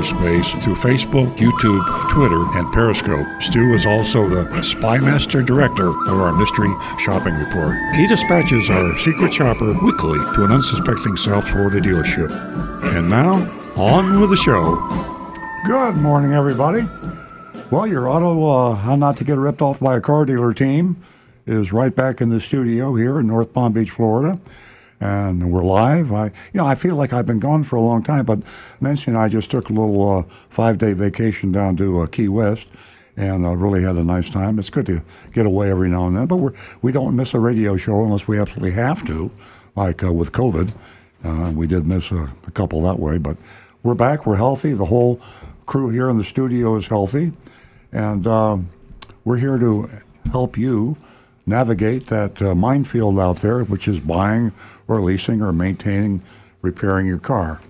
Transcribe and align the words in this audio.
cyberspace 0.00 0.62
through 0.62 0.74
Facebook, 0.74 1.36
YouTube, 1.36 2.10
Twitter, 2.10 2.40
and 2.58 2.70
Periscope. 2.72 3.26
Stu 3.42 3.74
is 3.74 3.86
also 3.86 4.28
the 4.28 4.44
Spymaster 4.60 5.44
Director 5.44 5.88
of 5.88 6.20
our 6.20 6.32
Mystery 6.32 6.72
Shopping 6.98 7.34
Report. 7.34 7.76
He 7.94 8.06
dispatches 8.06 8.70
our 8.70 8.96
secret 8.98 9.32
shopper 9.32 9.72
weekly 9.82 10.18
to 10.34 10.44
an 10.44 10.52
unsuspecting 10.52 11.16
South 11.16 11.48
Florida 11.48 11.80
dealership. 11.80 12.30
And 12.94 13.10
now, 13.10 13.34
on 13.76 14.20
with 14.20 14.30
the 14.30 14.36
show. 14.36 14.76
Good 15.66 15.96
morning, 15.96 16.32
everybody. 16.32 16.88
Well, 17.70 17.86
your 17.86 18.08
auto, 18.08 18.44
uh, 18.46 18.74
how 18.74 18.96
not 18.96 19.16
to 19.18 19.24
get 19.24 19.36
ripped 19.36 19.62
off 19.62 19.80
by 19.80 19.96
a 19.96 20.00
car 20.00 20.24
dealer 20.24 20.52
team 20.52 20.96
is 21.46 21.72
right 21.72 21.94
back 21.94 22.20
in 22.20 22.30
the 22.30 22.40
studio 22.40 22.94
here 22.94 23.20
in 23.20 23.26
North 23.26 23.52
Palm 23.52 23.72
Beach, 23.72 23.90
Florida 23.90 24.40
and 25.00 25.50
we're 25.50 25.64
live. 25.64 26.12
I, 26.12 26.26
you 26.26 26.32
know, 26.54 26.66
I 26.66 26.74
feel 26.74 26.94
like 26.94 27.12
I've 27.12 27.26
been 27.26 27.40
gone 27.40 27.64
for 27.64 27.76
a 27.76 27.80
long 27.80 28.02
time, 28.02 28.26
but 28.26 28.40
Nancy 28.80 29.10
and 29.10 29.16
I 29.18 29.28
just 29.28 29.50
took 29.50 29.70
a 29.70 29.72
little 29.72 30.18
uh, 30.18 30.22
five-day 30.50 30.92
vacation 30.92 31.50
down 31.50 31.76
to 31.78 32.02
uh, 32.02 32.06
Key 32.06 32.28
West, 32.28 32.68
and 33.16 33.46
uh, 33.46 33.56
really 33.56 33.82
had 33.82 33.96
a 33.96 34.04
nice 34.04 34.28
time. 34.28 34.58
It's 34.58 34.70
good 34.70 34.86
to 34.86 35.02
get 35.32 35.46
away 35.46 35.70
every 35.70 35.88
now 35.88 36.06
and 36.06 36.16
then, 36.16 36.26
but 36.26 36.36
we're, 36.36 36.52
we 36.82 36.92
don't 36.92 37.16
miss 37.16 37.34
a 37.34 37.40
radio 37.40 37.76
show 37.76 38.04
unless 38.04 38.28
we 38.28 38.38
absolutely 38.38 38.72
have 38.72 39.04
to, 39.06 39.30
like 39.74 40.04
uh, 40.04 40.12
with 40.12 40.32
COVID. 40.32 40.74
Uh, 41.24 41.52
we 41.54 41.66
did 41.66 41.86
miss 41.86 42.12
a, 42.12 42.32
a, 42.46 42.50
couple 42.50 42.80
that 42.82 42.98
way, 42.98 43.18
but 43.18 43.36
we're 43.82 43.94
back. 43.94 44.26
We're 44.26 44.36
healthy. 44.36 44.72
The 44.72 44.86
whole 44.86 45.20
crew 45.66 45.90
here 45.90 46.08
in 46.08 46.18
the 46.18 46.24
studio 46.24 46.76
is 46.76 46.86
healthy, 46.86 47.32
and 47.92 48.26
um, 48.26 48.70
we're 49.24 49.36
here 49.36 49.58
to 49.58 49.90
help 50.30 50.56
you 50.56 50.96
navigate 51.46 52.06
that 52.06 52.40
uh, 52.42 52.54
minefield 52.54 53.18
out 53.18 53.38
there, 53.38 53.64
which 53.64 53.88
is 53.88 54.00
buying 54.00 54.52
or 54.88 55.00
leasing 55.00 55.42
or 55.42 55.52
maintaining, 55.52 56.22
repairing 56.62 57.06
your 57.06 57.18
car. 57.18 57.60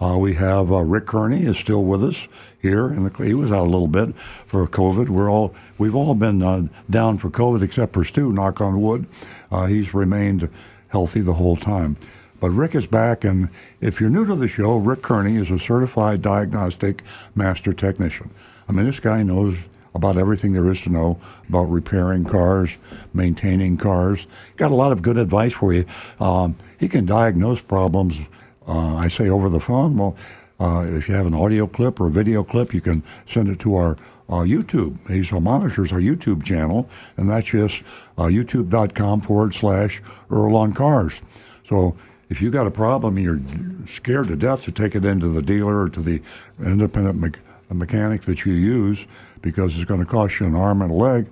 Uh, 0.00 0.16
we 0.18 0.34
have 0.34 0.70
uh, 0.70 0.80
Rick 0.80 1.06
Kearney 1.06 1.44
is 1.44 1.56
still 1.56 1.84
with 1.84 2.04
us 2.04 2.28
here, 2.60 2.86
and 2.86 3.14
he 3.16 3.32
was 3.34 3.50
out 3.50 3.66
a 3.66 3.70
little 3.70 3.88
bit 3.88 4.14
for 4.14 4.66
COVID. 4.66 5.08
We're 5.08 5.30
all 5.30 5.54
we've 5.78 5.94
all 5.94 6.14
been 6.14 6.42
uh, 6.42 6.68
down 6.90 7.16
for 7.16 7.30
COVID 7.30 7.62
except 7.62 7.94
for 7.94 8.04
Stu. 8.04 8.30
Knock 8.32 8.60
on 8.60 8.80
wood, 8.80 9.06
uh, 9.50 9.66
he's 9.66 9.94
remained 9.94 10.50
healthy 10.88 11.20
the 11.20 11.34
whole 11.34 11.56
time. 11.56 11.96
But 12.40 12.50
Rick 12.50 12.74
is 12.74 12.86
back, 12.86 13.24
and 13.24 13.48
if 13.80 13.98
you're 13.98 14.10
new 14.10 14.26
to 14.26 14.34
the 14.34 14.48
show, 14.48 14.76
Rick 14.76 15.00
Kearney 15.00 15.36
is 15.36 15.50
a 15.50 15.58
certified 15.58 16.20
diagnostic 16.20 17.02
master 17.34 17.72
technician. 17.72 18.30
I 18.68 18.72
mean, 18.72 18.84
this 18.84 19.00
guy 19.00 19.22
knows 19.22 19.56
about 19.96 20.16
everything 20.16 20.52
there 20.52 20.70
is 20.70 20.80
to 20.82 20.90
know 20.90 21.18
about 21.48 21.64
repairing 21.64 22.24
cars, 22.24 22.76
maintaining 23.12 23.76
cars. 23.76 24.26
Got 24.56 24.70
a 24.70 24.74
lot 24.74 24.92
of 24.92 25.02
good 25.02 25.18
advice 25.18 25.52
for 25.52 25.72
you. 25.72 25.84
Um, 26.20 26.56
he 26.78 26.88
can 26.88 27.06
diagnose 27.06 27.60
problems, 27.60 28.20
uh, 28.66 28.96
I 28.96 29.08
say 29.08 29.28
over 29.28 29.48
the 29.48 29.60
phone. 29.60 29.96
Well, 29.96 30.16
uh, 30.58 30.86
if 30.88 31.08
you 31.08 31.14
have 31.14 31.26
an 31.26 31.34
audio 31.34 31.66
clip 31.66 32.00
or 32.00 32.06
a 32.06 32.10
video 32.10 32.42
clip, 32.42 32.72
you 32.72 32.80
can 32.80 33.02
send 33.26 33.48
it 33.48 33.58
to 33.60 33.76
our 33.76 33.96
uh, 34.28 34.42
YouTube. 34.42 34.98
He 35.10 35.40
monitors 35.40 35.92
our 35.92 36.00
YouTube 36.00 36.44
channel, 36.44 36.88
and 37.16 37.28
that's 37.28 37.50
just 37.50 37.82
uh, 38.18 38.24
youtube.com 38.24 39.20
forward 39.20 39.54
slash 39.54 40.02
Earl 40.30 40.56
on 40.56 40.72
Cars. 40.72 41.22
So 41.64 41.96
if 42.28 42.42
you've 42.42 42.52
got 42.52 42.66
a 42.66 42.70
problem 42.70 43.16
and 43.16 43.24
you're 43.24 43.86
scared 43.86 44.28
to 44.28 44.36
death 44.36 44.64
to 44.64 44.72
take 44.72 44.94
it 44.94 45.04
into 45.04 45.28
the 45.28 45.42
dealer 45.42 45.82
or 45.82 45.88
to 45.90 46.00
the 46.00 46.22
independent 46.58 47.20
me- 47.20 47.40
mechanic 47.70 48.22
that 48.22 48.44
you 48.44 48.52
use, 48.52 49.06
because 49.46 49.76
it's 49.76 49.84
going 49.84 50.00
to 50.00 50.06
cost 50.06 50.40
you 50.40 50.46
an 50.46 50.56
arm 50.56 50.82
and 50.82 50.90
a 50.90 50.94
leg, 50.94 51.28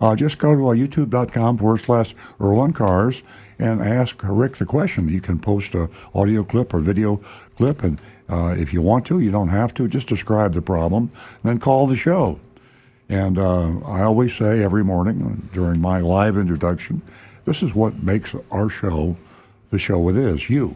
uh, 0.00 0.16
just 0.16 0.38
go 0.38 0.54
to 0.54 0.68
uh, 0.68 0.74
youtube.com 0.74 1.58
forward 1.58 1.76
slash 1.76 2.14
Earl 2.40 2.72
Cars 2.72 3.22
and 3.58 3.82
ask 3.82 4.18
Rick 4.22 4.56
the 4.56 4.64
question. 4.64 5.10
You 5.10 5.20
can 5.20 5.38
post 5.38 5.74
a 5.74 5.90
audio 6.14 6.44
clip 6.44 6.72
or 6.72 6.80
video 6.80 7.16
clip, 7.56 7.82
and 7.82 8.00
uh, 8.30 8.54
if 8.56 8.72
you 8.72 8.80
want 8.80 9.04
to, 9.06 9.20
you 9.20 9.30
don't 9.30 9.48
have 9.48 9.74
to. 9.74 9.86
Just 9.86 10.08
describe 10.08 10.54
the 10.54 10.62
problem, 10.62 11.10
then 11.42 11.58
call 11.58 11.86
the 11.86 11.96
show. 11.96 12.40
And 13.10 13.38
uh, 13.38 13.80
I 13.80 14.02
always 14.02 14.34
say 14.34 14.62
every 14.62 14.82
morning 14.82 15.50
during 15.52 15.78
my 15.78 16.00
live 16.00 16.38
introduction, 16.38 17.02
this 17.44 17.62
is 17.62 17.74
what 17.74 18.02
makes 18.02 18.34
our 18.50 18.70
show 18.70 19.14
the 19.68 19.78
show 19.78 20.08
it 20.08 20.16
is, 20.16 20.48
you. 20.48 20.74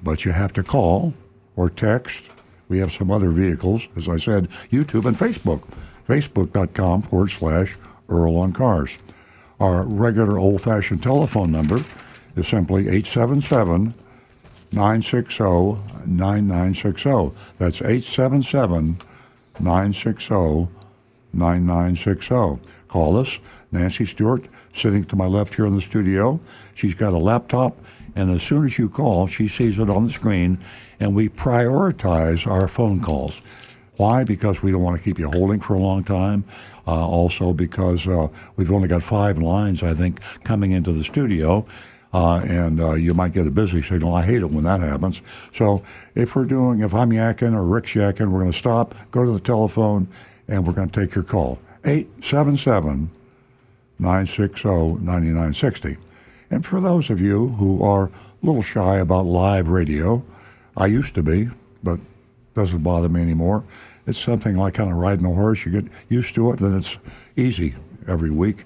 But 0.00 0.24
you 0.24 0.30
have 0.30 0.52
to 0.52 0.62
call 0.62 1.14
or 1.56 1.68
text 1.68 2.30
we 2.68 2.78
have 2.78 2.92
some 2.92 3.10
other 3.10 3.30
vehicles, 3.30 3.88
as 3.96 4.08
I 4.08 4.18
said, 4.18 4.48
YouTube 4.70 5.06
and 5.06 5.16
Facebook. 5.16 5.62
Facebook.com 6.08 7.02
forward 7.02 7.28
slash 7.28 7.76
Earl 8.08 8.36
on 8.36 8.52
Cars. 8.52 8.98
Our 9.60 9.84
regular 9.84 10.38
old 10.38 10.62
fashioned 10.62 11.02
telephone 11.02 11.52
number 11.52 11.80
is 12.36 12.48
simply 12.48 12.88
877 12.88 13.94
960 14.72 15.44
9960. 16.06 17.32
That's 17.58 17.82
877 17.82 18.98
960 19.60 20.68
9960. 21.32 22.70
Call 22.88 23.16
us. 23.18 23.38
Nancy 23.70 24.06
Stewart, 24.06 24.46
sitting 24.72 25.04
to 25.04 25.16
my 25.16 25.26
left 25.26 25.54
here 25.54 25.66
in 25.66 25.74
the 25.74 25.82
studio. 25.82 26.40
She's 26.74 26.94
got 26.94 27.12
a 27.12 27.18
laptop, 27.18 27.76
and 28.16 28.30
as 28.30 28.42
soon 28.42 28.64
as 28.64 28.78
you 28.78 28.88
call, 28.88 29.26
she 29.26 29.46
sees 29.46 29.78
it 29.78 29.90
on 29.90 30.06
the 30.06 30.12
screen 30.12 30.58
and 31.00 31.14
we 31.14 31.28
prioritize 31.28 32.46
our 32.46 32.68
phone 32.68 33.00
calls. 33.00 33.40
Why? 33.96 34.24
Because 34.24 34.62
we 34.62 34.70
don't 34.70 34.82
want 34.82 34.96
to 34.96 35.02
keep 35.02 35.18
you 35.18 35.28
holding 35.30 35.60
for 35.60 35.74
a 35.74 35.78
long 35.78 36.04
time. 36.04 36.44
Uh, 36.86 37.06
also, 37.06 37.52
because 37.52 38.06
uh, 38.06 38.28
we've 38.56 38.70
only 38.70 38.88
got 38.88 39.02
five 39.02 39.38
lines, 39.38 39.82
I 39.82 39.92
think, 39.92 40.20
coming 40.44 40.72
into 40.72 40.92
the 40.92 41.04
studio. 41.04 41.66
Uh, 42.14 42.38
and 42.38 42.80
uh, 42.80 42.92
you 42.92 43.12
might 43.12 43.32
get 43.32 43.46
a 43.46 43.50
busy 43.50 43.82
signal. 43.82 44.14
I 44.14 44.24
hate 44.24 44.40
it 44.40 44.50
when 44.50 44.64
that 44.64 44.80
happens. 44.80 45.20
So 45.52 45.82
if 46.14 46.34
we're 46.34 46.46
doing, 46.46 46.80
if 46.80 46.94
I'm 46.94 47.10
yakking 47.10 47.54
or 47.54 47.62
Rick's 47.64 47.92
yakking, 47.92 48.30
we're 48.30 48.40
going 48.40 48.52
to 48.52 48.58
stop, 48.58 48.94
go 49.10 49.24
to 49.24 49.30
the 49.30 49.40
telephone, 49.40 50.08
and 50.46 50.66
we're 50.66 50.72
going 50.72 50.88
to 50.88 51.00
take 51.00 51.14
your 51.14 51.24
call. 51.24 51.58
877 51.84 53.10
960 53.98 54.68
9960. 55.04 55.96
And 56.50 56.64
for 56.64 56.80
those 56.80 57.10
of 57.10 57.20
you 57.20 57.48
who 57.48 57.82
are 57.82 58.04
a 58.06 58.10
little 58.42 58.62
shy 58.62 58.96
about 58.96 59.26
live 59.26 59.68
radio, 59.68 60.24
I 60.78 60.86
used 60.86 61.14
to 61.16 61.22
be, 61.24 61.50
but 61.82 61.98
doesn't 62.54 62.82
bother 62.82 63.08
me 63.08 63.20
anymore. 63.20 63.64
It's 64.06 64.18
something 64.18 64.56
like 64.56 64.74
kind 64.74 64.90
of 64.90 64.96
riding 64.96 65.26
a 65.26 65.34
horse. 65.34 65.66
You 65.66 65.72
get 65.72 65.92
used 66.08 66.34
to 66.36 66.52
it, 66.52 66.60
then 66.60 66.76
it's 66.76 66.96
easy 67.36 67.74
every 68.06 68.30
week. 68.30 68.64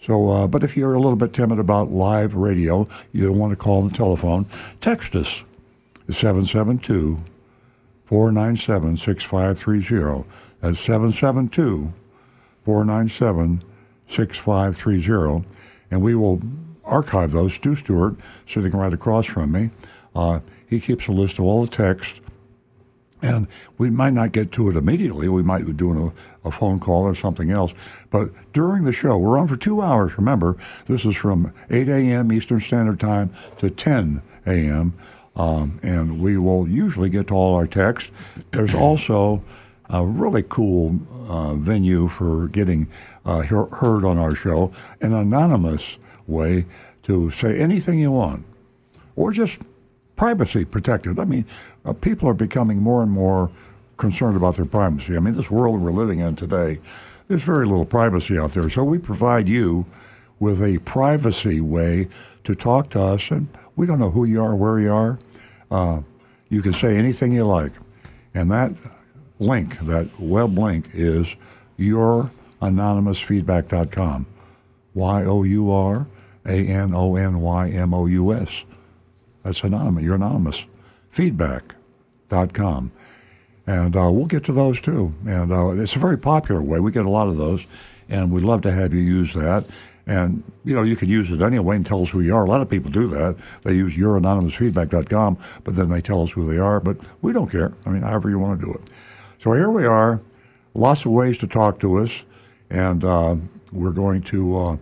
So, 0.00 0.30
uh, 0.30 0.46
but 0.46 0.62
if 0.62 0.76
you're 0.76 0.94
a 0.94 1.00
little 1.00 1.16
bit 1.16 1.32
timid 1.32 1.58
about 1.58 1.90
live 1.90 2.34
radio, 2.34 2.88
you 3.12 3.32
want 3.32 3.52
to 3.52 3.56
call 3.56 3.82
the 3.82 3.94
telephone, 3.94 4.46
text 4.80 5.16
us 5.16 5.42
772 6.08 7.18
497 8.06 8.96
6530. 8.96 10.28
That's 10.60 10.80
772 10.80 11.92
497 12.64 13.64
6530. 14.06 15.44
And 15.90 16.02
we 16.02 16.14
will 16.14 16.40
archive 16.84 17.32
those. 17.32 17.54
Stu 17.54 17.74
Stewart, 17.74 18.14
sitting 18.46 18.72
right 18.72 18.92
across 18.92 19.26
from 19.26 19.52
me, 19.52 19.70
uh, 20.14 20.40
he 20.68 20.80
keeps 20.80 21.08
a 21.08 21.12
list 21.12 21.38
of 21.38 21.44
all 21.44 21.64
the 21.64 21.70
text. 21.70 22.20
And 23.20 23.48
we 23.78 23.90
might 23.90 24.12
not 24.12 24.30
get 24.30 24.52
to 24.52 24.70
it 24.70 24.76
immediately. 24.76 25.28
We 25.28 25.42
might 25.42 25.66
be 25.66 25.72
doing 25.72 26.12
a, 26.44 26.48
a, 26.48 26.52
phone 26.52 26.78
call 26.78 27.02
or 27.02 27.16
something 27.16 27.50
else. 27.50 27.74
But 28.10 28.30
during 28.52 28.84
the 28.84 28.92
show, 28.92 29.18
we're 29.18 29.38
on 29.38 29.48
for 29.48 29.56
two 29.56 29.82
hours. 29.82 30.16
Remember, 30.16 30.56
this 30.86 31.04
is 31.04 31.16
from 31.16 31.52
8 31.68 31.88
a.m. 31.88 32.30
Eastern 32.30 32.60
Standard 32.60 33.00
Time 33.00 33.32
to 33.58 33.70
10 33.70 34.22
a.m. 34.46 34.94
Um, 35.34 35.80
and 35.82 36.20
we 36.20 36.38
will 36.38 36.68
usually 36.68 37.10
get 37.10 37.28
to 37.28 37.34
all 37.34 37.56
our 37.56 37.66
text. 37.66 38.10
There's 38.52 38.74
also 38.74 39.42
a 39.90 40.04
really 40.04 40.42
cool 40.42 41.00
uh, 41.28 41.54
venue 41.54 42.08
for 42.08 42.48
getting 42.48 42.88
uh, 43.24 43.42
heard 43.42 44.04
on 44.04 44.16
our 44.18 44.34
show, 44.34 44.70
an 45.00 45.12
anonymous 45.12 45.98
way 46.26 46.66
to 47.02 47.30
say 47.30 47.58
anything 47.58 47.98
you 47.98 48.12
want, 48.12 48.44
or 49.16 49.32
just 49.32 49.60
privacy 50.18 50.66
protected. 50.66 51.18
I 51.18 51.24
mean, 51.24 51.46
uh, 51.86 51.94
people 51.94 52.28
are 52.28 52.34
becoming 52.34 52.82
more 52.82 53.02
and 53.02 53.10
more 53.10 53.50
concerned 53.96 54.36
about 54.36 54.56
their 54.56 54.66
privacy. 54.66 55.16
I 55.16 55.20
mean, 55.20 55.32
this 55.34 55.50
world 55.50 55.80
we're 55.80 55.92
living 55.92 56.18
in 56.18 56.36
today, 56.36 56.80
there's 57.28 57.44
very 57.44 57.64
little 57.66 57.86
privacy 57.86 58.38
out 58.38 58.50
there. 58.50 58.68
So 58.68 58.84
we 58.84 58.98
provide 58.98 59.48
you 59.48 59.86
with 60.38 60.62
a 60.62 60.76
privacy 60.80 61.60
way 61.60 62.08
to 62.44 62.54
talk 62.54 62.90
to 62.90 63.00
us, 63.00 63.30
and 63.30 63.48
we 63.76 63.86
don't 63.86 63.98
know 63.98 64.10
who 64.10 64.24
you 64.24 64.42
are, 64.42 64.54
where 64.54 64.78
you 64.78 64.92
are. 64.92 65.18
Uh, 65.70 66.02
you 66.48 66.62
can 66.62 66.72
say 66.72 66.96
anything 66.96 67.32
you 67.32 67.44
like, 67.44 67.72
and 68.34 68.50
that 68.50 68.72
link, 69.38 69.78
that 69.80 70.08
web 70.18 70.58
link, 70.58 70.88
is 70.94 71.36
youranonymousfeedback.com. 71.78 74.26
Y 74.94 75.24
O 75.24 75.42
U 75.44 75.70
R 75.70 76.06
A 76.46 76.66
N 76.66 76.94
O 76.94 77.16
N 77.16 77.40
Y 77.40 77.68
M 77.70 77.92
O 77.94 78.06
U 78.06 78.32
S. 78.32 78.64
That's 79.42 79.62
anonymous. 79.62 80.04
You're 80.04 80.16
anonymous. 80.16 80.66
Feedback.com. 81.10 82.92
And 83.66 83.96
uh, 83.96 84.10
we'll 84.10 84.26
get 84.26 84.44
to 84.44 84.52
those 84.52 84.80
too. 84.80 85.14
And 85.26 85.52
uh, 85.52 85.70
it's 85.70 85.96
a 85.96 85.98
very 85.98 86.16
popular 86.18 86.62
way. 86.62 86.80
We 86.80 86.90
get 86.90 87.04
a 87.04 87.10
lot 87.10 87.28
of 87.28 87.36
those, 87.36 87.66
and 88.08 88.32
we'd 88.32 88.44
love 88.44 88.62
to 88.62 88.72
have 88.72 88.94
you 88.94 89.00
use 89.00 89.34
that. 89.34 89.68
And, 90.06 90.42
you 90.64 90.74
know, 90.74 90.82
you 90.82 90.96
can 90.96 91.10
use 91.10 91.30
it 91.30 91.42
anyway 91.42 91.76
and 91.76 91.84
tell 91.84 92.02
us 92.02 92.08
who 92.08 92.20
you 92.20 92.34
are. 92.34 92.46
A 92.46 92.48
lot 92.48 92.62
of 92.62 92.70
people 92.70 92.90
do 92.90 93.06
that. 93.08 93.36
They 93.62 93.74
use 93.74 93.94
youranonymousfeedback.com, 93.94 95.38
but 95.64 95.74
then 95.74 95.90
they 95.90 96.00
tell 96.00 96.22
us 96.22 96.32
who 96.32 96.50
they 96.50 96.56
are. 96.56 96.80
But 96.80 96.96
we 97.20 97.34
don't 97.34 97.50
care. 97.50 97.74
I 97.84 97.90
mean, 97.90 98.00
however 98.00 98.30
you 98.30 98.38
want 98.38 98.58
to 98.58 98.66
do 98.66 98.72
it. 98.72 98.80
So 99.38 99.52
here 99.52 99.70
we 99.70 99.84
are. 99.84 100.22
Lots 100.72 101.04
of 101.04 101.12
ways 101.12 101.36
to 101.38 101.46
talk 101.46 101.78
to 101.80 101.98
us. 101.98 102.24
And 102.70 103.04
uh, 103.04 103.36
we're 103.70 103.90
going 103.90 104.22
to 104.22 104.56
uh, 104.56 104.76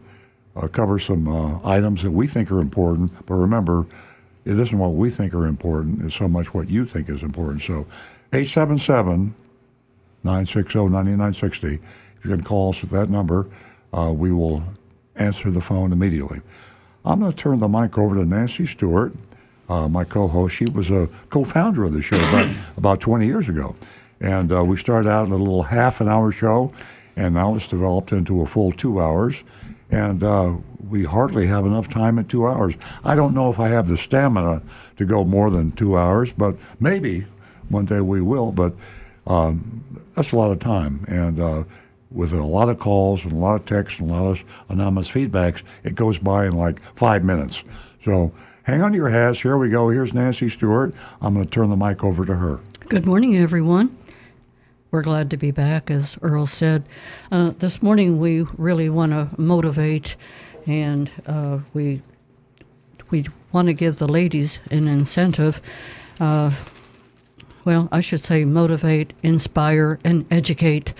uh, 0.54 0.68
cover 0.68 1.00
some 1.00 1.26
uh, 1.26 1.58
items 1.64 2.04
that 2.04 2.12
we 2.12 2.28
think 2.28 2.52
are 2.52 2.60
important. 2.60 3.10
But 3.26 3.34
remember, 3.34 3.86
it 4.46 4.58
isn't 4.60 4.78
what 4.78 4.92
we 4.92 5.10
think 5.10 5.34
are 5.34 5.46
important, 5.46 6.04
it's 6.04 6.14
so 6.14 6.28
much 6.28 6.54
what 6.54 6.70
you 6.70 6.86
think 6.86 7.08
is 7.08 7.22
important. 7.22 7.62
So 7.62 7.86
877 8.32 9.34
960 10.22 10.78
9960. 10.78 11.74
If 11.74 11.80
you 12.24 12.30
can 12.30 12.44
call 12.44 12.70
us 12.70 12.82
at 12.84 12.90
that 12.90 13.10
number, 13.10 13.48
uh, 13.92 14.12
we 14.12 14.32
will 14.32 14.62
answer 15.16 15.50
the 15.50 15.60
phone 15.60 15.92
immediately. 15.92 16.40
I'm 17.04 17.20
going 17.20 17.32
to 17.32 17.36
turn 17.36 17.58
the 17.58 17.68
mic 17.68 17.98
over 17.98 18.14
to 18.14 18.24
Nancy 18.24 18.66
Stewart, 18.66 19.12
uh, 19.68 19.88
my 19.88 20.04
co 20.04 20.28
host. 20.28 20.54
She 20.54 20.66
was 20.66 20.90
a 20.90 21.08
co 21.28 21.42
founder 21.42 21.82
of 21.82 21.92
the 21.92 22.02
show 22.02 22.16
about, 22.16 22.54
about 22.76 23.00
20 23.00 23.26
years 23.26 23.48
ago. 23.48 23.74
And 24.20 24.52
uh, 24.52 24.64
we 24.64 24.76
started 24.76 25.08
out 25.08 25.26
in 25.26 25.32
a 25.32 25.36
little 25.36 25.64
half 25.64 26.00
an 26.00 26.08
hour 26.08 26.30
show, 26.30 26.72
and 27.16 27.34
now 27.34 27.56
it's 27.56 27.66
developed 27.66 28.12
into 28.12 28.42
a 28.42 28.46
full 28.46 28.70
two 28.70 29.00
hours. 29.00 29.42
And 29.90 30.22
uh, 30.22 30.54
we 30.88 31.04
hardly 31.04 31.46
have 31.46 31.64
enough 31.64 31.88
time 31.88 32.18
at 32.18 32.28
two 32.28 32.46
hours. 32.46 32.74
I 33.04 33.14
don't 33.14 33.34
know 33.34 33.50
if 33.50 33.60
I 33.60 33.68
have 33.68 33.86
the 33.86 33.96
stamina 33.96 34.62
to 34.96 35.04
go 35.04 35.24
more 35.24 35.50
than 35.50 35.72
two 35.72 35.96
hours, 35.96 36.32
but 36.32 36.56
maybe 36.80 37.26
one 37.68 37.84
day 37.84 38.00
we 38.00 38.20
will. 38.20 38.52
But 38.52 38.74
um, 39.26 39.84
that's 40.14 40.32
a 40.32 40.36
lot 40.36 40.50
of 40.50 40.58
time. 40.58 41.04
And 41.08 41.40
uh, 41.40 41.64
with 42.10 42.32
a 42.32 42.42
lot 42.42 42.68
of 42.68 42.78
calls 42.78 43.24
and 43.24 43.32
a 43.32 43.36
lot 43.36 43.60
of 43.60 43.66
texts 43.66 44.00
and 44.00 44.10
a 44.10 44.12
lot 44.12 44.26
of 44.28 44.44
anonymous 44.68 45.08
feedbacks, 45.08 45.62
it 45.84 45.94
goes 45.94 46.18
by 46.18 46.46
in 46.46 46.56
like 46.56 46.80
five 46.94 47.24
minutes. 47.24 47.62
So 48.02 48.32
hang 48.64 48.82
on 48.82 48.92
to 48.92 48.96
your 48.96 49.10
hats. 49.10 49.42
Here 49.42 49.56
we 49.56 49.70
go. 49.70 49.90
Here's 49.90 50.14
Nancy 50.14 50.48
Stewart. 50.48 50.94
I'm 51.20 51.34
going 51.34 51.44
to 51.44 51.50
turn 51.50 51.70
the 51.70 51.76
mic 51.76 52.02
over 52.02 52.24
to 52.24 52.36
her. 52.36 52.60
Good 52.88 53.06
morning, 53.06 53.36
everyone. 53.36 53.96
We're 54.96 55.02
glad 55.02 55.28
to 55.32 55.36
be 55.36 55.50
back, 55.50 55.90
as 55.90 56.16
Earl 56.22 56.46
said. 56.46 56.82
Uh, 57.30 57.50
this 57.50 57.82
morning, 57.82 58.18
we 58.18 58.46
really 58.56 58.88
want 58.88 59.12
to 59.12 59.28
motivate, 59.36 60.16
and 60.66 61.10
uh, 61.26 61.58
we 61.74 62.00
we 63.10 63.26
want 63.52 63.66
to 63.66 63.74
give 63.74 63.96
the 63.96 64.08
ladies 64.08 64.58
an 64.70 64.88
incentive. 64.88 65.60
Uh, 66.18 66.50
well, 67.66 67.90
I 67.92 68.00
should 68.00 68.22
say 68.22 68.46
motivate, 68.46 69.12
inspire, 69.22 69.98
and 70.02 70.24
educate. 70.30 70.94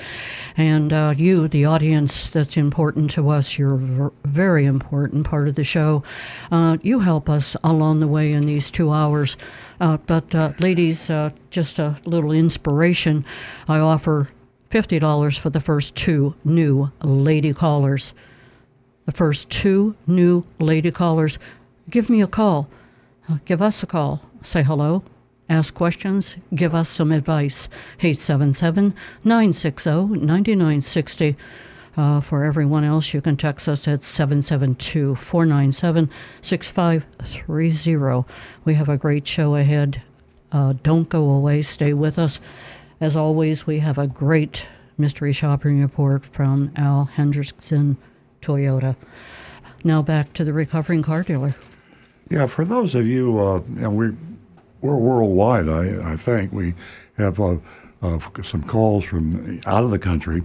And 0.59 0.93
uh, 0.93 1.15
you, 1.17 1.49
the 1.49 1.65
audience, 1.65 2.29
that's 2.29 2.59
important 2.59 3.13
to 3.13 3.31
us. 3.31 3.57
You're 3.57 3.77
a 3.77 4.11
very 4.27 4.67
important 4.67 5.27
part 5.27 5.49
of 5.49 5.55
the 5.55 5.65
show. 5.65 6.03
Uh, 6.51 6.77
you 6.83 6.99
help 6.99 7.31
us 7.31 7.57
along 7.65 8.01
the 8.01 8.09
way 8.09 8.31
in 8.33 8.45
these 8.45 8.71
two 8.71 8.91
hours. 8.91 9.39
Uh, 9.81 9.99
but, 10.07 10.35
uh, 10.35 10.53
ladies, 10.59 11.11
uh, 11.11 11.31
just 11.51 11.79
a 11.79 11.97
little 12.05 12.33
inspiration. 12.33 13.25
I 13.69 13.79
offer 13.79 14.31
$50 14.71 15.39
for 15.39 15.51
the 15.51 15.61
first 15.61 15.97
two 15.97 16.35
new 16.45 16.91
lady 17.03 17.53
callers. 17.53 18.15
The 19.05 19.13
first 19.13 19.51
two 19.51 19.95
new 20.07 20.45
lady 20.59 20.91
callers, 20.91 21.39
give 21.91 22.11
me 22.11 22.21
a 22.23 22.27
call. 22.27 22.69
Uh, 23.29 23.39
give 23.45 23.63
us 23.63 23.83
a 23.83 23.87
call. 23.87 24.23
Say 24.43 24.63
hello 24.63 25.03
ask 25.49 25.75
questions, 25.75 26.37
give 26.55 26.75
us 26.75 26.89
some 26.89 27.13
advice. 27.13 27.69
877 28.01 28.95
960 29.25 29.91
9960. 29.91 31.37
Uh, 31.97 32.21
for 32.21 32.45
everyone 32.45 32.85
else, 32.85 33.15
you 33.15 33.21
can 33.21 33.37
text 33.37 33.69
us 33.69 33.89
at 33.89 34.03
772 34.03 35.15
497 35.15 36.11
6530. 36.43 38.35
We 38.65 38.75
have 38.75 38.89
a 38.89 38.99
great 38.99 39.27
show 39.27 39.55
ahead. 39.57 40.03
Uh, 40.53 40.75
don't 40.83 41.09
go 41.09 41.31
away, 41.31 41.63
stay 41.63 41.95
with 41.95 42.19
us. 42.19 42.39
As 43.01 43.17
always, 43.17 43.67
we 43.67 43.79
have 43.79 43.99
a 43.99 44.07
great 44.07 44.67
mystery 44.99 45.33
shopping 45.33 45.81
report 45.81 46.25
from 46.25 46.73
Al 46.77 47.11
Hendrickson 47.17 47.97
Toyota. 48.41 48.97
Now 49.85 50.03
back 50.03 50.33
to 50.35 50.45
the 50.45 50.53
recovering 50.53 51.03
car 51.03 51.23
dealer. 51.23 51.55
Yeah, 52.31 52.47
for 52.47 52.65
those 52.65 52.95
of 52.95 53.07
you, 53.07 53.39
uh, 53.39 53.63
know, 53.69 53.91
we 53.91 54.11
we're 54.81 54.97
worldwide. 54.97 55.69
I, 55.69 56.13
I 56.13 56.17
think 56.17 56.53
we 56.53 56.75
have 57.17 57.41
uh, 57.41 57.57
uh, 58.03 58.19
some 58.43 58.63
calls 58.63 59.05
from 59.05 59.61
out 59.67 59.85
of 59.85 59.91
the 59.91 59.99
country, 59.99 60.43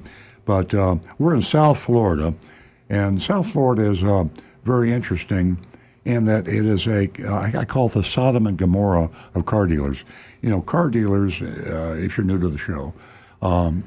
but 0.51 0.73
uh, 0.73 0.97
we're 1.17 1.33
in 1.33 1.41
South 1.41 1.79
Florida, 1.79 2.33
and 2.89 3.21
South 3.21 3.49
Florida 3.53 3.89
is 3.89 4.03
uh, 4.03 4.25
very 4.65 4.91
interesting 4.91 5.57
in 6.03 6.25
that 6.25 6.45
it 6.45 6.65
is 6.65 6.87
a 6.87 7.03
I 7.25 7.63
call 7.63 7.87
it 7.87 7.93
the 7.93 8.03
Sodom 8.03 8.45
and 8.47 8.57
Gomorrah 8.57 9.09
of 9.33 9.45
car 9.45 9.65
dealers. 9.65 10.03
You 10.41 10.49
know, 10.49 10.59
car 10.61 10.89
dealers, 10.89 11.41
uh, 11.41 11.95
if 11.97 12.17
you're 12.17 12.25
new 12.25 12.37
to 12.37 12.49
the 12.49 12.57
show, 12.57 12.93
um, 13.41 13.85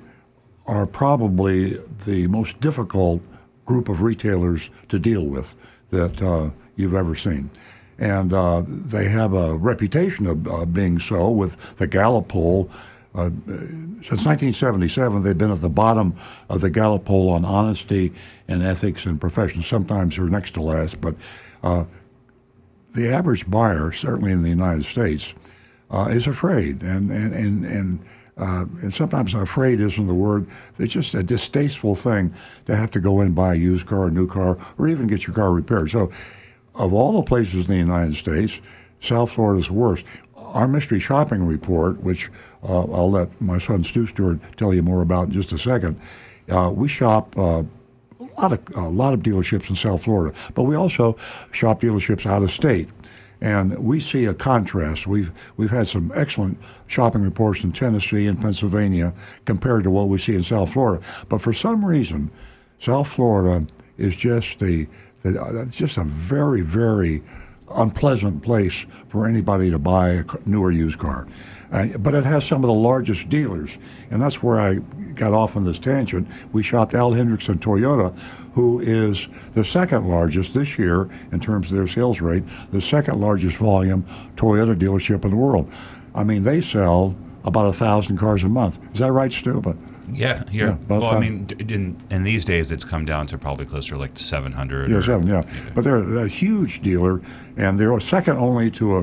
are 0.67 0.87
probably 0.87 1.79
the 2.07 2.29
most 2.29 2.59
difficult 2.61 3.21
group 3.67 3.91
of 3.91 4.01
retailers 4.01 4.71
to 4.89 4.99
deal 4.99 5.27
with 5.27 5.55
that 5.91 6.23
uh, 6.23 6.49
you've 6.77 6.95
ever 6.95 7.15
seen 7.15 7.51
and 7.99 8.33
uh, 8.33 8.63
they 8.67 9.09
have 9.09 9.35
a 9.35 9.57
reputation 9.57 10.27
of 10.27 10.49
uh, 10.49 10.65
being 10.65 10.99
so 10.99 11.31
with 11.31 11.77
the 11.77 11.87
Gallup 11.87 12.29
poll. 12.29 12.69
Uh, 13.15 13.31
since 14.03 14.27
1977, 14.27 15.23
they've 15.23 15.39
been 15.39 15.53
at 15.53 15.59
the 15.59 15.69
bottom 15.69 16.15
of 16.49 16.61
the 16.61 16.71
Gallup 16.71 17.05
poll 17.05 17.31
on 17.31 17.45
honesty 17.45 18.13
and 18.49 18.63
ethics 18.63 19.07
and 19.07 19.21
profession. 19.21 19.63
Sometimes 19.63 20.17
they're 20.17 20.27
next 20.27 20.53
to 20.55 20.63
last, 20.63 21.01
but 21.01 21.15
uh, 21.63 21.85
the 22.95 23.13
average 23.13 23.49
buyer, 23.49 23.93
certainly 23.93 24.33
in 24.33 24.43
the 24.43 24.49
United 24.49 24.85
States, 24.85 25.33
uh, 25.91 26.09
is 26.11 26.27
afraid, 26.27 26.83
and 26.83 27.11
and 27.11 27.33
and 27.33 27.65
and. 27.65 28.05
Uh, 28.37 28.65
and 28.83 28.93
sometimes 28.93 29.33
afraid 29.33 29.79
isn't 29.79 30.09
the 30.09 30.13
word. 30.13 30.45
It's 30.81 30.93
just 30.93 31.15
a 31.15 31.23
distasteful 31.23 31.95
thing 31.95 32.35
to 32.67 32.75
have 32.75 32.91
to 32.91 33.01
go 33.01 33.21
in 33.21 33.29
and 33.29 33.35
buy 33.37 33.55
a 33.55 33.57
used 33.57 33.87
car, 33.87 34.09
a 34.09 34.11
new 34.11 34.27
car, 34.27 34.59
or 34.77 34.89
even 34.89 35.07
get 35.07 35.25
your 35.25 35.37
car 35.37 35.53
repaired. 35.53 35.91
So 35.91 36.11
of 36.75 36.93
all 36.93 37.13
the 37.13 37.23
places 37.23 37.69
in 37.69 37.75
the 37.75 37.77
United 37.77 38.17
States, 38.17 38.61
South 39.01 39.31
Florida 39.31 39.61
is 39.61 39.71
worst. 39.71 40.05
Our 40.55 40.69
mystery 40.69 41.01
shopping 41.01 41.45
report, 41.45 42.01
which 42.01 42.31
uh, 42.63 42.85
I'll 42.85 43.11
let 43.11 43.41
my 43.41 43.59
son 43.59 43.83
Stu 43.83 44.07
Stewart 44.07 44.39
tell 44.57 44.73
you 44.73 44.83
more 44.83 45.03
about 45.03 45.27
in 45.27 45.33
just 45.33 45.51
a 45.51 45.59
second, 45.59 46.01
uh, 46.49 46.71
we 46.73 46.87
shop 46.87 47.37
uh, 47.37 47.65
a 48.21 48.41
lot 48.41 48.53
of 48.53 48.77
a 48.77 48.89
lot 48.89 49.15
of 49.15 49.21
dealerships 49.21 49.69
in 49.69 49.75
South 49.75 50.05
Florida, 50.05 50.37
but 50.55 50.63
we 50.63 50.77
also 50.77 51.17
shop 51.51 51.81
dealerships 51.81 52.25
out 52.25 52.43
of 52.43 52.53
state. 52.53 52.89
And 53.41 53.77
we 53.79 53.99
see 53.99 54.25
a 54.27 54.33
contrast. 54.33 55.09
We've 55.09 55.33
we've 55.57 55.73
had 55.73 55.89
some 55.89 56.13
excellent 56.15 56.57
shopping 56.87 57.23
reports 57.23 57.65
in 57.65 57.73
Tennessee 57.73 58.29
and 58.29 58.41
Pennsylvania 58.41 59.13
compared 59.45 59.83
to 59.83 59.91
what 59.91 60.09
we 60.09 60.19
see 60.19 60.37
in 60.37 60.45
South 60.45 60.73
Florida. 60.73 61.05
But 61.29 61.43
for 61.43 61.53
some 61.53 61.85
reason, 61.85 62.31
South 62.79 63.09
Florida 63.09 63.67
is 63.99 64.17
just 64.17 64.61
the 64.61 64.87
it's 65.25 65.77
just 65.77 65.97
a 65.97 66.05
very, 66.05 66.61
very 66.61 67.23
unpleasant 67.71 68.43
place 68.43 68.87
for 69.09 69.27
anybody 69.27 69.71
to 69.71 69.79
buy 69.79 70.11
a 70.11 70.25
new 70.47 70.63
or 70.63 70.71
used 70.71 70.99
car. 70.99 71.27
Uh, 71.73 71.87
but 71.99 72.15
it 72.15 72.25
has 72.25 72.45
some 72.45 72.63
of 72.63 72.69
the 72.69 72.75
largest 72.75 73.29
dealers, 73.29 73.79
and 74.11 74.23
that's 74.23 74.43
where 74.43 74.61
I 74.61 74.77
got 75.15 75.33
off 75.33 75.57
on 75.57 75.65
this 75.65 75.79
tangent. 75.79 76.29
We 76.53 76.63
shopped 76.63 76.95
Al 76.95 77.11
Hendrickson 77.11 77.57
Toyota, 77.57 78.17
who 78.53 78.79
is 78.79 79.27
the 79.53 79.65
second 79.65 80.09
largest 80.09 80.55
this 80.55 80.79
year 80.79 81.09
in 81.33 81.41
terms 81.41 81.73
of 81.73 81.77
their 81.77 81.89
sales 81.89 82.21
rate, 82.21 82.45
the 82.71 82.81
second 82.81 83.21
largest 83.21 83.57
volume 83.57 84.05
Toyota 84.37 84.77
dealership 84.77 85.25
in 85.25 85.31
the 85.31 85.37
world. 85.37 85.73
I 86.15 86.23
mean, 86.23 86.45
they 86.45 86.61
sell 86.61 87.17
about 87.45 87.67
a 87.67 87.73
thousand 87.73 88.17
cars 88.17 88.43
a 88.43 88.49
month. 88.49 88.79
Is 88.93 89.01
that 89.01 89.13
right, 89.13 89.33
Stu? 89.33 89.61
But 89.61 89.77
yeah. 90.11 90.43
Yeah, 90.51 90.77
well, 90.89 91.05
I 91.05 91.19
mean, 91.19 91.49
in, 91.59 91.97
in 92.11 92.23
these 92.23 92.45
days, 92.45 92.71
it's 92.71 92.85
come 92.85 93.05
down 93.05 93.27
to 93.29 93.39
probably 93.39 93.67
closer 93.67 93.95
to 93.95 93.99
like 93.99 94.19
seven 94.19 94.53
hundred. 94.53 94.91
Yeah, 94.91 94.97
or, 94.97 95.03
seven. 95.03 95.27
Yeah, 95.27 95.45
yeah. 95.47 95.71
but 95.75 95.85
they're 95.85 96.19
a 96.19 96.29
huge 96.29 96.83
dealer, 96.83 97.21
and 97.57 97.79
they're 97.79 97.99
second 98.01 98.39
only 98.39 98.71
to 98.73 98.99
a 98.99 99.01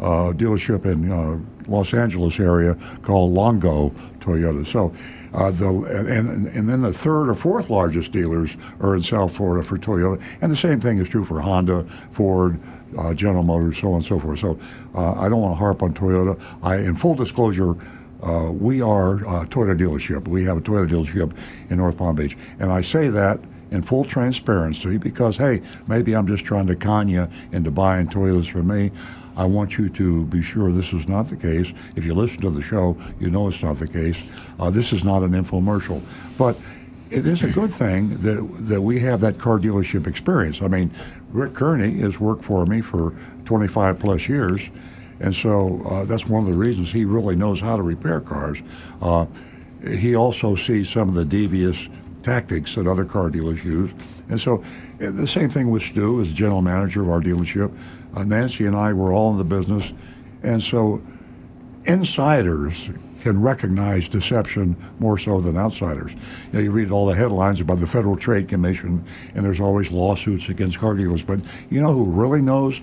uh, 0.00 0.32
dealership 0.32 0.86
in 0.86 1.12
uh, 1.12 1.38
Los 1.68 1.92
Angeles 1.92 2.40
area 2.40 2.76
called 3.02 3.32
Longo 3.32 3.90
Toyota. 4.18 4.66
So, 4.66 4.92
uh, 5.34 5.50
the 5.50 5.68
and 6.08 6.46
and 6.48 6.68
then 6.68 6.80
the 6.80 6.92
third 6.92 7.28
or 7.28 7.34
fourth 7.34 7.70
largest 7.70 8.12
dealers 8.12 8.56
are 8.80 8.96
in 8.96 9.02
South 9.02 9.36
Florida 9.36 9.66
for 9.66 9.76
Toyota, 9.78 10.22
and 10.40 10.50
the 10.50 10.56
same 10.56 10.80
thing 10.80 10.98
is 10.98 11.08
true 11.08 11.24
for 11.24 11.40
Honda, 11.40 11.84
Ford, 11.84 12.58
uh, 12.98 13.14
General 13.14 13.42
Motors, 13.42 13.78
so 13.78 13.88
on 13.88 13.96
and 13.96 14.04
so 14.04 14.18
forth. 14.18 14.38
So, 14.38 14.58
uh, 14.94 15.12
I 15.14 15.28
don't 15.28 15.40
want 15.40 15.52
to 15.52 15.58
harp 15.58 15.82
on 15.82 15.94
Toyota. 15.94 16.40
I, 16.62 16.76
in 16.76 16.94
full 16.94 17.14
disclosure, 17.14 17.74
uh, 18.22 18.50
we 18.52 18.82
are 18.82 19.16
a 19.16 19.46
Toyota 19.46 19.78
dealership. 19.78 20.28
We 20.28 20.44
have 20.44 20.58
a 20.58 20.60
Toyota 20.60 20.88
dealership 20.88 21.36
in 21.70 21.78
North 21.78 21.96
Palm 21.96 22.16
Beach. 22.16 22.36
And 22.58 22.70
I 22.70 22.82
say 22.82 23.08
that 23.08 23.40
in 23.70 23.82
full 23.82 24.04
transparency 24.04 24.98
because, 24.98 25.36
hey, 25.36 25.62
maybe 25.86 26.14
I'm 26.14 26.26
just 26.26 26.44
trying 26.44 26.66
to 26.66 26.76
con 26.76 27.08
you 27.08 27.28
into 27.52 27.70
buying 27.70 28.08
Toyotas 28.08 28.50
from 28.50 28.68
me. 28.68 28.90
I 29.36 29.44
want 29.44 29.78
you 29.78 29.88
to 29.88 30.26
be 30.26 30.42
sure 30.42 30.70
this 30.72 30.92
is 30.92 31.08
not 31.08 31.26
the 31.26 31.36
case. 31.36 31.72
If 31.96 32.04
you 32.04 32.14
listen 32.14 32.40
to 32.42 32.50
the 32.50 32.62
show, 32.62 32.96
you 33.18 33.30
know 33.30 33.48
it's 33.48 33.62
not 33.62 33.76
the 33.76 33.86
case. 33.86 34.22
Uh, 34.58 34.70
this 34.70 34.92
is 34.92 35.04
not 35.04 35.22
an 35.22 35.30
infomercial. 35.30 36.02
But 36.36 36.56
it 37.10 37.26
is 37.26 37.42
a 37.42 37.50
good 37.50 37.70
thing 37.70 38.16
that 38.18 38.46
that 38.68 38.82
we 38.82 39.00
have 39.00 39.20
that 39.20 39.38
car 39.38 39.58
dealership 39.58 40.06
experience. 40.06 40.62
I 40.62 40.68
mean, 40.68 40.90
Rick 41.32 41.54
Kearney 41.54 41.98
has 42.00 42.18
worked 42.18 42.44
for 42.44 42.66
me 42.66 42.80
for 42.80 43.14
25 43.44 43.98
plus 43.98 44.28
years, 44.28 44.70
and 45.20 45.34
so 45.34 45.82
uh, 45.86 46.04
that's 46.04 46.26
one 46.26 46.44
of 46.44 46.50
the 46.50 46.56
reasons 46.56 46.90
he 46.90 47.04
really 47.04 47.36
knows 47.36 47.60
how 47.60 47.76
to 47.76 47.82
repair 47.82 48.20
cars. 48.20 48.58
Uh, 49.00 49.26
he 49.86 50.14
also 50.14 50.54
sees 50.56 50.88
some 50.88 51.08
of 51.08 51.14
the 51.14 51.24
devious 51.24 51.88
tactics 52.22 52.74
that 52.74 52.86
other 52.86 53.04
car 53.04 53.30
dealers 53.30 53.64
use, 53.64 53.92
and 54.28 54.40
so 54.40 54.62
uh, 55.00 55.10
the 55.10 55.26
same 55.26 55.48
thing 55.48 55.70
with 55.70 55.82
Stu 55.82 56.20
as 56.20 56.34
general 56.34 56.62
manager 56.62 57.02
of 57.02 57.08
our 57.08 57.20
dealership. 57.20 57.76
Uh, 58.14 58.24
Nancy 58.24 58.66
and 58.66 58.76
I 58.76 58.92
were 58.92 59.12
all 59.12 59.30
in 59.30 59.38
the 59.38 59.44
business, 59.44 59.92
and 60.42 60.62
so 60.62 61.02
insiders 61.84 62.88
can 63.20 63.40
recognize 63.40 64.08
deception 64.08 64.76
more 64.98 65.18
so 65.18 65.40
than 65.40 65.56
outsiders. 65.56 66.12
You, 66.12 66.52
know, 66.52 66.58
you 66.60 66.70
read 66.70 66.90
all 66.90 67.06
the 67.06 67.14
headlines 67.14 67.60
about 67.60 67.78
the 67.78 67.86
Federal 67.86 68.16
Trade 68.16 68.48
Commission, 68.48 69.04
and 69.34 69.44
there's 69.44 69.60
always 69.60 69.90
lawsuits 69.90 70.48
against 70.48 70.78
car 70.78 70.96
dealers. 70.96 71.22
But 71.22 71.40
you 71.70 71.80
know 71.80 71.92
who 71.92 72.10
really 72.10 72.40
knows 72.40 72.80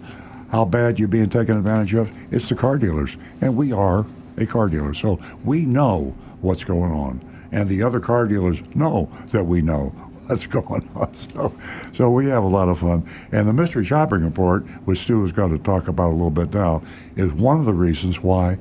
how 0.51 0.65
bad 0.65 0.99
you're 0.99 1.07
being 1.07 1.29
taken 1.29 1.57
advantage 1.57 1.93
of? 1.93 2.11
It's 2.33 2.49
the 2.49 2.55
car 2.55 2.77
dealers, 2.77 3.17
and 3.41 3.55
we 3.55 3.71
are 3.71 4.05
a 4.37 4.45
car 4.45 4.69
dealer, 4.69 4.93
so 4.93 5.19
we 5.43 5.65
know 5.65 6.15
what's 6.41 6.63
going 6.63 6.91
on, 6.91 7.19
and 7.51 7.67
the 7.67 7.81
other 7.83 7.99
car 7.99 8.27
dealers 8.27 8.63
know 8.75 9.09
that 9.31 9.43
we 9.43 9.61
know 9.61 9.87
what's 10.27 10.47
going 10.47 10.89
on. 10.95 11.13
So, 11.17 11.49
so 11.93 12.09
we 12.11 12.27
have 12.27 12.43
a 12.43 12.47
lot 12.47 12.69
of 12.69 12.79
fun. 12.79 13.07
And 13.31 13.47
the 13.47 13.53
mystery 13.53 13.83
shopping 13.85 14.23
report, 14.23 14.65
which 14.85 14.99
Stu 14.99 15.23
is 15.23 15.31
going 15.31 15.55
to 15.55 15.63
talk 15.63 15.87
about 15.87 16.09
a 16.09 16.13
little 16.13 16.31
bit 16.31 16.53
now, 16.53 16.83
is 17.15 17.31
one 17.31 17.59
of 17.59 17.65
the 17.65 17.73
reasons 17.73 18.21
why 18.21 18.57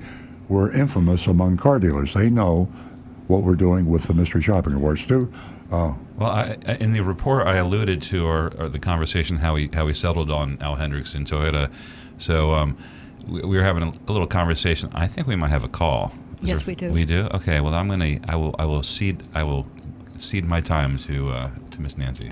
we're 0.49 0.71
infamous 0.71 1.27
among 1.27 1.57
car 1.57 1.79
dealers. 1.79 2.15
They 2.15 2.31
know 2.31 2.69
what 3.27 3.43
we're 3.43 3.57
doing 3.57 3.87
with 3.87 4.05
the 4.05 4.15
mystery 4.15 4.41
shopping 4.41 4.73
awards 4.75 5.05
too. 5.05 5.33
Uh, 5.71 5.95
well, 6.17 6.31
I, 6.31 6.53
in 6.81 6.93
the 6.93 7.01
report, 7.01 7.47
I 7.47 7.57
alluded 7.57 8.01
to 8.03 8.27
our, 8.27 8.53
our, 8.59 8.69
the 8.69 8.79
conversation 8.79 9.37
how 9.37 9.55
we 9.55 9.69
how 9.73 9.87
we 9.87 9.95
settled 9.95 10.31
on 10.31 10.59
Al 10.61 10.77
Hendrickson 10.77 11.27
Toyota. 11.27 11.73
So 12.19 12.55
um, 12.55 12.79
we, 13.27 13.41
we, 13.43 13.57
were 13.57 13.65
having 13.65 13.83
a, 13.83 13.89
a, 13.89 14.13
little 14.13 14.29
conversation. 14.29 14.91
I 14.95 15.09
think 15.09 15.27
we 15.27 15.35
might 15.35 15.51
have 15.51 15.65
a 15.65 15.69
call. 15.69 16.13
Is 16.43 16.49
yes, 16.49 16.59
there, 16.59 16.67
we 16.67 16.75
do. 16.77 16.93
We 16.93 17.05
do. 17.05 17.29
Okay. 17.35 17.61
Well, 17.61 17.75
I'm 17.75 17.89
gonna. 17.89 18.21
I 18.29 18.37
will. 18.37 18.55
I 18.59 18.65
will 18.65 18.85
cede. 18.85 19.23
I 19.35 19.43
will 19.43 19.67
cede 20.19 20.45
my 20.45 20.61
time 20.61 20.99
to 20.99 21.31
uh, 21.31 21.51
to 21.71 21.81
Miss 21.81 21.99
Nancy. 21.99 22.31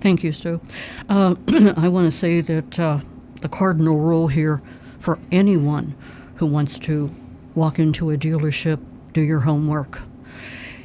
Thank 0.00 0.22
you, 0.22 0.32
Stu. 0.32 0.60
Uh, 1.08 1.34
I 1.76 1.88
want 1.88 2.04
to 2.04 2.10
say 2.10 2.42
that 2.42 2.78
uh, 2.78 3.00
the 3.40 3.48
cardinal 3.48 3.98
rule 3.98 4.28
here 4.28 4.60
for 4.98 5.18
anyone 5.32 5.94
who 6.36 6.46
wants 6.46 6.78
to 6.80 7.10
walk 7.56 7.80
into 7.80 8.10
a 8.10 8.16
dealership, 8.16 8.78
do 9.12 9.20
your 9.20 9.40
homework. 9.40 10.02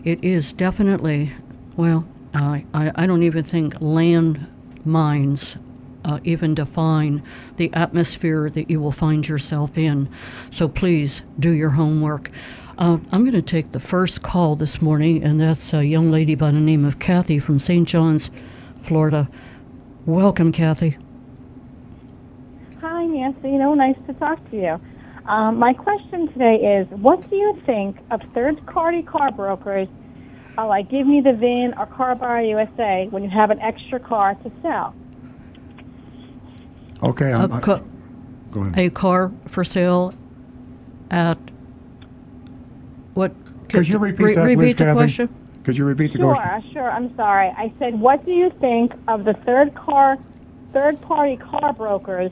It 0.04 0.24
is 0.24 0.52
definitely, 0.52 1.34
well, 1.76 2.08
I, 2.34 2.66
I 2.74 3.06
don't 3.06 3.22
even 3.22 3.44
think 3.44 3.76
landmines 3.76 5.60
uh, 6.04 6.20
even 6.24 6.56
define 6.56 7.24
the 7.58 7.72
atmosphere 7.74 8.50
that 8.50 8.70
you 8.70 8.80
will 8.80 8.92
find 8.92 9.28
yourself 9.28 9.78
in. 9.78 10.10
So 10.50 10.68
please 10.68 11.22
do 11.40 11.52
your 11.52 11.72
homework. 11.72 12.30
Uh, 12.78 12.98
I'm 13.12 13.22
going 13.22 13.34
to 13.34 13.42
take 13.42 13.72
the 13.72 13.80
first 13.80 14.24
call 14.24 14.56
this 14.56 14.82
morning, 14.82 15.24
and 15.24 15.40
that's 15.40 15.74
a 15.74 15.86
young 15.86 16.10
lady 16.10 16.36
by 16.36 16.52
the 16.52 16.60
name 16.60 16.86
of 16.86 17.00
Kathy 17.00 17.38
from 17.38 17.60
St. 17.60 17.88
John's, 17.88 18.32
Florida. 18.82 19.30
Welcome, 20.06 20.52
Kathy. 20.52 20.98
Hi, 22.82 23.06
Nancy. 23.06 23.50
You 23.50 23.60
know, 23.60 23.74
nice 23.76 23.98
to 24.08 24.14
talk 24.14 24.50
to 24.50 24.56
you. 24.56 24.82
Um, 25.26 25.58
my 25.58 25.74
question 25.74 26.28
today 26.34 26.56
is 26.56 26.88
what 26.90 27.30
do 27.30 27.36
you 27.36 27.62
think 27.66 27.98
of 28.10 28.22
third 28.34 28.66
party 28.66 29.04
car 29.04 29.32
brokers 29.32 29.88
uh, 30.58 30.68
like 30.68 30.90
Give 30.90 31.06
Me 31.06 31.22
the 31.22 31.34
VIN 31.34 31.76
or 31.78 31.86
Car 31.86 32.16
Buyer 32.16 32.42
USA 32.42 33.08
when 33.10 33.24
you 33.24 33.30
have 33.30 33.52
an 33.52 33.60
extra 33.60 34.00
car 34.00 34.36
to 34.36 34.52
sell? 34.62 34.96
Okay, 37.04 37.32
I'm, 37.32 37.52
a, 37.52 37.62
ca- 37.62 37.82
go 38.52 38.62
ahead. 38.62 38.78
a 38.78 38.90
car 38.90 39.32
for 39.48 39.64
sale 39.64 40.14
at 41.10 41.38
what? 43.14 43.34
Could 43.70 43.88
you 43.88 43.98
repeat 43.98 44.24
re- 44.24 44.36
that, 44.36 44.42
repeat 44.44 44.60
please, 44.60 44.76
the 44.76 44.86
Kathy? 44.86 44.98
question? 44.98 45.36
Could 45.64 45.78
you 45.78 45.86
repeat 45.86 46.12
the 46.12 46.20
sure, 46.20 46.36
question? 46.36 46.62
Sure, 46.64 46.72
sure. 46.74 46.92
I'm 46.92 47.16
sorry. 47.16 47.50
I 47.50 47.72
said, 47.80 48.00
what 48.00 48.26
do 48.26 48.34
you 48.34 48.50
think 48.60 48.94
of 49.08 49.24
the 49.24 49.34
third 49.34 49.74
car, 49.76 50.18
third 50.72 51.00
party 51.02 51.38
car 51.38 51.74
brokers 51.74 52.32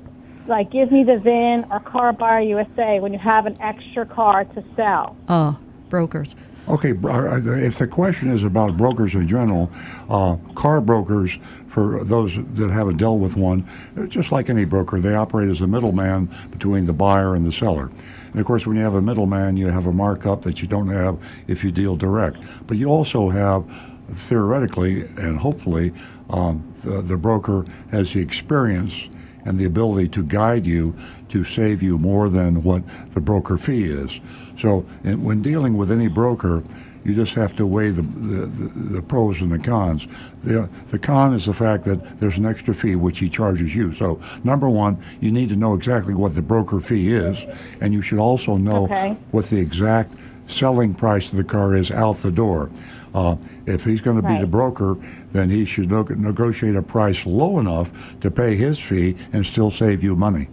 like 0.50 0.72
give 0.72 0.91
me 0.91 1.03
the 1.03 1.18
VIN 1.18 1.65
or 1.72 1.79
Car 1.79 2.12
Buyer 2.12 2.41
USA 2.41 3.00
when 3.00 3.13
you 3.13 3.20
have 3.20 3.46
an 3.46 3.56
extra 3.62 4.06
car 4.06 4.44
to 4.46 4.63
sell? 4.75 5.15
Uh, 5.27 5.56
brokers. 5.89 6.36
Okay, 6.68 6.91
uh, 6.91 7.39
if 7.58 7.79
the 7.79 7.88
question 7.88 8.29
is 8.29 8.44
about 8.44 8.77
brokers 8.77 9.15
in 9.15 9.27
general, 9.27 9.72
uh, 10.08 10.36
car 10.53 10.82
brokers, 10.82 11.39
for 11.68 12.03
those 12.03 12.36
that 12.36 12.70
haven't 12.70 12.98
dealt 12.98 13.20
with 13.20 13.36
one, 13.36 13.68
just 14.08 14.32
like 14.32 14.51
any 14.51 14.65
broker, 14.65 15.00
they 15.00 15.15
operate 15.15 15.50
as 15.50 15.62
a 15.62 15.68
middleman 15.68 16.29
between 16.51 16.86
the 16.86 16.94
buyer 16.94 17.34
and 17.34 17.44
the 17.44 17.51
seller. 17.51 17.89
And 18.32 18.39
of 18.39 18.46
course, 18.46 18.68
when 18.68 18.77
you 18.77 18.84
have 18.84 18.94
a 18.94 19.01
middleman, 19.01 19.58
you 19.58 19.68
have 19.68 19.88
a 19.88 19.91
markup 19.91 20.44
that 20.44 20.62
you 20.62 20.68
don't 20.68 20.89
have 20.89 21.44
if 21.48 21.63
you 21.63 21.72
deal 21.72 21.96
direct. 21.96 22.38
But 22.68 22.77
you 22.77 22.88
also 22.88 23.29
have, 23.29 23.65
theoretically 24.12 25.01
and 25.18 25.39
hopefully, 25.39 25.91
um, 26.29 26.72
the, 26.84 27.01
the 27.01 27.18
broker 27.18 27.65
has 27.89 28.13
the 28.13 28.20
experience 28.20 29.10
and 29.50 29.58
the 29.58 29.65
ability 29.65 30.08
to 30.08 30.24
guide 30.24 30.65
you 30.68 30.94
to 31.27 31.44
save 31.44 31.82
you 31.82 31.98
more 31.98 32.29
than 32.29 32.62
what 32.62 32.84
the 33.13 33.20
broker 33.20 33.58
fee 33.58 33.86
is. 33.86 34.22
So 34.60 34.82
when 35.03 35.41
dealing 35.41 35.75
with 35.75 35.91
any 35.91 36.08
broker, 36.08 36.63
you 37.03 37.15
just 37.15 37.34
have 37.34 37.56
to 37.56 37.65
weigh 37.65 37.89
the, 37.89 38.03
the, 38.03 38.46
the, 38.46 39.01
pros 39.01 39.41
and 39.41 39.51
the 39.51 39.58
cons. 39.58 40.06
The, 40.44 40.70
the 40.89 41.00
con 41.00 41.34
is 41.34 41.48
the 41.48 41.53
fact 41.53 41.84
that 41.86 42.20
there's 42.20 42.38
an 42.38 42.46
extra 42.46 42.75
fee 42.75 42.96
which 42.96 43.18
he 43.18 43.27
charges 43.27 43.75
you. 43.75 43.91
So, 43.94 44.20
number 44.44 44.70
one, 44.70 45.01
you 45.20 45.32
need 45.32 45.50
to 45.50 45.56
know 45.56 45.74
exactly 45.74 46.13
what 46.13 46.36
the 46.36 46.44
broker 46.44 46.79
fee 46.79 47.12
is, 47.12 47.44
and 47.82 47.94
you 47.94 48.03
should 48.03 48.20
also 48.20 48.58
know 48.58 48.84
okay. 48.84 49.18
what 49.32 49.46
the 49.46 49.60
exact 49.60 50.12
selling 50.46 50.94
price 50.94 51.32
of 51.32 51.38
the 51.38 51.44
car 51.44 51.74
is 51.74 51.89
out 51.89 52.18
the 52.18 52.32
door. 52.32 52.70
Uh, 53.13 53.36
if 53.66 53.84
he's 53.84 54.01
going 54.01 54.22
to 54.22 54.28
be 54.28 54.38
the 54.38 54.48
broker, 54.48 54.96
then 55.32 55.50
he 55.50 55.66
should 55.66 55.89
no- 55.89 56.04
negotiate 56.04 56.75
a 56.75 56.82
price 56.82 57.25
low 57.25 57.60
enough 57.60 58.20
to 58.20 58.30
pay 58.30 58.56
his 58.56 58.80
fee 58.80 59.16
and 59.34 59.46
still 59.46 59.72
save 59.72 60.04
you 60.04 60.16
money. 60.16 60.48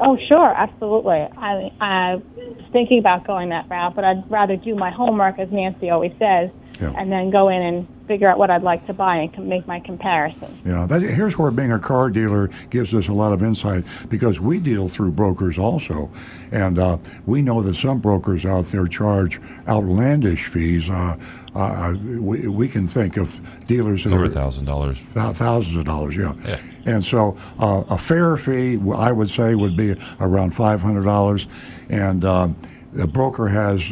Oh, 0.00 0.18
sure, 0.28 0.52
absolutely. 0.54 1.26
I, 1.36 1.72
I 1.80 2.14
was 2.36 2.64
thinking 2.72 2.98
about 2.98 3.26
going 3.26 3.48
that 3.48 3.68
route, 3.68 3.94
but 3.94 4.04
I'd 4.04 4.30
rather 4.30 4.56
do 4.56 4.74
my 4.74 4.90
homework, 4.90 5.38
as 5.38 5.50
Nancy 5.50 5.90
always 5.90 6.12
says, 6.18 6.50
yeah. 6.80 6.92
and 6.96 7.10
then 7.10 7.30
go 7.30 7.48
in 7.48 7.62
and 7.62 7.86
figure 8.06 8.28
out 8.28 8.38
what 8.38 8.50
I'd 8.50 8.62
like 8.62 8.86
to 8.86 8.94
buy 8.94 9.16
and 9.16 9.48
make 9.48 9.66
my 9.66 9.80
comparison. 9.80 10.56
Yeah, 10.64 10.86
that, 10.86 11.02
here's 11.02 11.36
where 11.38 11.50
being 11.50 11.72
a 11.72 11.78
car 11.78 12.08
dealer 12.10 12.48
gives 12.70 12.94
us 12.94 13.08
a 13.08 13.12
lot 13.12 13.32
of 13.32 13.42
insight 13.42 13.84
because 14.08 14.40
we 14.40 14.58
deal 14.58 14.88
through 14.88 15.12
brokers 15.12 15.58
also, 15.58 16.10
and 16.52 16.78
uh, 16.78 16.98
we 17.26 17.42
know 17.42 17.62
that 17.62 17.74
some 17.74 17.98
brokers 17.98 18.44
out 18.44 18.66
there 18.66 18.86
charge 18.86 19.40
outlandish 19.68 20.46
fees. 20.46 20.88
Uh, 20.88 21.16
uh, 21.54 21.94
we, 22.04 22.46
we 22.46 22.68
can 22.68 22.86
think 22.86 23.16
of 23.16 23.40
dealers 23.66 24.04
that 24.04 24.12
over 24.12 24.24
a 24.24 24.30
thousand 24.30 24.66
dollars, 24.66 24.98
thousands 24.98 25.76
of 25.76 25.84
dollars, 25.84 26.16
yeah. 26.16 26.34
yeah. 26.44 26.58
And 26.84 27.04
so 27.04 27.36
uh, 27.58 27.82
a 27.88 27.98
fair 27.98 28.36
fee, 28.36 28.78
I 28.94 29.10
would 29.10 29.30
say, 29.30 29.54
would 29.54 29.76
be 29.76 29.96
around 30.20 30.50
five 30.54 30.82
hundred 30.82 31.04
dollars, 31.04 31.46
and 31.88 32.24
um, 32.24 32.56
the 32.92 33.06
broker 33.06 33.48
has 33.48 33.90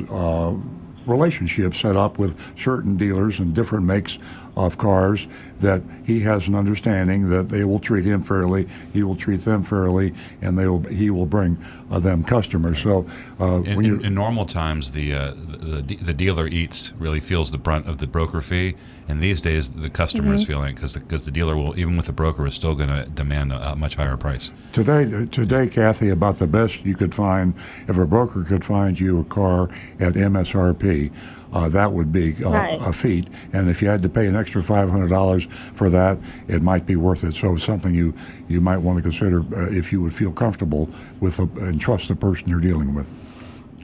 relationships 1.06 1.80
set 1.80 1.96
up 1.96 2.18
with 2.18 2.58
certain 2.58 2.96
dealers 2.96 3.38
and 3.38 3.54
different 3.54 3.84
makes 3.84 4.18
of 4.56 4.78
cars 4.78 5.26
that 5.58 5.82
he 6.04 6.20
has 6.20 6.46
an 6.46 6.54
understanding 6.54 7.30
that 7.30 7.48
they 7.48 7.64
will 7.64 7.80
treat 7.80 8.04
him 8.04 8.22
fairly, 8.22 8.68
he 8.92 9.02
will 9.02 9.16
treat 9.16 9.40
them 9.40 9.62
fairly, 9.62 10.12
and 10.42 10.58
they 10.58 10.68
will 10.68 10.82
he 10.84 11.10
will 11.10 11.26
bring 11.26 11.58
uh, 11.90 11.98
them 11.98 12.22
customers. 12.22 12.78
So 12.80 13.06
uh, 13.40 13.62
in, 13.62 13.76
when 13.76 13.84
in, 13.84 14.04
in, 14.04 14.14
normal 14.14 14.46
times, 14.46 14.92
the, 14.92 15.14
uh, 15.14 15.30
the, 15.34 15.82
the 15.82 15.96
the 15.96 16.12
dealer 16.12 16.46
eats 16.46 16.92
really 16.98 17.20
feels 17.20 17.50
the 17.50 17.58
brunt 17.58 17.88
of 17.88 17.98
the 17.98 18.06
broker 18.06 18.40
fee, 18.40 18.76
and 19.08 19.20
these 19.20 19.40
days 19.40 19.70
the 19.70 19.90
customer 19.90 20.28
mm-hmm. 20.28 20.38
is 20.38 20.44
feeling 20.44 20.74
because 20.74 20.94
because 20.94 21.22
the, 21.22 21.30
the, 21.30 21.34
dealer 21.34 21.56
will 21.56 21.78
even 21.78 21.96
with 21.96 22.06
the 22.06 22.12
broker 22.12 22.46
is 22.46 22.54
still 22.54 22.74
going 22.74 22.90
to 22.90 23.06
demand 23.10 23.52
a, 23.52 23.72
a, 23.72 23.76
much 23.76 23.96
higher 23.96 24.16
price. 24.16 24.50
Today, 24.72 25.26
today, 25.30 25.68
Kathy, 25.68 26.10
about 26.10 26.36
the 26.36 26.46
best 26.46 26.84
you 26.84 26.94
could 26.94 27.14
find 27.14 27.54
if 27.88 27.96
a 27.96 28.06
broker 28.06 28.44
could 28.44 28.64
find 28.64 28.98
you 28.98 29.20
a 29.20 29.24
car 29.24 29.64
at 29.98 30.14
MSRP 30.14 31.12
uh, 31.54 31.68
that 31.70 31.90
would 31.92 32.12
be 32.12 32.34
uh, 32.44 32.50
right. 32.50 32.80
a 32.82 32.92
feat. 32.92 33.28
And 33.52 33.70
if 33.70 33.80
you 33.80 33.88
had 33.88 34.02
to 34.02 34.08
pay 34.08 34.26
an 34.26 34.36
extra 34.36 34.60
$500 34.60 35.50
for 35.50 35.88
that, 35.90 36.18
it 36.48 36.60
might 36.62 36.84
be 36.84 36.96
worth 36.96 37.24
it. 37.24 37.34
So 37.34 37.54
it's 37.54 37.64
something 37.64 37.94
you, 37.94 38.12
you 38.48 38.60
might 38.60 38.78
want 38.78 38.96
to 38.98 39.02
consider 39.02 39.40
uh, 39.40 39.70
if 39.70 39.92
you 39.92 40.02
would 40.02 40.12
feel 40.12 40.32
comfortable 40.32 40.88
with 41.20 41.38
a, 41.38 41.44
and 41.64 41.80
trust 41.80 42.08
the 42.08 42.16
person 42.16 42.48
you're 42.48 42.60
dealing 42.60 42.94
with. 42.94 43.08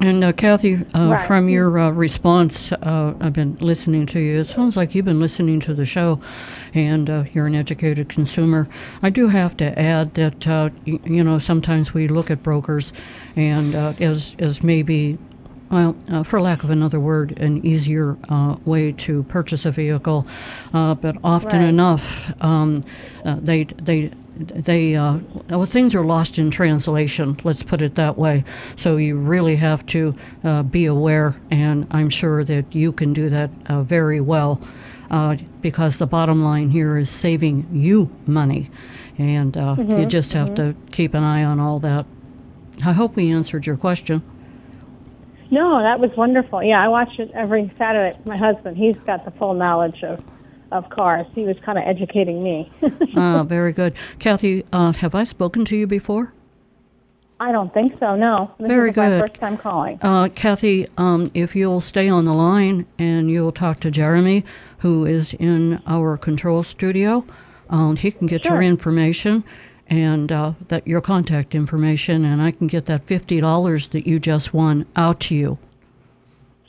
And 0.03 0.25
uh, 0.25 0.33
Kathy, 0.33 0.77
uh, 0.95 1.11
Right. 1.11 1.27
from 1.27 1.51
your 1.51 1.79
uh, 1.79 1.91
response, 1.91 2.73
uh, 2.73 3.13
I've 3.21 3.35
been 3.35 3.57
listening 3.61 4.07
to 4.07 4.19
you. 4.19 4.41
It 4.41 4.45
sounds 4.45 4.75
like 4.75 4.95
you've 4.95 5.05
been 5.05 5.21
listening 5.21 5.61
to 5.61 5.75
the 5.75 5.85
show, 5.85 6.21
and 6.73 7.11
uh, 7.11 7.25
you're 7.35 7.47
an 7.47 7.55
educated 7.55 8.09
consumer. 8.09 8.67
I 9.03 9.11
do 9.11 9.29
have 9.29 9.59
to 9.59 9.79
add 9.79 10.15
that 10.15 10.49
uh, 10.49 10.71
y- 10.87 10.99
you 11.05 11.23
know 11.23 11.39
sometimes 11.39 11.93
we 11.93 12.09
look 12.09 12.31
at 12.31 12.43
brokers, 12.43 12.95
and 13.37 13.75
uh, 13.75 13.93
as 14.01 14.37
as 14.39 14.63
maybe. 14.63 15.19
Well, 15.71 15.95
uh, 16.11 16.25
for 16.25 16.41
lack 16.41 16.65
of 16.65 16.71
another 16.71 16.99
word, 16.99 17.39
an 17.39 17.65
easier 17.65 18.17
uh, 18.29 18.57
way 18.65 18.91
to 18.93 19.23
purchase 19.25 19.65
a 19.65 19.71
vehicle, 19.71 20.27
uh, 20.75 20.95
but 20.97 21.17
often 21.23 21.61
Right. 21.61 21.69
enough, 21.69 22.33
um, 22.43 22.83
uh, 23.25 23.37
they 23.41 23.65
they 23.65 24.11
they 24.37 24.97
uh, 24.97 25.19
well, 25.49 25.65
things 25.67 25.95
are 25.95 26.03
lost 26.03 26.39
in 26.41 26.51
translation. 26.51 27.37
Let's 27.45 27.63
put 27.63 27.83
it 27.83 27.95
that 27.95 28.19
way. 28.19 28.43
So 28.75 28.97
you 28.97 29.17
really 29.17 29.57
have 29.57 29.87
to 29.87 30.15
uh, 30.43 30.63
be 30.65 30.87
aware, 30.87 31.37
and 31.53 31.87
I'm 31.93 32.11
sure 32.11 32.43
that 32.43 32.75
you 32.75 32.91
can 32.91 33.13
do 33.13 33.29
that 33.29 33.51
uh, 33.67 33.83
very 33.83 34.21
well, 34.21 34.61
uh, 35.11 35.37
because 35.61 35.99
the 35.99 36.07
bottom 36.07 36.43
line 36.43 36.71
here 36.71 36.97
is 36.97 37.11
saving 37.11 37.69
you 37.73 38.11
money, 38.27 38.71
and 39.19 39.57
uh, 39.57 39.77
you 39.79 40.05
just 40.07 40.33
have 40.33 40.53
to 40.57 40.75
keep 40.91 41.15
an 41.15 41.23
eye 41.23 41.45
on 41.45 41.61
all 41.61 41.79
that. 41.79 42.07
I 42.85 42.93
hope 42.93 43.15
we 43.15 43.31
answered 43.31 43.67
your 43.67 43.77
question. 43.77 44.23
No, 45.51 45.83
that 45.83 45.99
was 45.99 46.11
wonderful. 46.17 46.63
Yeah, 46.63 46.83
I 46.83 46.89
watch 46.89 47.19
it 47.19 47.31
every 47.35 47.73
Saturday. 47.77 48.19
My 48.25 48.37
husband, 48.39 48.77
he's 48.77 48.97
got 49.05 49.25
the 49.25 49.33
full 49.33 49.55
knowledge 49.55 50.03
of, 50.05 50.21
of 50.71 50.89
cars. 50.91 51.27
He 51.35 51.43
was 51.43 51.57
kind 51.65 51.77
of 51.79 51.85
educating 51.87 52.43
me. 52.43 52.73
Ah, 53.17 53.43
very 53.43 53.73
good, 53.73 53.95
Kathy. 54.21 54.65
Uh, 54.73 54.93
have 54.93 55.15
I 55.17 55.25
spoken 55.25 55.65
to 55.67 55.77
you 55.77 55.87
before? 55.87 56.33
I 57.41 57.51
don't 57.53 57.73
think 57.75 57.99
so. 57.99 58.15
No, 58.17 58.55
this 58.59 58.69
Very 58.69 58.91
is 58.91 58.97
my 58.97 59.09
good. 59.09 59.21
first 59.21 59.35
time 59.41 59.57
calling. 59.59 59.99
Uh, 60.03 60.29
Kathy, 60.35 60.87
um, 60.97 61.31
if 61.35 61.57
you'll 61.57 61.81
stay 61.81 62.09
on 62.09 62.25
the 62.27 62.35
line 62.35 62.87
and 62.99 63.31
you'll 63.31 63.51
talk 63.51 63.81
to 63.81 63.91
Jeremy, 63.91 64.45
who 64.79 65.07
is 65.07 65.33
in 65.35 65.83
our 65.87 66.17
control 66.19 66.63
studio, 66.63 67.25
um, 67.71 67.97
he 67.97 68.11
can 68.11 68.27
get 68.27 68.45
your 68.45 68.61
information 68.63 69.43
and 69.91 70.31
uh, 70.33 70.53
that 70.69 70.87
your 70.87 71.01
contact 71.03 71.55
information, 71.55 72.25
and 72.25 72.41
I 72.41 72.53
can 72.53 72.67
get 72.69 72.87
that 72.87 73.05
fifty 73.05 73.41
dollars 73.41 73.89
that 73.89 74.07
you 74.07 74.19
just 74.19 74.55
won 74.55 74.87
out 74.97 75.21
to 75.21 75.35
you. 75.35 75.59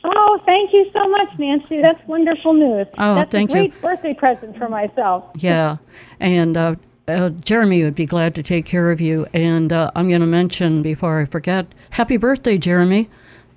Oh, 0.04 0.40
thank 0.46 0.74
you 0.74 0.90
so 0.94 1.08
much, 1.08 1.30
Nancy. 1.38 1.80
That's 1.82 2.06
wonderful 2.08 2.54
news. 2.54 2.88
Oh, 2.98 3.16
That's 3.16 3.32
thank 3.32 3.52
a 3.52 3.54
you. 3.54 3.70
great 3.70 3.82
birthday 3.82 4.14
present 4.16 4.58
for 4.58 4.68
myself. 4.68 5.26
Yeah, 5.36 5.78
and 6.20 6.58
uh, 6.58 6.76
uh, 7.08 7.30
Jeremy 7.30 7.84
would 7.84 7.94
be 7.96 8.08
glad 8.08 8.34
to 8.36 8.44
take 8.44 8.66
care 8.66 8.90
of 8.92 9.00
you. 9.00 9.28
And 9.34 9.72
uh, 9.72 9.92
I'm 9.96 10.10
going 10.10 10.22
to 10.22 10.28
mention 10.28 10.82
before 10.82 11.20
I 11.20 11.26
forget, 11.26 11.68
happy 11.92 12.18
birthday, 12.18 12.58
Jeremy. 12.58 13.10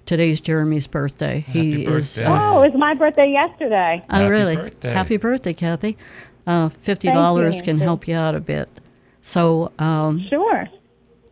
Today's 0.04 0.38
Jeremy's 0.42 0.86
birthday. 0.86 1.46
he 1.48 1.70
Happy 1.70 1.82
is. 1.84 1.88
birthday. 2.18 2.24
Uh, 2.26 2.52
Oh, 2.56 2.62
it 2.62 2.72
was 2.72 2.78
my 2.78 2.92
birthday 2.92 3.30
yesterday. 3.32 4.04
Oh, 4.10 4.14
Happy 4.16 4.28
really? 4.28 4.56
birthday. 4.56 4.90
Happy 4.92 5.16
birthday, 5.16 5.54
Kathy. 5.54 5.96
Uh, 6.46 6.68
Fifty 6.68 7.08
Thank 7.08 7.14
you, 7.14 7.20
dollars 7.22 7.62
can 7.62 7.76
Nancy. 7.78 7.84
help 7.84 8.06
you 8.08 8.14
out 8.16 8.34
a 8.34 8.40
bit. 8.40 8.68
So 9.26 9.72
um, 9.78 10.20
Sure. 10.28 10.68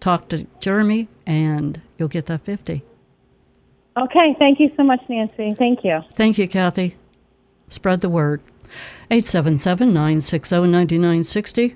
talk 0.00 0.28
to 0.28 0.46
Jeremy, 0.60 1.08
and 1.26 1.78
you'll 1.98 2.08
get 2.08 2.24
that 2.26 2.40
fifty. 2.40 2.82
Okay, 3.96 4.34
thank 4.38 4.58
you 4.58 4.70
so 4.74 4.82
much, 4.82 5.02
Nancy. 5.10 5.52
Thank 5.54 5.84
you. 5.84 6.00
Thank 6.14 6.38
you, 6.38 6.48
Kathy. 6.48 6.96
Spread 7.68 8.00
the 8.00 8.08
word. 8.08 8.40
877-960-9960. 9.10 11.74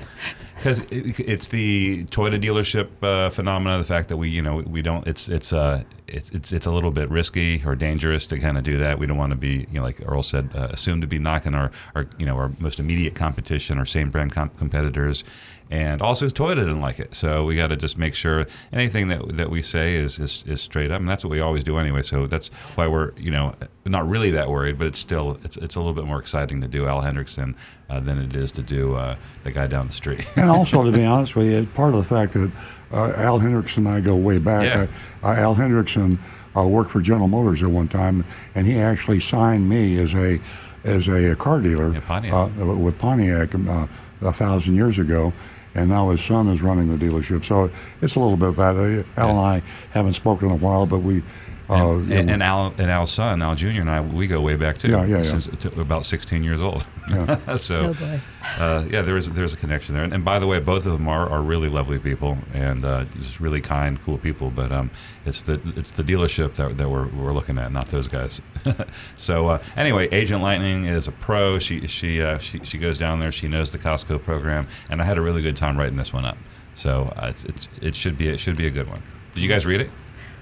because 0.55 0.79
it, 0.91 1.19
it's 1.19 1.47
the 1.47 2.05
Toyota 2.05 2.41
dealership 2.41 2.89
uh, 3.01 3.29
phenomena. 3.29 3.77
The 3.77 3.83
fact 3.83 4.09
that 4.09 4.17
we, 4.17 4.29
you 4.29 4.41
know, 4.41 4.57
we 4.57 4.81
don't. 4.81 5.05
It's 5.07 5.29
it's 5.29 5.53
uh 5.53 5.83
it's 6.07 6.29
it's 6.31 6.51
it's 6.51 6.65
a 6.65 6.71
little 6.71 6.91
bit 6.91 7.09
risky 7.09 7.61
or 7.65 7.75
dangerous 7.75 8.27
to 8.27 8.39
kind 8.39 8.57
of 8.57 8.63
do 8.63 8.77
that. 8.77 8.99
We 8.99 9.07
don't 9.07 9.17
want 9.17 9.31
to 9.31 9.37
be, 9.37 9.67
you 9.69 9.79
know, 9.79 9.83
like 9.83 9.99
Earl 10.05 10.23
said, 10.23 10.49
uh, 10.55 10.67
assumed 10.71 11.01
to 11.01 11.07
be 11.07 11.19
knocking 11.19 11.53
our, 11.53 11.71
our 11.95 12.07
you 12.17 12.25
know 12.25 12.37
our 12.37 12.51
most 12.59 12.79
immediate 12.79 13.15
competition, 13.15 13.77
our 13.77 13.85
same 13.85 14.09
brand 14.09 14.31
com- 14.31 14.49
competitors. 14.57 15.23
And 15.69 16.01
also, 16.01 16.27
Toyota 16.27 16.55
didn't 16.57 16.79
like 16.79 16.99
it, 16.99 17.13
so 17.13 17.43
we 17.43 17.57
got 17.57 17.67
to 17.67 17.75
just 17.75 17.97
make 17.97 18.15
sure 18.15 18.45
anything 18.71 19.09
that 19.09 19.35
that 19.35 19.49
we 19.49 19.61
say 19.61 19.95
is, 19.95 20.17
is 20.17 20.43
is 20.47 20.61
straight 20.61 20.91
up, 20.91 20.99
and 21.01 21.09
that's 21.09 21.25
what 21.25 21.31
we 21.31 21.41
always 21.41 21.63
do 21.63 21.77
anyway. 21.77 22.03
So 22.03 22.25
that's 22.25 22.47
why 22.75 22.87
we're 22.87 23.11
you 23.17 23.31
know 23.31 23.53
not 23.85 24.07
really 24.07 24.31
that 24.31 24.49
worried, 24.49 24.77
but 24.77 24.87
it's 24.87 24.99
still 24.99 25.37
it's 25.43 25.57
it's 25.57 25.75
a 25.75 25.79
little 25.79 25.93
bit 25.93 26.05
more 26.05 26.19
exciting 26.19 26.61
to 26.61 26.67
do 26.69 26.87
Al 26.87 27.01
Hendrickson 27.01 27.55
uh, 27.89 27.99
than 27.99 28.17
it 28.17 28.33
is 28.35 28.51
to 28.53 28.61
do 28.61 28.95
uh, 28.95 29.15
the 29.43 29.51
guy 29.51 29.67
down 29.67 29.87
the 29.87 29.93
street. 29.93 30.25
And 30.37 30.49
also, 30.49 30.83
to 30.83 30.91
be 30.91 31.03
honest 31.13 31.35
with 31.35 31.47
you, 31.47 31.65
part 31.73 31.93
of 31.93 31.97
the 31.97 32.15
fact 32.15 32.33
that 32.33 32.51
uh, 32.91 33.11
Al 33.17 33.39
Hendrickson 33.39 33.77
and 33.79 33.89
I 33.89 33.99
go 33.99 34.15
way 34.15 34.37
back. 34.37 34.63
Yeah. 34.63 34.87
Uh, 35.21 35.33
Al 35.35 35.55
Hendrickson 35.55 36.17
uh, 36.55 36.65
worked 36.65 36.91
for 36.91 37.01
General 37.01 37.27
Motors 37.27 37.61
at 37.61 37.69
one 37.69 37.87
time, 37.89 38.23
and 38.55 38.65
he 38.65 38.77
actually 38.79 39.19
signed 39.19 39.67
me 39.67 39.97
as 39.99 40.13
a 40.13 40.39
as 40.83 41.09
a 41.09 41.35
car 41.35 41.59
dealer 41.59 41.91
Yeah, 41.91 41.99
Pontiac. 41.99 42.33
Uh, 42.33 42.75
with 42.75 42.97
Pontiac 42.97 43.53
uh, 43.53 43.87
a 44.21 44.31
thousand 44.31 44.75
years 44.75 44.97
ago. 44.97 45.33
And 45.77 45.89
now 45.89 46.09
his 46.09 46.21
son 46.21 46.47
is 46.47 46.61
running 46.61 46.89
the 46.89 47.05
dealership, 47.05 47.45
so 47.45 47.69
it's 48.01 48.15
a 48.15 48.19
little 48.19 48.35
bit 48.35 48.49
of 48.49 48.55
that. 48.55 48.75
Uh, 48.75 49.21
Al 49.21 49.29
and 49.29 49.39
I 49.39 49.61
haven't 49.91 50.13
spoken 50.13 50.49
in 50.49 50.53
a 50.55 50.57
while, 50.57 50.87
but 50.87 50.99
we. 50.99 51.21
Uh, 51.69 51.95
and, 51.97 52.07
you 52.09 52.15
and, 52.15 52.29
and 52.29 52.43
Al 52.43 52.73
and 52.77 52.89
Al's 52.89 53.11
son, 53.11 53.41
Al 53.41 53.53
Jr. 53.55 53.67
and 53.81 53.89
I, 53.89 53.99
we 53.99 54.25
go 54.27 54.39
way 54.39 54.55
back 54.55 54.77
too. 54.77 54.89
Yeah, 54.89 55.05
yeah, 55.05 55.17
yeah. 55.17 55.23
Since 55.23 55.47
about 55.65 56.05
16 56.05 56.41
years 56.43 56.61
old. 56.61 56.83
so, 57.57 57.87
Oh, 57.87 57.93
boy. 57.93 58.19
uh, 58.57 58.85
yeah, 58.89 59.01
there 59.01 59.17
is 59.17 59.29
there's 59.31 59.53
a 59.53 59.57
connection 59.57 59.93
there. 59.95 60.03
And, 60.05 60.13
and 60.13 60.23
by 60.23 60.39
the 60.39 60.47
way, 60.47 60.59
both 60.59 60.85
of 60.85 60.93
them 60.93 61.09
are, 61.09 61.29
are 61.29 61.41
really 61.41 61.67
lovely 61.67 61.99
people 61.99 62.37
and 62.53 62.85
uh, 62.85 63.03
just 63.17 63.39
really 63.41 63.59
kind, 63.59 64.01
cool 64.03 64.17
people. 64.17 64.49
But 64.49 64.71
um, 64.71 64.91
it's 65.25 65.41
the 65.41 65.59
it's 65.75 65.91
the 65.91 66.03
dealership 66.03 66.55
that, 66.55 66.77
that 66.77 66.89
we're, 66.89 67.07
we're 67.07 67.33
looking 67.33 67.57
at, 67.57 67.71
not 67.73 67.87
those 67.87 68.07
guys. 68.07 68.41
so 69.17 69.47
uh, 69.47 69.59
anyway, 69.75 70.07
Agent 70.13 70.41
Lightning 70.41 70.85
is 70.85 71.07
a 71.09 71.11
pro. 71.11 71.59
She 71.59 71.85
she 71.87 72.21
uh, 72.21 72.37
she 72.37 72.59
she 72.63 72.77
goes 72.77 72.97
down 72.97 73.19
there. 73.19 73.31
She 73.33 73.47
knows 73.49 73.73
the 73.73 73.77
Costco 73.77 74.23
program, 74.23 74.67
and 74.89 75.01
I 75.01 75.05
had 75.05 75.17
a 75.17 75.21
really 75.21 75.41
good 75.41 75.57
time 75.57 75.77
writing 75.77 75.97
this 75.97 76.13
one 76.13 76.23
up. 76.23 76.37
So 76.75 77.11
uh, 77.17 77.27
it's, 77.27 77.43
it's 77.43 77.67
it 77.81 77.95
should 77.95 78.17
be 78.17 78.29
it 78.29 78.39
should 78.39 78.55
be 78.55 78.67
a 78.67 78.71
good 78.71 78.87
one. 78.87 79.01
Did 79.33 79.43
you 79.43 79.49
guys 79.49 79.65
read 79.65 79.81
it? 79.81 79.89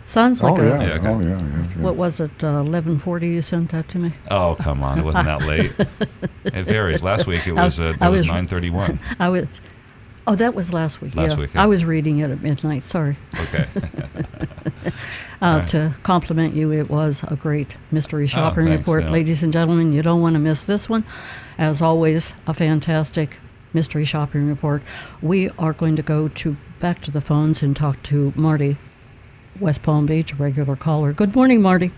Sounds 0.05 0.43
oh 0.43 0.53
like 0.53 0.61
yeah, 0.61 0.65
a. 0.81 0.87
Yeah, 0.87 0.93
okay. 0.95 1.07
oh 1.07 1.19
yeah, 1.19 1.27
yeah, 1.29 1.37
yeah. 1.77 1.81
What 1.83 1.95
was 1.95 2.19
it? 2.19 2.43
Uh, 2.43 2.59
Eleven 2.59 2.99
forty. 2.99 3.27
You 3.29 3.41
sent 3.41 3.71
that 3.71 3.87
to 3.89 3.97
me. 3.99 4.11
Oh 4.29 4.55
come 4.59 4.83
on! 4.83 4.99
It 4.99 5.03
wasn't 5.05 5.25
that 5.25 5.41
late. 5.43 5.73
it 6.45 6.63
varies. 6.63 7.03
Last 7.03 7.25
week 7.25 7.47
it 7.47 7.53
was 7.53 7.79
uh, 7.79 7.95
it 7.99 8.01
was 8.01 8.19
was- 8.19 8.27
nine 8.27 8.45
thirty 8.47 8.69
one. 8.69 8.99
I 9.19 9.29
was. 9.29 9.61
Oh, 10.27 10.35
that 10.35 10.55
was 10.55 10.73
last 10.73 11.01
week. 11.01 11.15
Last 11.15 11.35
yeah. 11.35 11.41
week, 11.41 11.53
yeah. 11.53 11.63
I 11.63 11.65
was 11.67 11.85
reading 11.85 12.17
it 12.17 12.31
at 12.31 12.41
midnight. 12.41 12.83
Sorry. 12.83 13.15
Okay. 13.41 13.65
Uh, 15.41 15.63
To 15.67 15.93
compliment 16.01 16.53
you, 16.55 16.71
it 16.71 16.89
was 16.89 17.23
a 17.27 17.35
great 17.35 17.75
mystery 17.91 18.25
shopping 18.25 18.63
Oh, 18.67 18.69
thanks, 18.69 18.81
report. 18.87 19.03
yeah. 19.03 19.09
Ladies 19.11 19.43
and 19.43 19.51
gentlemen, 19.51 19.91
you 19.91 20.01
don't 20.01 20.21
want 20.21 20.33
to 20.33 20.39
miss 20.39 20.65
this 20.65 20.87
one. 20.89 21.03
As 21.57 21.81
always, 21.81 22.33
a 22.47 22.53
fantastic 22.53 23.37
mystery 23.73 24.05
shopping 24.05 24.47
report. 24.47 24.81
We 25.21 25.49
are 25.59 25.73
going 25.73 25.97
to 25.97 26.01
go 26.01 26.29
to 26.29 26.55
back 26.79 27.01
to 27.01 27.11
the 27.11 27.19
phones 27.21 27.61
and 27.61 27.75
talk 27.75 28.01
to 28.03 28.31
Marty, 28.35 28.77
West 29.59 29.83
Palm 29.83 30.05
Beach, 30.05 30.33
a 30.33 30.35
regular 30.35 30.75
caller. 30.75 31.13
Good 31.13 31.35
morning, 31.35 31.61
Marty. 31.61 31.91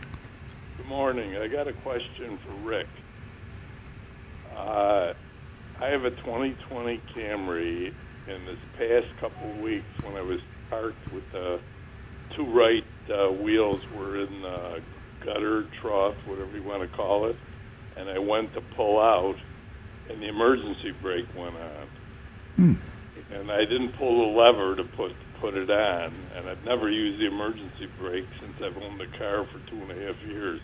Good 0.78 0.88
morning. 0.88 1.36
I 1.36 1.48
got 1.48 1.68
a 1.68 1.74
question 1.74 2.38
for 2.38 2.52
Rick. 2.68 2.88
Uh, 4.56 5.14
I 5.80 5.88
have 5.88 6.06
a 6.06 6.12
2020 6.12 7.02
Camry. 7.14 7.94
In 8.28 8.46
this 8.46 8.58
past 8.78 9.08
couple 9.22 9.50
of 9.50 9.62
weeks, 9.62 9.86
when 10.04 10.16
I 10.16 10.22
was 10.22 10.42
parked 10.70 11.14
with 11.14 11.32
the 11.32 11.62
two 12.36 12.44
right 12.44 12.84
uh, 13.10 13.30
wheels 13.30 13.82
were 13.92 14.18
in 14.20 14.42
the 14.42 14.82
gutter, 15.22 15.64
trough, 15.80 16.16
whatever 16.26 16.58
you 16.58 16.64
want 16.64 16.82
to 16.82 16.90
call 16.90 17.28
it, 17.28 17.38
and 17.96 18.10
I 18.10 18.20
went 18.20 18.54
to 18.56 18.62
pull 18.62 19.00
out, 19.00 19.38
and 20.10 20.22
the 20.22 20.28
emergency 20.28 20.92
brake 21.02 21.28
went 21.38 21.56
on. 21.56 21.88
And 23.32 23.50
I 23.50 23.64
didn't 23.64 23.94
pull 23.94 24.30
the 24.34 24.38
lever 24.38 24.76
to 24.76 24.84
put 24.84 25.14
put 25.40 25.56
it 25.56 25.70
on, 25.70 26.14
and 26.36 26.50
I've 26.50 26.64
never 26.66 26.90
used 26.90 27.20
the 27.20 27.28
emergency 27.28 27.88
brake 28.00 28.28
since 28.40 28.62
I've 28.62 28.82
owned 28.82 29.00
the 29.00 29.08
car 29.18 29.46
for 29.46 29.60
two 29.70 29.78
and 29.78 29.92
a 29.92 30.06
half 30.06 30.22
years. 30.24 30.60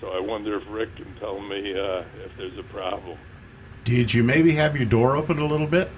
So 0.00 0.10
I 0.10 0.20
wonder 0.20 0.56
if 0.56 0.64
Rick 0.68 0.96
can 0.96 1.14
tell 1.16 1.40
me 1.40 1.72
uh, 1.78 2.02
if 2.24 2.36
there's 2.36 2.58
a 2.58 2.62
problem. 2.64 3.16
Did 3.84 4.12
you 4.12 4.22
maybe 4.22 4.52
have 4.52 4.76
your 4.76 4.86
door 4.86 5.16
open 5.16 5.38
a 5.38 5.46
little 5.46 5.66
bit? 5.66 5.90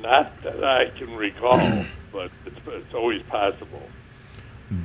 Not 0.00 0.42
that 0.42 0.62
I 0.64 0.90
can 0.90 1.14
recall, 1.14 1.84
but 2.12 2.30
it's, 2.46 2.56
it's 2.66 2.94
always 2.94 3.22
possible. 3.22 3.82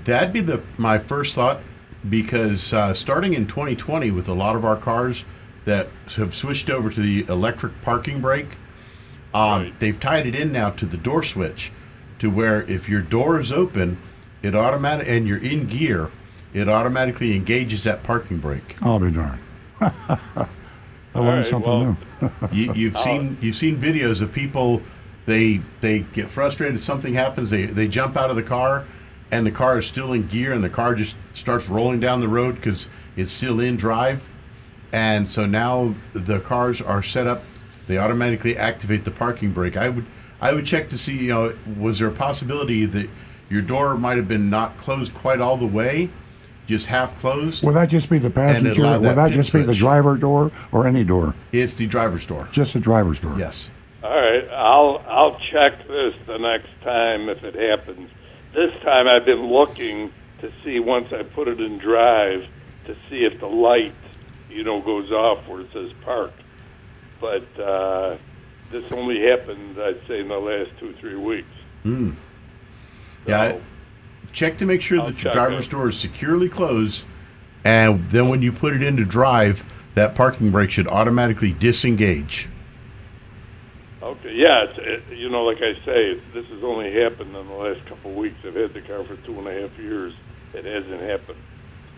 That'd 0.04 0.34
be 0.34 0.42
the 0.42 0.62
my 0.78 0.98
first 0.98 1.36
thought 1.36 1.60
because 2.08 2.74
uh, 2.74 2.94
starting 2.94 3.34
in 3.34 3.48
2020 3.48 4.12
with 4.12 4.30
a 4.30 4.34
lot 4.34 4.56
of 4.56 4.64
our 4.64 4.76
cars 4.76 5.26
that 5.66 5.88
have 6.16 6.34
switched 6.34 6.70
over 6.70 6.90
to 6.90 7.02
the 7.02 7.26
electric 7.28 7.82
parking 7.82 8.22
brake, 8.22 8.58
um, 9.34 9.62
Right. 9.64 9.80
they've 9.80 10.00
tied 10.00 10.26
it 10.26 10.36
in 10.36 10.52
now 10.52 10.70
to 10.72 10.86
the 10.86 10.98
door 10.98 11.24
switch, 11.24 11.72
to 12.20 12.30
where 12.30 12.62
if 12.64 12.90
your 12.90 13.02
door 13.02 13.40
is 13.40 13.52
open, 13.52 13.98
it 14.42 14.56
automatic 14.56 15.08
and 15.08 15.28
you're 15.28 15.38
in 15.44 15.68
gear, 15.68 16.10
it 16.54 16.68
automatically 16.70 17.36
engages 17.36 17.84
that 17.84 18.04
parking 18.04 18.38
brake. 18.38 18.76
I'll 18.82 19.00
be 19.00 19.12
darned. 19.12 19.40
I 19.82 20.48
learned 21.16 21.38
right, 21.38 21.46
something 21.46 21.72
well- 21.72 21.98
new. 22.22 22.30
you, 22.52 22.74
you've 22.74 22.98
seen 22.98 23.38
you've 23.42 23.56
seen 23.56 23.78
videos 23.78 24.22
of 24.22 24.32
people 24.32 24.82
they 25.26 25.62
they 25.82 26.00
get 26.00 26.30
frustrated 26.30 26.80
something 26.80 27.14
happens 27.14 27.50
they 27.50 27.66
they 27.66 27.88
jump 27.88 28.18
out 28.18 28.30
of 28.30 28.36
the 28.36 28.44
car 28.44 28.86
and 29.32 29.46
the 29.46 29.52
car 29.52 29.78
is 29.78 29.86
still 29.88 30.14
in 30.14 30.28
gear 30.28 30.52
and 30.54 30.64
the 30.64 30.70
car 30.70 30.94
just 30.96 31.16
starts 31.34 31.70
rolling 31.70 32.00
down 32.00 32.20
the 32.20 32.28
road 32.28 32.56
because 32.56 32.90
it's 33.16 33.32
still 33.32 33.60
in 33.60 33.76
drive 33.78 34.28
and 34.92 35.30
so 35.30 35.46
now 35.46 35.94
the 36.14 36.40
cars 36.40 36.82
are 36.82 37.02
set 37.04 37.26
up 37.28 37.44
they 37.90 37.98
automatically 37.98 38.56
activate 38.56 39.04
the 39.04 39.12
parking 39.12 39.52
brake 39.52 39.76
i 39.76 39.90
would 39.90 40.06
i 40.40 40.54
would 40.54 40.66
check 40.66 40.88
to 40.90 40.98
see 40.98 41.18
you 41.18 41.28
know 41.34 41.54
was 41.78 42.00
there 42.00 42.08
a 42.08 42.12
possibility 42.12 42.86
that 42.86 43.10
your 43.50 43.62
door 43.64 43.98
might 43.98 44.16
have 44.16 44.28
been 44.28 44.50
not 44.50 44.78
closed 44.78 45.14
quite 45.16 45.42
all 45.42 45.58
the 45.58 45.66
way 45.68 46.08
just 46.68 46.86
half 46.86 47.18
closed 47.20 47.64
Would 47.64 47.74
that 47.74 47.90
just 47.90 48.12
be 48.12 48.20
the 48.20 48.30
passenger? 48.30 48.80
allow 48.84 49.00
Would 49.00 49.10
that 49.10 49.16
that 49.16 49.30
pin 49.32 49.42
just 49.42 49.52
be 49.52 49.64
the 49.64 49.74
driver 49.74 50.16
door 50.18 50.52
or 50.72 50.86
any 50.88 51.04
door? 51.04 51.34
it's 51.52 51.74
the 51.74 51.88
driver's 51.88 52.28
door 52.28 52.48
Just 52.52 52.74
the 52.74 52.80
driver's 52.80 53.20
door. 53.20 53.36
yes 53.40 53.72
All 54.04 54.12
right, 54.12 54.48
I'll 54.52 55.04
I'll 55.10 55.40
check 55.52 55.88
this 55.88 56.14
the 56.28 56.38
next 56.38 56.70
time 56.84 57.28
if 57.28 57.44
it 57.44 57.56
happens. 57.56 58.08
This 58.54 58.72
time 58.84 59.08
I've 59.08 59.26
been 59.26 59.48
looking 59.48 60.14
to 60.42 60.52
see 60.64 60.80
once 60.80 61.12
I 61.12 61.24
put 61.24 61.48
it 61.48 61.60
in 61.60 61.80
drive 61.80 62.46
to 62.86 62.96
see 63.10 63.26
if 63.26 63.40
the 63.40 63.48
light, 63.48 63.94
you 64.50 64.64
know, 64.64 64.80
goes 64.80 65.12
off 65.12 65.48
where 65.48 65.62
it 65.62 65.68
says 65.74 65.92
park. 66.06 66.32
But 67.20 67.44
uh, 67.60 68.18
this 68.72 68.90
only 68.92 69.22
happened, 69.22 69.80
I'd 69.80 70.06
say, 70.08 70.20
in 70.22 70.28
the 70.28 70.38
last 70.40 70.72
two 70.80 70.94
three 70.94 71.16
weeks. 71.16 71.48
Yeah, 71.86 73.42
I- 73.42 73.60
check 74.32 74.58
to 74.60 74.66
make 74.66 74.82
sure 74.82 75.00
I'll 75.00 75.08
that 75.08 75.24
your 75.24 75.34
driver's 75.34 75.68
it. 75.68 75.72
door 75.72 75.88
is 75.88 75.98
securely 75.98 76.50
closed, 76.50 77.04
and 77.64 78.10
then 78.12 78.30
when 78.30 78.42
you 78.42 78.52
put 78.52 78.74
it 78.74 78.82
into 78.84 79.04
drive, 79.06 79.64
that 79.96 80.16
parking 80.16 80.52
brake 80.52 80.72
should 80.72 80.88
automatically 80.88 81.52
disengage. 81.54 82.48
Okay, 84.02 84.34
yeah, 84.34 84.64
it's, 84.64 84.78
it, 84.78 85.18
you 85.18 85.30
know, 85.30 85.44
like 85.44 85.58
I 85.62 85.74
say, 85.84 86.14
this 86.34 86.46
has 86.48 86.64
only 86.64 86.92
happened 86.94 87.36
in 87.36 87.48
the 87.48 87.54
last 87.54 87.86
couple 87.86 88.12
of 88.12 88.18
weeks. 88.18 88.38
I've 88.46 88.56
had 88.56 88.74
the 88.74 88.82
car 88.82 89.04
for 89.04 89.18
two 89.18 89.38
and 89.38 89.48
a 89.48 89.62
half 89.62 89.78
years. 89.78 90.14
It 90.54 90.64
hasn't 90.64 91.02
happened. 91.02 91.38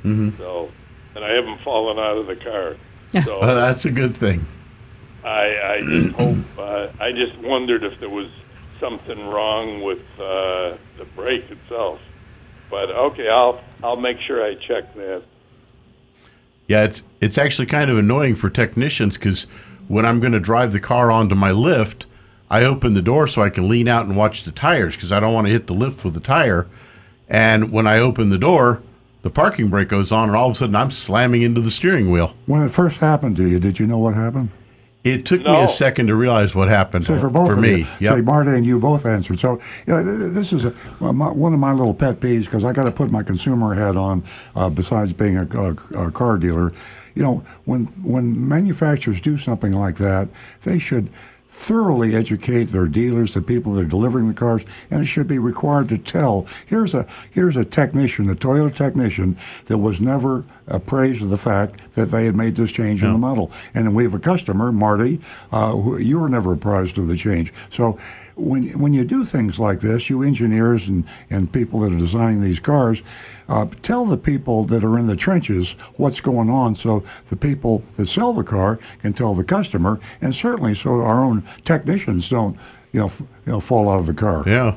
Mm-hmm. 0.04 0.30
So, 0.38 0.72
and 1.16 1.24
I 1.24 1.30
haven't 1.34 1.60
fallen 1.62 2.00
out 2.00 2.18
of 2.18 2.28
the 2.28 2.36
car. 2.36 2.76
So 3.26 3.40
Uh, 3.42 3.54
that's 3.56 3.84
a 3.86 3.92
good 3.92 4.16
thing. 4.16 4.46
I, 5.24 5.76
I 5.76 5.82
just 5.82 6.14
hope. 6.20 6.38
Uh, 6.58 6.88
I 7.00 7.12
just 7.12 7.38
wondered 7.40 7.84
if 7.84 8.00
there 8.00 8.10
was 8.10 8.30
something 8.80 9.28
wrong 9.28 9.82
with 9.82 10.02
uh, 10.20 10.78
the 10.98 11.06
brake 11.16 11.50
itself. 11.50 12.02
But 12.70 12.90
okay, 12.90 13.28
I'll 13.30 13.62
I'll 13.84 13.98
make 13.98 14.20
sure 14.22 14.44
I 14.44 14.56
check 14.56 14.94
that. 14.96 15.24
Yeah, 16.68 16.84
it's 16.84 17.04
it's 17.20 17.38
actually 17.38 17.66
kind 17.66 17.92
of 17.92 17.98
annoying 17.98 18.36
for 18.36 18.50
technicians 18.50 19.18
because 19.18 19.44
when 19.88 20.06
I'm 20.06 20.20
going 20.20 20.32
to 20.32 20.40
drive 20.40 20.72
the 20.72 20.80
car 20.80 21.12
onto 21.12 21.36
my 21.36 21.52
lift, 21.52 22.06
I 22.50 22.64
open 22.64 22.94
the 22.94 23.02
door 23.02 23.28
so 23.28 23.42
I 23.42 23.50
can 23.50 23.68
lean 23.68 23.88
out 23.88 24.06
and 24.06 24.16
watch 24.16 24.44
the 24.44 24.52
tires 24.52 24.96
because 24.96 25.12
I 25.12 25.20
don't 25.20 25.34
want 25.34 25.48
to 25.48 25.54
hit 25.54 25.68
the 25.68 25.74
lift 25.74 26.06
with 26.06 26.14
the 26.14 26.20
tire. 26.22 26.68
And 27.28 27.72
when 27.72 27.88
I 27.88 28.00
open 28.00 28.30
the 28.30 28.38
door, 28.38 28.82
the 29.22 29.30
parking 29.30 29.70
brake 29.70 29.90
goes 29.90 30.12
on, 30.12 30.30
and 30.30 30.36
all 30.36 30.48
of 30.48 30.54
a 30.54 30.56
sudden 30.56 30.76
I'm 30.76 30.92
slamming 30.92 31.42
into 31.42 31.62
the 31.62 31.72
steering 31.72 32.10
wheel. 32.10 32.36
When 32.46 32.62
it 32.62 32.70
first 32.70 32.98
happened 32.98 33.36
to 33.38 33.48
you, 33.48 33.60
did 33.60 33.80
you 33.80 33.86
know 33.86 34.00
what 34.00 34.16
happened? 34.16 34.50
It 35.04 35.26
took 35.26 35.42
me 35.44 35.48
a 35.64 35.68
second 35.68 36.08
to 36.08 36.16
realize 36.16 36.54
what 36.54 36.68
happened 36.68 37.06
Say 37.06 37.18
for 37.18 37.30
both 37.32 37.50
of 37.52 37.58
me. 37.60 37.80
you. 37.80 37.86
Yep. 38.02 38.16
Say 38.16 38.22
Marty 38.22 38.52
and 38.52 38.64
you 38.66 38.80
both 38.80 39.06
answered. 39.06 39.40
So 39.40 39.60
you 39.88 39.94
know, 39.94 40.04
th- 40.04 40.20
th- 40.20 40.32
this 40.34 40.54
is 40.54 40.66
a, 40.66 40.76
well, 41.00 41.12
my, 41.12 41.32
one 41.32 41.54
of 41.54 41.60
my 41.60 41.72
little 41.74 41.96
pet 41.96 42.20
peeves 42.20 42.46
because 42.46 42.64
I 42.64 42.72
got 42.72 42.84
to 42.84 42.92
put 42.92 43.10
my 43.10 43.24
consumer 43.24 43.74
hat 43.74 43.98
on. 43.98 44.24
Uh, 44.56 44.70
besides 44.70 45.12
being 45.12 45.38
a, 45.38 45.48
a, 45.58 46.08
a 46.08 46.12
car 46.12 46.38
dealer, 46.38 46.72
you 47.16 47.24
know, 47.24 47.44
when 47.66 47.86
when 48.04 48.48
manufacturers 48.48 49.20
do 49.22 49.40
something 49.40 49.72
like 49.72 49.96
that, 49.96 50.30
they 50.62 50.78
should 50.78 51.10
thoroughly 51.52 52.16
educate 52.16 52.70
their 52.70 52.88
dealers, 52.88 53.34
the 53.34 53.42
people 53.42 53.74
that 53.74 53.82
are 53.82 53.86
delivering 53.86 54.30
the 54.30 54.34
cars, 54.34 54.64
and 54.90 55.02
it 55.02 55.06
should 55.06 55.28
be 55.28 55.38
required 55.38 55.90
to 55.90 55.98
tell. 55.98 56.48
Here's 56.66 56.94
a 56.94 57.06
here's 57.30 57.58
a 57.58 57.66
technician, 57.66 58.30
a 58.30 58.36
Toyota 58.36 58.74
technician 58.74 59.38
that 59.66 59.78
was 59.78 60.00
never 60.00 60.46
appraised 60.68 61.22
of 61.22 61.30
the 61.30 61.38
fact 61.38 61.92
that 61.92 62.06
they 62.06 62.26
had 62.26 62.36
made 62.36 62.56
this 62.56 62.72
change 62.72 63.04
in 63.04 63.12
the 63.12 63.18
model. 63.18 63.52
And 63.74 63.94
we 63.94 64.04
have 64.04 64.14
a 64.14 64.20
customer, 64.20 64.72
Marty, 64.72 65.20
uh, 65.52 65.74
who 65.74 65.98
you 65.98 66.20
were 66.20 66.30
never 66.30 66.54
apprised 66.54 66.98
of 66.98 67.08
the 67.08 67.18
change. 67.18 67.54
So 67.70 68.00
when 68.36 68.80
when 68.80 68.94
you 68.94 69.04
do 69.04 69.26
things 69.26 69.60
like 69.60 69.82
this, 69.82 70.10
you 70.10 70.24
engineers 70.24 70.88
and, 70.88 71.04
and 71.30 71.52
people 71.52 71.82
that 71.82 71.92
are 71.92 71.98
designing 71.98 72.42
these 72.42 72.60
cars, 72.60 73.02
uh, 73.52 73.66
tell 73.82 74.06
the 74.06 74.18
people 74.18 74.64
that 74.64 74.82
are 74.84 74.98
in 74.98 75.08
the 75.08 75.16
trenches 75.16 75.74
what's 75.98 76.22
going 76.22 76.50
on, 76.50 76.74
so 76.74 77.02
the 77.28 77.36
people 77.36 77.84
that 77.98 78.06
sell 78.08 78.32
the 78.32 78.44
car 78.46 78.80
can 79.02 79.12
tell 79.12 79.34
the 79.34 79.44
customer, 79.44 80.00
and 80.22 80.34
certainly 80.34 80.74
so 80.74 81.02
our 81.02 81.22
own 81.22 81.44
technicians 81.66 82.30
don't, 82.30 82.56
you 82.94 83.02
know, 83.02 83.08
f- 83.08 83.20
you 83.20 83.52
know, 83.52 83.60
fall 83.60 83.90
out 83.90 84.00
of 84.00 84.06
the 84.06 84.14
car. 84.14 84.44
Yeah. 84.48 84.76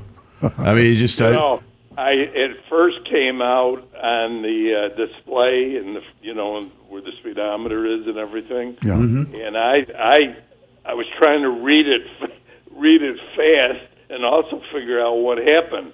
I 0.58 0.74
mean, 0.74 0.86
you 0.86 0.96
just 0.96 1.22
I, 1.22 1.30
No, 1.30 1.62
I 1.96 2.10
it 2.10 2.56
first 2.68 3.04
came 3.08 3.40
out 3.40 3.78
on 3.96 4.42
the 4.42 4.90
uh, 4.92 4.96
display 4.96 5.76
and 5.76 5.96
the 5.96 6.02
you 6.20 6.34
know 6.34 6.64
where 6.88 7.00
the 7.00 7.12
speedometer 7.20 7.86
is 7.86 8.06
and 8.06 8.18
everything. 8.18 8.76
Yeah. 8.82 8.94
And 8.96 9.56
I 9.56 9.86
I 9.98 10.36
I 10.84 10.94
was 10.94 11.06
trying 11.22 11.42
to 11.42 11.50
read 11.50 11.86
it 11.86 12.02
read 12.72 13.02
it 13.02 13.16
fast 13.36 13.86
and 14.10 14.24
also 14.24 14.60
figure 14.72 15.00
out 15.00 15.14
what 15.14 15.38
happened. 15.38 15.92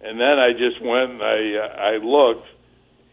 And 0.00 0.20
then 0.20 0.38
I 0.38 0.52
just 0.52 0.80
went 0.80 1.10
and 1.12 1.22
I 1.22 1.54
uh, 1.56 1.92
I 1.92 1.96
looked 1.96 2.46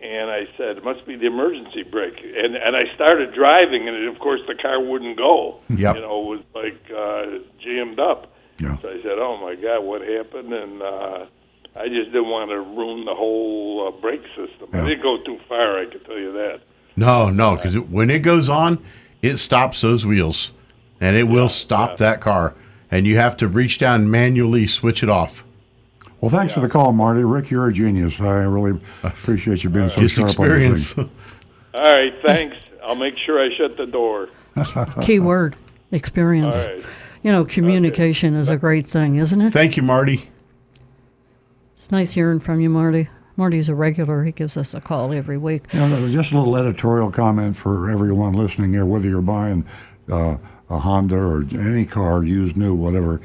and 0.02 0.30
I 0.30 0.46
said 0.58 0.78
it 0.78 0.84
must 0.84 1.06
be 1.06 1.16
the 1.16 1.28
emergency 1.28 1.84
brake. 1.84 2.20
And 2.20 2.56
and 2.56 2.76
I 2.76 2.94
started 2.94 3.34
driving 3.34 3.88
and 3.88 4.08
of 4.08 4.20
course 4.20 4.42
the 4.48 4.56
car 4.56 4.80
wouldn't 4.80 5.18
go. 5.18 5.60
Yep. 5.70 5.96
You 5.96 6.02
know, 6.02 6.22
it 6.22 6.28
was 6.28 6.44
like 6.54 6.82
uh, 6.96 7.40
jammed 7.64 8.00
up. 8.00 8.32
Yeah. 8.60 8.78
So 8.80 8.90
I 8.90 9.02
said, 9.02 9.18
"Oh 9.18 9.38
my 9.42 9.56
God, 9.56 9.82
what 9.84 10.02
happened?" 10.02 10.54
And 10.54 10.82
uh, 10.82 11.26
I 11.76 11.90
just 11.90 12.12
didn't 12.12 12.30
want 12.30 12.52
to 12.52 12.60
ruin 12.60 13.04
the 13.04 13.14
whole 13.14 13.88
uh, 13.88 14.02
brake 14.02 14.24
system. 14.36 14.70
Yeah. 14.74 14.84
I 14.84 14.90
didn't 14.90 15.04
go 15.04 15.22
too 15.24 15.40
far, 15.50 15.80
I 15.80 15.86
can 15.86 16.00
tell 16.06 16.18
you 16.18 16.32
that. 16.32 16.62
no, 16.96 17.30
no, 17.30 17.58
because 17.58 17.78
when 17.78 18.10
it 18.10 18.20
goes 18.20 18.50
on, 18.50 18.84
it 19.22 19.38
stops 19.38 19.82
those 19.82 20.06
wheels, 20.06 20.54
and 21.02 21.18
it 21.18 21.24
will 21.24 21.50
stop 21.50 21.92
yeah. 21.92 21.96
that 21.98 22.22
car, 22.22 22.54
and 22.90 23.06
you 23.06 23.18
have 23.18 23.36
to 23.38 23.48
reach 23.50 23.78
down 23.78 24.02
and 24.02 24.12
manually 24.12 24.68
switch 24.68 25.04
it 25.04 25.10
off. 25.10 25.44
Well, 26.26 26.32
thanks 26.32 26.56
for 26.56 26.60
the 26.60 26.70
call, 26.70 26.92
Marty. 26.92 27.24
Rick, 27.24 27.52
you're 27.52 27.68
a 27.68 27.72
genius. 27.72 28.20
I 28.20 28.46
really 28.46 28.82
appreciate 29.04 29.64
you 29.64 29.70
being 29.70 29.90
so 29.90 30.02
Just 30.02 30.16
sharp 30.16 30.30
experience. 30.30 30.98
on 30.98 31.08
All 31.76 31.94
right, 31.94 32.16
thanks. 32.26 32.58
I'll 32.84 32.96
make 32.96 33.16
sure 33.16 33.40
I 33.40 33.56
shut 33.56 33.78
the 33.78 33.86
door. 33.86 34.30
Key 35.04 35.20
word 35.20 35.56
experience. 35.92 36.56
All 36.56 36.68
right. 36.68 36.84
You 37.22 37.32
know, 37.32 37.46
communication 37.46 38.34
is 38.34 38.50
a 38.50 38.58
great 38.58 38.88
thing, 38.88 39.18
isn't 39.18 39.40
it? 39.40 39.54
Thank 39.54 39.78
you, 39.78 39.84
Marty. 39.84 40.32
It's 41.74 41.92
nice 41.92 42.14
hearing 42.14 42.40
from 42.40 42.60
you, 42.60 42.72
Marty. 42.72 43.08
Marty's 43.36 43.70
a 43.70 43.76
regular. 43.76 44.24
He 44.24 44.32
gives 44.32 44.58
us 44.58 44.74
a 44.74 44.82
call 44.82 45.14
every 45.14 45.38
week. 45.38 45.72
You 45.74 45.82
know, 45.82 46.10
just 46.10 46.32
a 46.32 46.40
little 46.40 46.58
editorial 46.58 47.12
comment 47.12 47.56
for 47.56 47.92
everyone 47.92 48.34
listening 48.34 48.74
here, 48.74 48.86
whether 48.88 49.08
you're 49.08 49.22
buying 49.22 49.64
uh, 50.12 50.38
a 50.72 50.80
Honda 50.80 51.18
or 51.18 51.46
any 51.52 51.86
car, 51.86 52.24
used, 52.24 52.58
new, 52.58 52.74
whatever. 52.74 53.22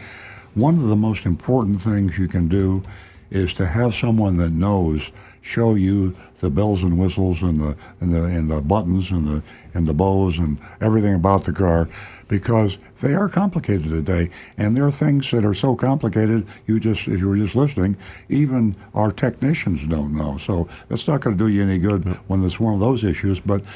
One 0.54 0.74
of 0.74 0.88
the 0.88 0.96
most 0.96 1.26
important 1.26 1.80
things 1.80 2.18
you 2.18 2.28
can 2.28 2.48
do 2.48 2.82
is 3.30 3.54
to 3.54 3.66
have 3.66 3.94
someone 3.94 4.36
that 4.38 4.50
knows 4.50 5.12
show 5.42 5.74
you 5.74 6.14
the 6.40 6.50
bells 6.50 6.82
and 6.82 6.98
whistles 6.98 7.42
and 7.42 7.60
the 7.60 7.76
and 8.00 8.12
the 8.12 8.24
and 8.24 8.50
the 8.50 8.60
buttons 8.60 9.10
and 9.10 9.26
the 9.26 9.42
and 9.72 9.86
the 9.86 9.94
bows 9.94 10.38
and 10.38 10.58
everything 10.80 11.14
about 11.14 11.44
the 11.44 11.52
car 11.52 11.88
because 12.28 12.76
they 13.00 13.14
are 13.14 13.28
complicated 13.28 13.88
today 13.88 14.28
and 14.58 14.76
there 14.76 14.84
are 14.84 14.90
things 14.90 15.30
that 15.30 15.44
are 15.44 15.54
so 15.54 15.74
complicated 15.74 16.46
you 16.66 16.78
just 16.78 17.08
if 17.08 17.20
you 17.20 17.28
were 17.28 17.36
just 17.36 17.54
listening 17.54 17.96
even 18.28 18.74
our 18.94 19.12
technicians 19.12 19.86
don't 19.86 20.14
know. 20.14 20.36
So 20.38 20.68
that's 20.88 21.06
not 21.06 21.20
going 21.20 21.38
to 21.38 21.44
do 21.44 21.48
you 21.48 21.62
any 21.62 21.78
good 21.78 22.04
when 22.28 22.44
it's 22.44 22.60
one 22.60 22.74
of 22.74 22.80
those 22.80 23.04
issues 23.04 23.40
but 23.40 23.66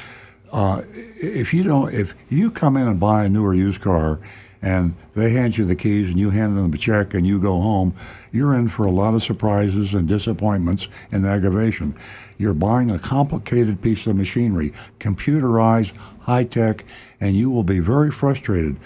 uh, 0.51 0.83
if 0.93 1.53
you 1.53 1.63
don't 1.63 1.93
if 1.93 2.13
you 2.29 2.51
come 2.51 2.77
in 2.77 2.87
and 2.87 2.99
buy 2.99 3.23
a 3.23 3.29
new 3.29 3.43
or 3.43 3.53
used 3.53 3.81
car 3.81 4.19
and 4.61 4.95
they 5.13 5.31
hand 5.31 5.57
you 5.57 5.65
the 5.65 5.75
keys 5.75 6.09
and 6.09 6.19
you 6.19 6.29
hand 6.29 6.57
them 6.57 6.71
the 6.71 6.77
check 6.77 7.13
and 7.13 7.25
you 7.25 7.39
go 7.39 7.61
home, 7.61 7.93
you're 8.31 8.53
in 8.53 8.67
for 8.67 8.85
a 8.85 8.91
lot 8.91 9.13
of 9.13 9.23
surprises 9.23 9.93
and 9.93 10.07
disappointments 10.07 10.89
and 11.11 11.25
aggravation. 11.25 11.95
You're 12.37 12.53
buying 12.53 12.91
a 12.91 12.99
complicated 12.99 13.81
piece 13.81 14.07
of 14.07 14.15
machinery, 14.15 14.73
computerized, 14.99 15.93
high 16.21 16.45
tech, 16.45 16.83
and 17.19 17.35
you 17.35 17.49
will 17.51 17.63
be 17.63 17.79
very 17.79 18.11
frustrated. 18.11 18.77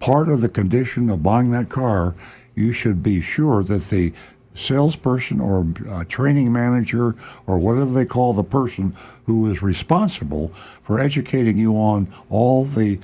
Part 0.00 0.28
of 0.28 0.40
the 0.40 0.48
condition 0.48 1.10
of 1.10 1.22
buying 1.22 1.50
that 1.50 1.68
car, 1.68 2.14
you 2.54 2.72
should 2.72 3.02
be 3.02 3.20
sure 3.20 3.62
that 3.64 3.84
the 3.84 4.12
salesperson 4.58 5.40
or 5.40 5.66
uh, 5.88 6.04
training 6.04 6.52
manager 6.52 7.14
or 7.46 7.58
whatever 7.58 7.92
they 7.92 8.04
call 8.04 8.32
the 8.32 8.44
person 8.44 8.94
who 9.26 9.50
is 9.50 9.62
responsible 9.62 10.48
for 10.82 10.98
educating 10.98 11.56
you 11.56 11.74
on 11.74 12.08
all 12.28 12.64
the 12.64 12.98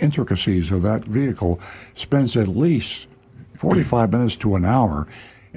intricacies 0.00 0.70
of 0.70 0.82
that 0.82 1.04
vehicle 1.04 1.60
spends 1.94 2.36
at 2.36 2.48
least 2.48 3.06
45 3.54 4.12
minutes 4.12 4.36
to 4.36 4.54
an 4.54 4.64
hour 4.64 5.06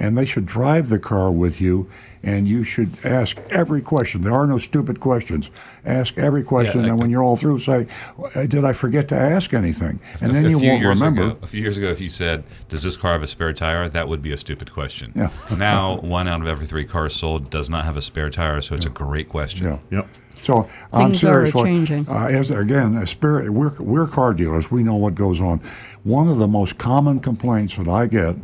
and 0.00 0.16
they 0.16 0.24
should 0.24 0.46
drive 0.46 0.88
the 0.88 0.98
car 0.98 1.30
with 1.30 1.60
you 1.60 1.88
and 2.22 2.48
you 2.48 2.64
should 2.64 2.90
ask 3.04 3.38
every 3.50 3.80
question. 3.80 4.22
There 4.22 4.32
are 4.32 4.46
no 4.46 4.58
stupid 4.58 5.00
questions. 5.00 5.50
Ask 5.84 6.18
every 6.18 6.42
question, 6.42 6.82
yeah, 6.82 6.90
and 6.90 6.98
when 6.98 7.10
you're 7.10 7.22
all 7.22 7.36
through, 7.36 7.60
say, 7.60 7.86
"Did 8.34 8.64
I 8.64 8.72
forget 8.72 9.08
to 9.08 9.16
ask 9.16 9.54
anything?" 9.54 10.00
And 10.20 10.34
then 10.34 10.50
you 10.50 10.58
won't 10.58 10.84
remember. 10.84 11.22
Ago, 11.22 11.38
a 11.42 11.46
few 11.46 11.62
years 11.62 11.78
ago, 11.78 11.88
if 11.88 12.00
you 12.00 12.10
said, 12.10 12.44
"Does 12.68 12.82
this 12.82 12.96
car 12.96 13.12
have 13.12 13.22
a 13.22 13.26
spare 13.26 13.52
tire?" 13.52 13.88
that 13.88 14.08
would 14.08 14.20
be 14.20 14.32
a 14.32 14.36
stupid 14.36 14.72
question. 14.72 15.12
Yeah. 15.14 15.30
now, 15.56 15.98
one 16.00 16.28
out 16.28 16.40
of 16.42 16.46
every 16.46 16.66
three 16.66 16.84
cars 16.84 17.14
sold 17.14 17.48
does 17.48 17.70
not 17.70 17.84
have 17.84 17.96
a 17.96 18.02
spare 18.02 18.30
tire, 18.30 18.60
so 18.60 18.74
it's 18.74 18.84
yeah. 18.84 18.92
a 18.92 18.94
great 18.94 19.28
question. 19.28 19.66
Yeah. 19.66 19.98
Yep. 19.98 20.08
So 20.42 20.62
Things 20.62 20.74
I'm 20.92 21.14
serious. 21.14 21.54
Are 21.54 21.64
changing. 21.64 22.08
Uh, 22.08 22.26
as 22.26 22.50
again, 22.50 22.96
a 22.96 23.06
spirit, 23.06 23.50
we're 23.50 23.74
we're 23.78 24.06
car 24.06 24.34
dealers. 24.34 24.70
We 24.70 24.82
know 24.82 24.96
what 24.96 25.14
goes 25.14 25.40
on. 25.40 25.60
One 26.04 26.28
of 26.28 26.38
the 26.38 26.48
most 26.48 26.78
common 26.78 27.20
complaints 27.20 27.76
that 27.76 27.88
I 27.88 28.06
get 28.06 28.36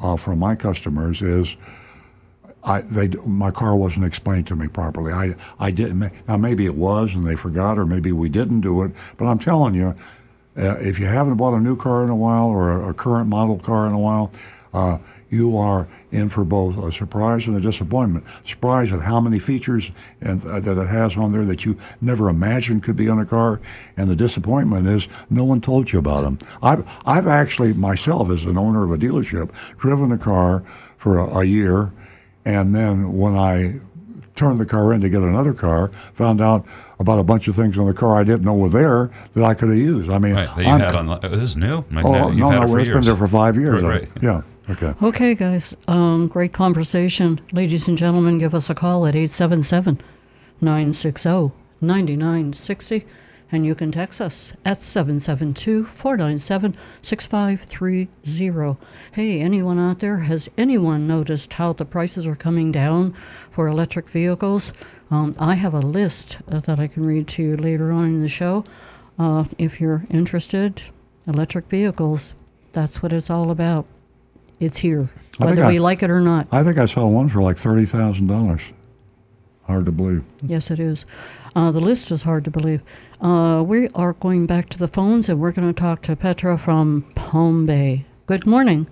uh, 0.00 0.16
from 0.16 0.38
my 0.38 0.56
customers 0.56 1.22
is. 1.22 1.56
I, 2.64 2.80
they, 2.82 3.08
my 3.24 3.50
car 3.50 3.76
wasn't 3.76 4.04
explained 4.04 4.46
to 4.48 4.56
me 4.56 4.68
properly. 4.68 5.12
I, 5.12 5.36
I 5.58 5.70
didn't. 5.70 6.12
Now 6.26 6.36
maybe 6.36 6.66
it 6.66 6.74
was, 6.74 7.14
and 7.14 7.26
they 7.26 7.36
forgot, 7.36 7.78
or 7.78 7.86
maybe 7.86 8.12
we 8.12 8.28
didn't 8.28 8.60
do 8.60 8.82
it. 8.82 8.92
But 9.16 9.26
I'm 9.26 9.38
telling 9.38 9.74
you, 9.74 9.94
uh, 10.56 10.76
if 10.80 10.98
you 10.98 11.06
haven't 11.06 11.36
bought 11.36 11.54
a 11.54 11.60
new 11.60 11.76
car 11.76 12.02
in 12.04 12.10
a 12.10 12.16
while 12.16 12.48
or 12.48 12.70
a, 12.70 12.90
a 12.90 12.94
current 12.94 13.28
model 13.28 13.58
car 13.58 13.86
in 13.86 13.92
a 13.92 13.98
while, 13.98 14.32
uh, 14.72 14.98
you 15.30 15.56
are 15.56 15.88
in 16.10 16.28
for 16.28 16.44
both 16.44 16.78
a 16.78 16.90
surprise 16.92 17.46
and 17.46 17.56
a 17.56 17.60
disappointment. 17.60 18.24
Surprise 18.44 18.92
at 18.92 19.00
how 19.00 19.20
many 19.20 19.38
features 19.38 19.90
and, 20.20 20.44
uh, 20.44 20.60
that 20.60 20.78
it 20.78 20.88
has 20.88 21.16
on 21.16 21.32
there 21.32 21.44
that 21.44 21.64
you 21.64 21.76
never 22.00 22.28
imagined 22.28 22.82
could 22.82 22.96
be 22.96 23.08
on 23.08 23.18
a 23.18 23.26
car, 23.26 23.60
and 23.96 24.08
the 24.08 24.16
disappointment 24.16 24.86
is 24.86 25.08
no 25.30 25.44
one 25.44 25.60
told 25.60 25.92
you 25.92 25.98
about 25.98 26.22
them. 26.22 26.38
I've 26.62 26.88
I've 27.04 27.26
actually 27.26 27.72
myself, 27.74 28.30
as 28.30 28.44
an 28.44 28.58
owner 28.58 28.84
of 28.84 28.92
a 28.92 28.98
dealership, 28.98 29.52
driven 29.76 30.12
a 30.12 30.18
car 30.18 30.60
for 30.96 31.18
a, 31.18 31.38
a 31.38 31.44
year, 31.44 31.92
and 32.44 32.74
then 32.74 33.12
when 33.16 33.36
I 33.36 33.80
turned 34.38 34.58
the 34.58 34.66
car 34.66 34.92
in 34.92 35.00
to 35.00 35.08
get 35.08 35.22
another 35.22 35.52
car, 35.52 35.88
found 36.12 36.40
out 36.40 36.64
about 36.98 37.18
a 37.18 37.24
bunch 37.24 37.48
of 37.48 37.56
things 37.56 37.76
on 37.76 37.86
the 37.86 37.94
car 37.94 38.18
I 38.18 38.24
didn't 38.24 38.42
know 38.42 38.54
were 38.54 38.68
there 38.68 39.10
that 39.32 39.44
I 39.44 39.54
could 39.54 39.68
have 39.68 39.78
used. 39.78 40.10
I 40.10 40.18
mean, 40.18 40.34
right, 40.34 40.48
that 40.56 40.64
you 40.64 40.70
I'm, 40.70 40.80
had 40.80 40.94
on. 40.94 41.20
This 41.20 41.40
is 41.40 41.56
new. 41.56 41.84
Like, 41.90 42.04
oh 42.04 42.30
no, 42.30 42.50
no, 42.50 42.76
it 42.76 42.80
it's 42.80 42.88
been 42.88 43.02
there 43.02 43.16
for 43.16 43.26
five 43.26 43.56
years. 43.56 43.82
Right, 43.82 44.02
right. 44.02 44.22
yeah. 44.22 44.42
Okay. 44.70 44.94
Okay, 45.02 45.34
guys. 45.34 45.74
Um, 45.86 46.28
great 46.28 46.52
conversation. 46.52 47.40
Ladies 47.52 47.88
and 47.88 47.96
gentlemen, 47.96 48.38
give 48.38 48.54
us 48.54 48.68
a 48.68 48.74
call 48.74 49.06
at 49.06 49.16
877 49.16 49.98
960 50.60 51.52
9960. 51.80 53.06
And 53.50 53.64
you 53.64 53.74
can 53.74 53.90
text 53.90 54.20
us 54.20 54.52
at 54.66 54.82
772 54.82 55.86
497 55.86 56.76
6530. 57.00 58.76
Hey, 59.12 59.40
anyone 59.40 59.78
out 59.78 60.00
there, 60.00 60.18
has 60.18 60.50
anyone 60.58 61.06
noticed 61.06 61.54
how 61.54 61.72
the 61.72 61.86
prices 61.86 62.26
are 62.26 62.36
coming 62.36 62.70
down 62.70 63.14
for 63.50 63.68
electric 63.68 64.10
vehicles? 64.10 64.74
Um, 65.10 65.34
I 65.38 65.54
have 65.54 65.72
a 65.72 65.80
list 65.80 66.42
uh, 66.52 66.60
that 66.60 66.78
I 66.78 66.88
can 66.88 67.06
read 67.06 67.26
to 67.28 67.42
you 67.42 67.56
later 67.56 67.90
on 67.90 68.08
in 68.08 68.20
the 68.20 68.28
show. 68.28 68.64
Uh, 69.18 69.44
if 69.56 69.80
you're 69.80 70.04
interested, 70.10 70.82
electric 71.26 71.70
vehicles, 71.70 72.34
that's 72.72 73.02
what 73.02 73.14
it's 73.14 73.30
all 73.30 73.50
about. 73.50 73.86
It's 74.60 74.78
here, 74.78 75.08
whether 75.38 75.66
we 75.66 75.78
I, 75.78 75.80
like 75.80 76.02
it 76.02 76.10
or 76.10 76.20
not. 76.20 76.48
I 76.50 76.64
think 76.64 76.78
I 76.78 76.86
saw 76.86 77.06
one 77.06 77.28
for 77.28 77.40
like 77.40 77.56
thirty 77.56 77.84
thousand 77.84 78.26
dollars. 78.26 78.62
Hard 79.64 79.84
to 79.84 79.92
believe. 79.92 80.24
Yes, 80.42 80.70
it 80.70 80.80
is. 80.80 81.04
Uh, 81.54 81.70
the 81.70 81.80
list 81.80 82.10
is 82.10 82.22
hard 82.22 82.44
to 82.44 82.50
believe. 82.50 82.80
Uh, 83.20 83.62
we 83.66 83.88
are 83.90 84.14
going 84.14 84.46
back 84.46 84.68
to 84.70 84.78
the 84.78 84.88
phones, 84.88 85.28
and 85.28 85.38
we're 85.38 85.52
going 85.52 85.68
to 85.72 85.78
talk 85.78 86.02
to 86.02 86.16
Petra 86.16 86.56
from 86.56 87.02
Palm 87.14 87.66
Bay. 87.66 88.06
Good 88.26 88.46
morning. 88.46 88.88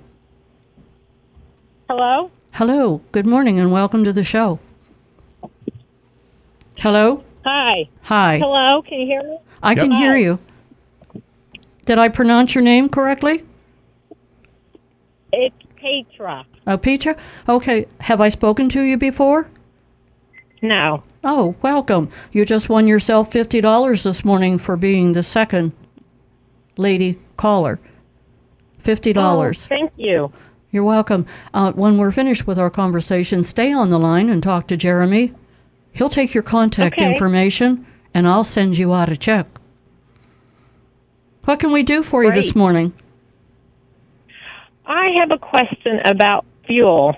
Hello. 1.88 2.30
Hello. 2.52 3.00
Good 3.12 3.26
morning, 3.26 3.58
and 3.58 3.72
welcome 3.72 4.04
to 4.04 4.12
the 4.12 4.22
show. 4.22 4.58
Hello. 6.78 7.24
Hi. 7.44 7.88
Hi. 8.04 8.38
Hello. 8.38 8.82
Can 8.82 9.00
you 9.00 9.06
hear 9.06 9.22
me? 9.22 9.38
I 9.62 9.70
yep. 9.70 9.78
can 9.78 9.90
Hi. 9.92 9.98
hear 9.98 10.16
you. 10.16 10.38
Did 11.86 11.98
I 11.98 12.08
pronounce 12.08 12.54
your 12.54 12.62
name 12.62 12.88
correctly? 12.88 13.44
It's 15.38 15.54
Petra. 15.76 16.46
Oh, 16.66 16.78
Petra? 16.78 17.14
Okay. 17.46 17.86
Have 18.00 18.22
I 18.22 18.30
spoken 18.30 18.70
to 18.70 18.80
you 18.80 18.96
before? 18.96 19.50
No. 20.62 21.04
Oh, 21.22 21.54
welcome. 21.60 22.10
You 22.32 22.46
just 22.46 22.70
won 22.70 22.86
yourself 22.86 23.30
$50 23.30 24.02
this 24.02 24.24
morning 24.24 24.56
for 24.56 24.78
being 24.78 25.12
the 25.12 25.22
second 25.22 25.72
lady 26.78 27.18
caller. 27.36 27.78
$50. 28.82 29.16
Oh, 29.18 29.52
thank 29.52 29.92
you. 29.96 30.32
You're 30.70 30.84
welcome. 30.84 31.26
Uh, 31.52 31.72
when 31.72 31.98
we're 31.98 32.12
finished 32.12 32.46
with 32.46 32.58
our 32.58 32.70
conversation, 32.70 33.42
stay 33.42 33.74
on 33.74 33.90
the 33.90 33.98
line 33.98 34.30
and 34.30 34.42
talk 34.42 34.66
to 34.68 34.76
Jeremy. 34.76 35.34
He'll 35.92 36.08
take 36.08 36.32
your 36.32 36.42
contact 36.42 36.96
okay. 36.96 37.12
information 37.12 37.86
and 38.14 38.26
I'll 38.26 38.44
send 38.44 38.78
you 38.78 38.94
out 38.94 39.12
a 39.12 39.16
check. 39.18 39.46
What 41.44 41.60
can 41.60 41.72
we 41.72 41.82
do 41.82 42.02
for 42.02 42.22
Great. 42.22 42.34
you 42.34 42.40
this 42.40 42.56
morning? 42.56 42.94
I 44.86 45.10
have 45.18 45.30
a 45.30 45.38
question 45.38 46.00
about 46.04 46.44
fuel. 46.66 47.16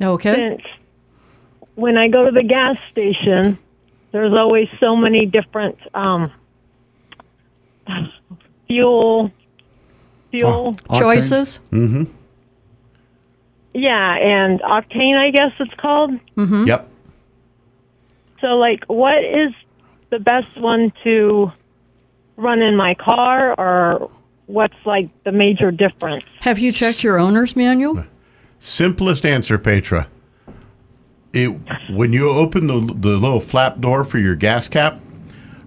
Okay. 0.00 0.34
Since 0.34 0.62
when 1.74 1.98
I 1.98 2.08
go 2.08 2.24
to 2.24 2.30
the 2.30 2.42
gas 2.42 2.78
station, 2.90 3.58
there's 4.12 4.32
always 4.32 4.68
so 4.80 4.96
many 4.96 5.26
different 5.26 5.78
um, 5.94 6.32
fuel 8.66 9.32
fuel 10.30 10.74
oh, 10.88 10.98
choices. 10.98 11.60
Mm-hmm. 11.72 12.04
Yeah, 13.74 14.16
and 14.16 14.60
octane, 14.60 15.16
I 15.16 15.30
guess 15.30 15.52
it's 15.60 15.74
called. 15.74 16.12
Mm-hmm. 16.36 16.66
Yep. 16.66 16.88
So, 18.40 18.46
like, 18.56 18.84
what 18.86 19.24
is 19.24 19.52
the 20.10 20.18
best 20.18 20.56
one 20.58 20.92
to 21.04 21.52
run 22.36 22.62
in 22.62 22.76
my 22.76 22.94
car, 22.94 23.54
or 23.58 24.10
what's 24.48 24.74
like 24.84 25.08
the 25.24 25.30
major 25.30 25.70
difference? 25.70 26.24
Have 26.40 26.58
you 26.58 26.72
checked 26.72 27.04
your 27.04 27.18
owner's 27.18 27.54
manual? 27.54 28.04
Simplest 28.58 29.24
answer, 29.24 29.56
Petra. 29.58 30.08
It 31.32 31.48
when 31.90 32.12
you 32.12 32.28
open 32.28 32.66
the 32.66 32.80
the 32.80 33.16
little 33.16 33.40
flap 33.40 33.78
door 33.78 34.02
for 34.02 34.18
your 34.18 34.34
gas 34.34 34.66
cap, 34.66 34.98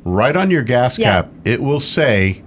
right 0.04 0.36
on 0.36 0.52
your 0.52 0.64
gas 0.64 1.00
yeah. 1.00 1.22
cap, 1.22 1.32
it 1.46 1.62
will 1.62 1.80
say 1.80 2.44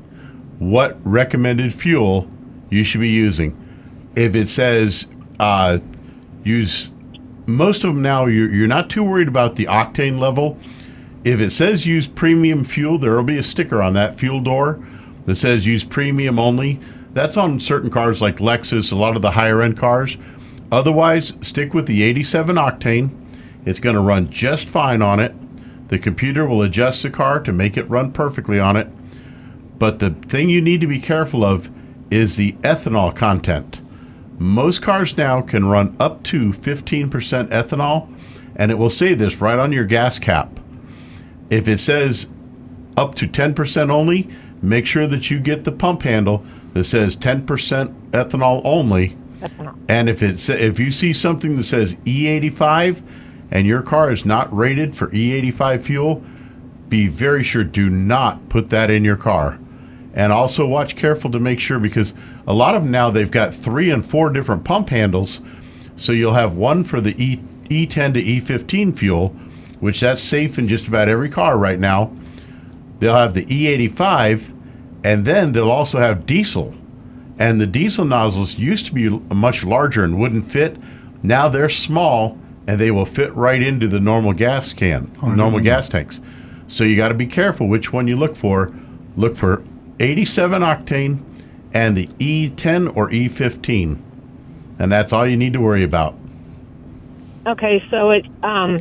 what 0.58 0.98
recommended 1.04 1.72
fuel 1.72 2.28
you 2.70 2.84
should 2.84 3.00
be 3.00 3.08
using. 3.08 3.56
If 4.16 4.34
it 4.34 4.48
says 4.48 5.06
uh, 5.40 5.78
use 6.42 6.92
most 7.46 7.84
of 7.84 7.94
them 7.94 8.02
now, 8.02 8.26
you're, 8.26 8.50
you're 8.52 8.66
not 8.66 8.90
too 8.90 9.04
worried 9.04 9.28
about 9.28 9.56
the 9.56 9.66
octane 9.66 10.18
level. 10.18 10.58
If 11.24 11.40
it 11.40 11.50
says 11.50 11.86
use 11.86 12.06
premium 12.06 12.64
fuel, 12.64 12.98
there 12.98 13.14
will 13.14 13.22
be 13.22 13.38
a 13.38 13.42
sticker 13.42 13.80
on 13.80 13.92
that 13.94 14.14
fuel 14.14 14.40
door 14.40 14.84
that 15.26 15.36
says 15.36 15.66
use 15.66 15.84
premium 15.84 16.38
only. 16.38 16.80
That's 17.12 17.36
on 17.36 17.60
certain 17.60 17.90
cars 17.90 18.20
like 18.20 18.36
Lexus, 18.36 18.92
a 18.92 18.96
lot 18.96 19.16
of 19.16 19.22
the 19.22 19.32
higher 19.32 19.62
end 19.62 19.76
cars. 19.76 20.18
Otherwise, 20.72 21.34
stick 21.40 21.72
with 21.74 21.86
the 21.86 22.02
87 22.02 22.56
octane. 22.56 23.10
It's 23.64 23.80
going 23.80 23.94
to 23.94 24.02
run 24.02 24.30
just 24.30 24.68
fine 24.68 25.02
on 25.02 25.20
it. 25.20 25.34
The 25.88 25.98
computer 25.98 26.46
will 26.46 26.62
adjust 26.62 27.02
the 27.02 27.10
car 27.10 27.40
to 27.40 27.52
make 27.52 27.76
it 27.76 27.88
run 27.88 28.12
perfectly 28.12 28.58
on 28.58 28.76
it. 28.76 28.88
But 29.78 29.98
the 29.98 30.10
thing 30.10 30.48
you 30.48 30.60
need 30.60 30.80
to 30.80 30.86
be 30.86 31.00
careful 31.00 31.44
of 31.44 31.70
is 32.10 32.36
the 32.36 32.52
ethanol 32.62 33.14
content. 33.14 33.80
Most 34.38 34.82
cars 34.82 35.16
now 35.16 35.40
can 35.40 35.66
run 35.66 35.96
up 36.00 36.22
to 36.24 36.48
15% 36.48 37.08
ethanol, 37.48 38.12
and 38.56 38.70
it 38.70 38.78
will 38.78 38.90
say 38.90 39.14
this 39.14 39.40
right 39.40 39.58
on 39.58 39.72
your 39.72 39.84
gas 39.84 40.18
cap. 40.18 40.58
If 41.50 41.68
it 41.68 41.78
says 41.78 42.28
up 42.96 43.14
to 43.16 43.28
10% 43.28 43.90
only, 43.90 44.28
make 44.64 44.86
sure 44.86 45.06
that 45.06 45.30
you 45.30 45.40
get 45.40 45.64
the 45.64 45.72
pump 45.72 46.02
handle 46.02 46.44
that 46.72 46.84
says 46.84 47.16
10% 47.16 48.10
ethanol 48.10 48.60
only. 48.64 49.16
And 49.88 50.08
if 50.08 50.22
it's 50.22 50.48
if 50.48 50.78
you 50.80 50.90
see 50.90 51.12
something 51.12 51.56
that 51.56 51.64
says 51.64 51.96
E85 51.96 53.02
and 53.50 53.66
your 53.66 53.82
car 53.82 54.10
is 54.10 54.24
not 54.24 54.54
rated 54.54 54.96
for 54.96 55.08
E85 55.08 55.80
fuel, 55.80 56.24
be 56.88 57.08
very 57.08 57.42
sure 57.42 57.64
do 57.64 57.90
not 57.90 58.48
put 58.48 58.70
that 58.70 58.90
in 58.90 59.04
your 59.04 59.16
car. 59.16 59.58
And 60.14 60.32
also 60.32 60.66
watch 60.66 60.96
careful 60.96 61.30
to 61.32 61.40
make 61.40 61.60
sure 61.60 61.78
because 61.78 62.14
a 62.46 62.54
lot 62.54 62.74
of 62.74 62.82
them 62.82 62.92
now 62.92 63.10
they've 63.10 63.30
got 63.30 63.52
three 63.52 63.90
and 63.90 64.04
four 64.04 64.30
different 64.30 64.64
pump 64.64 64.88
handles. 64.90 65.40
So 65.96 66.12
you'll 66.12 66.34
have 66.34 66.54
one 66.54 66.84
for 66.84 67.00
the 67.00 67.14
E 67.22 67.40
E10 67.68 68.14
to 68.14 68.22
E15 68.22 68.96
fuel, 68.96 69.28
which 69.80 70.00
that's 70.00 70.22
safe 70.22 70.58
in 70.58 70.68
just 70.68 70.86
about 70.86 71.08
every 71.08 71.28
car 71.28 71.58
right 71.58 71.78
now. 71.78 72.12
They'll 72.98 73.14
have 73.14 73.34
the 73.34 73.44
E85, 73.46 74.53
and 75.04 75.26
then 75.26 75.52
they'll 75.52 75.70
also 75.70 76.00
have 76.00 76.26
diesel. 76.26 76.74
And 77.38 77.60
the 77.60 77.66
diesel 77.66 78.06
nozzles 78.06 78.58
used 78.58 78.86
to 78.86 78.94
be 78.94 79.10
much 79.32 79.64
larger 79.64 80.02
and 80.02 80.18
wouldn't 80.18 80.46
fit. 80.46 80.78
Now 81.22 81.48
they're 81.48 81.68
small 81.68 82.38
and 82.66 82.80
they 82.80 82.90
will 82.90 83.04
fit 83.04 83.32
right 83.34 83.62
into 83.62 83.86
the 83.86 84.00
normal 84.00 84.32
gas 84.32 84.72
can, 84.72 85.10
normal 85.22 85.60
gas 85.60 85.88
tanks. 85.88 86.20
So 86.66 86.84
you 86.84 86.96
got 86.96 87.08
to 87.08 87.14
be 87.14 87.26
careful 87.26 87.68
which 87.68 87.92
one 87.92 88.08
you 88.08 88.16
look 88.16 88.34
for. 88.34 88.72
Look 89.16 89.36
for 89.36 89.62
87 90.00 90.62
octane 90.62 91.22
and 91.74 91.96
the 91.96 92.06
E10 92.06 92.96
or 92.96 93.10
E15. 93.10 94.00
And 94.78 94.90
that's 94.90 95.12
all 95.12 95.26
you 95.26 95.36
need 95.36 95.52
to 95.52 95.60
worry 95.60 95.84
about. 95.84 96.14
Okay, 97.46 97.84
so 97.90 98.10
it 98.10 98.24
um, 98.42 98.78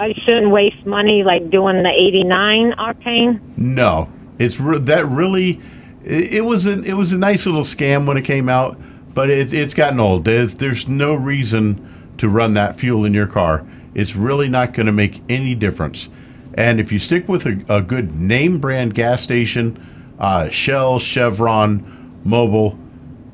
I 0.00 0.12
shouldn't 0.12 0.50
waste 0.50 0.84
money 0.84 1.22
like 1.22 1.50
doing 1.50 1.82
the 1.84 1.90
89 1.90 2.72
octane. 2.72 3.40
No, 3.56 4.10
it's 4.42 4.60
re- 4.60 4.78
that 4.78 5.06
really. 5.06 5.60
It, 6.04 6.34
it 6.34 6.44
was 6.44 6.66
a 6.66 6.82
it 6.82 6.94
was 6.94 7.12
a 7.12 7.18
nice 7.18 7.46
little 7.46 7.62
scam 7.62 8.06
when 8.06 8.16
it 8.16 8.22
came 8.24 8.48
out, 8.48 8.78
but 9.14 9.30
it's 9.30 9.52
it's 9.52 9.74
gotten 9.74 10.00
old. 10.00 10.24
There's 10.24 10.54
there's 10.54 10.88
no 10.88 11.14
reason 11.14 12.14
to 12.18 12.28
run 12.28 12.54
that 12.54 12.74
fuel 12.74 13.04
in 13.04 13.14
your 13.14 13.26
car. 13.26 13.66
It's 13.94 14.16
really 14.16 14.48
not 14.48 14.74
going 14.74 14.86
to 14.86 14.92
make 14.92 15.22
any 15.28 15.54
difference. 15.54 16.08
And 16.54 16.80
if 16.80 16.92
you 16.92 16.98
stick 16.98 17.28
with 17.28 17.46
a, 17.46 17.64
a 17.68 17.80
good 17.80 18.14
name 18.14 18.58
brand 18.58 18.94
gas 18.94 19.22
station, 19.22 19.78
uh, 20.18 20.48
Shell, 20.48 20.98
Chevron, 20.98 22.20
Mobil, 22.24 22.78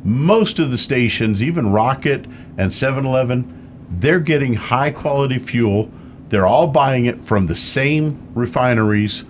most 0.05 0.59
of 0.59 0.71
the 0.71 0.79
stations, 0.79 1.42
even 1.42 1.73
Rocket 1.73 2.27
and 2.57 2.73
7 2.73 3.05
Eleven, 3.05 3.55
they're 3.90 4.21
getting 4.21 4.55
high 4.55 4.90
quality 4.90 5.38
fuel. 5.38 5.90
They're 6.29 6.47
all 6.47 6.66
buying 6.68 7.07
it 7.07 7.25
from 7.25 7.47
the 7.47 7.55
same 7.55 8.29
refineries. 8.35 9.25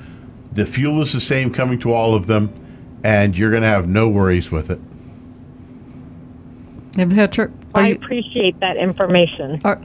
The 0.52 0.66
fuel 0.66 1.00
is 1.00 1.12
the 1.12 1.20
same 1.20 1.52
coming 1.52 1.78
to 1.80 1.92
all 1.92 2.14
of 2.14 2.26
them, 2.26 2.52
and 3.04 3.37
you're 3.37 3.50
going 3.50 3.62
to 3.62 3.68
have 3.68 3.88
no 3.88 4.08
worries 4.08 4.50
with 4.50 4.70
it. 4.70 4.80
And 6.98 7.14
Patrick, 7.14 7.50
I 7.74 7.88
appreciate 7.90 8.58
that 8.61 8.76
information. 8.76 9.61
are, 9.64 9.80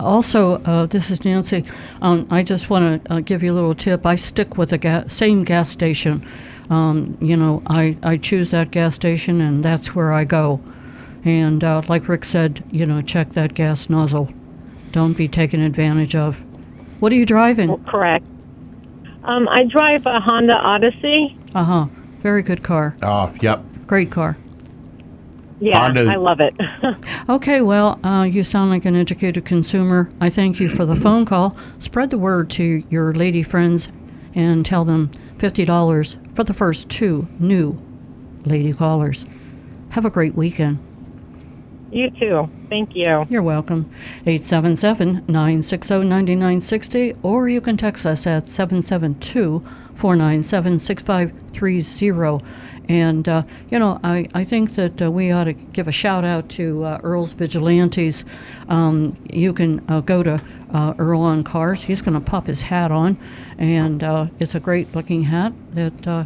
also, 0.00 0.62
uh, 0.62 0.86
this 0.86 1.10
is 1.10 1.24
Nancy. 1.24 1.64
Um, 2.02 2.26
I 2.30 2.42
just 2.42 2.70
want 2.70 3.04
to 3.04 3.14
uh, 3.14 3.20
give 3.20 3.42
you 3.42 3.52
a 3.52 3.54
little 3.54 3.74
tip. 3.74 4.04
I 4.04 4.14
stick 4.16 4.58
with 4.58 4.70
the 4.70 4.78
ga- 4.78 5.08
same 5.08 5.44
gas 5.44 5.70
station. 5.70 6.26
Um, 6.70 7.16
you 7.20 7.36
know, 7.36 7.62
I, 7.66 7.96
I 8.02 8.16
choose 8.16 8.50
that 8.50 8.70
gas 8.70 8.94
station, 8.94 9.40
and 9.40 9.64
that's 9.64 9.94
where 9.94 10.12
I 10.12 10.24
go. 10.24 10.60
And 11.24 11.64
uh, 11.64 11.82
like 11.88 12.08
Rick 12.08 12.24
said, 12.24 12.62
you 12.70 12.86
know, 12.86 13.00
check 13.00 13.32
that 13.32 13.54
gas 13.54 13.88
nozzle. 13.88 14.30
Don't 14.92 15.16
be 15.16 15.26
taken 15.26 15.60
advantage 15.60 16.14
of. 16.14 16.36
What 17.00 17.12
are 17.12 17.16
you 17.16 17.26
driving? 17.26 17.82
Correct. 17.84 18.24
Um, 19.28 19.46
I 19.48 19.64
drive 19.64 20.06
a 20.06 20.18
Honda 20.20 20.54
Odyssey. 20.54 21.36
Uh 21.54 21.64
huh. 21.64 21.86
Very 22.22 22.42
good 22.42 22.62
car. 22.64 22.96
Oh, 23.02 23.32
yep. 23.40 23.62
Great 23.86 24.10
car. 24.10 24.36
Yeah, 25.60 25.78
Honda- 25.80 26.10
I 26.10 26.16
love 26.16 26.40
it. 26.40 26.54
Okay, 27.28 27.60
well, 27.60 28.00
uh, 28.02 28.22
you 28.22 28.42
sound 28.42 28.70
like 28.70 28.86
an 28.86 28.96
educated 28.96 29.44
consumer. 29.44 30.08
I 30.18 30.30
thank 30.30 30.60
you 30.60 30.68
for 30.70 30.86
the 30.86 30.96
phone 30.96 31.26
call. 31.26 31.56
Spread 31.78 32.08
the 32.08 32.16
word 32.16 32.48
to 32.52 32.82
your 32.88 33.12
lady 33.12 33.42
friends 33.42 33.90
and 34.34 34.64
tell 34.64 34.84
them 34.86 35.10
$50 35.36 36.34
for 36.34 36.42
the 36.44 36.54
first 36.54 36.88
two 36.88 37.28
new 37.38 37.78
lady 38.46 38.72
callers. 38.72 39.26
Have 39.90 40.06
a 40.06 40.10
great 40.10 40.34
weekend. 40.34 40.78
You 41.90 42.10
too. 42.10 42.48
Thank 42.68 42.94
you. 42.94 43.26
You're 43.30 43.42
welcome. 43.42 43.90
877 44.26 45.24
960 45.26 45.94
9960, 45.94 47.14
or 47.22 47.48
you 47.48 47.60
can 47.60 47.76
text 47.76 48.06
us 48.06 48.26
at 48.26 48.46
772 48.46 49.60
497 49.94 50.78
6530. 50.78 52.44
And, 52.88 53.28
uh, 53.28 53.42
you 53.70 53.78
know, 53.78 54.00
I, 54.02 54.26
I 54.34 54.44
think 54.44 54.74
that 54.76 55.02
uh, 55.02 55.10
we 55.10 55.30
ought 55.30 55.44
to 55.44 55.52
give 55.52 55.88
a 55.88 55.92
shout 55.92 56.24
out 56.24 56.48
to 56.50 56.84
uh, 56.84 57.00
Earl's 57.02 57.34
Vigilantes. 57.34 58.24
Um, 58.68 59.14
you 59.30 59.52
can 59.52 59.84
uh, 59.90 60.00
go 60.00 60.22
to 60.22 60.40
uh, 60.72 60.94
Earl 60.98 61.20
on 61.20 61.44
Cars. 61.44 61.82
He's 61.82 62.00
going 62.00 62.18
to 62.18 62.30
pop 62.30 62.46
his 62.46 62.62
hat 62.62 62.90
on, 62.90 63.18
and 63.58 64.02
uh, 64.02 64.28
it's 64.38 64.54
a 64.54 64.60
great 64.60 64.94
looking 64.94 65.22
hat 65.22 65.52
that 65.74 66.06
uh, 66.06 66.24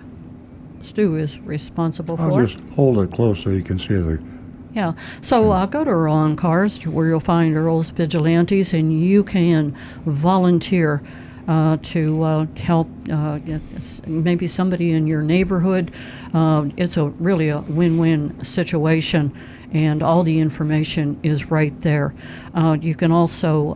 Stu 0.83 1.17
is 1.17 1.41
responsible 1.41 2.17
I'll 2.21 2.31
for. 2.31 2.47
just 2.47 2.61
hold 2.71 2.99
it 2.99 3.11
close 3.13 3.43
so 3.43 3.51
you 3.51 3.63
can 3.63 3.79
see 3.79 3.95
the. 3.95 4.23
Yeah. 4.75 4.95
So 5.21 5.51
uh, 5.51 5.67
go 5.67 5.85
to 5.85 5.91
Earl 5.91 6.15
on 6.15 6.37
Cars 6.37 6.83
where 6.87 7.07
you'll 7.07 7.21
find 7.21 7.55
Earl's 7.57 7.91
Vigilantes 7.91 8.73
and 8.73 8.99
you 8.99 9.23
can 9.23 9.77
volunteer 10.07 11.03
uh, 11.47 11.77
to 11.83 12.23
uh, 12.23 12.47
help 12.57 12.89
uh, 13.13 13.39
maybe 14.07 14.47
somebody 14.47 14.93
in 14.93 15.07
your 15.07 15.23
neighborhood. 15.23 15.93
Uh, 16.33 16.69
it's 16.77 16.97
a 16.97 17.09
really 17.09 17.49
a 17.49 17.61
win-win 17.63 18.43
situation 18.45 19.37
and 19.73 20.03
all 20.03 20.23
the 20.23 20.39
information 20.39 21.19
is 21.23 21.51
right 21.51 21.79
there. 21.81 22.15
Uh, 22.55 22.77
you 22.81 22.95
can 22.95 23.13
also 23.13 23.75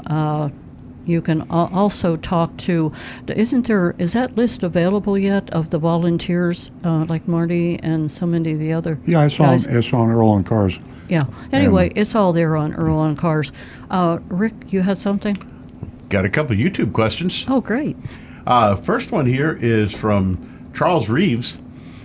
you 1.07 1.23
can 1.23 1.49
also 1.51 2.17
talk 2.17 2.57
to. 2.59 2.93
Isn't 3.29 3.67
there? 3.67 3.95
Is 3.99 4.13
that 4.13 4.37
list 4.37 4.63
available 4.63 5.17
yet 5.17 5.49
of 5.51 5.71
the 5.71 5.79
volunteers, 5.79 6.71
uh, 6.85 7.07
like 7.09 7.27
Marty 7.27 7.79
and 7.83 8.11
so 8.11 8.27
many 8.27 8.53
of 8.53 8.59
the 8.59 8.73
other? 8.73 8.99
Yeah, 9.05 9.25
it's 9.25 9.41
on, 9.41 9.47
guys? 9.47 9.67
it's 9.67 9.93
on 9.93 10.11
Earl 10.11 10.31
on 10.31 10.45
Cars. 10.45 10.79
Yeah. 11.09 11.27
Anyway, 11.53 11.93
it's 11.95 12.15
all 12.15 12.33
there 12.33 12.57
on 12.57 12.75
Earl 12.75 12.99
on 12.99 13.17
Cars. 13.17 13.53
Uh, 13.91 14.19
Rick, 14.29 14.55
you 14.73 14.83
had 14.83 14.99
something? 14.99 15.37
Got 16.09 16.25
a 16.25 16.29
couple 16.29 16.57
YouTube 16.57 16.93
questions. 16.93 17.47
Oh, 17.49 17.61
great. 17.61 17.97
Uh, 18.47 18.77
first 18.77 19.13
one 19.13 19.27
here 19.27 19.59
is 19.61 19.93
from 19.97 20.71
Charles 20.75 21.09
Reeves. 21.09 21.59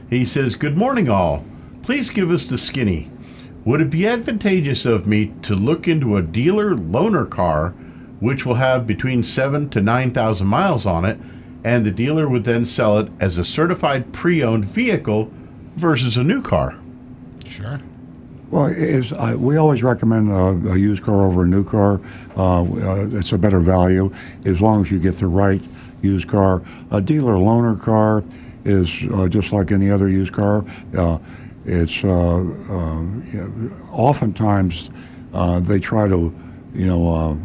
He 0.09 0.25
says, 0.25 0.55
Good 0.55 0.77
morning, 0.77 1.09
all. 1.09 1.43
Please 1.83 2.09
give 2.09 2.31
us 2.31 2.45
the 2.45 2.57
skinny. 2.57 3.09
Would 3.65 3.81
it 3.81 3.89
be 3.91 4.07
advantageous 4.07 4.85
of 4.85 5.05
me 5.05 5.33
to 5.43 5.55
look 5.55 5.87
into 5.87 6.17
a 6.17 6.21
dealer 6.21 6.73
loaner 6.73 7.29
car, 7.29 7.75
which 8.21 8.45
will 8.45 8.55
have 8.55 8.87
between 8.87 9.23
seven 9.23 9.69
to 9.71 9.81
9,000 9.81 10.47
miles 10.47 10.85
on 10.85 11.03
it, 11.03 11.19
and 11.65 11.85
the 11.85 11.91
dealer 11.91 12.29
would 12.29 12.45
then 12.45 12.65
sell 12.65 12.97
it 12.97 13.11
as 13.19 13.37
a 13.37 13.43
certified 13.43 14.13
pre 14.13 14.41
owned 14.41 14.63
vehicle 14.63 15.29
versus 15.75 16.15
a 16.15 16.23
new 16.23 16.41
car? 16.41 16.75
Sure. 17.45 17.81
Well, 18.49 18.73
it's, 18.75 19.11
uh, 19.11 19.35
we 19.37 19.57
always 19.57 19.81
recommend 19.83 20.31
uh, 20.31 20.71
a 20.71 20.77
used 20.77 21.03
car 21.03 21.25
over 21.25 21.43
a 21.43 21.47
new 21.47 21.63
car. 21.63 22.01
Uh, 22.37 22.63
uh, 22.63 23.07
it's 23.11 23.31
a 23.31 23.37
better 23.37 23.59
value 23.59 24.11
as 24.45 24.61
long 24.61 24.81
as 24.81 24.91
you 24.91 24.99
get 24.99 25.15
the 25.15 25.27
right 25.27 25.61
used 26.01 26.27
car. 26.27 26.61
A 26.91 27.01
dealer 27.01 27.33
loaner 27.33 27.81
car 27.81 28.23
is 28.65 29.03
uh, 29.13 29.27
just 29.27 29.51
like 29.51 29.71
any 29.71 29.89
other 29.89 30.07
used 30.07 30.33
car. 30.33 30.65
Uh, 30.95 31.17
it's 31.65 32.03
uh, 32.03 32.09
uh, 32.09 33.05
oftentimes 33.91 34.89
uh, 35.33 35.59
they 35.59 35.79
try 35.79 36.07
to, 36.07 36.33
you 36.73 36.87
know, 36.87 37.37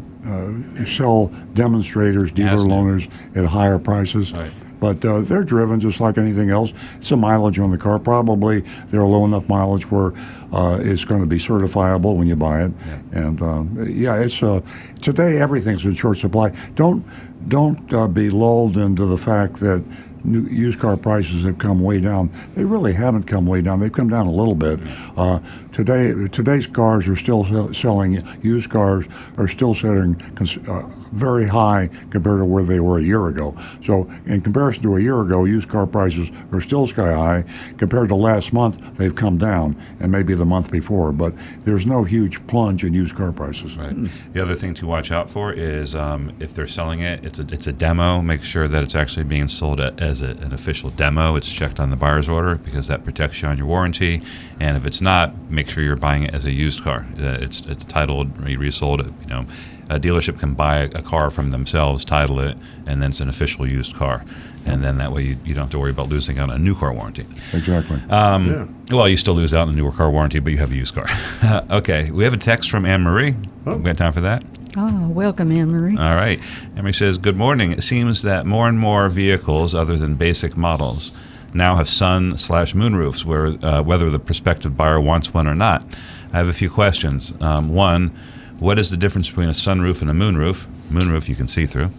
sell 0.87 1.29
demonstrators, 1.55 2.33
dealer 2.33 2.57
loaners 2.57 3.11
at 3.37 3.47
higher 3.47 3.79
prices. 3.79 4.33
Right. 4.33 4.51
But 4.79 5.05
uh, 5.05 5.21
they're 5.21 5.45
driven 5.45 5.81
just 5.81 6.01
like 6.01 6.19
anything 6.19 6.51
else. 6.51 6.73
It's 6.97 7.11
a 7.11 7.17
mileage 7.17 7.59
on 7.59 7.71
the 7.71 7.79
car. 7.79 7.99
Probably 7.99 8.61
they're 8.91 9.01
a 9.01 9.09
low 9.09 9.25
enough 9.25 9.49
mileage 9.49 9.91
where 9.91 10.12
uh, 10.53 10.79
it's 10.83 11.05
going 11.05 11.23
to 11.23 11.27
be 11.27 11.39
certifiable 11.39 12.17
when 12.17 12.27
you 12.27 12.37
buy 12.37 12.65
it. 12.65 12.73
And 13.12 13.41
um, 13.41 13.87
yeah, 13.89 14.17
it's 14.17 14.43
uh, 14.43 14.61
today 15.01 15.39
everything's 15.39 15.85
in 15.85 15.95
short 15.95 16.19
supply. 16.19 16.55
Don't 16.75 17.05
don't 17.49 17.93
uh, 17.93 18.09
be 18.09 18.29
lulled 18.29 18.77
into 18.77 19.07
the 19.07 19.19
fact 19.19 19.61
that 19.61 19.83
new, 20.27 20.43
used 20.43 20.79
car 20.79 20.97
prices 20.97 21.45
have 21.45 21.59
come 21.59 21.81
way 21.81 22.01
down. 22.01 22.31
They 22.55 22.65
really 22.65 22.93
haven't 22.93 23.25
come 23.25 23.47
way 23.47 23.62
down. 23.62 23.81
They've 23.81 23.93
come 23.93 24.09
down 24.09 24.27
a 24.27 24.33
little 24.33 24.55
bit. 24.55 24.81
Uh, 25.17 25.41
today 25.73 26.12
today's 26.29 26.67
cars 26.67 27.09
are 27.09 27.17
still 27.17 27.73
selling. 27.73 28.23
Used 28.43 28.71
cars 28.71 29.07
are 29.39 29.49
still 29.49 29.75
selling 29.75 30.21
uh, 30.69 30.91
very 31.13 31.46
high 31.46 31.88
compared 32.11 32.40
to 32.40 32.44
where 32.44 32.65
they 32.65 32.81
were 32.81 32.98
a 32.98 33.02
year 33.02 33.29
ago. 33.29 33.54
So 33.85 34.11
in 34.27 34.40
comparison 34.40 34.83
to 34.85 34.96
a 34.96 35.00
year 35.00 35.21
ago, 35.21 35.44
used 35.44 35.69
car 35.69 35.87
prices 35.87 36.31
are 36.52 36.61
still 36.61 36.87
sky 36.87 37.13
high. 37.13 37.44
Compared 37.77 38.09
to 38.09 38.15
last 38.15 38.52
month, 38.52 38.96
they've 38.96 39.15
come 39.15 39.38
down, 39.38 39.77
and 40.00 40.11
maybe 40.13 40.35
the 40.35 40.46
month 40.46 40.71
before. 40.71 41.13
But 41.13 41.35
there's 41.61 41.87
no 41.87 42.04
huge 42.04 42.46
plunge 42.46 42.85
in 42.85 42.94
used 42.94 43.17
car 43.17 43.33
prices. 43.33 43.77
Right. 43.77 43.96
The 44.33 44.42
other 44.42 44.54
thing 44.54 44.75
to 44.75 44.87
watch 44.87 45.11
out 45.11 45.31
for 45.31 45.52
is 45.52 45.94
um, 45.94 46.33
if 46.40 46.54
they're 46.54 46.67
selling 46.67 47.00
it, 47.00 47.25
it's 47.25 47.38
a 47.38 47.46
it's 47.52 47.67
a 47.67 47.73
demo. 47.73 48.23
Make 48.23 48.42
sure 48.42 48.69
that 48.69 48.83
it's 48.83 48.94
actually 48.94 49.25
being 49.25 49.48
sold 49.48 49.81
as 49.81 50.23
a, 50.23 50.31
an 50.31 50.52
official 50.52 50.90
demo. 50.90 51.37
It's 51.37 51.50
checked 51.52 51.81
on 51.81 51.90
the 51.90 51.96
buyer's 51.96 52.29
order 52.29 52.57
because 52.57 52.88
that 52.88 53.04
protects 53.04 53.42
you 53.42 53.48
on 53.48 53.59
your 53.59 53.67
warranty. 53.67 54.23
And 54.61 54.77
if 54.77 54.87
it's 54.87 55.00
not, 55.00 55.50
make 55.50 55.69
sure 55.69 55.83
you're 55.83 55.96
buying 55.96 56.25
it 56.25 56.35
as 56.35 56.44
a 56.44 56.52
used 56.52 56.83
car. 56.83 57.07
Uh, 57.19 57.38
it's 57.40 57.61
it's 57.67 57.85
titled, 57.85 58.38
re- 58.38 58.57
resold. 58.57 59.07
You 59.23 59.29
know, 59.29 59.46
a 59.89 59.99
dealership 59.99 60.39
can 60.39 60.55
buy 60.55 60.79
a 60.79 61.03
car 61.03 61.31
from 61.31 61.51
themselves, 61.51 62.05
title 62.05 62.41
it, 62.41 62.57
and 62.87 63.01
then 63.03 63.11
it's 63.11 63.21
an 63.21 63.29
official 63.29 63.67
used 63.67 63.95
car. 63.95 64.25
And 64.65 64.83
then 64.83 64.99
that 64.99 65.13
way 65.13 65.23
you, 65.23 65.37
you 65.45 65.55
don't 65.55 65.65
have 65.65 65.71
to 65.71 65.79
worry 65.79 65.91
about 65.93 66.09
losing 66.09 66.39
out 66.39 66.51
on 66.51 66.57
a 66.57 66.59
new 66.59 66.75
car 66.75 66.93
warranty. 66.93 67.25
Exactly. 67.53 68.01
Um, 68.11 68.51
Yeah. 68.51 68.97
Well, 68.97 69.09
you 69.09 69.17
still 69.17 69.35
lose 69.35 69.55
out 69.55 69.69
on 69.69 69.75
a 69.75 69.77
newer 69.77 69.93
car 69.93 70.11
warranty, 70.11 70.41
but 70.41 70.51
you 70.53 70.59
have 70.59 70.73
a 70.73 70.75
used 70.75 70.95
car. 70.95 71.07
okay, 71.71 72.11
we 72.11 72.25
have 72.25 72.33
a 72.35 72.37
text 72.39 72.69
from 72.71 72.85
Anne 72.85 73.03
Marie. 73.03 73.35
We 73.65 73.79
got 73.79 73.97
time 73.97 74.13
for 74.13 74.21
that? 74.23 74.45
Ah, 74.77 75.07
welcome, 75.09 75.51
Anne 75.53 75.71
Marie. 75.71 75.97
All 75.97 76.15
right. 76.15 76.39
Emery 76.77 76.93
says, 76.93 77.17
Good 77.17 77.37
morning. 77.37 77.71
It 77.73 77.83
seems 77.83 78.23
that 78.23 78.45
more 78.45 78.69
and 78.69 78.79
more 78.79 79.09
vehicles, 79.09 79.75
other 79.75 79.97
than 79.97 80.17
basic 80.17 80.57
models, 80.57 81.17
now 81.55 81.77
have 81.77 81.89
sun 81.89 82.37
slash 82.37 82.75
moon 82.75 82.95
roofs, 82.97 83.25
where, 83.25 83.47
uh, 83.65 83.83
whether 83.83 84.11
the 84.11 84.19
prospective 84.19 84.77
buyer 84.77 85.01
wants 85.01 85.33
one 85.33 85.47
or 85.47 85.55
not. 85.55 85.85
I 86.33 86.39
have 86.39 86.49
a 86.49 86.53
few 86.53 86.69
questions. 86.69 87.33
Um, 87.41 87.73
one, 87.73 88.11
what 88.59 88.79
is 88.79 88.90
the 88.90 88.96
difference 88.96 89.29
between 89.29 89.48
a 89.48 89.52
sunroof 89.52 90.00
and 90.00 90.11
a 90.11 90.15
moonroof? 90.15 90.67
Moonroof 90.88 91.29
you 91.29 91.37
can 91.37 91.48
see 91.48 91.67
through. 91.67 91.90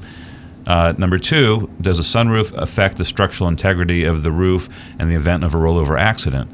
Uh, 0.66 0.94
number 0.98 1.18
two, 1.18 1.70
does 1.80 2.00
a 2.00 2.04
sunroof 2.04 2.52
affect 2.54 2.98
the 2.98 3.06
structural 3.06 3.48
integrity 3.48 4.04
of 4.04 4.24
the 4.24 4.32
roof 4.32 4.68
in 5.00 5.08
the 5.08 5.16
event 5.16 5.44
of 5.44 5.54
a 5.54 5.58
rollover 5.58 5.98
accident? 5.98 6.52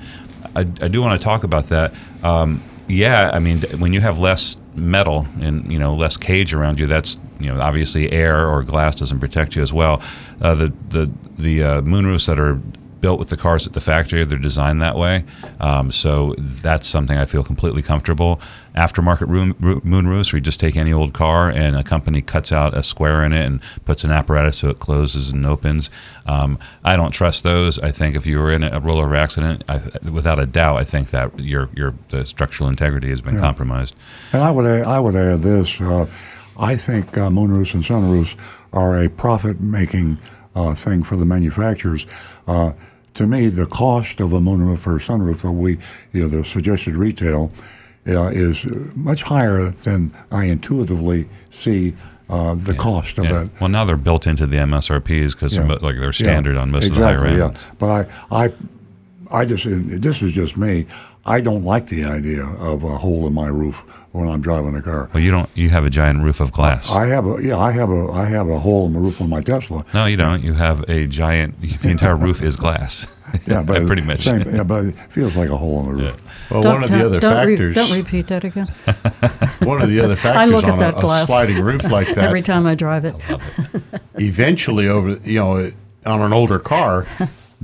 I, 0.55 0.61
I 0.61 0.87
do 0.87 1.01
want 1.01 1.19
to 1.19 1.23
talk 1.23 1.43
about 1.43 1.69
that. 1.69 1.93
Um, 2.21 2.61
yeah, 2.87 3.31
I 3.33 3.39
mean, 3.39 3.61
when 3.79 3.91
you 3.93 4.01
have 4.01 4.19
less 4.19 4.57
metal 4.75 5.25
and 5.39 5.71
you 5.71 5.79
know 5.79 5.95
less 5.95 6.17
cage 6.17 6.53
around 6.53 6.79
you, 6.79 6.85
that's 6.85 7.19
you 7.39 7.47
know 7.47 7.59
obviously 7.59 8.11
air 8.11 8.47
or 8.47 8.63
glass 8.63 8.95
doesn't 8.95 9.19
protect 9.19 9.55
you 9.55 9.63
as 9.63 9.73
well. 9.73 10.01
Uh, 10.41 10.53
the 10.53 10.73
the 10.89 11.11
the 11.37 11.63
uh, 11.63 11.81
moonroofs 11.81 12.27
that 12.27 12.39
are 12.39 12.59
built 13.03 13.19
with 13.19 13.27
the 13.27 13.35
cars 13.35 13.67
at 13.67 13.73
the 13.73 13.81
factory. 13.81 14.23
They're 14.23 14.37
designed 14.37 14.81
that 14.81 14.95
way. 14.95 15.25
Um, 15.59 15.91
so 15.91 16.33
that's 16.37 16.87
something 16.87 17.17
I 17.17 17.25
feel 17.25 17.43
completely 17.43 17.81
comfortable. 17.81 18.39
Aftermarket 18.75 19.27
room, 19.27 19.53
roo- 19.59 19.81
moon 19.83 20.07
roofs, 20.07 20.31
where 20.31 20.37
you 20.37 20.41
just 20.41 20.61
take 20.61 20.77
any 20.77 20.93
old 20.93 21.13
car 21.13 21.49
and 21.49 21.75
a 21.75 21.83
company 21.83 22.21
cuts 22.21 22.53
out 22.53 22.75
a 22.75 22.81
square 22.81 23.21
in 23.25 23.33
it 23.33 23.45
and 23.45 23.59
puts 23.83 24.05
an 24.05 24.11
apparatus 24.11 24.59
so 24.59 24.69
it 24.69 24.79
closes 24.79 25.29
and 25.29 25.45
opens. 25.45 25.89
Um, 26.25 26.57
I 26.85 26.95
don't 26.95 27.11
trust 27.11 27.43
those. 27.43 27.77
I 27.77 27.91
think 27.91 28.15
if 28.15 28.25
you 28.25 28.39
were 28.39 28.53
in 28.53 28.63
a 28.63 28.79
rollover 28.79 29.17
accident, 29.17 29.65
I, 29.67 29.81
without 30.09 30.39
a 30.39 30.45
doubt, 30.45 30.77
I 30.77 30.85
think 30.85 31.09
that 31.09 31.37
your 31.37 31.67
your 31.75 31.93
the 32.07 32.25
structural 32.25 32.69
integrity 32.69 33.09
has 33.09 33.19
been 33.19 33.37
compromised. 33.37 33.95
And 34.31 34.41
I 34.41 34.49
would 34.49 34.65
add, 34.65 34.87
I 34.87 34.99
would 35.01 35.15
add 35.15 35.41
this. 35.41 35.81
Uh, 35.81 36.05
I 36.57 36.77
think 36.77 37.17
uh, 37.17 37.29
moonroofs 37.29 37.73
and 37.73 37.83
sun 37.83 38.03
sunroofs 38.03 38.37
are 38.71 39.03
a 39.03 39.09
profit-making 39.09 40.19
uh, 40.55 40.73
thing 40.73 41.03
for 41.03 41.17
the 41.17 41.25
manufacturers. 41.25 42.05
Uh, 42.47 42.71
to 43.15 43.27
me, 43.27 43.47
the 43.47 43.65
cost 43.65 44.19
of 44.19 44.33
a 44.33 44.39
moonroof 44.39 44.87
or 44.87 44.97
sunroof, 44.99 45.43
or 45.43 45.51
we, 45.51 45.77
you 46.13 46.23
know, 46.23 46.27
the 46.27 46.43
suggested 46.43 46.95
retail, 46.95 47.51
uh, 48.07 48.27
is 48.27 48.65
much 48.95 49.23
higher 49.23 49.69
than 49.69 50.11
I 50.31 50.45
intuitively 50.45 51.27
see 51.51 51.93
uh, 52.29 52.55
the 52.55 52.73
cost 52.73 53.17
of 53.19 53.25
Yeah. 53.25 53.31
that. 53.43 53.49
Well, 53.61 53.69
now 53.69 53.85
they're 53.85 53.97
built 53.97 54.25
into 54.25 54.47
the 54.47 54.57
MSRPs 54.57 55.33
because 55.33 55.55
Yeah. 55.55 55.63
like 55.81 55.97
they're 55.99 56.11
standard 56.13 56.55
Yeah, 56.55 56.61
on 56.61 56.71
most 56.71 56.87
exactly, 56.87 57.13
of 57.15 57.21
the 57.21 57.27
higher 57.29 57.37
yeah. 57.37 57.45
ends. 57.47 57.65
But 57.77 58.09
I, 58.31 58.45
I, 58.45 58.53
I 59.41 59.45
just 59.45 59.65
this 59.67 60.21
is 60.21 60.31
just 60.33 60.57
me. 60.57 60.85
I 61.25 61.39
don't 61.39 61.63
like 61.63 61.85
the 61.87 62.03
idea 62.03 62.43
of 62.45 62.83
a 62.83 62.97
hole 62.97 63.25
in 63.27 63.33
my 63.33 63.47
roof 63.47 63.79
when 64.11 64.27
I'm 64.27 64.41
driving 64.41 64.75
a 64.75 64.81
car. 64.81 65.09
Well, 65.13 65.23
you 65.23 65.31
don't. 65.31 65.49
You 65.55 65.69
have 65.69 65.85
a 65.85 65.89
giant 65.89 66.21
roof 66.21 66.41
of 66.41 66.51
glass. 66.51 66.91
I 66.91 67.05
have 67.07 67.25
a 67.25 67.41
yeah, 67.41 67.57
I 67.57 67.71
have 67.71 67.89
a 67.89 68.11
I 68.11 68.25
have 68.25 68.49
a 68.49 68.59
hole 68.59 68.85
in 68.87 68.93
the 68.93 68.99
roof 68.99 69.21
on 69.21 69.29
my 69.29 69.41
Tesla. 69.41 69.85
no, 69.93 70.05
you 70.05 70.17
don't. 70.17 70.43
You 70.43 70.53
have 70.53 70.81
a 70.89 71.07
giant. 71.07 71.55
The 71.83 71.89
entire 71.91 72.15
roof 72.17 72.41
is 72.41 72.55
glass. 72.55 73.19
Yeah, 73.47 73.63
but 73.63 73.87
pretty 73.87 74.03
much. 74.03 74.19
Same, 74.21 74.41
yeah, 74.53 74.61
but 74.63 74.85
it 74.85 74.95
feels 75.09 75.35
like 75.35 75.49
a 75.49 75.57
hole 75.57 75.79
in 75.79 75.85
the 75.97 76.03
roof. 76.03 76.51
Well, 76.51 76.61
Don't- 76.61 76.73
one 76.75 76.83
of 76.83 76.91
the 76.91 77.03
other 77.03 77.19
don't 77.19 77.47
re- 77.47 77.55
factors. 77.57 77.75
don't 77.75 77.91
repeat 77.91 78.27
that 78.27 78.43
again. 78.43 78.67
one 79.67 79.81
of 79.81 79.89
the 79.89 80.01
other 80.01 80.13
I 80.13 80.15
factors 80.15 80.51
look 80.53 80.65
at 80.65 80.69
on 80.69 80.77
that 80.79 80.93
a, 80.93 80.97
a 80.97 81.01
glass 81.01 81.27
sliding 81.27 81.59
roof 81.63 81.83
like 81.89 82.09
that. 82.09 82.19
Every 82.19 82.43
time 82.43 82.67
I 82.67 82.75
drive 82.75 83.05
it. 83.05 83.15
eventually 84.19 84.87
over 84.87 85.17
you 85.23 85.39
know 85.39 85.71
on 86.05 86.21
an 86.21 86.31
older 86.33 86.59
car 86.59 87.07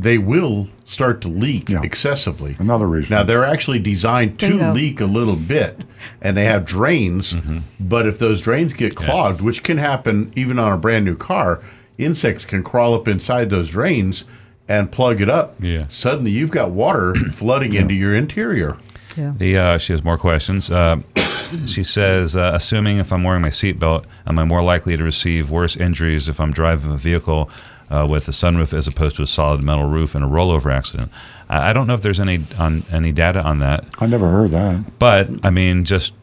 they 0.01 0.17
will 0.17 0.67
start 0.85 1.19
to 1.21 1.27
leak 1.27 1.67
Yeah. 1.69 1.81
excessively 1.83 2.55
Another 2.59 2.87
reason. 2.87 3.09
now 3.15 3.23
they're 3.23 3.43
actually 3.45 3.79
designed 3.79 4.39
to 4.39 4.47
Bingo. 4.49 4.73
leak 4.73 5.01
a 5.01 5.05
little 5.05 5.35
bit 5.35 5.77
and 6.21 6.37
they 6.37 6.45
have 6.45 6.63
drains 6.65 7.35
but 7.79 8.05
if 8.07 8.17
those 8.19 8.41
drains 8.41 8.73
get 8.73 8.95
clogged 8.95 9.41
which 9.41 9.63
can 9.63 9.77
happen 9.77 10.31
even 10.35 10.57
on 10.59 10.71
a 10.71 10.77
brand 10.77 11.05
new 11.05 11.15
car 11.15 11.61
insects 11.97 12.45
can 12.45 12.63
crawl 12.63 12.93
up 12.93 13.07
inside 13.07 13.49
those 13.49 13.69
drains 13.71 14.23
and 14.67 14.91
plug 14.91 15.19
it 15.21 15.29
up 15.29 15.55
Yeah. 15.59 15.85
suddenly 15.89 16.31
you've 16.31 16.51
got 16.51 16.71
water 16.71 17.13
flooding 17.33 17.73
into 17.73 17.93
your 17.93 18.15
interior 18.15 18.77
Yeah. 19.17 19.33
The 19.35 19.57
uh, 19.57 19.77
she 19.79 19.91
has 19.93 20.03
more 20.03 20.17
questions. 20.17 20.69
Uh, 20.71 20.97
she 21.65 21.83
says, 21.83 22.35
uh, 22.35 22.51
assuming 22.53 22.99
if 22.99 23.11
I'm 23.11 23.23
wearing 23.23 23.41
my 23.41 23.49
seatbelt, 23.49 24.05
am 24.27 24.37
I 24.37 24.43
more 24.45 24.61
likely 24.61 24.95
to 24.95 25.03
receive 25.03 25.49
worse 25.51 25.75
injuries 25.75 26.29
if 26.29 26.39
I'm 26.39 26.51
driving 26.53 26.91
a 26.91 26.97
vehicle 26.97 27.49
uh, 27.89 28.07
with 28.09 28.27
a 28.27 28.31
sunroof 28.31 28.77
as 28.77 28.87
opposed 28.87 29.15
to 29.17 29.23
a 29.23 29.27
solid 29.27 29.63
metal 29.63 29.85
roof 29.89 30.15
in 30.15 30.23
a 30.23 30.27
rollover 30.27 30.71
accident? 30.71 31.11
I, 31.49 31.69
I 31.69 31.73
don't 31.73 31.87
know 31.87 31.93
if 31.93 32.01
there's 32.01 32.19
any 32.19 32.39
on 32.59 32.83
any 32.91 33.11
data 33.11 33.41
on 33.43 33.59
that, 33.59 33.85
I 33.99 34.07
never 34.07 34.29
heard 34.29 34.51
that. 34.51 34.99
but 34.99 35.29
I 35.43 35.49
mean, 35.49 35.83
just 35.85 36.13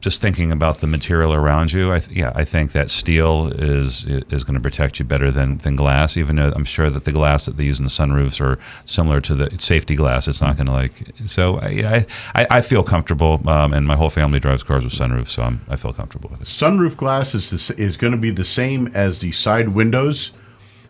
just 0.00 0.22
thinking 0.22 0.50
about 0.50 0.78
the 0.78 0.86
material 0.86 1.34
around 1.34 1.74
you, 1.74 1.92
I 1.92 1.98
th- 1.98 2.16
yeah, 2.16 2.32
I 2.34 2.42
think 2.44 2.72
that 2.72 2.88
steel 2.88 3.48
is 3.48 4.06
is 4.06 4.44
going 4.44 4.54
to 4.54 4.60
protect 4.60 4.98
you 4.98 5.04
better 5.04 5.30
than, 5.30 5.58
than 5.58 5.76
glass. 5.76 6.16
Even 6.16 6.36
though 6.36 6.52
I'm 6.56 6.64
sure 6.64 6.88
that 6.88 7.04
the 7.04 7.12
glass 7.12 7.44
that 7.44 7.58
they 7.58 7.64
use 7.64 7.78
in 7.78 7.84
the 7.84 7.90
sunroofs 7.90 8.40
are 8.40 8.58
similar 8.86 9.20
to 9.20 9.34
the 9.34 9.60
safety 9.60 9.94
glass, 9.94 10.26
it's 10.26 10.40
not 10.40 10.56
going 10.56 10.68
to 10.68 10.72
like. 10.72 10.92
So 11.26 11.58
I, 11.60 12.06
I 12.34 12.46
I 12.50 12.60
feel 12.62 12.82
comfortable, 12.82 13.46
um, 13.46 13.74
and 13.74 13.86
my 13.86 13.94
whole 13.96 14.08
family 14.08 14.40
drives 14.40 14.62
cars 14.62 14.84
with 14.84 14.94
sunroofs, 14.94 15.28
so 15.28 15.42
I'm, 15.42 15.60
I 15.68 15.76
feel 15.76 15.92
comfortable 15.92 16.30
with 16.30 16.40
it. 16.40 16.46
sunroof 16.46 16.96
glass 16.96 17.34
is 17.34 17.50
the, 17.50 17.78
is 17.78 17.98
going 17.98 18.12
to 18.12 18.18
be 18.18 18.30
the 18.30 18.44
same 18.44 18.86
as 18.94 19.18
the 19.18 19.32
side 19.32 19.68
windows. 19.70 20.32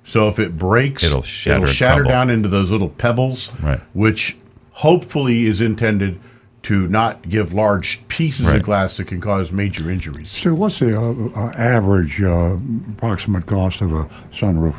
So 0.05 0.29
if 0.29 0.39
it 0.39 0.57
breaks, 0.59 1.05
It'll 1.05 1.23
shatter 1.23 1.61
and 1.67 1.69
shatter 1.69 2.03
down 2.05 2.31
into 2.31 2.49
those 2.49 2.71
little 2.71 2.89
pebbles, 2.89 3.51
Right. 3.63 3.81
which 3.93 4.37
hopefully 4.73 5.47
is 5.47 5.61
intended 5.61 6.19
to 6.63 6.87
not 6.89 7.29
give 7.29 7.53
large 7.55 8.07
pieces 8.09 8.47
Right. 8.47 8.57
of 8.57 8.63
glass 8.63 8.97
that 8.97 9.07
can 9.07 9.21
cause 9.21 9.53
major 9.53 9.91
injuries. 9.91 10.31
So, 10.31 10.55
what's 10.55 10.79
the 10.79 10.95
uh, 10.95 11.39
uh, 11.41 11.53
average 11.57 12.21
uh, 12.23 12.57
approximate 12.93 13.47
cost 13.47 13.81
of 13.81 13.93
a 13.93 14.05
sunroof? 14.33 14.75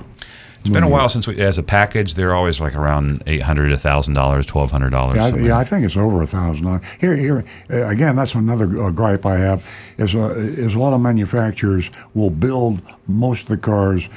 It's 0.59 0.69
been 0.69 0.83
a 0.83 0.87
while 0.89 1.09
since 1.09 1.25
we, 1.27 1.37
as 1.39 1.57
a 1.57 1.63
package, 1.63 2.13
they're 2.13 2.35
always 2.35 2.61
like 2.61 2.75
around 2.75 3.23
eight 3.25 3.41
hundred, 3.41 3.71
a 3.71 3.79
thousand 3.79 4.13
dollars, 4.13 4.45
twelve 4.45 4.69
hundred 4.69 4.91
dollars. 4.91 5.17
Yeah, 5.17 5.25
I, 5.25 5.35
yeah, 5.39 5.57
I 5.57 5.63
think 5.63 5.83
it's 5.83 5.97
over 5.97 6.21
a 6.21 6.27
thousand 6.27 6.65
dollars. 6.65 6.81
Here, 6.99 7.15
here 7.15 7.43
uh, 7.71 7.87
again. 7.87 8.15
That's 8.15 8.35
another 8.35 8.79
uh, 8.79 8.91
gripe 8.91 9.25
I 9.25 9.37
have 9.37 9.65
is 9.97 10.13
uh, 10.13 10.35
is 10.37 10.75
a 10.75 10.79
lot 10.79 10.93
of 10.93 11.01
manufacturers 11.01 11.89
will 12.13 12.29
build 12.29 12.79
most 13.07 13.43
of 13.43 13.47
the 13.47 13.57
cars. 13.57 14.07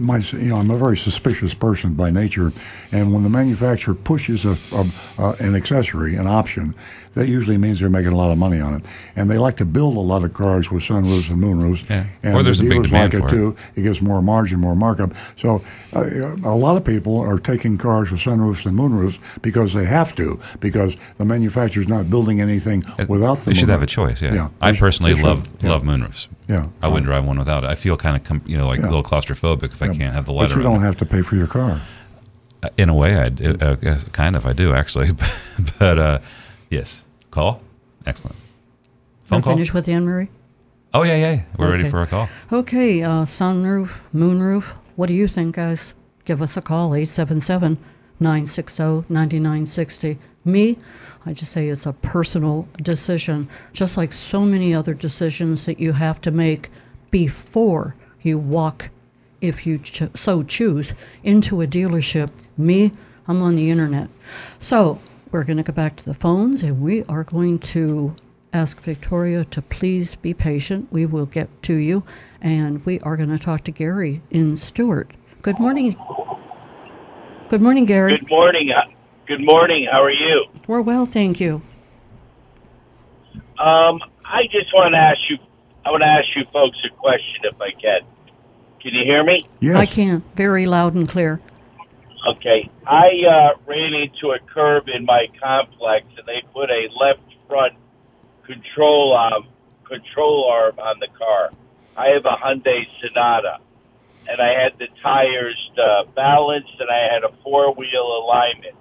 My, 0.00 0.18
you 0.18 0.48
know, 0.48 0.56
I'm 0.56 0.70
a 0.70 0.76
very 0.76 0.96
suspicious 0.96 1.54
person 1.54 1.94
by 1.94 2.10
nature, 2.10 2.52
and 2.92 3.12
when 3.12 3.22
the 3.22 3.30
manufacturer 3.30 3.94
pushes 3.94 4.44
a, 4.44 4.56
a, 4.72 4.86
uh, 5.18 5.36
an 5.40 5.54
accessory, 5.54 6.16
an 6.16 6.26
option, 6.26 6.74
that 7.14 7.26
usually 7.26 7.58
means 7.58 7.80
they're 7.80 7.90
making 7.90 8.12
a 8.12 8.16
lot 8.16 8.30
of 8.30 8.38
money 8.38 8.60
on 8.60 8.74
it. 8.74 8.82
And 9.16 9.28
they 9.30 9.36
like 9.38 9.56
to 9.56 9.64
build 9.64 9.96
a 9.96 10.00
lot 10.00 10.22
of 10.22 10.32
cars 10.32 10.70
with 10.70 10.84
sunroofs 10.84 11.28
and 11.30 11.42
moonroofs. 11.42 11.88
Yeah. 11.90 12.06
And 12.22 12.36
Or 12.36 12.42
there's 12.42 12.58
the 12.58 12.66
a 12.66 12.70
big 12.70 12.84
demand 12.84 13.14
like 13.14 13.22
it 13.24 13.28
for 13.28 13.34
it. 13.34 13.38
too. 13.38 13.56
It 13.74 13.82
gives 13.82 14.00
more 14.00 14.22
margin, 14.22 14.60
more 14.60 14.76
markup. 14.76 15.14
So 15.36 15.62
uh, 15.92 16.04
a 16.44 16.54
lot 16.54 16.76
of 16.76 16.84
people 16.84 17.18
are 17.18 17.38
taking 17.38 17.78
cars 17.78 18.10
with 18.12 18.20
sunroofs 18.20 18.64
and 18.64 18.78
moonroofs 18.78 19.18
because 19.42 19.72
they 19.74 19.86
have 19.86 20.14
to, 20.16 20.38
because 20.60 20.94
the 21.18 21.24
manufacturer's 21.24 21.88
not 21.88 22.08
building 22.08 22.40
anything 22.40 22.84
without 23.08 23.38
the 23.38 23.46
They 23.50 23.54
should 23.54 23.68
have 23.70 23.82
a 23.82 23.86
choice. 23.86 24.22
Yeah, 24.22 24.34
Yeah, 24.34 24.48
I 24.60 24.72
personally 24.72 25.14
love 25.14 25.48
Yeah. 25.60 25.70
love 25.70 25.82
moonroofs. 25.82 26.28
Yeah. 26.48 26.66
I 26.82 26.88
wouldn't 26.88 27.06
drive 27.06 27.24
one 27.24 27.38
without 27.38 27.64
it. 27.64 27.70
I 27.70 27.74
feel 27.74 27.96
kind 27.96 28.16
of 28.16 28.22
com- 28.24 28.42
you 28.46 28.56
know 28.58 28.66
like 28.68 28.80
a 28.80 28.82
little 28.86 29.02
claustrophobic 29.04 29.72
if 29.72 29.82
I 29.82 29.88
can't 29.88 30.12
have 30.14 30.26
the 30.26 30.32
light 30.32 30.48
But 30.50 30.56
you 30.58 30.62
don't 30.62 30.80
have 30.80 30.96
to 30.98 31.06
pay 31.06 31.22
for 31.22 31.36
your 31.36 31.46
car. 31.46 31.80
In 32.76 32.88
a 32.90 32.94
way, 32.94 33.16
I 33.16 33.30
do, 33.30 33.56
uh, 33.60 33.76
kind 34.12 34.36
of 34.36 34.44
I 34.46 34.52
do 34.52 34.74
actually, 34.74 35.08
but 35.78 35.98
uh, 35.98 36.18
yes, 36.70 37.04
call, 37.30 37.62
excellent. 38.06 38.36
Phone 39.24 39.42
call. 39.42 39.52
finished 39.54 39.74
with 39.74 39.88
Anne 39.88 40.04
Marie. 40.04 40.28
Oh 40.92 41.02
yeah, 41.02 41.16
yeah, 41.16 41.42
we're 41.56 41.70
ready 41.70 41.88
for 41.88 42.02
a 42.02 42.06
call. 42.06 42.28
Okay, 42.52 43.02
uh, 43.02 43.22
sunroof, 43.22 44.00
moonroof. 44.14 44.76
What 44.96 45.06
do 45.06 45.14
you 45.14 45.28
think, 45.28 45.54
guys? 45.56 45.94
Give 46.24 46.42
us 46.42 46.56
a 46.56 46.62
call, 46.62 46.94
877 46.94 47.78
960 48.18 48.82
9960. 49.12 50.18
Me, 50.44 50.76
I 51.26 51.32
just 51.32 51.52
say 51.52 51.68
it's 51.68 51.86
a 51.86 51.92
personal 51.92 52.66
decision, 52.82 53.48
just 53.72 53.96
like 53.96 54.12
so 54.12 54.40
many 54.40 54.74
other 54.74 54.94
decisions 54.94 55.66
that 55.66 55.78
you 55.78 55.92
have 55.92 56.20
to 56.22 56.30
make 56.30 56.70
before 57.10 57.94
you 58.22 58.38
walk, 58.38 58.88
if 59.40 59.66
you 59.66 59.78
ch- 59.78 60.02
so 60.14 60.42
choose, 60.42 60.94
into 61.22 61.62
a 61.62 61.66
dealership. 61.66 62.30
Me, 62.56 62.90
I'm 63.28 63.42
on 63.42 63.54
the 63.54 63.70
internet. 63.70 64.08
So 64.58 64.98
we're 65.30 65.44
going 65.44 65.56
to 65.56 65.62
go 65.62 65.72
back 65.72 65.96
to 65.96 66.04
the 66.04 66.14
phones 66.14 66.62
and 66.62 66.80
we 66.80 67.04
are 67.04 67.24
going 67.24 67.58
to 67.58 68.14
ask 68.52 68.80
Victoria 68.80 69.44
to 69.44 69.62
please 69.62 70.16
be 70.16 70.34
patient. 70.34 70.92
We 70.92 71.06
will 71.06 71.26
get 71.26 71.48
to 71.64 71.74
you. 71.74 72.04
And 72.40 72.84
we 72.86 73.00
are 73.00 73.16
going 73.16 73.28
to 73.28 73.38
talk 73.38 73.64
to 73.64 73.70
Gary 73.70 74.22
in 74.30 74.56
Stuart. 74.56 75.12
Good 75.42 75.58
morning. 75.58 75.96
Good 77.48 77.62
morning, 77.62 77.84
Gary. 77.84 78.18
Good 78.18 78.30
morning. 78.30 78.70
Uh, 78.70 78.90
Good 79.26 79.44
morning. 79.44 79.86
How 79.90 80.02
are 80.02 80.10
you? 80.10 80.46
We're 80.66 80.80
well, 80.80 81.06
thank 81.06 81.38
you. 81.38 81.62
Um, 83.58 84.00
I 84.24 84.44
just 84.50 84.74
want 84.74 84.94
to 84.94 84.98
ask 84.98 85.18
you 85.28 85.36
I 85.84 85.90
want 85.90 86.02
to 86.02 86.08
ask 86.08 86.26
you 86.34 86.44
folks 86.52 86.78
a 86.84 86.94
question 86.96 87.44
if 87.44 87.60
I 87.60 87.70
can. 87.70 88.00
Can 88.80 88.94
you 88.94 89.04
hear 89.04 89.22
me? 89.22 89.40
Yes. 89.60 89.76
I 89.76 89.86
can, 89.86 90.22
very 90.34 90.66
loud 90.66 90.94
and 90.94 91.08
clear. 91.08 91.40
Okay. 92.28 92.70
I 92.86 93.08
uh, 93.28 93.58
ran 93.66 93.94
into 93.94 94.32
a 94.32 94.38
curb 94.52 94.88
in 94.88 95.04
my 95.04 95.26
complex, 95.42 96.06
and 96.18 96.26
they 96.26 96.42
put 96.52 96.70
a 96.70 96.88
left 96.98 97.20
front 97.48 97.74
control 98.44 99.14
arm, 99.14 99.46
control 99.84 100.50
arm 100.50 100.78
on 100.78 100.98
the 101.00 101.08
car. 101.16 101.50
I 101.96 102.08
have 102.08 102.24
a 102.26 102.36
Hyundai 102.36 102.86
Sonata, 103.00 103.58
and 104.28 104.40
I 104.40 104.48
had 104.48 104.78
the 104.78 104.88
tires 105.02 105.70
uh, 105.78 106.04
balanced, 106.14 106.74
and 106.78 106.90
I 106.90 107.12
had 107.12 107.24
a 107.24 107.32
four 107.42 107.72
wheel 107.74 108.22
alignment. 108.22 108.74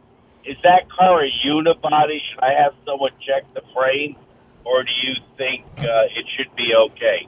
Is 0.45 0.57
that 0.63 0.89
car 0.89 1.23
a 1.23 1.31
unibody? 1.45 2.19
Should 2.29 2.39
I 2.39 2.53
have 2.53 2.73
someone 2.85 3.11
check 3.25 3.43
the 3.53 3.61
frame, 3.73 4.15
or 4.65 4.83
do 4.83 4.91
you 5.03 5.15
think 5.37 5.65
uh, 5.79 6.07
it 6.15 6.25
should 6.35 6.53
be 6.55 6.73
okay? 6.75 7.27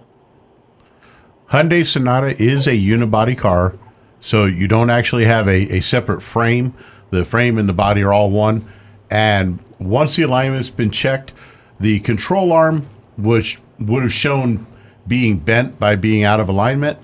Hyundai 1.49 1.85
Sonata 1.85 2.41
is 2.41 2.67
a 2.67 2.71
unibody 2.71 3.37
car, 3.37 3.75
so 4.21 4.45
you 4.45 4.67
don't 4.67 4.91
actually 4.91 5.25
have 5.25 5.47
a, 5.47 5.77
a 5.77 5.81
separate 5.81 6.21
frame. 6.21 6.73
The 7.09 7.25
frame 7.25 7.57
and 7.57 7.67
the 7.67 7.73
body 7.73 8.03
are 8.03 8.13
all 8.13 8.29
one. 8.29 8.63
And 9.09 9.59
once 9.79 10.15
the 10.15 10.23
alignment's 10.23 10.69
been 10.69 10.91
checked, 10.91 11.33
the 11.79 11.99
control 11.99 12.53
arm, 12.53 12.85
which 13.17 13.59
would 13.79 14.03
have 14.03 14.13
shown 14.13 14.65
being 15.07 15.39
bent 15.39 15.79
by 15.79 15.95
being 15.95 16.23
out 16.23 16.39
of 16.39 16.47
alignment. 16.47 16.99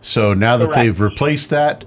So 0.00 0.32
now 0.34 0.56
that 0.56 0.64
Correct. 0.64 0.76
they've 0.76 1.00
replaced 1.00 1.50
that, 1.50 1.84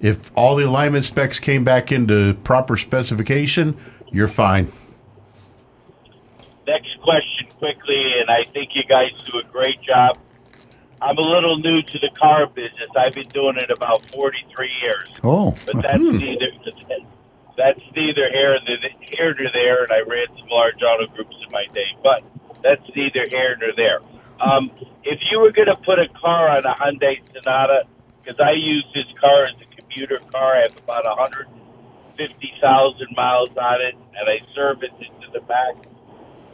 if 0.00 0.30
all 0.36 0.54
the 0.54 0.64
alignment 0.64 1.04
specs 1.04 1.40
came 1.40 1.64
back 1.64 1.90
into 1.90 2.34
proper 2.44 2.76
specification, 2.76 3.76
you're 4.12 4.28
fine. 4.28 4.72
Next 6.66 6.96
question 7.02 7.48
quickly, 7.58 8.14
and 8.20 8.30
I 8.30 8.44
think 8.44 8.70
you 8.74 8.84
guys 8.84 9.10
do 9.24 9.38
a 9.38 9.42
great 9.42 9.80
job. 9.82 10.16
I'm 11.00 11.16
a 11.16 11.20
little 11.22 11.56
new 11.58 11.80
to 11.82 11.98
the 11.98 12.10
car 12.18 12.46
business. 12.48 12.88
I've 12.96 13.14
been 13.14 13.28
doing 13.28 13.56
it 13.56 13.70
about 13.70 14.04
43 14.10 14.72
years, 14.82 15.08
Oh, 15.22 15.54
but 15.66 15.80
that's 15.82 16.02
neither 16.02 16.48
that's 17.56 17.80
neither 17.94 18.28
here 18.30 18.58
nor 18.66 18.76
here 19.00 19.34
nor 19.38 19.50
there. 19.52 19.82
And 19.84 19.92
I 19.92 20.00
ran 20.08 20.26
some 20.38 20.48
large 20.48 20.82
auto 20.82 21.06
groups 21.14 21.36
in 21.44 21.48
my 21.52 21.66
day, 21.72 21.86
but 22.02 22.22
that's 22.62 22.84
neither 22.96 23.26
here 23.30 23.56
nor 23.60 23.72
there. 23.76 24.00
Um, 24.40 24.70
if 25.04 25.20
you 25.30 25.38
were 25.40 25.52
going 25.52 25.68
to 25.68 25.76
put 25.76 25.98
a 25.98 26.08
car 26.08 26.48
on 26.50 26.64
a 26.64 26.74
Hyundai 26.74 27.20
Sonata, 27.32 27.84
because 28.22 28.40
I 28.40 28.52
use 28.52 28.84
this 28.94 29.06
car 29.20 29.44
as 29.44 29.52
a 29.60 29.66
commuter 29.80 30.18
car, 30.32 30.54
I 30.56 30.60
have 30.62 30.76
about 30.78 31.04
150,000 31.06 33.08
miles 33.16 33.50
on 33.56 33.80
it, 33.80 33.94
and 34.16 34.28
I 34.28 34.38
service 34.54 34.90
it 35.00 35.10
to 35.22 35.30
the 35.32 35.40
back. 35.40 35.74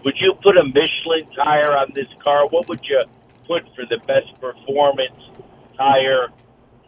Would 0.05 0.17
you 0.21 0.35
put 0.43 0.57
a 0.57 0.65
Michelin 0.65 1.27
tire 1.35 1.77
on 1.77 1.93
this 1.95 2.09
car? 2.23 2.47
What 2.49 2.69
would 2.69 2.87
you 2.89 3.03
put 3.47 3.65
for 3.75 3.87
the 3.87 3.99
best 4.07 4.41
performance 4.41 5.31
tire? 5.77 6.29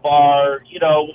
Bar, 0.02 0.60
you 0.66 0.78
know, 0.80 1.08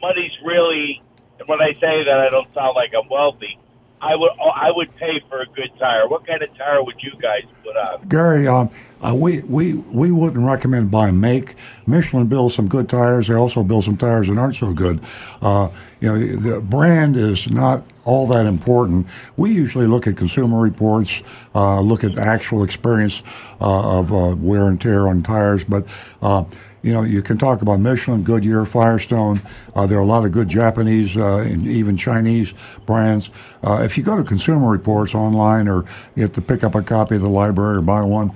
money's 0.00 0.32
really. 0.44 1.02
And 1.38 1.48
when 1.48 1.62
I 1.62 1.72
say 1.74 2.04
that, 2.04 2.24
I 2.26 2.30
don't 2.30 2.50
sound 2.52 2.74
like 2.74 2.92
I'm 2.94 3.08
wealthy. 3.08 3.58
I 4.00 4.14
would 4.14 4.30
I 4.38 4.70
would 4.70 4.94
pay 4.96 5.20
for 5.28 5.40
a 5.40 5.46
good 5.46 5.70
tire. 5.78 6.06
What 6.06 6.26
kind 6.26 6.42
of 6.42 6.54
tire 6.56 6.82
would 6.82 7.02
you 7.02 7.12
guys 7.18 7.44
put 7.62 7.76
on? 7.76 8.06
Gary, 8.08 8.46
um, 8.46 8.70
uh, 9.02 9.14
we, 9.14 9.42
we, 9.42 9.74
we 9.74 10.10
wouldn't 10.10 10.44
recommend 10.44 10.90
by 10.90 11.10
make. 11.10 11.54
Michelin 11.86 12.26
builds 12.26 12.54
some 12.54 12.68
good 12.68 12.88
tires. 12.88 13.28
They 13.28 13.34
also 13.34 13.62
build 13.62 13.84
some 13.84 13.96
tires 13.96 14.28
that 14.28 14.36
aren't 14.36 14.56
so 14.56 14.72
good. 14.72 15.00
Uh, 15.40 15.68
you 16.06 16.12
know, 16.12 16.36
the 16.36 16.60
brand 16.60 17.16
is 17.16 17.50
not 17.50 17.82
all 18.04 18.28
that 18.28 18.46
important. 18.46 19.08
We 19.36 19.50
usually 19.50 19.88
look 19.88 20.06
at 20.06 20.16
consumer 20.16 20.60
reports, 20.60 21.20
uh, 21.52 21.80
look 21.80 22.04
at 22.04 22.16
actual 22.16 22.62
experience 22.62 23.24
uh, 23.60 23.98
of 23.98 24.12
uh, 24.12 24.36
wear 24.36 24.68
and 24.68 24.80
tear 24.80 25.08
on 25.08 25.24
tires, 25.24 25.64
but 25.64 25.84
uh, 26.22 26.44
you 26.82 26.92
know, 26.92 27.02
you 27.02 27.22
can 27.22 27.38
talk 27.38 27.62
about 27.62 27.80
Michelin, 27.80 28.22
Goodyear, 28.22 28.64
Firestone. 28.64 29.42
Uh, 29.74 29.88
there 29.88 29.98
are 29.98 30.02
a 30.02 30.06
lot 30.06 30.24
of 30.24 30.30
good 30.30 30.48
Japanese 30.48 31.16
uh, 31.16 31.38
and 31.38 31.66
even 31.66 31.96
Chinese 31.96 32.54
brands. 32.84 33.28
If 33.64 33.98
you 33.98 34.04
go 34.04 34.16
to 34.16 34.22
Consumer 34.22 34.70
Reports 34.70 35.12
online 35.12 35.66
or 35.66 35.84
you 36.14 36.22
have 36.22 36.32
to 36.34 36.40
pick 36.40 36.62
up 36.62 36.76
a 36.76 36.82
copy 36.82 37.16
of 37.16 37.22
the 37.22 37.28
library 37.28 37.78
or 37.78 37.82
buy 37.82 38.02
one, 38.02 38.30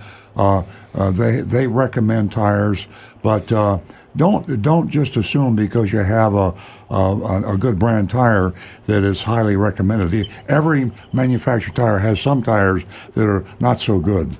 they 0.92 1.42
they 1.42 1.68
recommend 1.68 2.32
tires, 2.32 2.88
but 3.22 3.50
uh, 3.52 3.78
don't 4.16 4.62
don't 4.62 4.88
just 4.88 5.16
assume 5.16 5.54
because 5.54 5.92
you 5.92 6.00
have 6.00 6.34
a, 6.34 6.54
a 6.90 7.52
a 7.54 7.56
good 7.56 7.78
brand 7.78 8.10
tire 8.10 8.52
that 8.86 9.04
is 9.04 9.22
highly 9.22 9.56
recommended. 9.56 10.10
The, 10.10 10.28
every 10.48 10.90
manufactured 11.12 11.76
tire 11.76 11.98
has 11.98 12.20
some 12.20 12.42
tires 12.42 12.84
that 13.14 13.26
are 13.26 13.44
not 13.60 13.78
so 13.78 14.00
good. 14.00 14.36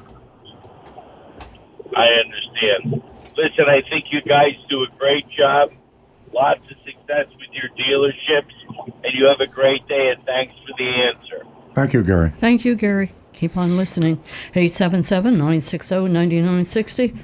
I 1.97 2.07
understand. 2.25 3.03
Listen, 3.37 3.67
I 3.69 3.83
think 3.89 4.13
you 4.13 4.21
guys 4.23 4.55
do 4.69 4.83
a 4.83 4.89
great 4.99 5.29
job. 5.31 5.73
Lots 6.33 6.63
of 6.71 6.77
success 6.85 7.27
with 7.39 7.51
your 7.53 7.71
dealerships, 7.71 8.53
and 9.05 9.15
you 9.15 9.27
have 9.27 9.41
a 9.41 9.47
great 9.47 9.87
day. 9.89 10.11
And 10.11 10.25
thanks 10.25 10.55
for 10.59 10.73
the 10.77 10.85
answer. 10.85 11.47
Thank 11.75 11.93
you, 11.93 12.03
Gary. 12.03 12.31
Thank 12.37 12.65
you, 12.65 12.75
Gary. 12.75 13.13
Keep 13.33 13.57
on 13.57 13.77
listening. 13.77 14.21
877 14.55 15.33
960 15.33 15.95
9960. 16.09 17.15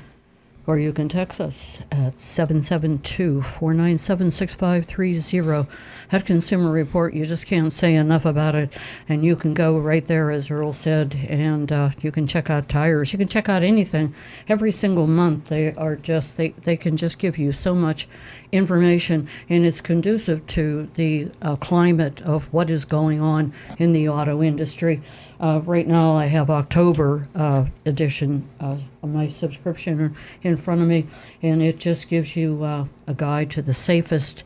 Or 0.67 0.79
you 0.79 0.93
can 0.93 1.09
text 1.09 1.41
us 1.41 1.81
at 1.93 2.19
772 2.19 3.41
497 3.41 4.31
6530. 4.33 5.69
At 6.11 6.27
Consumer 6.27 6.73
Report, 6.73 7.15
you 7.15 7.25
just 7.25 7.47
can't 7.47 7.73
say 7.73 7.95
enough 7.95 8.27
about 8.27 8.57
it. 8.57 8.77
And 9.09 9.25
you 9.25 9.37
can 9.37 9.55
go 9.55 9.79
right 9.79 10.05
there, 10.05 10.33
as 10.33 10.51
Earl 10.51 10.73
said, 10.73 11.15
and 11.29 11.71
uh, 11.71 11.91
you 12.01 12.11
can 12.11 12.27
check 12.27 12.51
out 12.51 12.69
tires. 12.69 13.13
You 13.13 13.19
can 13.19 13.29
check 13.29 13.49
out 13.49 13.63
anything. 13.63 14.13
Every 14.49 14.73
single 14.73 15.07
month, 15.07 15.49
they 15.49 15.73
are 15.75 15.95
just, 15.95 16.37
they, 16.37 16.49
they 16.65 16.77
can 16.77 16.97
just 16.97 17.19
give 17.19 17.39
you 17.39 17.53
so 17.53 17.75
much 17.75 18.09
information, 18.51 19.29
and 19.49 19.65
it's 19.65 19.81
conducive 19.81 20.47
to 20.49 20.89
the 20.95 21.31
uh, 21.43 21.57
climate 21.57 22.23
of 22.23 22.53
what 22.53 22.71
is 22.71 22.85
going 22.85 23.21
on 23.21 23.53
in 23.79 23.93
the 23.93 24.09
auto 24.09 24.43
industry. 24.43 25.01
Uh, 25.41 25.61
right 25.65 25.87
now, 25.87 26.17
I 26.17 26.27
have 26.27 26.51
October 26.51 27.27
uh, 27.35 27.67
edition 27.85 28.49
uh, 28.61 28.77
of 29.03 29.13
my 29.13 29.27
subscription 29.27 30.17
in 30.43 30.57
front 30.57 30.81
of 30.81 30.89
me, 30.89 31.07
and 31.43 31.63
it 31.63 31.79
just 31.79 32.09
gives 32.09 32.37
you 32.37 32.63
uh, 32.65 32.87
a 33.07 33.15
guide 33.15 33.51
to 33.53 33.63
the 33.63 33.75
safest 33.75 34.45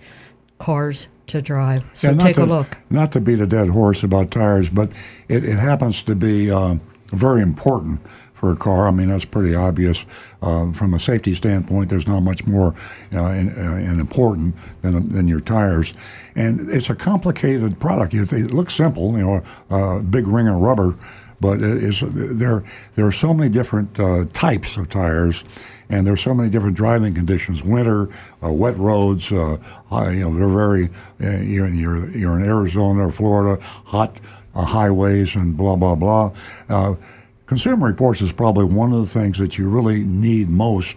cars 0.58 1.08
to 1.28 1.40
drive. 1.40 1.84
So 1.94 2.10
Yeah, 2.10 2.18
take 2.18 2.36
to, 2.36 2.44
a 2.44 2.46
look. 2.46 2.76
Not 2.90 3.12
to 3.12 3.20
beat 3.20 3.40
a 3.40 3.46
dead 3.46 3.68
horse 3.68 4.02
about 4.02 4.30
tires, 4.30 4.68
but 4.68 4.90
it, 5.28 5.44
it 5.44 5.58
happens 5.58 6.02
to 6.02 6.14
be 6.16 6.50
uh, 6.50 6.76
very 7.06 7.40
important 7.40 8.00
for 8.40 8.50
a 8.50 8.56
car. 8.56 8.88
I 8.88 8.90
mean, 8.90 9.10
that's 9.10 9.26
pretty 9.26 9.54
obvious. 9.54 10.06
Uh, 10.40 10.72
from 10.72 10.94
a 10.94 10.98
safety 10.98 11.34
standpoint, 11.34 11.90
there's 11.90 12.08
not 12.08 12.20
much 12.20 12.46
more 12.46 12.74
uh, 13.12 13.26
in, 13.32 13.50
uh, 13.50 13.76
in 13.76 14.00
important 14.00 14.56
than, 14.80 15.12
than 15.12 15.28
your 15.28 15.40
tires. 15.40 15.92
And 16.34 16.70
it's 16.70 16.88
a 16.88 16.94
complicated 16.94 17.78
product. 17.78 18.14
It, 18.14 18.50
looks 18.50 18.74
simple, 18.74 19.12
you 19.12 19.26
know, 19.26 19.42
a 19.68 20.00
big 20.00 20.26
ring 20.26 20.48
of 20.48 20.56
rubber, 20.56 20.96
but 21.38 21.58
it 21.58 21.84
is, 21.84 22.00
there, 22.00 22.64
there 22.94 23.06
are 23.06 23.12
so 23.12 23.34
many 23.34 23.50
different 23.50 24.00
uh, 24.00 24.24
types 24.32 24.78
of 24.78 24.88
tires 24.88 25.44
and 25.90 26.06
there's 26.06 26.20
so 26.20 26.32
many 26.32 26.48
different 26.48 26.76
driving 26.76 27.14
conditions: 27.14 27.64
winter, 27.64 28.08
uh, 28.44 28.52
wet 28.52 28.78
roads. 28.78 29.32
Uh, 29.32 29.58
you 29.90 30.20
know, 30.20 30.38
they're 30.38 30.48
very. 30.48 30.88
You're, 31.18 31.68
you're 31.68 32.38
in 32.38 32.46
Arizona 32.46 33.08
or 33.08 33.10
Florida, 33.10 33.60
hot 33.86 34.20
highways 34.54 35.34
and 35.34 35.56
blah 35.56 35.74
blah 35.74 35.96
blah. 35.96 36.32
Uh, 37.50 37.56
Consumer 37.60 37.88
Reports 37.88 38.20
is 38.20 38.32
probably 38.32 38.64
one 38.64 38.92
of 38.92 39.00
the 39.00 39.20
things 39.20 39.38
that 39.38 39.58
you 39.58 39.68
really 39.68 40.04
need 40.04 40.48
most 40.48 40.96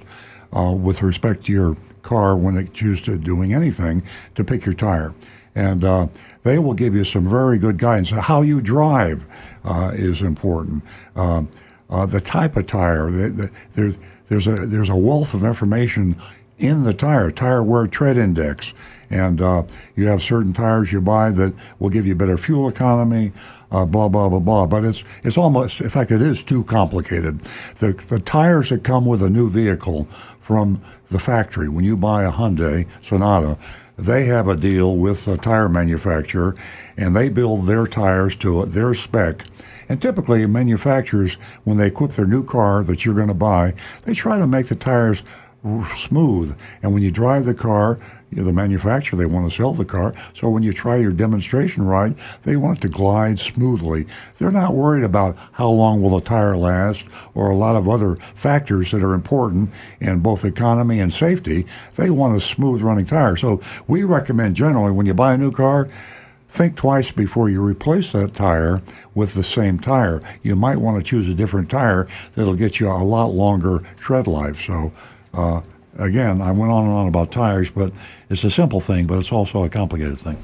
uh, 0.55 0.71
with 0.71 1.01
respect 1.01 1.45
to 1.45 1.51
your 1.51 1.77
car 2.03 2.35
when 2.35 2.57
it 2.57 2.73
comes 2.75 3.01
to 3.01 3.17
doing 3.17 3.53
anything 3.53 4.03
to 4.35 4.43
pick 4.43 4.65
your 4.65 4.75
tire, 4.75 5.13
and 5.55 5.83
uh, 5.83 6.07
they 6.43 6.59
will 6.59 6.73
give 6.73 6.93
you 6.93 7.03
some 7.03 7.27
very 7.27 7.57
good 7.57 7.77
guidance. 7.77 8.11
How 8.11 8.41
you 8.41 8.61
drive 8.61 9.25
uh, 9.63 9.91
is 9.93 10.21
important. 10.21 10.83
Um, 11.15 11.49
uh, 11.89 12.05
the 12.05 12.21
type 12.21 12.55
of 12.55 12.67
tire. 12.67 13.09
The, 13.09 13.29
the, 13.29 13.51
there's 13.73 13.97
there's 14.27 14.47
a 14.47 14.65
there's 14.67 14.89
a 14.89 14.95
wealth 14.95 15.33
of 15.33 15.43
information 15.43 16.15
in 16.59 16.83
the 16.83 16.93
tire, 16.93 17.31
tire 17.31 17.63
wear 17.63 17.87
tread 17.87 18.17
index, 18.17 18.73
and 19.09 19.41
uh, 19.41 19.63
you 19.95 20.07
have 20.07 20.21
certain 20.21 20.53
tires 20.53 20.91
you 20.91 21.01
buy 21.01 21.31
that 21.31 21.53
will 21.79 21.89
give 21.89 22.05
you 22.05 22.15
better 22.15 22.37
fuel 22.37 22.69
economy. 22.69 23.31
Uh, 23.73 23.85
blah 23.85 24.07
blah 24.07 24.29
blah 24.29 24.39
blah. 24.39 24.67
But 24.67 24.85
it's 24.85 25.03
it's 25.23 25.37
almost 25.37 25.81
in 25.81 25.89
fact 25.89 26.11
it 26.11 26.21
is 26.21 26.43
too 26.43 26.63
complicated. 26.63 27.39
The 27.79 27.93
the 28.07 28.19
tires 28.19 28.69
that 28.69 28.83
come 28.83 29.05
with 29.05 29.21
a 29.23 29.29
new 29.29 29.49
vehicle 29.49 30.05
from 30.39 30.79
the 31.09 31.19
factory 31.19 31.67
when 31.67 31.83
you 31.83 31.97
buy 31.97 32.23
a 32.23 32.31
Hyundai 32.31 32.87
Sonata, 33.01 33.57
they 33.97 34.25
have 34.25 34.47
a 34.47 34.55
deal 34.55 34.97
with 34.97 35.27
a 35.27 35.37
tire 35.37 35.69
manufacturer, 35.69 36.55
and 36.97 37.15
they 37.15 37.29
build 37.29 37.65
their 37.65 37.87
tires 37.87 38.35
to 38.37 38.65
their 38.65 38.93
spec. 38.93 39.45
And 39.89 40.01
typically, 40.01 40.45
manufacturers, 40.47 41.35
when 41.63 41.77
they 41.77 41.87
equip 41.87 42.11
their 42.11 42.25
new 42.25 42.43
car 42.43 42.83
that 42.83 43.05
you're 43.05 43.15
going 43.15 43.27
to 43.27 43.33
buy, 43.33 43.73
they 44.03 44.13
try 44.13 44.37
to 44.37 44.47
make 44.47 44.67
the 44.67 44.75
tires 44.75 45.23
smooth. 45.95 46.57
And 46.81 46.93
when 46.93 47.03
you 47.03 47.11
drive 47.11 47.45
the 47.45 47.53
car, 47.53 47.99
the 48.31 48.51
manufacturer, 48.51 49.17
they 49.17 49.25
want 49.25 49.49
to 49.49 49.55
sell 49.55 49.73
the 49.73 49.85
car. 49.85 50.13
So 50.33 50.49
when 50.49 50.63
you 50.63 50.73
try 50.73 50.97
your 50.97 51.11
demonstration 51.11 51.85
ride, 51.85 52.17
they 52.43 52.55
want 52.55 52.79
it 52.79 52.81
to 52.81 52.89
glide 52.89 53.39
smoothly. 53.39 54.07
They're 54.37 54.51
not 54.51 54.73
worried 54.73 55.03
about 55.03 55.37
how 55.53 55.69
long 55.69 56.01
will 56.01 56.17
the 56.17 56.21
tire 56.21 56.57
last 56.57 57.05
or 57.35 57.49
a 57.49 57.55
lot 57.55 57.75
of 57.75 57.87
other 57.87 58.15
factors 58.35 58.91
that 58.91 59.03
are 59.03 59.13
important 59.13 59.69
in 59.99 60.19
both 60.19 60.45
economy 60.45 60.99
and 60.99 61.13
safety. 61.13 61.65
They 61.95 62.09
want 62.09 62.35
a 62.35 62.41
smooth 62.41 62.81
running 62.81 63.05
tire. 63.05 63.35
So 63.35 63.61
we 63.87 64.03
recommend 64.03 64.55
generally 64.55 64.91
when 64.91 65.05
you 65.05 65.13
buy 65.13 65.33
a 65.33 65.37
new 65.37 65.51
car, 65.51 65.87
think 66.47 66.75
twice 66.75 67.09
before 67.09 67.49
you 67.49 67.63
replace 67.63 68.11
that 68.11 68.33
tire 68.35 68.81
with 69.15 69.33
the 69.33 69.43
same 69.43 69.79
tire. 69.79 70.21
You 70.43 70.55
might 70.55 70.77
want 70.77 70.97
to 70.97 71.09
choose 71.09 71.27
a 71.27 71.33
different 71.33 71.69
tire 71.69 72.07
that'll 72.33 72.53
get 72.53 72.79
you 72.79 72.89
a 72.89 73.03
lot 73.03 73.27
longer 73.27 73.79
tread 73.97 74.27
life. 74.27 74.61
So, 74.61 74.91
uh, 75.33 75.61
again, 75.97 76.41
I 76.41 76.51
went 76.51 76.71
on 76.71 76.85
and 76.85 76.93
on 76.93 77.07
about 77.07 77.31
tires, 77.31 77.71
but 77.71 77.91
it's 78.29 78.43
a 78.43 78.51
simple 78.51 78.79
thing, 78.79 79.07
but 79.07 79.17
it's 79.17 79.31
also 79.31 79.63
a 79.63 79.69
complicated 79.69 80.17
thing. 80.17 80.37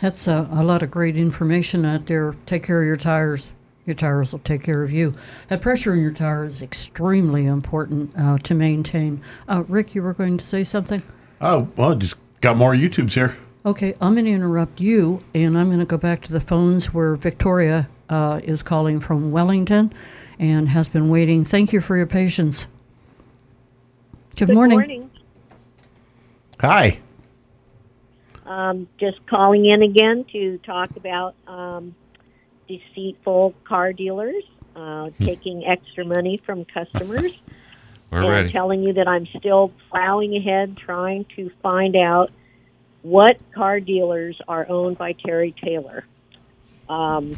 That's 0.00 0.28
a, 0.28 0.48
a 0.52 0.62
lot 0.62 0.82
of 0.82 0.90
great 0.90 1.16
information 1.16 1.84
out 1.84 2.06
there. 2.06 2.34
Take 2.46 2.62
care 2.62 2.80
of 2.80 2.86
your 2.86 2.96
tires. 2.96 3.52
Your 3.86 3.94
tires 3.94 4.32
will 4.32 4.40
take 4.40 4.62
care 4.62 4.82
of 4.82 4.92
you. 4.92 5.14
That 5.48 5.62
pressure 5.62 5.94
in 5.94 6.00
your 6.00 6.12
tire 6.12 6.44
is 6.44 6.60
extremely 6.60 7.46
important 7.46 8.12
uh, 8.18 8.36
to 8.38 8.54
maintain. 8.54 9.22
Uh, 9.48 9.64
Rick, 9.66 9.94
you 9.94 10.02
were 10.02 10.12
going 10.12 10.36
to 10.36 10.44
say 10.44 10.62
something? 10.62 11.02
Oh, 11.40 11.66
well, 11.76 11.94
just 11.94 12.16
got 12.42 12.56
more 12.58 12.74
YouTubes 12.74 13.14
here. 13.14 13.34
Okay, 13.64 13.94
I'm 14.00 14.14
going 14.14 14.26
to 14.26 14.30
interrupt 14.30 14.80
you, 14.80 15.22
and 15.34 15.56
I'm 15.56 15.68
going 15.68 15.78
to 15.78 15.86
go 15.86 15.96
back 15.96 16.20
to 16.22 16.32
the 16.32 16.40
phones 16.40 16.92
where 16.92 17.16
Victoria 17.16 17.88
uh, 18.08 18.40
is 18.44 18.62
calling 18.62 19.00
from 19.00 19.32
Wellington 19.32 19.92
and 20.38 20.68
has 20.68 20.86
been 20.88 21.08
waiting. 21.08 21.44
Thank 21.44 21.72
you 21.72 21.80
for 21.80 21.96
your 21.96 22.06
patience. 22.06 22.66
Good, 24.38 24.46
Good 24.46 24.54
morning. 24.54 24.78
morning. 24.78 25.10
Hi. 26.60 27.00
Um, 28.46 28.86
just 29.00 29.18
calling 29.26 29.66
in 29.66 29.82
again 29.82 30.26
to 30.30 30.58
talk 30.58 30.96
about 30.96 31.34
um, 31.48 31.96
deceitful 32.68 33.56
car 33.66 33.92
dealers 33.92 34.44
uh, 34.76 35.10
taking 35.18 35.66
extra 35.66 36.04
money 36.04 36.40
from 36.46 36.64
customers. 36.66 37.32
We're 38.12 38.20
and 38.20 38.28
ready. 38.28 38.52
telling 38.52 38.84
you 38.84 38.92
that 38.92 39.08
I'm 39.08 39.26
still 39.40 39.72
plowing 39.90 40.36
ahead 40.36 40.76
trying 40.76 41.26
to 41.34 41.50
find 41.60 41.96
out 41.96 42.30
what 43.02 43.40
car 43.52 43.80
dealers 43.80 44.40
are 44.46 44.66
owned 44.68 44.98
by 44.98 45.14
Terry 45.14 45.52
Taylor. 45.64 46.04
Um, 46.88 47.36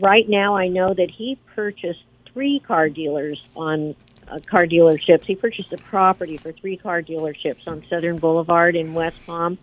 right 0.00 0.28
now, 0.28 0.54
I 0.54 0.68
know 0.68 0.92
that 0.92 1.10
he 1.10 1.38
purchased 1.54 2.04
three 2.30 2.60
car 2.60 2.90
dealers 2.90 3.40
on 3.56 3.96
uh, 4.28 4.38
car 4.46 4.66
dealerships. 4.66 5.24
He 5.24 5.34
purchased 5.34 5.72
a 5.72 5.78
property 5.78 6.36
for 6.36 6.52
three 6.52 6.76
car 6.76 7.02
dealerships 7.02 7.66
on 7.66 7.84
Southern 7.88 8.18
Boulevard 8.18 8.76
in 8.76 8.94
West 8.94 9.16
Palm. 9.26 9.58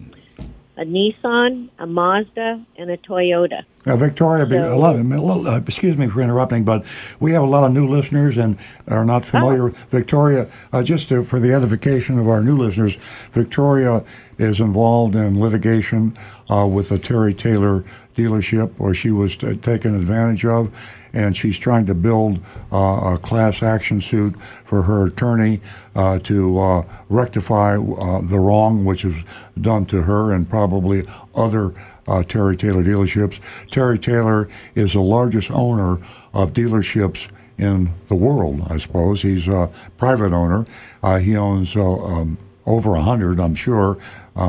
A 0.77 0.83
Nissan, 0.85 1.69
a 1.77 1.85
Mazda, 1.85 2.65
and 2.77 2.89
a 2.89 2.97
Toyota. 2.97 3.63
Uh, 3.85 3.95
Victoria, 3.97 4.47
So- 4.47 4.73
a 4.73 4.77
lot 4.77 4.95
of, 4.95 5.47
uh, 5.47 5.59
excuse 5.67 5.97
me 5.97 6.07
for 6.07 6.21
interrupting, 6.21 6.63
but 6.63 6.85
we 7.19 7.33
have 7.33 7.43
a 7.43 7.47
lot 7.47 7.63
of 7.63 7.73
new 7.73 7.87
listeners 7.87 8.37
and 8.37 8.57
are 8.87 9.05
not 9.05 9.25
familiar. 9.25 9.69
Victoria, 9.89 10.47
uh, 10.71 10.81
just 10.81 11.09
to, 11.09 11.23
for 11.23 11.39
the 11.39 11.53
edification 11.53 12.17
of 12.17 12.27
our 12.27 12.41
new 12.41 12.57
listeners, 12.57 12.95
Victoria 13.31 14.03
is 14.37 14.59
involved 14.59 15.15
in 15.15 15.39
litigation 15.39 16.13
uh, 16.49 16.65
with 16.65 16.89
the 16.89 16.97
Terry 16.97 17.33
Taylor 17.33 17.83
dealership, 18.15 18.71
where 18.77 18.93
she 18.93 19.11
was 19.11 19.35
t- 19.35 19.55
taken 19.57 19.95
advantage 19.95 20.45
of, 20.45 20.69
and 21.13 21.35
she's 21.35 21.57
trying 21.57 21.85
to 21.85 21.93
build 21.93 22.39
uh, 22.71 23.15
a 23.15 23.19
class 23.21 23.61
action 23.61 24.01
suit 24.01 24.39
for 24.41 24.83
her 24.83 25.07
attorney 25.07 25.59
uh, 25.95 26.19
to 26.19 26.59
uh, 26.59 26.85
rectify 27.09 27.75
uh, 27.75 28.21
the 28.21 28.39
wrong 28.39 28.85
which 28.85 29.03
is 29.03 29.23
done 29.59 29.85
to 29.85 30.03
her 30.03 30.31
and 30.31 30.49
probably 30.49 31.05
other 31.35 31.73
uh, 32.07 32.23
Terry 32.23 32.55
Taylor 32.55 32.83
dealerships. 32.83 33.39
Terry 33.69 33.99
Taylor 33.99 34.47
is 34.75 34.93
the 34.93 35.01
largest 35.01 35.51
owner 35.51 35.99
of 36.33 36.53
dealerships 36.53 37.29
in 37.57 37.91
the 38.07 38.15
world, 38.15 38.65
I 38.69 38.77
suppose. 38.77 39.21
He's 39.21 39.47
a 39.47 39.69
private 39.97 40.33
owner. 40.33 40.65
Uh, 41.03 41.19
he 41.19 41.35
owns 41.35 41.75
um, 41.75 42.37
over 42.65 42.95
a 42.95 43.01
hundred, 43.01 43.39
I'm 43.39 43.55
sure, 43.55 43.97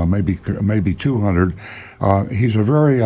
maybe 0.07 0.39
maybe 0.61 0.95
200. 0.95 1.55
Uh, 2.01 2.25
he's 2.27 2.57
a 2.57 2.63
very 2.63 3.03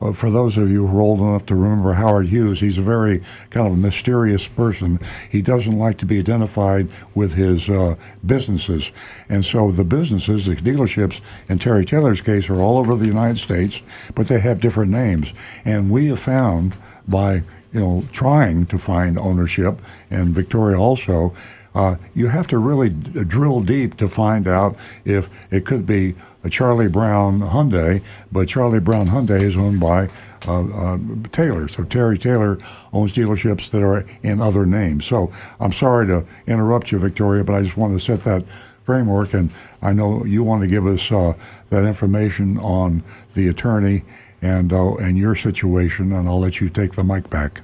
uh, 0.00 0.12
for 0.12 0.30
those 0.30 0.56
of 0.56 0.70
you 0.70 0.86
who 0.86 0.98
are 0.98 1.02
old 1.02 1.20
enough 1.20 1.46
to 1.46 1.54
remember 1.54 1.92
Howard 1.92 2.26
Hughes, 2.26 2.60
he's 2.60 2.78
a 2.78 2.82
very 2.82 3.22
kind 3.50 3.66
of 3.66 3.78
mysterious 3.78 4.48
person. 4.48 4.98
He 5.30 5.42
doesn't 5.42 5.78
like 5.78 5.98
to 5.98 6.06
be 6.06 6.18
identified 6.18 6.88
with 7.14 7.34
his 7.34 7.68
uh, 7.68 7.96
businesses. 8.24 8.90
And 9.28 9.44
so 9.44 9.70
the 9.70 9.84
businesses, 9.84 10.46
the 10.46 10.56
dealerships, 10.56 11.20
in 11.48 11.58
Terry 11.58 11.84
Taylor's 11.84 12.20
case, 12.20 12.48
are 12.48 12.60
all 12.60 12.78
over 12.78 12.96
the 12.96 13.06
United 13.06 13.38
States, 13.38 13.82
but 14.14 14.26
they 14.28 14.40
have 14.40 14.60
different 14.60 14.90
names. 14.90 15.34
And 15.64 15.90
we 15.90 16.06
have 16.06 16.20
found 16.20 16.76
by 17.06 17.42
you 17.72 17.80
know 17.80 18.04
trying 18.12 18.66
to 18.66 18.78
find 18.78 19.18
ownership, 19.18 19.80
and 20.10 20.34
Victoria 20.34 20.78
also, 20.78 21.34
uh, 21.74 21.96
you 22.14 22.28
have 22.28 22.46
to 22.48 22.58
really 22.58 22.88
d- 22.88 23.24
drill 23.24 23.60
deep 23.60 23.96
to 23.98 24.08
find 24.08 24.48
out 24.48 24.76
if 25.04 25.28
it 25.52 25.64
could 25.64 25.86
be 25.86 26.14
a 26.42 26.50
Charlie 26.50 26.88
Brown 26.88 27.40
Hyundai, 27.40 28.02
but 28.32 28.48
Charlie 28.48 28.80
Brown 28.80 29.06
Hyundai 29.06 29.42
is 29.42 29.56
owned 29.56 29.80
by 29.80 30.08
uh, 30.46 30.94
uh, 30.94 30.98
Taylor. 31.32 31.68
So 31.68 31.84
Terry 31.84 32.18
Taylor 32.18 32.58
owns 32.92 33.12
dealerships 33.12 33.70
that 33.70 33.82
are 33.82 34.04
in 34.22 34.40
other 34.40 34.64
names. 34.64 35.04
So 35.04 35.30
I'm 35.58 35.72
sorry 35.72 36.06
to 36.06 36.24
interrupt 36.46 36.92
you, 36.92 36.98
Victoria, 36.98 37.44
but 37.44 37.54
I 37.54 37.62
just 37.62 37.76
wanted 37.76 37.94
to 37.94 38.00
set 38.00 38.22
that 38.22 38.44
framework, 38.84 39.34
and 39.34 39.52
I 39.82 39.92
know 39.92 40.24
you 40.24 40.42
want 40.42 40.62
to 40.62 40.68
give 40.68 40.86
us 40.86 41.12
uh, 41.12 41.34
that 41.68 41.84
information 41.84 42.58
on 42.58 43.04
the 43.34 43.48
attorney 43.48 44.02
and 44.42 44.72
uh, 44.72 44.94
and 44.94 45.18
your 45.18 45.34
situation, 45.34 46.12
and 46.12 46.28
I'll 46.28 46.40
let 46.40 46.60
you 46.60 46.68
take 46.68 46.92
the 46.92 47.04
mic 47.04 47.28
back. 47.28 47.60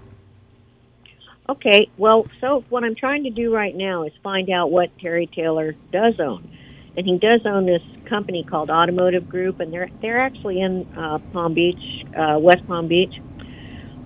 Okay, 1.49 1.89
well, 1.97 2.27
so 2.41 2.65
what 2.69 2.85
I'm 2.85 2.95
trying 2.95 3.25
to 3.25 3.31
do 3.31 3.55
right 3.55 3.75
now 3.75 4.03
is 4.03 4.13
find 4.23 4.51
out 4.51 4.71
what 4.71 4.91
Terry 4.99 5.27
Taylor 5.27 5.75
does 5.93 6.21
own, 6.21 6.49
and 6.97 7.07
he 7.07 7.19
does 7.19 7.47
own 7.47 7.67
this 7.67 7.83
company 8.09 8.45
called 8.49 8.71
Automotive 8.71 9.29
Group, 9.29 9.57
and 9.61 9.73
they're 9.73 9.91
they're 10.03 10.21
actually 10.21 10.61
in 10.61 10.87
uh, 10.97 11.19
Palm 11.33 11.55
Beach, 11.55 11.81
uh, 12.17 12.39
West 12.41 12.63
Palm 12.67 12.89
Beach, 12.89 13.15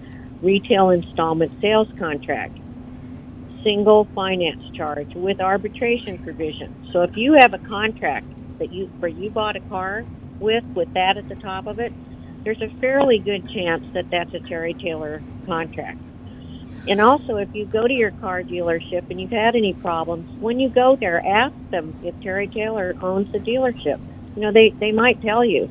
retail 0.41 0.89
installment 0.89 1.53
sales 1.61 1.88
contract, 1.97 2.59
single 3.63 4.09
finance 4.15 4.59
charge 4.75 5.11
with 5.15 5.39
arbitration 5.39 6.17
provision. 6.19 6.75
So 6.91 7.03
if 7.03 7.11
you 7.15 7.38
have 7.39 7.53
a 7.53 7.59
contract 7.59 8.33
that 8.59 8.71
you 8.71 8.89
where 8.99 9.11
you 9.11 9.29
bought 9.29 9.55
a 9.55 9.61
car 9.61 10.07
with 10.39 10.63
with 10.73 10.89
that 10.95 11.17
at 11.17 11.27
the 11.27 11.36
top 11.36 11.67
of 11.67 11.77
it, 11.79 11.93
there's 12.43 12.61
a 12.61 12.73
fairly 12.81 13.19
good 13.19 13.47
chance 13.47 13.86
that 13.93 14.07
that's 14.11 14.33
a 14.33 14.39
Terry 14.39 14.75
Taylor 14.81 15.23
contract. 15.45 15.99
And 16.88 17.01
also, 17.01 17.38
if 17.38 17.49
you 17.53 17.65
go 17.65 17.88
to 17.88 17.93
your 17.93 18.11
car 18.11 18.43
dealership 18.43 19.03
and 19.09 19.19
you've 19.19 19.31
had 19.31 19.55
any 19.55 19.73
problems, 19.73 20.27
when 20.39 20.59
you 20.59 20.69
go 20.69 20.97
there, 20.99 21.25
ask 21.25 21.55
them 21.71 21.95
if 22.03 22.19
Terry 22.21 22.47
Taylor 22.47 22.95
owns 23.01 23.27
the 23.31 23.39
dealership. 23.39 23.97
You 24.36 24.43
know, 24.43 24.51
they, 24.51 24.75
they 24.79 24.91
might 24.91 25.21
tell 25.21 25.43
you. 25.43 25.69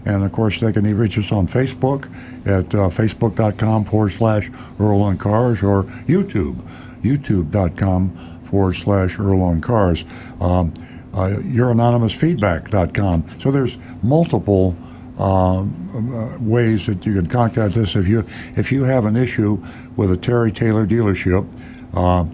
And 0.04 0.24
of 0.24 0.32
course, 0.32 0.58
they 0.58 0.72
can 0.72 0.82
reach 0.96 1.16
us 1.18 1.30
on 1.30 1.46
Facebook 1.46 2.08
at 2.46 2.74
uh, 2.74 2.88
facebook.com 2.88 3.84
forward 3.84 4.10
slash 4.10 4.50
Earl 4.78 5.02
on 5.02 5.18
Cars 5.18 5.62
or 5.62 5.84
YouTube, 6.06 6.56
youtube.com 7.02 8.10
forward 8.46 8.74
slash 8.74 9.18
Earl 9.18 9.42
on 9.42 9.60
Cars. 9.60 10.04
Um, 10.40 10.74
uh, 11.14 11.36
youranonymousfeedback.com. 11.40 13.28
So 13.38 13.50
there's 13.50 13.76
multiple 14.02 14.74
um, 15.18 16.14
uh, 16.14 16.38
ways 16.40 16.86
that 16.86 17.04
you 17.04 17.14
can 17.14 17.26
contact 17.26 17.76
us 17.76 17.94
if 17.96 18.08
you 18.08 18.24
if 18.56 18.72
you 18.72 18.84
have 18.84 19.04
an 19.04 19.16
issue 19.16 19.62
with 19.94 20.10
a 20.10 20.16
Terry 20.16 20.50
Taylor 20.50 20.86
dealership, 20.86 21.46
uh, 21.94 22.24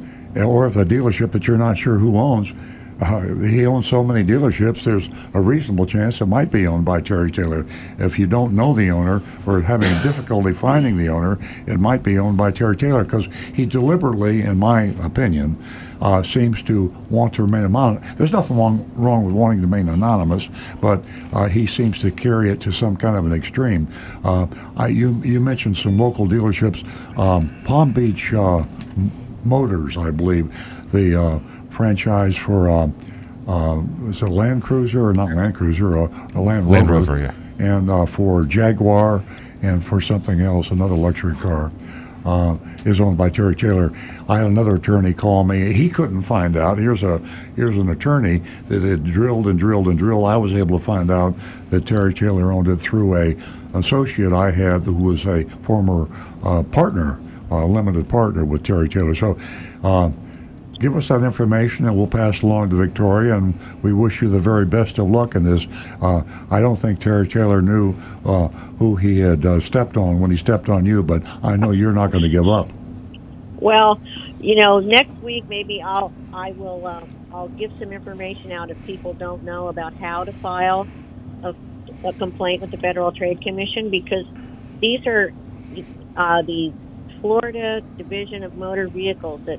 or 0.45 0.67
if 0.67 0.77
a 0.77 0.85
dealership 0.85 1.33
that 1.33 1.47
you're 1.47 1.59
not 1.59 1.77
sure 1.77 1.99
who 1.99 2.17
owns. 2.17 2.53
Uh, 3.01 3.35
he 3.45 3.65
owns 3.65 3.87
so 3.89 4.03
many 4.03 4.25
dealerships, 4.25 4.85
there's 4.85 5.09
a 5.35 5.41
reasonable 5.41 5.87
chance 5.87 6.21
it 6.21 6.27
might 6.27 6.51
be 6.51 6.67
owned 6.67 6.85
by 6.85 7.01
Terry 7.01 7.31
Taylor. 7.31 7.65
If 7.99 8.19
you 8.19 8.27
don't 8.27 8.55
know 8.55 8.75
the 8.75 8.91
owner 8.91 9.23
or 9.47 9.61
having 9.61 9.91
difficulty 10.03 10.53
finding 10.53 10.97
the 10.97 11.09
owner, 11.09 11.39
it 11.67 11.79
might 11.79 12.03
be 12.03 12.19
owned 12.19 12.37
by 12.37 12.51
Terry 12.51 12.77
Taylor 12.77 13.05
because 13.05 13.27
he 13.55 13.67
deliberately, 13.67 14.43
in 14.43 14.59
my 14.59 14.95
opinion, 15.03 15.57
uh, 16.01 16.23
seems 16.23 16.63
to 16.65 16.95
want 17.11 17.35
to 17.35 17.43
remain 17.43 17.65
anonymous. 17.65 18.15
There's 18.15 18.33
nothing 18.33 18.57
wrong, 18.57 18.91
wrong 18.95 19.25
with 19.25 19.35
wanting 19.35 19.61
to 19.61 19.67
remain 19.67 19.89
anonymous, 19.89 20.49
but 20.81 21.05
uh, 21.33 21.49
he 21.49 21.67
seems 21.67 22.01
to 22.01 22.11
carry 22.11 22.51
it 22.51 22.61
to 22.63 22.73
some 22.73 22.97
kind 22.97 23.17
of 23.17 23.27
an 23.27 23.33
extreme. 23.33 23.89
Uh, 24.25 24.47
I, 24.77 24.89
you, 24.89 25.21
you 25.25 25.41
mentioned 25.41 25.77
some 25.77 25.99
local 25.99 26.27
dealerships, 26.27 26.85
um, 27.19 27.63
Palm 27.65 27.93
Beach 27.93 28.33
uh, 28.33 28.65
Motors, 29.45 29.97
I 29.97 30.11
believe, 30.11 30.53
the 30.93 31.21
uh, 31.21 31.39
franchise 31.79 32.37
for. 32.37 32.69
Uh, 32.69 32.91
uh, 33.47 33.81
it 34.03 34.21
a 34.21 34.27
Land 34.27 34.63
Cruiser 34.63 35.09
or 35.09 35.15
not 35.15 35.33
Land 35.33 35.55
Cruiser, 35.55 35.97
uh, 35.97 36.29
a 36.35 36.41
Land 36.41 36.67
Rover, 36.67 36.71
Land 36.71 36.89
Rover 36.91 37.19
yeah. 37.19 37.33
and 37.59 37.89
uh, 37.89 38.05
for 38.05 38.45
Jaguar 38.45 39.25
and 39.63 39.83
for 39.83 40.03
something 40.03 40.43
else, 40.43 40.71
another 40.71 40.95
luxury 40.95 41.35
car 41.37 41.73
uh, 42.27 42.59
is 42.85 43.01
owned 43.01 43.17
by 43.17 43.31
Terry 43.31 43.57
Taylor. 43.57 43.91
I 44.29 44.41
had 44.41 44.49
another 44.49 44.75
attorney 44.75 45.15
call 45.15 45.45
me. 45.45 45.73
He 45.73 45.89
couldn't 45.89 46.23
find 46.23 46.59
out. 46.59 46.77
Here's 46.77 47.03
a 47.03 47.19
here's 47.57 47.79
an 47.79 47.89
attorney 47.89 48.43
that 48.69 48.83
had 48.83 49.05
drilled 49.05 49.47
and 49.47 49.59
drilled 49.59 49.89
and 49.89 49.97
drilled. 49.97 50.27
I 50.27 50.37
was 50.37 50.53
able 50.53 50.79
to 50.79 50.85
find 50.85 51.11
out 51.11 51.35
that 51.71 51.87
Terry 51.87 52.13
Taylor 52.13 52.53
owned 52.53 52.69
it 52.69 52.77
through 52.77 53.17
a 53.17 53.37
associate 53.73 54.35
I 54.35 54.51
had 54.51 54.83
who 54.83 54.95
was 54.95 55.25
a 55.25 55.45
former 55.63 56.07
uh, 56.45 56.65
partner, 56.65 57.19
uh, 57.51 57.65
limited 57.65 58.11
partner 58.11 58.45
with 58.45 58.63
Terry 58.63 58.91
Taylor. 58.91 59.15
So. 59.15 59.39
Give 60.81 60.95
us 60.97 61.09
that 61.09 61.23
information 61.23 61.87
and 61.87 61.97
we'll 61.97 62.07
pass 62.07 62.43
along 62.43 62.71
to 62.71 62.77
Victoria. 62.77 63.37
And 63.37 63.59
we 63.83 63.93
wish 63.93 64.23
you 64.23 64.29
the 64.29 64.39
very 64.39 64.65
best 64.65 64.99
of 64.99 65.09
luck 65.09 65.35
in 65.35 65.45
this. 65.45 65.67
Uh, 66.01 66.23
I 66.51 66.61
don't 66.61 66.77
think 66.77 67.01
Terry 67.01 67.27
Taylor 67.27 67.61
knew 67.61 67.95
uh, 68.25 68.49
who 68.79 68.97
he 68.97 69.19
had 69.19 69.45
uh, 69.45 69.61
stepped 69.61 69.97
on 69.97 70.21
when 70.21 70.31
he 70.31 70.37
stepped 70.37 70.69
on 70.69 70.87
you, 70.87 71.03
but 71.03 71.23
I 71.43 71.57
know 71.57 71.73
you're 71.73 71.93
not 71.93 72.11
going 72.13 72.23
to 72.23 72.31
give 72.31 72.49
up. 72.49 72.69
Well, 73.57 74.01
you 74.41 74.55
know, 74.55 74.79
next 74.79 75.21
week 75.21 75.49
maybe 75.49 75.83
I'll 75.83 76.13
I 76.33 76.53
will 76.53 76.87
uh, 76.87 77.05
I'll 77.33 77.49
give 77.49 77.77
some 77.79 77.93
information 77.93 78.53
out 78.53 78.71
if 78.71 78.87
people 78.87 79.13
don't 79.13 79.43
know 79.43 79.67
about 79.67 79.95
how 79.95 80.23
to 80.23 80.33
file 80.33 80.87
a, 81.43 81.55
a 82.05 82.13
complaint 82.13 82.61
with 82.61 82.71
the 82.71 82.77
Federal 82.77 83.11
Trade 83.11 83.43
Commission 83.43 83.91
because 83.91 84.27
these 84.81 85.05
are 85.07 85.33
uh, 86.17 86.43
the 86.43 86.73
Florida 87.21 87.81
Division 87.97 88.45
of 88.45 88.57
Motor 88.57 88.87
Vehicles 88.87 89.41
that 89.47 89.59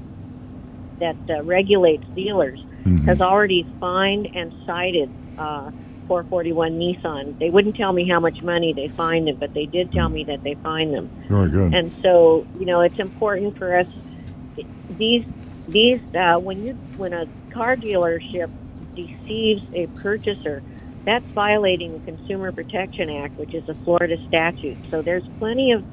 that 0.99 1.15
uh, 1.29 1.43
regulates 1.43 2.03
dealers 2.15 2.59
mm-hmm. 2.59 2.97
has 3.05 3.21
already 3.21 3.65
fined 3.79 4.29
and 4.35 4.53
cited 4.65 5.09
uh, 5.37 5.71
441 6.07 6.77
Nissan. 6.77 7.37
They 7.37 7.49
wouldn't 7.49 7.75
tell 7.75 7.93
me 7.93 8.07
how 8.07 8.19
much 8.19 8.41
money 8.41 8.73
they 8.73 8.87
fined 8.87 9.27
them, 9.27 9.35
but 9.35 9.53
they 9.53 9.65
did 9.65 9.91
tell 9.91 10.09
me 10.09 10.23
that 10.25 10.43
they 10.43 10.55
fined 10.55 10.93
them. 10.93 11.09
Very 11.29 11.49
good. 11.49 11.73
And 11.73 11.91
so, 12.01 12.47
you 12.59 12.65
know, 12.65 12.81
it's 12.81 12.99
important 12.99 13.57
for 13.57 13.77
us. 13.77 13.87
These 14.97 15.25
these 15.67 16.01
uh, 16.15 16.39
when 16.39 16.63
you 16.63 16.73
when 16.97 17.13
a 17.13 17.27
car 17.51 17.75
dealership 17.75 18.51
deceives 18.95 19.63
a 19.73 19.85
purchaser, 20.01 20.63
that's 21.05 21.25
violating 21.27 21.93
the 21.93 22.11
Consumer 22.11 22.51
Protection 22.51 23.09
Act, 23.09 23.37
which 23.37 23.53
is 23.53 23.69
a 23.69 23.75
Florida 23.75 24.17
statute. 24.27 24.77
So 24.89 25.01
there's 25.01 25.27
plenty 25.37 25.71
of 25.71 25.83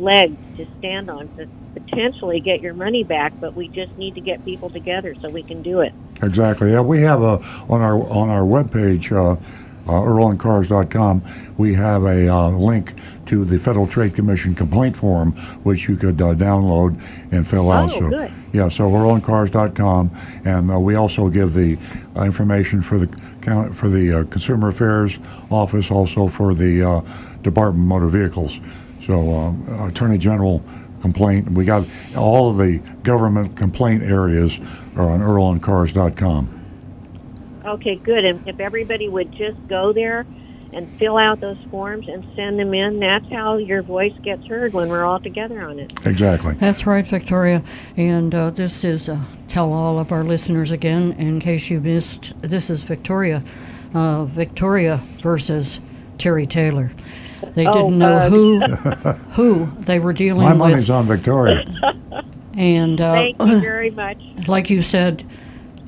legs 0.00 0.36
to 0.56 0.66
stand 0.78 1.10
on 1.10 1.28
to 1.36 1.46
potentially 1.74 2.40
get 2.40 2.60
your 2.60 2.74
money 2.74 3.04
back, 3.04 3.32
but 3.40 3.54
we 3.54 3.68
just 3.68 3.96
need 3.96 4.14
to 4.14 4.20
get 4.20 4.44
people 4.44 4.70
together 4.70 5.14
so 5.20 5.28
we 5.28 5.42
can 5.42 5.62
do 5.62 5.80
it. 5.80 5.92
Exactly. 6.22 6.72
Yeah, 6.72 6.80
we 6.80 7.00
have 7.02 7.22
a 7.22 7.40
on 7.68 7.80
our 7.80 7.98
on 8.10 8.28
our 8.28 8.42
webpage, 8.42 9.12
uh, 9.12 9.40
uh, 9.86 9.92
EarlOnCars.com, 9.92 11.22
we 11.56 11.74
have 11.74 12.04
a 12.04 12.28
uh, 12.28 12.50
link 12.50 12.94
to 13.26 13.44
the 13.44 13.58
Federal 13.58 13.86
Trade 13.88 14.14
Commission 14.14 14.54
complaint 14.54 14.96
form, 14.96 15.32
which 15.64 15.88
you 15.88 15.96
could 15.96 16.20
uh, 16.20 16.34
download 16.34 17.02
and 17.32 17.46
fill 17.46 17.70
out. 17.70 17.90
Oh, 17.94 17.98
so, 17.98 18.08
good. 18.10 18.30
Yeah, 18.52 18.68
so 18.68 18.88
EarlOnCars.com, 18.88 20.10
and 20.44 20.70
uh, 20.70 20.78
we 20.78 20.94
also 20.94 21.28
give 21.28 21.54
the 21.54 21.76
uh, 22.16 22.22
information 22.22 22.82
for 22.82 22.98
the 22.98 23.06
count 23.40 23.74
for 23.74 23.88
the 23.88 24.20
uh, 24.20 24.24
Consumer 24.24 24.68
Affairs 24.68 25.18
Office, 25.50 25.90
also 25.90 26.28
for 26.28 26.54
the 26.54 26.82
uh, 26.82 27.00
Department 27.42 27.84
of 27.84 27.88
Motor 27.88 28.08
Vehicles. 28.08 28.60
So, 29.00 29.34
um, 29.34 29.88
Attorney 29.88 30.18
General 30.18 30.62
complaint. 31.00 31.50
We 31.50 31.64
got 31.64 31.86
all 32.16 32.50
of 32.50 32.58
the 32.58 32.78
government 33.02 33.56
complaint 33.56 34.02
areas 34.02 34.58
are 34.96 35.10
on 35.10 35.20
earloncars.com. 35.20 36.56
Okay, 37.64 37.96
good. 37.96 38.24
And 38.24 38.46
if 38.48 38.60
everybody 38.60 39.08
would 39.08 39.32
just 39.32 39.66
go 39.68 39.92
there 39.92 40.26
and 40.72 40.88
fill 40.98 41.16
out 41.16 41.40
those 41.40 41.58
forms 41.70 42.08
and 42.08 42.24
send 42.36 42.58
them 42.58 42.72
in, 42.72 43.00
that's 43.00 43.28
how 43.30 43.56
your 43.56 43.82
voice 43.82 44.14
gets 44.22 44.46
heard 44.46 44.72
when 44.72 44.88
we're 44.88 45.04
all 45.04 45.20
together 45.20 45.66
on 45.66 45.78
it. 45.78 45.92
Exactly. 46.06 46.54
That's 46.54 46.86
right, 46.86 47.06
Victoria. 47.06 47.62
And 47.96 48.34
uh, 48.34 48.50
this 48.50 48.84
is, 48.84 49.08
uh, 49.08 49.20
tell 49.48 49.72
all 49.72 49.98
of 49.98 50.12
our 50.12 50.22
listeners 50.22 50.70
again, 50.70 51.12
in 51.12 51.40
case 51.40 51.70
you 51.70 51.80
missed, 51.80 52.38
this 52.40 52.70
is 52.70 52.82
Victoria. 52.82 53.42
Uh, 53.92 54.24
Victoria 54.24 55.00
versus 55.20 55.80
Terry 56.18 56.46
Taylor. 56.46 56.92
They 57.54 57.66
Oh, 57.66 57.72
didn't 57.72 57.98
know 57.98 58.16
uh, 58.16 58.30
who 58.30 58.60
who 59.32 59.66
they 59.80 59.98
were 59.98 60.12
dealing 60.12 60.42
My 60.42 60.52
with. 60.52 60.58
My 60.58 60.68
money's 60.70 60.90
on 60.90 61.06
Victoria. 61.06 61.64
And 62.56 63.00
uh, 63.00 63.12
Thank 63.14 63.40
you 63.40 63.60
very 63.60 63.90
much. 63.90 64.18
like 64.48 64.70
you 64.70 64.82
said, 64.82 65.24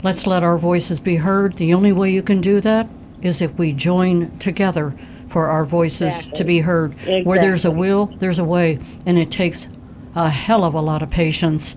let's 0.03 0.27
let 0.27 0.43
our 0.43 0.59
voices 0.59 1.01
be 1.01 1.17
heard. 1.17 1.57
The 1.57 1.75
only 1.75 1.93
way 1.93 2.11
you 2.13 2.23
can 2.23 2.41
do 2.41 2.61
that 2.61 2.89
is 3.21 3.43
if 3.43 3.53
we 3.59 3.73
join 3.73 4.37
together 4.39 4.95
for 5.29 5.47
our 5.47 5.65
voices 5.65 6.29
to 6.29 6.45
be 6.45 6.61
heard. 6.61 6.95
Where 7.25 7.39
there's 7.41 7.65
a 7.65 7.71
will, 7.71 8.07
there's 8.07 8.39
a 8.39 8.45
way, 8.45 8.79
and 9.07 9.19
it 9.19 9.31
takes 9.31 9.69
a 10.15 10.29
hell 10.29 10.65
of 10.65 10.75
a 10.75 10.81
lot 10.81 11.03
of 11.03 11.11
patience. 11.11 11.75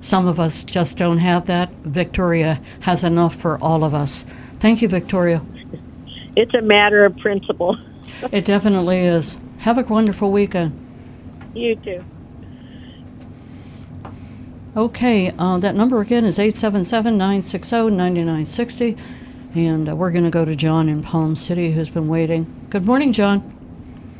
Some 0.00 0.26
of 0.26 0.38
us 0.40 0.64
just 0.64 0.96
don't 0.96 1.18
have 1.18 1.46
that. 1.46 1.70
Victoria 1.82 2.60
has 2.80 3.04
enough 3.04 3.34
for 3.34 3.58
all 3.58 3.84
of 3.84 3.92
us. 3.94 4.24
Thank 4.60 4.82
you, 4.82 4.88
Victoria. 4.88 5.42
It's 6.38 6.52
a 6.52 6.60
matter 6.60 7.02
of 7.02 7.16
principle. 7.16 7.78
It 8.32 8.44
definitely 8.44 8.98
is. 8.98 9.38
Have 9.58 9.78
a 9.78 9.82
wonderful 9.82 10.30
weekend. 10.30 10.72
You 11.54 11.76
too. 11.76 12.04
Okay, 14.76 15.30
uh, 15.38 15.58
that 15.58 15.74
number 15.74 16.00
again 16.00 16.24
is 16.24 16.38
877 16.38 17.16
960 17.16 17.76
9960. 17.90 18.96
And 19.54 19.88
uh, 19.88 19.96
we're 19.96 20.10
going 20.10 20.24
to 20.24 20.30
go 20.30 20.44
to 20.44 20.54
John 20.54 20.88
in 20.90 21.02
Palm 21.02 21.34
City 21.34 21.72
who's 21.72 21.88
been 21.88 22.08
waiting. 22.08 22.44
Good 22.68 22.84
morning, 22.84 23.12
John. 23.14 23.40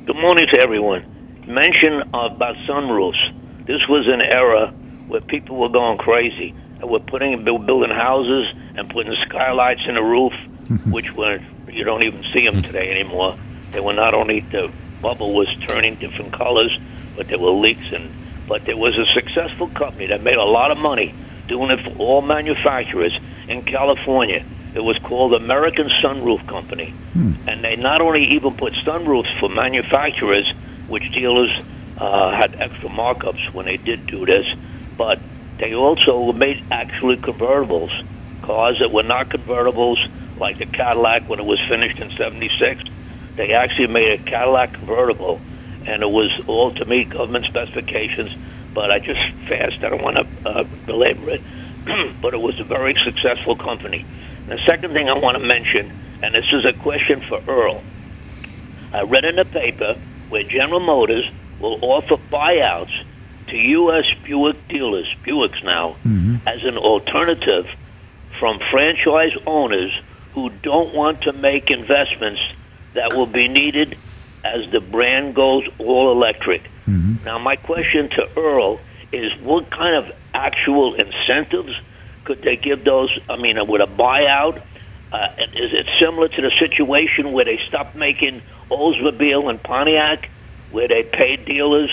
Good 0.06 0.16
morning 0.16 0.46
to 0.54 0.60
everyone. 0.60 1.04
Mention 1.46 2.02
of 2.14 2.32
about 2.32 2.56
sunroofs. 2.66 3.34
This 3.66 3.86
was 3.86 4.06
an 4.08 4.22
era 4.22 4.68
where 5.08 5.20
people 5.20 5.56
were 5.56 5.68
going 5.68 5.98
crazy. 5.98 6.54
And 6.80 6.88
We're 6.88 7.00
putting 7.00 7.44
buil- 7.44 7.58
building 7.58 7.90
houses 7.90 8.50
and 8.76 8.88
putting 8.88 9.12
skylights 9.12 9.82
in 9.86 9.96
the 9.96 10.02
roof, 10.02 10.32
which 10.90 11.12
were 11.14 11.38
you 11.70 11.84
don't 11.84 12.02
even 12.02 12.22
see 12.32 12.46
them 12.46 12.62
today 12.62 12.90
anymore. 12.90 13.36
They 13.76 13.82
were 13.82 13.92
not 13.92 14.14
only 14.14 14.40
the 14.40 14.72
bubble 15.02 15.34
was 15.34 15.54
turning 15.68 15.96
different 15.96 16.32
colors, 16.32 16.74
but 17.14 17.28
there 17.28 17.38
were 17.38 17.50
leaks 17.50 17.84
and. 17.92 18.10
But 18.48 18.64
there 18.64 18.76
was 18.76 18.96
a 18.96 19.04
successful 19.12 19.66
company 19.66 20.06
that 20.06 20.22
made 20.22 20.36
a 20.36 20.44
lot 20.44 20.70
of 20.70 20.78
money 20.78 21.12
doing 21.48 21.70
it 21.72 21.80
for 21.84 21.90
all 21.98 22.22
manufacturers 22.22 23.12
in 23.48 23.62
California. 23.62 24.44
It 24.72 24.80
was 24.80 24.96
called 24.98 25.34
American 25.34 25.90
Sunroof 26.00 26.46
Company 26.46 26.94
and 27.46 27.64
they 27.64 27.76
not 27.76 28.00
only 28.00 28.24
even 28.34 28.54
put 28.54 28.72
sunroofs 28.84 29.40
for 29.40 29.48
manufacturers, 29.48 30.50
which 30.86 31.10
dealers 31.12 31.50
uh, 31.98 32.30
had 32.30 32.54
extra 32.58 32.88
markups 32.88 33.52
when 33.52 33.66
they 33.66 33.76
did 33.78 34.06
do 34.06 34.24
this, 34.26 34.46
but 34.96 35.20
they 35.58 35.74
also 35.74 36.32
made 36.32 36.62
actually 36.70 37.16
convertibles, 37.16 37.90
cars 38.42 38.78
that 38.80 38.92
were 38.92 39.02
not 39.02 39.28
convertibles, 39.28 39.96
like 40.36 40.58
the 40.58 40.66
Cadillac 40.66 41.28
when 41.28 41.40
it 41.40 41.46
was 41.46 41.60
finished 41.68 41.98
in 41.98 42.10
'76. 42.10 42.82
They 43.36 43.52
actually 43.52 43.88
made 43.88 44.10
a 44.12 44.18
Cadillac 44.18 44.74
convertible, 44.78 45.42
and 45.86 46.02
it 46.02 46.10
was 46.10 46.30
all 46.46 46.72
to 46.72 46.84
meet 46.86 47.10
government 47.10 47.44
specifications. 47.46 48.30
But 48.74 48.90
I 48.90 48.98
just 48.98 49.20
fast, 49.48 49.82
I 49.82 49.88
don't 49.90 50.02
want 50.02 50.16
to 50.16 50.48
uh, 50.48 50.64
belabor 50.86 51.30
it, 51.30 51.42
but 52.22 52.34
it 52.34 52.40
was 52.40 52.54
a 52.60 52.64
very 52.64 52.94
successful 53.04 53.56
company. 53.56 54.04
The 54.46 54.58
second 54.68 54.92
thing 54.92 55.08
I 55.08 55.18
want 55.18 55.36
to 55.38 55.46
mention, 55.46 55.92
and 56.22 56.34
this 56.34 56.44
is 56.52 56.64
a 56.64 56.72
question 56.72 57.22
for 57.28 57.40
Earl. 57.48 57.82
I 58.92 59.02
read 59.02 59.24
in 59.24 59.36
the 59.36 59.44
paper 59.44 59.96
where 60.28 60.44
General 60.44 60.80
Motors 60.80 61.24
will 61.58 61.78
offer 61.82 62.16
buyouts 62.30 62.92
to 63.48 63.56
U.S. 63.56 64.04
Buick 64.24 64.68
dealers, 64.68 65.08
Buicks 65.26 65.62
now, 65.64 65.96
Mm-hmm. 66.06 66.36
as 66.46 66.60
an 66.64 66.76
alternative 66.76 67.66
from 68.38 68.60
franchise 68.70 69.32
owners 69.46 69.90
who 70.34 70.50
don't 70.62 70.94
want 70.94 71.22
to 71.22 71.32
make 71.32 71.70
investments 71.70 72.40
that 72.96 73.14
will 73.14 73.26
be 73.26 73.48
needed 73.48 73.96
as 74.44 74.70
the 74.70 74.80
brand 74.80 75.34
goes 75.34 75.66
all 75.78 76.12
electric. 76.12 76.62
Mm-hmm. 76.86 77.24
Now, 77.24 77.38
my 77.38 77.56
question 77.56 78.08
to 78.10 78.28
Earl 78.36 78.80
is 79.12 79.32
what 79.40 79.70
kind 79.70 79.96
of 79.96 80.14
actual 80.34 80.94
incentives 80.94 81.74
could 82.24 82.42
they 82.42 82.56
give 82.56 82.84
those? 82.84 83.16
I 83.28 83.36
mean, 83.36 83.56
with 83.66 83.80
a 83.80 83.86
buyout, 83.86 84.60
uh, 85.12 85.28
is 85.38 85.72
it 85.72 85.86
similar 86.00 86.28
to 86.28 86.42
the 86.42 86.50
situation 86.58 87.32
where 87.32 87.44
they 87.44 87.58
stopped 87.68 87.94
making 87.94 88.42
Oldsmobile 88.70 89.48
and 89.48 89.62
Pontiac, 89.62 90.28
where 90.70 90.88
they 90.88 91.02
paid 91.02 91.44
dealers? 91.44 91.90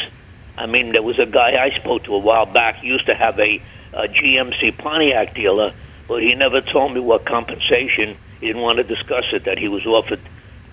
I 0.58 0.66
mean, 0.66 0.92
there 0.92 1.04
was 1.04 1.20
a 1.20 1.26
guy 1.26 1.64
I 1.64 1.78
spoke 1.80 2.04
to 2.04 2.16
a 2.16 2.20
while 2.20 2.46
back. 2.46 2.78
He 2.78 2.88
used 2.88 3.06
to 3.08 3.16
have 3.16 3.40
a, 3.40 3.62
a 3.94 4.08
GMC 4.08 4.78
Pontiac 4.78 5.34
dealer, 5.34 5.74
but 6.08 6.22
he 6.22 6.36
never 6.36 6.62
told 6.62 6.94
me 6.94 7.00
what 7.00 7.26
compensation. 7.26 8.18
He 8.40 8.48
didn't 8.48 8.62
want 8.62 8.78
to 8.78 8.84
discuss 8.84 9.26
it 9.32 9.46
that 9.46 9.58
he 9.58 9.68
was 9.68 9.86
offered 9.86 10.20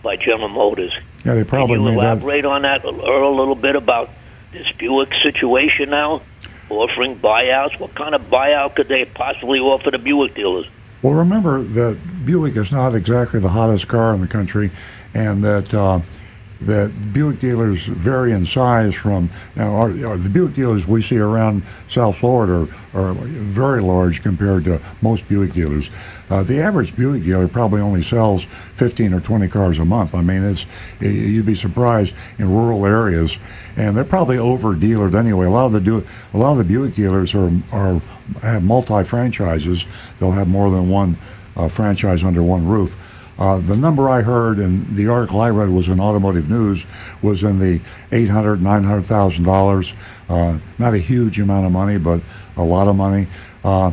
by 0.02 0.16
General 0.16 0.48
Motors. 0.48 0.92
Yeah, 1.24 1.34
they 1.34 1.44
probably 1.44 1.76
Can 1.76 1.84
you 1.84 1.90
made 1.92 1.98
that. 2.00 2.04
elaborate 2.18 2.44
on 2.44 2.62
that, 2.62 2.84
Earl, 2.84 3.34
a 3.34 3.36
little 3.38 3.54
bit 3.54 3.76
about 3.76 4.10
this 4.52 4.66
Buick 4.78 5.10
situation 5.22 5.90
now, 5.90 6.22
offering 6.68 7.18
buyouts? 7.18 7.78
What 7.78 7.94
kind 7.94 8.14
of 8.14 8.22
buyout 8.22 8.74
could 8.76 8.88
they 8.88 9.04
possibly 9.04 9.60
offer 9.60 9.90
the 9.90 9.98
Buick 9.98 10.34
dealers? 10.34 10.66
Well, 11.02 11.14
remember 11.14 11.62
that 11.62 11.98
Buick 12.26 12.56
is 12.56 12.70
not 12.72 12.94
exactly 12.94 13.40
the 13.40 13.48
hottest 13.50 13.88
car 13.88 14.14
in 14.14 14.20
the 14.20 14.26
country, 14.28 14.70
and 15.14 15.42
that 15.44 15.72
uh, 15.72 16.00
that 16.62 17.12
Buick 17.12 17.40
dealers 17.40 17.86
vary 17.86 18.32
in 18.32 18.44
size 18.44 18.94
from 18.94 19.30
now. 19.56 19.88
The 19.88 20.28
Buick 20.30 20.54
dealers 20.54 20.86
we 20.86 21.02
see 21.02 21.18
around 21.18 21.62
South 21.88 22.18
Florida 22.18 22.70
are, 22.92 23.10
are 23.10 23.14
very 23.14 23.80
large 23.80 24.22
compared 24.22 24.64
to 24.64 24.80
most 25.00 25.26
Buick 25.28 25.52
dealers. 25.54 25.90
Uh, 26.28 26.42
the 26.42 26.60
average 26.60 26.94
Buick 26.94 27.24
dealer 27.24 27.48
probably 27.48 27.80
only 27.80 28.02
sells 28.02 28.44
15 28.44 29.14
or 29.14 29.20
20 29.20 29.48
cars 29.48 29.78
a 29.78 29.84
month. 29.84 30.14
I 30.14 30.22
mean, 30.22 30.44
it's 30.44 30.66
you'd 31.00 31.46
be 31.46 31.54
surprised 31.54 32.14
in 32.38 32.50
rural 32.50 32.84
areas, 32.84 33.38
and 33.76 33.96
they're 33.96 34.04
probably 34.04 34.38
over 34.38 34.74
dealered 34.74 35.14
anyway. 35.14 35.46
A 35.46 35.50
lot 35.50 35.66
of 35.66 35.72
the 35.72 35.80
do 35.80 36.06
a 36.34 36.38
lot 36.38 36.52
of 36.52 36.58
the 36.58 36.64
Buick 36.64 36.94
dealers 36.94 37.34
are 37.34 37.50
are 37.72 38.00
have 38.42 38.62
multi 38.62 39.02
franchises. 39.04 39.86
They'll 40.18 40.32
have 40.32 40.48
more 40.48 40.70
than 40.70 40.90
one 40.90 41.16
uh, 41.56 41.68
franchise 41.68 42.22
under 42.22 42.42
one 42.42 42.66
roof. 42.66 43.09
Uh, 43.40 43.56
the 43.58 43.76
number 43.76 44.08
I 44.10 44.20
heard 44.20 44.58
and 44.58 44.86
the 44.88 45.08
article 45.08 45.40
I 45.40 45.48
read 45.48 45.70
was 45.70 45.88
in 45.88 45.98
Automotive 45.98 46.50
News 46.50 46.84
was 47.22 47.42
in 47.42 47.58
the 47.58 47.80
eight 48.12 48.28
hundred, 48.28 48.60
nine 48.60 48.84
hundred 48.84 49.06
thousand 49.06 49.44
dollars. 49.44 49.94
Uh, 50.28 50.58
not 50.78 50.92
a 50.92 50.98
huge 50.98 51.40
amount 51.40 51.64
of 51.64 51.72
money, 51.72 51.98
but 51.98 52.20
a 52.58 52.62
lot 52.62 52.86
of 52.86 52.96
money. 52.96 53.26
Uh, 53.64 53.92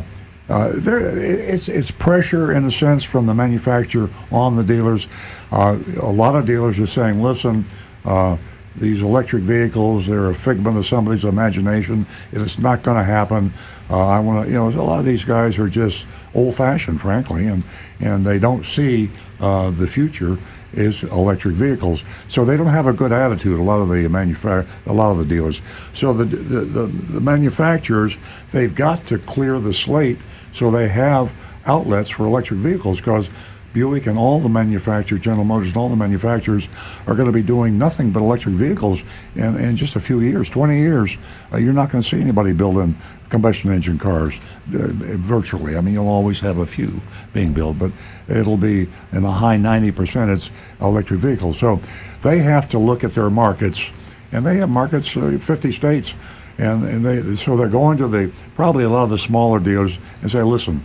uh, 0.50 0.72
there, 0.74 1.00
it's 1.00 1.68
it's 1.68 1.90
pressure 1.90 2.52
in 2.52 2.66
a 2.66 2.70
sense 2.70 3.04
from 3.04 3.24
the 3.24 3.34
manufacturer 3.34 4.10
on 4.30 4.56
the 4.56 4.62
dealers. 4.62 5.06
Uh, 5.50 5.78
a 6.02 6.12
lot 6.12 6.36
of 6.36 6.44
dealers 6.44 6.78
are 6.78 6.86
saying, 6.86 7.22
"Listen, 7.22 7.64
uh, 8.04 8.36
these 8.76 9.00
electric 9.02 9.42
vehicles, 9.42 10.06
they're 10.06 10.28
a 10.28 10.34
figment 10.34 10.76
of 10.76 10.86
somebody's 10.86 11.24
imagination. 11.24 12.06
It's 12.32 12.58
not 12.58 12.82
going 12.82 12.98
to 12.98 13.04
happen. 13.04 13.52
Uh, 13.90 14.06
I 14.06 14.20
want 14.20 14.44
to, 14.44 14.52
you 14.52 14.58
know, 14.58 14.68
a 14.68 14.82
lot 14.82 15.00
of 15.00 15.06
these 15.06 15.24
guys 15.24 15.58
are 15.58 15.68
just 15.68 16.04
old-fashioned, 16.34 17.00
frankly, 17.00 17.46
and 17.46 17.62
and 18.00 18.24
they 18.24 18.38
don't 18.38 18.64
see 18.64 19.10
uh, 19.40 19.70
the 19.70 19.86
future 19.86 20.38
is 20.72 21.02
electric 21.04 21.54
vehicles. 21.54 22.02
So 22.28 22.44
they 22.44 22.56
don't 22.56 22.66
have 22.66 22.86
a 22.86 22.92
good 22.92 23.12
attitude. 23.12 23.58
A 23.58 23.62
lot 23.62 23.80
of 23.80 23.88
the 23.88 24.06
manufa- 24.08 24.66
a 24.86 24.92
lot 24.92 25.10
of 25.12 25.18
the 25.18 25.24
dealers. 25.24 25.60
So 25.94 26.12
the 26.12 26.24
the, 26.24 26.60
the 26.60 26.86
the 26.86 27.20
manufacturers, 27.20 28.18
they've 28.50 28.74
got 28.74 29.04
to 29.06 29.18
clear 29.18 29.58
the 29.58 29.72
slate 29.72 30.18
so 30.52 30.70
they 30.70 30.88
have 30.88 31.32
outlets 31.66 32.08
for 32.08 32.24
electric 32.26 32.60
vehicles 32.60 32.98
because 33.00 33.28
Buick 33.72 34.06
and 34.06 34.18
all 34.18 34.40
the 34.40 34.48
manufacturers, 34.48 35.20
General 35.20 35.44
Motors 35.44 35.68
and 35.68 35.76
all 35.76 35.88
the 35.88 35.96
manufacturers, 35.96 36.68
are 37.06 37.14
going 37.14 37.26
to 37.26 37.32
be 37.32 37.42
doing 37.42 37.78
nothing 37.78 38.10
but 38.10 38.20
electric 38.20 38.54
vehicles 38.54 39.02
in, 39.34 39.56
in 39.56 39.76
just 39.76 39.96
a 39.96 40.00
few 40.00 40.20
years, 40.20 40.48
20 40.48 40.78
years. 40.78 41.16
Uh, 41.52 41.58
you're 41.58 41.72
not 41.72 41.90
going 41.90 42.02
to 42.02 42.08
see 42.08 42.20
anybody 42.20 42.52
building 42.52 42.96
combustion 43.28 43.70
engine 43.70 43.98
cars 43.98 44.34
uh, 44.74 44.88
virtually. 45.18 45.76
I 45.76 45.80
mean, 45.80 45.94
you'll 45.94 46.08
always 46.08 46.40
have 46.40 46.58
a 46.58 46.66
few 46.66 47.00
being 47.32 47.52
built, 47.52 47.78
but 47.78 47.92
it'll 48.28 48.56
be 48.56 48.88
in 49.12 49.22
the 49.22 49.30
high 49.30 49.56
90% 49.56 50.32
it's 50.32 50.50
electric 50.80 51.20
vehicles. 51.20 51.58
So 51.58 51.80
they 52.22 52.38
have 52.38 52.68
to 52.70 52.78
look 52.78 53.04
at 53.04 53.14
their 53.14 53.30
markets, 53.30 53.90
and 54.32 54.46
they 54.46 54.56
have 54.56 54.70
markets, 54.70 55.16
uh, 55.16 55.38
50 55.40 55.72
states. 55.72 56.14
And, 56.58 56.82
and 56.84 57.04
they, 57.04 57.36
so 57.36 57.56
they're 57.56 57.68
going 57.68 57.98
to 57.98 58.08
the 58.08 58.32
probably 58.56 58.82
a 58.82 58.88
lot 58.88 59.04
of 59.04 59.10
the 59.10 59.18
smaller 59.18 59.60
dealers 59.60 59.96
and 60.22 60.30
say, 60.30 60.42
listen, 60.42 60.82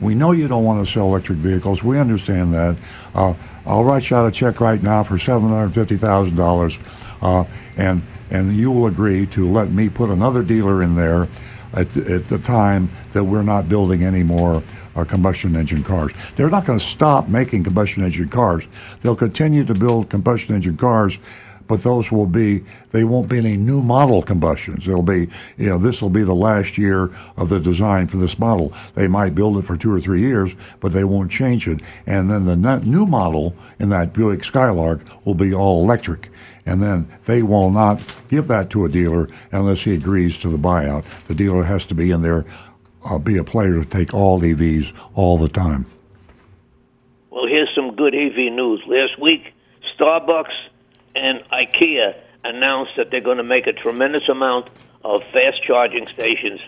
we 0.00 0.14
know 0.14 0.32
you 0.32 0.48
don't 0.48 0.64
want 0.64 0.86
to 0.86 0.92
sell 0.92 1.06
electric 1.06 1.38
vehicles. 1.38 1.82
We 1.82 1.98
understand 1.98 2.52
that. 2.54 2.76
Uh, 3.14 3.34
I'll 3.64 3.84
write 3.84 4.10
you 4.10 4.16
out 4.16 4.28
a 4.28 4.30
check 4.30 4.60
right 4.60 4.82
now 4.82 5.02
for 5.02 5.18
seven 5.18 5.48
hundred 5.48 5.74
fifty 5.74 5.96
thousand 5.96 6.38
uh, 6.38 6.42
dollars, 6.42 6.78
and 7.76 8.02
and 8.30 8.56
you 8.56 8.70
will 8.70 8.86
agree 8.86 9.26
to 9.26 9.48
let 9.50 9.70
me 9.70 9.88
put 9.88 10.10
another 10.10 10.42
dealer 10.42 10.82
in 10.82 10.96
there 10.96 11.28
at 11.72 11.90
the, 11.90 12.14
at 12.14 12.24
the 12.26 12.38
time 12.38 12.90
that 13.12 13.24
we're 13.24 13.42
not 13.42 13.68
building 13.68 14.02
any 14.02 14.22
more 14.22 14.62
uh, 14.96 15.04
combustion 15.04 15.54
engine 15.56 15.84
cars. 15.84 16.12
They're 16.36 16.50
not 16.50 16.64
going 16.64 16.78
to 16.78 16.84
stop 16.84 17.28
making 17.28 17.64
combustion 17.64 18.02
engine 18.02 18.28
cars. 18.28 18.66
They'll 19.00 19.16
continue 19.16 19.64
to 19.64 19.74
build 19.74 20.08
combustion 20.08 20.54
engine 20.54 20.76
cars 20.76 21.18
but 21.66 21.82
those 21.82 22.10
will 22.10 22.26
be 22.26 22.64
they 22.90 23.04
won't 23.04 23.28
be 23.28 23.38
any 23.38 23.56
new 23.56 23.82
model 23.82 24.22
combustions. 24.22 24.86
It'll 24.86 25.02
be 25.02 25.28
you 25.56 25.68
know 25.68 25.78
this 25.78 26.00
will 26.00 26.10
be 26.10 26.22
the 26.22 26.34
last 26.34 26.78
year 26.78 27.10
of 27.36 27.48
the 27.48 27.60
design 27.60 28.08
for 28.08 28.16
this 28.16 28.38
model. 28.38 28.72
They 28.94 29.08
might 29.08 29.34
build 29.34 29.58
it 29.58 29.62
for 29.62 29.76
two 29.76 29.92
or 29.92 30.00
three 30.00 30.20
years, 30.20 30.54
but 30.80 30.92
they 30.92 31.04
won't 31.04 31.30
change 31.30 31.68
it. 31.68 31.80
And 32.06 32.30
then 32.30 32.46
the 32.46 32.56
new 32.80 33.06
model 33.06 33.54
in 33.78 33.88
that 33.90 34.12
Buick 34.12 34.44
Skylark 34.44 35.02
will 35.24 35.34
be 35.34 35.52
all 35.52 35.82
electric. 35.82 36.30
And 36.64 36.82
then 36.82 37.08
they 37.24 37.42
will 37.42 37.70
not 37.70 38.16
give 38.28 38.48
that 38.48 38.70
to 38.70 38.84
a 38.84 38.88
dealer 38.88 39.28
unless 39.52 39.82
he 39.82 39.94
agrees 39.94 40.36
to 40.38 40.48
the 40.48 40.58
buyout. 40.58 41.04
The 41.24 41.34
dealer 41.34 41.62
has 41.62 41.86
to 41.86 41.94
be 41.94 42.10
in 42.10 42.22
there, 42.22 42.44
uh, 43.04 43.18
be 43.18 43.36
a 43.36 43.44
player 43.44 43.80
to 43.80 43.88
take 43.88 44.12
all 44.12 44.40
EVs 44.40 44.92
all 45.14 45.38
the 45.38 45.48
time. 45.48 45.86
Well, 47.30 47.46
here's 47.46 47.70
some 47.74 47.94
good 47.94 48.14
EV 48.14 48.52
news. 48.52 48.82
Last 48.88 49.20
week, 49.20 49.52
Starbucks 49.96 50.54
and 51.16 51.42
IKEA 51.50 52.14
announced 52.44 52.92
that 52.96 53.10
they're 53.10 53.20
going 53.20 53.38
to 53.38 53.44
make 53.44 53.66
a 53.66 53.72
tremendous 53.72 54.28
amount 54.28 54.70
of 55.04 55.22
fast 55.32 55.62
charging 55.62 56.06
stations 56.06 56.60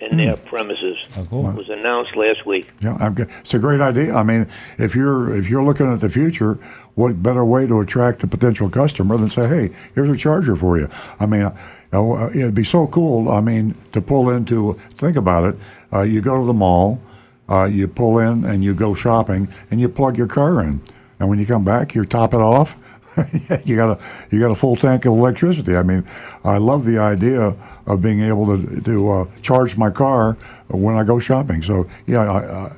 in 0.00 0.16
their 0.18 0.36
premises. 0.36 0.96
Oh, 1.16 1.26
cool. 1.28 1.48
It 1.48 1.54
was 1.54 1.68
announced 1.70 2.14
last 2.16 2.44
week. 2.44 2.70
Yeah, 2.80 2.96
I'm, 3.00 3.16
it's 3.18 3.54
a 3.54 3.58
great 3.58 3.80
idea. 3.80 4.14
I 4.14 4.22
mean, 4.22 4.46
if 4.78 4.94
you're 4.94 5.34
if 5.34 5.48
you're 5.48 5.64
looking 5.64 5.90
at 5.90 6.00
the 6.00 6.10
future, 6.10 6.54
what 6.94 7.22
better 7.22 7.44
way 7.44 7.66
to 7.66 7.80
attract 7.80 8.22
a 8.22 8.26
potential 8.26 8.68
customer 8.68 9.16
than 9.16 9.30
say, 9.30 9.48
"Hey, 9.48 9.74
here's 9.94 10.10
a 10.10 10.16
charger 10.16 10.54
for 10.54 10.78
you." 10.78 10.88
I 11.18 11.26
mean, 11.26 11.42
uh, 11.42 11.54
uh, 11.92 12.30
it'd 12.30 12.54
be 12.54 12.64
so 12.64 12.86
cool. 12.86 13.30
I 13.30 13.40
mean, 13.40 13.74
to 13.92 14.00
pull 14.02 14.30
into 14.30 14.74
think 14.74 15.16
about 15.16 15.54
it. 15.54 15.60
Uh, 15.92 16.02
you 16.02 16.20
go 16.20 16.40
to 16.40 16.46
the 16.46 16.52
mall, 16.52 17.00
uh, 17.48 17.64
you 17.64 17.88
pull 17.88 18.18
in, 18.18 18.44
and 18.44 18.62
you 18.62 18.74
go 18.74 18.94
shopping, 18.94 19.48
and 19.70 19.80
you 19.80 19.88
plug 19.88 20.18
your 20.18 20.26
car 20.26 20.60
in, 20.60 20.82
and 21.18 21.28
when 21.30 21.38
you 21.38 21.46
come 21.46 21.64
back, 21.64 21.94
you 21.94 22.04
top 22.04 22.34
it 22.34 22.40
off. 22.40 22.76
you 23.64 23.76
got 23.76 23.98
a 23.98 24.04
you 24.30 24.40
got 24.40 24.50
a 24.50 24.54
full 24.54 24.76
tank 24.76 25.04
of 25.04 25.12
electricity. 25.12 25.76
I 25.76 25.82
mean, 25.82 26.04
I 26.44 26.58
love 26.58 26.84
the 26.84 26.98
idea 26.98 27.56
of 27.86 28.02
being 28.02 28.20
able 28.22 28.46
to 28.56 28.80
to 28.82 29.10
uh, 29.10 29.24
charge 29.42 29.76
my 29.76 29.90
car 29.90 30.34
when 30.68 30.96
I 30.96 31.04
go 31.04 31.18
shopping. 31.18 31.62
So 31.62 31.86
yeah, 32.06 32.30
I, 32.30 32.44
uh, 32.44 32.72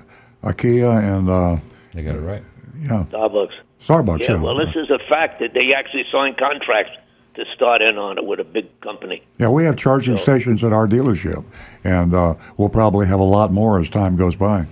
IKEA 0.45 1.19
and 1.19 1.29
uh, 1.29 1.57
They 1.95 2.03
got 2.03 2.17
it 2.17 2.21
right. 2.21 2.43
yeah, 2.81 3.05
Starbucks. 3.11 3.53
Starbucks. 3.81 4.21
Yeah, 4.21 4.35
Yeah, 4.37 4.43
well, 4.43 4.57
this 4.57 4.75
is 4.77 4.91
a 4.91 4.99
fact 5.09 5.41
that 5.41 5.55
they 5.55 5.73
actually 5.73 6.05
signed 6.13 6.37
contracts 6.37 6.93
to 7.35 7.45
start 7.55 7.83
in 7.83 7.99
on 7.99 8.19
it 8.19 8.25
with 8.25 8.41
a 8.41 8.45
big 8.45 8.81
company. 8.81 9.23
yeah. 9.39 9.49
We 9.49 9.65
have 9.65 9.77
charging 9.77 10.17
stations 10.17 10.65
at 10.65 10.73
our 10.73 10.89
dealership, 10.89 11.45
and 11.85 12.13
uh, 12.15 12.35
we'll 12.57 12.69
probably 12.69 13.07
have 13.07 13.21
a 13.21 13.25
lot 13.25 13.53
more 13.53 13.79
as 13.79 13.89
time 13.89 14.17
goes 14.17 14.35
by. 14.35 14.67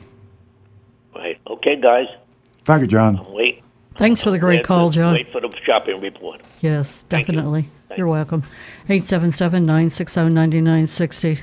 Right. 1.14 1.38
Okay, 1.46 1.80
guys. 1.80 2.06
Thank 2.64 2.80
you, 2.82 2.88
John. 2.88 3.24
Wait. 3.30 3.62
Thanks 3.96 4.22
for 4.22 4.30
the 4.30 4.38
great 4.38 4.58
Wait- 4.58 4.64
call, 4.66 4.90
John. 4.90 5.14
Wait 5.14 5.30
for 5.32 5.40
the 5.40 5.50
shopping 5.64 6.00
report. 6.00 6.42
Yes, 6.60 7.04
definitely. 7.04 7.68
You. 7.96 8.04
are 8.04 8.08
welcome. 8.08 8.42
877 8.88 9.64
960 9.64 10.20
9960. 10.20 11.38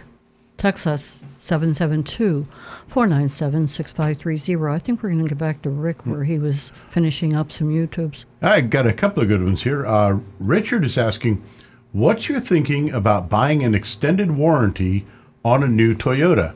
Text 0.57 0.85
us 0.87 1.19
772 1.37 2.47
497 2.87 3.67
6530. 3.67 4.73
I 4.73 4.77
think 4.77 5.01
we're 5.01 5.09
going 5.09 5.23
to 5.23 5.29
get 5.29 5.37
back 5.37 5.61
to 5.63 5.69
Rick 5.69 6.05
where 6.05 6.23
he 6.23 6.37
was 6.37 6.71
finishing 6.89 7.33
up 7.33 7.51
some 7.51 7.69
YouTubes. 7.69 8.25
I 8.41 8.61
got 8.61 8.85
a 8.87 8.93
couple 8.93 9.23
of 9.23 9.29
good 9.29 9.43
ones 9.43 9.63
here. 9.63 9.85
Uh, 9.85 10.19
Richard 10.39 10.83
is 10.85 10.97
asking, 10.97 11.43
what's 11.91 12.29
your 12.29 12.39
thinking 12.39 12.91
about 12.93 13.29
buying 13.29 13.63
an 13.63 13.73
extended 13.75 14.31
warranty 14.31 15.05
on 15.43 15.63
a 15.63 15.67
new 15.67 15.95
Toyota? 15.95 16.53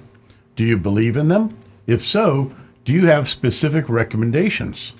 Do 0.55 0.63
you 0.63 0.77
believe 0.77 1.17
in 1.17 1.27
them? 1.27 1.57
If 1.85 2.01
so, 2.01 2.51
Do 2.85 2.93
you 2.93 3.07
have 3.07 3.27
specific 3.27 3.89
recommendations? 3.89 4.93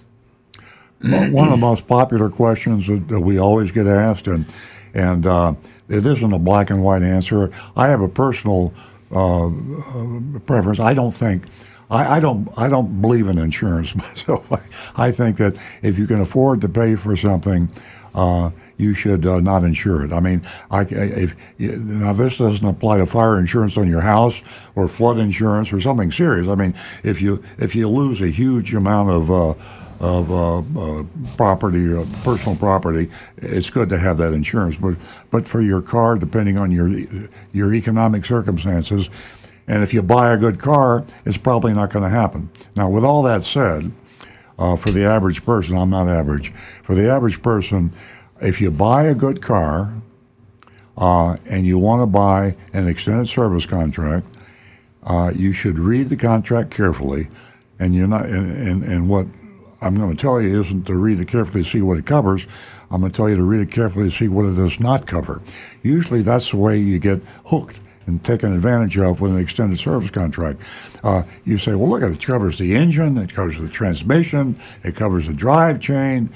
Well, 1.04 1.32
one 1.32 1.48
of 1.48 1.52
the 1.52 1.58
most 1.58 1.88
popular 1.88 2.30
questions 2.30 2.88
that, 2.88 3.08
that 3.10 3.20
we 3.20 3.38
always 3.38 3.72
get 3.72 3.88
asked, 3.88 4.28
and 4.28 4.46
and 4.94 5.26
uh, 5.26 5.54
it 5.90 6.06
isn't 6.06 6.34
a 6.34 6.40
black 6.40 6.70
and 6.70 6.84
white 6.84 7.04
answer. 7.04 7.52
I 7.76 7.88
have 7.90 8.02
a 8.02 8.10
personal 8.10 8.74
uh, 9.12 9.48
uh, 9.48 10.40
preference. 10.46 10.80
I 10.80 10.94
don't 10.94 11.12
think. 11.12 11.44
I, 11.90 12.18
I, 12.18 12.20
don't. 12.20 12.50
I 12.58 12.68
don't 12.68 13.02
believe 13.02 13.28
in 13.28 13.38
insurance 13.38 13.96
myself. 13.96 14.52
I, 14.52 15.08
I, 15.08 15.12
think 15.12 15.38
that 15.38 15.56
if 15.82 15.98
you 15.98 16.08
can 16.08 16.20
afford 16.20 16.62
to 16.62 16.70
pay 16.70 16.96
for 16.96 17.16
something, 17.16 17.70
uh, 18.14 18.50
you 18.78 18.94
should 18.94 19.26
uh, 19.26 19.40
not 19.40 19.64
insure 19.64 20.04
it. 20.04 20.12
I 20.12 20.20
mean, 20.20 20.42
I, 20.72 20.82
if 20.90 21.36
now 21.60 22.14
this 22.14 22.40
doesn't 22.40 22.68
apply 22.68 22.98
to 22.98 23.06
fire 23.06 23.40
insurance 23.40 23.78
on 23.78 23.88
your 23.88 24.02
house 24.02 24.42
or 24.76 24.88
flood 24.88 25.20
insurance 25.20 25.72
or 25.72 25.80
something 25.80 26.12
serious. 26.12 26.48
I 26.48 26.56
mean, 26.56 26.74
if 27.04 27.22
you 27.22 27.44
if 27.58 27.76
you 27.76 27.88
lose 27.88 28.20
a 28.20 28.28
huge 28.28 28.74
amount 28.74 29.12
of 29.12 29.32
uh, 29.32 29.54
of 30.00 30.32
uh, 30.32 30.60
uh, 30.60 31.04
property, 31.36 31.96
uh, 31.96 32.06
personal 32.24 32.56
property, 32.56 33.10
it's 33.38 33.70
good 33.70 33.90
to 33.90 33.98
have 33.98 34.18
that 34.18 34.34
insurance. 34.34 34.76
But 34.76 34.96
but 35.32 35.48
for 35.48 35.62
your 35.62 35.82
car, 35.82 36.18
depending 36.18 36.58
on 36.58 36.72
your 36.72 36.90
your 37.54 37.74
economic 37.74 38.26
circumstances, 38.26 39.10
and 39.68 39.84
if 39.84 39.94
you 39.94 40.02
buy 40.02 40.34
a 40.34 40.38
good 40.38 40.60
car, 40.60 41.04
it's 41.26 41.38
probably 41.38 41.74
not 41.74 41.92
going 41.92 42.04
to 42.04 42.10
happen. 42.10 42.50
Now, 42.76 42.90
with 42.90 43.04
all 43.04 43.24
that 43.24 43.44
said, 43.44 43.92
uh, 44.58 44.76
for 44.76 44.92
the 44.92 45.06
average 45.06 45.44
person, 45.46 45.78
I'm 45.78 45.90
not 45.90 46.08
average. 46.08 46.52
For 46.84 46.96
the 46.96 47.10
average 47.10 47.42
person, 47.42 47.92
if 48.42 48.62
you 48.62 48.72
buy 48.72 49.04
a 49.04 49.16
good 49.16 49.42
car 49.42 49.94
uh, 50.98 51.38
and 51.46 51.68
you 51.68 51.78
want 51.78 52.02
to 52.02 52.08
buy 52.08 52.56
an 52.74 52.88
extended 52.88 53.28
service 53.28 53.66
contract, 53.66 54.26
uh, 55.04 55.32
you 55.36 55.54
should 55.54 55.78
read 55.78 56.10
the 56.10 56.16
contract 56.16 56.72
carefully. 56.72 57.28
And 57.80 57.94
you're 57.94 58.08
not, 58.08 58.26
and, 58.26 58.50
and, 58.50 58.84
and 58.84 59.10
what 59.10 59.28
I'm 59.82 59.96
going 59.96 60.16
to 60.16 60.22
tell 60.22 60.42
you 60.42 60.62
isn't 60.62 60.86
to 60.86 60.96
read 60.96 61.20
it 61.20 61.28
carefully 61.28 61.64
to 61.64 61.70
see 61.70 61.82
what 61.82 61.98
it 61.98 62.06
covers. 62.06 62.48
I'm 62.90 63.02
going 63.02 63.12
to 63.12 63.16
tell 63.16 63.30
you 63.30 63.36
to 63.36 63.44
read 63.44 63.62
it 63.62 63.72
carefully 63.72 64.10
to 64.10 64.16
see 64.16 64.28
what 64.28 64.46
it 64.46 64.56
does 64.56 64.80
not 64.80 65.06
cover. 65.06 65.42
Usually 65.84 66.22
that's 66.22 66.52
the 66.52 66.58
way 66.58 66.78
you 66.78 67.00
get 67.00 67.22
hooked 67.46 67.80
and 68.08 68.24
taken 68.24 68.54
advantage 68.54 68.98
of 68.98 69.20
with 69.22 69.32
an 69.32 69.38
extended 69.38 69.78
service 69.78 70.10
contract. 70.10 70.62
Uh, 71.04 71.24
you 71.46 71.58
say, 71.58 71.76
well, 71.76 71.90
look, 71.90 72.02
it 72.02 72.26
covers 72.26 72.58
the 72.58 72.74
engine, 72.74 73.18
it 73.18 73.34
covers 73.34 73.60
the 73.60 73.68
transmission, 73.68 74.58
it 74.84 74.96
covers 74.96 75.28
the 75.28 75.34
drive 75.34 75.80
chain. 75.80 76.30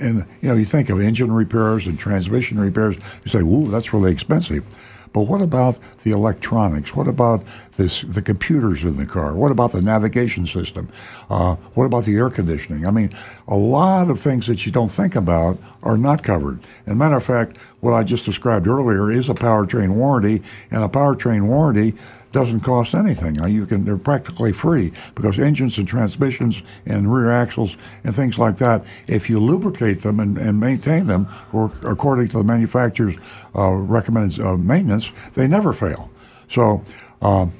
And, 0.00 0.26
you 0.40 0.48
know, 0.48 0.54
you 0.54 0.64
think 0.64 0.88
of 0.90 1.00
engine 1.00 1.32
repairs 1.32 1.86
and 1.86 1.98
transmission 1.98 2.58
repairs, 2.58 2.96
you 3.24 3.30
say, 3.30 3.42
whoa, 3.42 3.66
that's 3.66 3.92
really 3.92 4.12
expensive. 4.12 4.64
But 5.12 5.22
what 5.22 5.42
about 5.42 5.78
the 6.02 6.10
electronics? 6.12 6.96
What 6.96 7.06
about 7.06 7.44
this, 7.76 8.02
the 8.02 8.22
computers 8.22 8.82
in 8.82 8.96
the 8.96 9.06
car? 9.06 9.34
What 9.34 9.52
about 9.52 9.72
the 9.72 9.82
navigation 9.82 10.46
system? 10.46 10.88
Uh, 11.28 11.56
what 11.74 11.84
about 11.84 12.04
the 12.04 12.16
air 12.16 12.30
conditioning? 12.30 12.86
I 12.86 12.90
mean, 12.90 13.10
a 13.46 13.56
lot 13.56 14.08
of 14.10 14.18
things 14.18 14.46
that 14.46 14.64
you 14.64 14.72
don't 14.72 14.90
think 14.90 15.14
about 15.14 15.58
are 15.82 15.98
not 15.98 16.22
covered. 16.22 16.60
And 16.86 16.98
matter 16.98 17.16
of 17.16 17.24
fact, 17.24 17.56
what 17.80 17.92
I 17.92 18.04
just 18.04 18.24
described 18.24 18.66
earlier 18.66 19.10
is 19.10 19.28
a 19.28 19.34
powertrain 19.34 19.94
warranty, 19.94 20.42
and 20.70 20.82
a 20.82 20.88
powertrain 20.88 21.46
warranty 21.46 21.94
doesn't 22.32 22.60
cost 22.60 22.94
anything. 22.94 23.36
You 23.48 23.66
can 23.66 23.84
they're 23.84 23.96
practically 23.96 24.52
free 24.52 24.92
because 25.14 25.38
engines 25.38 25.78
and 25.78 25.86
transmissions 25.86 26.62
and 26.86 27.12
rear 27.12 27.30
axles 27.30 27.76
and 28.04 28.14
things 28.14 28.38
like 28.38 28.56
that, 28.58 28.84
if 29.06 29.28
you 29.30 29.38
lubricate 29.38 30.00
them 30.00 30.20
and, 30.20 30.38
and 30.38 30.58
maintain 30.58 31.06
them 31.06 31.28
or 31.52 31.72
according 31.82 32.28
to 32.28 32.38
the 32.38 32.44
manufacturer's 32.44 33.16
uh, 33.54 33.72
recommended 33.72 34.40
uh, 34.40 34.56
maintenance, 34.56 35.10
they 35.34 35.46
never 35.46 35.72
fail. 35.72 36.10
So. 36.48 36.82
Um, 37.20 37.52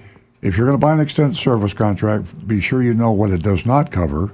if 0.42 0.56
you're 0.56 0.66
going 0.66 0.78
to 0.78 0.84
buy 0.84 0.92
an 0.92 0.98
extended 0.98 1.36
service 1.36 1.72
contract, 1.72 2.48
be 2.48 2.60
sure 2.60 2.82
you 2.82 2.94
know 2.94 3.12
what 3.12 3.30
it 3.30 3.44
does 3.44 3.64
not 3.64 3.92
cover, 3.92 4.32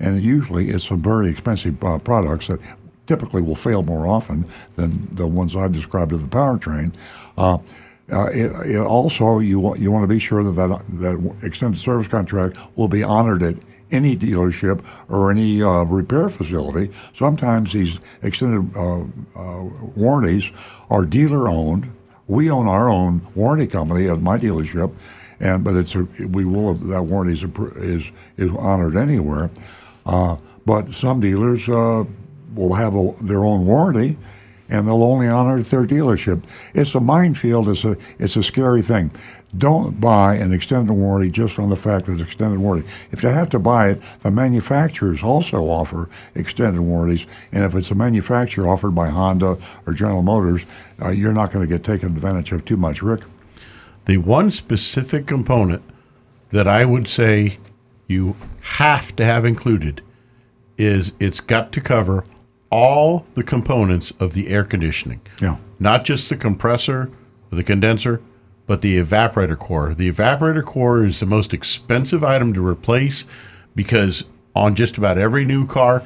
and 0.00 0.20
usually 0.20 0.68
it's 0.70 0.88
some 0.88 1.00
very 1.00 1.30
expensive 1.30 1.82
uh, 1.84 2.00
products 2.00 2.48
that 2.48 2.60
typically 3.06 3.40
will 3.40 3.56
fail 3.56 3.82
more 3.82 4.06
often 4.06 4.44
than 4.76 5.14
the 5.14 5.26
ones 5.26 5.56
I 5.56 5.68
described 5.68 6.12
of 6.12 6.22
the 6.22 6.28
powertrain. 6.28 6.92
Uh, 7.36 7.58
uh, 8.10 8.26
it, 8.32 8.52
it 8.66 8.80
also, 8.80 9.38
you 9.38 9.60
want 9.60 9.80
you 9.80 9.92
want 9.92 10.02
to 10.02 10.08
be 10.08 10.18
sure 10.18 10.42
that, 10.42 10.52
that 10.52 10.82
that 10.88 11.36
extended 11.42 11.78
service 11.78 12.08
contract 12.08 12.56
will 12.74 12.88
be 12.88 13.02
honored 13.02 13.42
at 13.42 13.56
any 13.90 14.16
dealership 14.16 14.84
or 15.08 15.30
any 15.30 15.62
uh, 15.62 15.82
repair 15.84 16.28
facility. 16.28 16.90
Sometimes 17.12 17.72
these 17.72 17.98
extended 18.22 18.74
uh, 18.76 19.04
uh 19.36 19.64
warranties 19.94 20.50
are 20.90 21.04
dealer 21.04 21.48
owned. 21.48 21.92
We 22.26 22.50
own 22.50 22.66
our 22.66 22.88
own 22.88 23.26
warranty 23.34 23.66
company 23.66 24.08
at 24.08 24.20
my 24.20 24.38
dealership, 24.38 24.96
and 25.38 25.62
but 25.62 25.76
it's 25.76 25.94
a, 25.94 26.04
we 26.32 26.46
will 26.46 26.74
that 26.74 27.02
warranty 27.02 27.34
is 27.34 27.44
is, 27.76 28.10
is 28.38 28.50
honored 28.56 28.96
anywhere. 28.96 29.50
Uh, 30.06 30.36
but 30.64 30.94
some 30.94 31.20
dealers 31.20 31.68
uh, 31.68 32.04
will 32.54 32.74
have 32.74 32.94
a, 32.94 33.12
their 33.20 33.44
own 33.44 33.66
warranty 33.66 34.16
and 34.68 34.86
they'll 34.86 35.02
only 35.02 35.28
honor 35.28 35.60
their 35.62 35.84
dealership. 35.84 36.42
It's 36.74 36.94
a 36.94 37.00
minefield. 37.00 37.68
It's 37.68 37.84
a 37.84 37.96
it's 38.18 38.36
a 38.36 38.42
scary 38.42 38.82
thing. 38.82 39.10
Don't 39.56 39.98
buy 39.98 40.34
an 40.34 40.52
extended 40.52 40.92
warranty 40.92 41.30
just 41.30 41.58
on 41.58 41.70
the 41.70 41.76
fact 41.76 42.06
that 42.06 42.12
it's 42.12 42.22
extended 42.22 42.60
warranty. 42.60 42.86
If 43.10 43.22
you 43.22 43.30
have 43.30 43.48
to 43.50 43.58
buy 43.58 43.90
it, 43.90 44.02
the 44.20 44.30
manufacturers 44.30 45.22
also 45.22 45.64
offer 45.64 46.10
extended 46.34 46.82
warranties, 46.82 47.26
and 47.50 47.64
if 47.64 47.74
it's 47.74 47.90
a 47.90 47.94
manufacturer 47.94 48.68
offered 48.68 48.94
by 48.94 49.08
Honda 49.08 49.56
or 49.86 49.94
General 49.94 50.22
Motors, 50.22 50.66
uh, 51.02 51.08
you're 51.08 51.32
not 51.32 51.50
going 51.50 51.66
to 51.66 51.72
get 51.72 51.82
taken 51.82 52.08
advantage 52.08 52.52
of 52.52 52.64
too 52.64 52.76
much, 52.76 53.00
Rick. 53.00 53.22
The 54.04 54.18
one 54.18 54.50
specific 54.50 55.26
component 55.26 55.82
that 56.50 56.68
I 56.68 56.84
would 56.84 57.08
say 57.08 57.58
you 58.06 58.36
have 58.62 59.14
to 59.16 59.24
have 59.24 59.44
included 59.44 60.02
is 60.76 61.12
it's 61.20 61.40
got 61.40 61.72
to 61.72 61.80
cover 61.80 62.24
all 62.70 63.26
the 63.34 63.42
components 63.42 64.12
of 64.20 64.34
the 64.34 64.48
air 64.48 64.64
conditioning. 64.64 65.20
Yeah. 65.40 65.56
Not 65.78 66.04
just 66.04 66.28
the 66.28 66.36
compressor, 66.36 67.10
the 67.50 67.64
condenser, 67.64 68.20
but 68.66 68.82
the 68.82 69.00
evaporator 69.00 69.58
core. 69.58 69.94
The 69.94 70.10
evaporator 70.10 70.64
core 70.64 71.04
is 71.04 71.20
the 71.20 71.26
most 71.26 71.54
expensive 71.54 72.22
item 72.22 72.52
to 72.54 72.66
replace 72.66 73.24
because 73.74 74.24
on 74.54 74.74
just 74.74 74.98
about 74.98 75.16
every 75.16 75.44
new 75.44 75.66
car, 75.66 76.02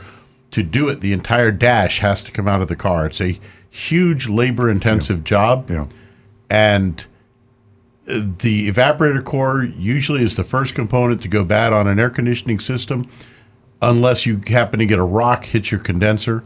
to 0.52 0.62
do 0.62 0.88
it, 0.88 1.00
the 1.00 1.12
entire 1.12 1.50
dash 1.50 2.00
has 2.00 2.22
to 2.24 2.30
come 2.30 2.46
out 2.46 2.62
of 2.62 2.68
the 2.68 2.76
car. 2.76 3.06
It's 3.06 3.20
a 3.20 3.40
huge 3.70 4.28
labor 4.28 4.70
intensive 4.70 5.18
yeah. 5.18 5.24
job. 5.24 5.70
Yeah. 5.70 5.86
And 6.48 7.04
the 8.04 8.68
evaporator 8.68 9.24
core 9.24 9.64
usually 9.64 10.22
is 10.22 10.36
the 10.36 10.44
first 10.44 10.74
component 10.74 11.22
to 11.22 11.28
go 11.28 11.44
bad 11.44 11.72
on 11.72 11.86
an 11.86 11.98
air 11.98 12.10
conditioning 12.10 12.58
system 12.58 13.08
unless 13.82 14.24
you 14.24 14.40
happen 14.46 14.78
to 14.78 14.86
get 14.86 14.98
a 14.98 15.04
rock 15.04 15.44
hit 15.44 15.70
your 15.70 15.80
condenser 15.80 16.42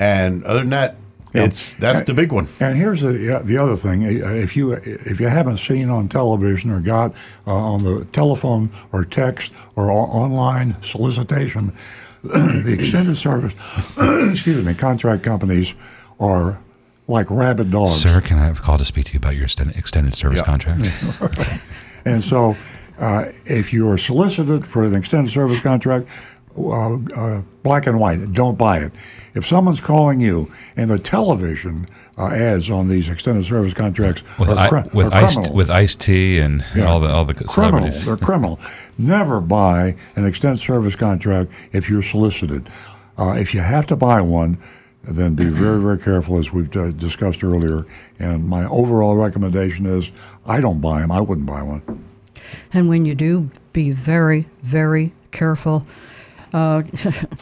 and 0.00 0.42
other 0.44 0.60
than 0.60 0.70
that, 0.70 0.96
yeah. 1.34 1.44
it's 1.44 1.74
that's 1.74 2.02
the 2.02 2.14
big 2.14 2.32
one. 2.32 2.48
And 2.58 2.76
here's 2.76 3.02
the 3.02 3.42
the 3.44 3.58
other 3.58 3.76
thing: 3.76 4.02
if 4.02 4.56
you 4.56 4.72
if 4.72 5.20
you 5.20 5.28
haven't 5.28 5.58
seen 5.58 5.90
on 5.90 6.08
television 6.08 6.70
or 6.70 6.80
got 6.80 7.14
uh, 7.46 7.54
on 7.54 7.84
the 7.84 8.06
telephone 8.06 8.70
or 8.92 9.04
text 9.04 9.52
or 9.76 9.90
online 9.90 10.82
solicitation, 10.82 11.74
the 12.22 12.74
extended 12.78 13.16
service, 13.16 13.52
excuse 14.32 14.64
me, 14.64 14.72
contract 14.72 15.22
companies 15.22 15.74
are 16.18 16.58
like 17.06 17.30
rabid 17.30 17.70
dogs. 17.70 18.00
Sir, 18.00 18.22
can 18.22 18.38
I 18.38 18.46
have 18.46 18.60
a 18.60 18.62
call 18.62 18.78
to 18.78 18.84
speak 18.86 19.04
to 19.06 19.12
you 19.12 19.18
about 19.18 19.36
your 19.36 19.44
extended 19.44 20.14
service 20.14 20.38
yeah. 20.38 20.44
contracts? 20.44 20.88
and 22.06 22.24
so, 22.24 22.56
uh, 22.98 23.26
if 23.44 23.74
you 23.74 23.86
are 23.90 23.98
solicited 23.98 24.66
for 24.66 24.84
an 24.84 24.94
extended 24.94 25.30
service 25.30 25.60
contract, 25.60 26.08
uh, 26.56 26.98
uh, 27.16 27.42
black 27.62 27.86
and 27.86 28.00
white. 28.00 28.32
Don't 28.32 28.58
buy 28.58 28.78
it. 28.78 28.92
If 29.34 29.46
someone's 29.46 29.80
calling 29.80 30.20
you 30.20 30.50
and 30.76 30.90
the 30.90 30.98
television 30.98 31.86
uh, 32.18 32.28
ads 32.28 32.70
on 32.70 32.88
these 32.88 33.08
extended 33.08 33.44
service 33.44 33.74
contracts 33.74 34.22
with, 34.38 34.50
are, 34.50 34.68
cri- 34.68 34.90
with 34.92 35.12
iced 35.12 35.52
with 35.52 35.70
iced 35.70 36.00
tea 36.00 36.40
and 36.40 36.64
yeah. 36.74 36.84
all 36.84 37.00
the 37.00 37.08
all 37.08 37.24
the 37.24 37.34
criminal, 37.34 37.90
they're 37.90 38.16
criminal. 38.16 38.58
Never 38.98 39.40
buy 39.40 39.96
an 40.16 40.26
extended 40.26 40.60
service 40.60 40.96
contract 40.96 41.52
if 41.72 41.88
you're 41.88 42.02
solicited. 42.02 42.68
Uh, 43.16 43.32
if 43.32 43.54
you 43.54 43.60
have 43.60 43.86
to 43.86 43.96
buy 43.96 44.20
one, 44.20 44.58
then 45.04 45.34
be 45.34 45.44
very 45.44 45.80
very 45.80 45.98
careful 45.98 46.38
as 46.38 46.52
we've 46.52 46.74
uh, 46.76 46.90
discussed 46.90 47.44
earlier. 47.44 47.86
And 48.18 48.48
my 48.48 48.66
overall 48.66 49.16
recommendation 49.16 49.86
is 49.86 50.10
I 50.44 50.60
don't 50.60 50.80
buy 50.80 51.00
them. 51.00 51.12
I 51.12 51.20
wouldn't 51.20 51.46
buy 51.46 51.62
one. 51.62 52.04
And 52.72 52.88
when 52.88 53.04
you 53.04 53.14
do, 53.14 53.50
be 53.72 53.92
very 53.92 54.48
very 54.62 55.12
careful 55.30 55.86
uh, 56.52 56.82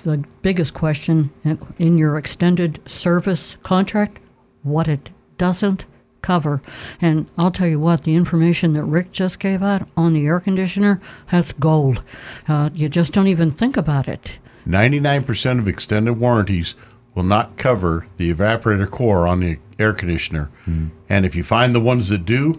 the 0.05 0.25
biggest 0.43 0.75
question 0.75 1.31
in 1.79 1.99
your 1.99 2.17
extended 2.17 2.81
service 2.89 3.57
contract, 3.63 4.21
what 4.63 4.89
it 4.89 5.11
doesn't 5.37 5.87
cover. 6.23 6.61
And 7.01 7.31
I'll 7.39 7.51
tell 7.51 7.69
you 7.69 7.79
what, 7.81 8.05
the 8.05 8.15
information 8.15 8.73
that 8.75 8.85
Rick 8.85 9.13
just 9.13 9.39
gave 9.39 9.63
out 9.63 9.89
on 9.97 10.13
the 10.13 10.27
air 10.27 10.41
conditioner, 10.41 11.01
that's 11.31 11.53
gold. 11.53 12.03
Uh, 12.47 12.71
you 12.75 12.89
just 12.89 13.13
don't 13.13 13.29
even 13.29 13.51
think 13.51 13.77
about 13.77 14.09
it. 14.09 14.39
99% 14.67 15.59
of 15.59 15.69
extended 15.69 16.15
warranties 16.15 16.75
will 17.15 17.23
not 17.23 17.57
cover 17.57 18.07
the 18.17 18.33
evaporator 18.33 18.91
core 18.91 19.27
on 19.27 19.41
the 19.41 19.59
air 19.79 19.93
conditioner. 19.93 20.51
Mm. 20.67 20.91
And 21.09 21.25
if 21.25 21.35
you 21.35 21.43
find 21.43 21.75
the 21.75 21.81
ones 21.81 22.09
that 22.11 22.25
do, 22.25 22.55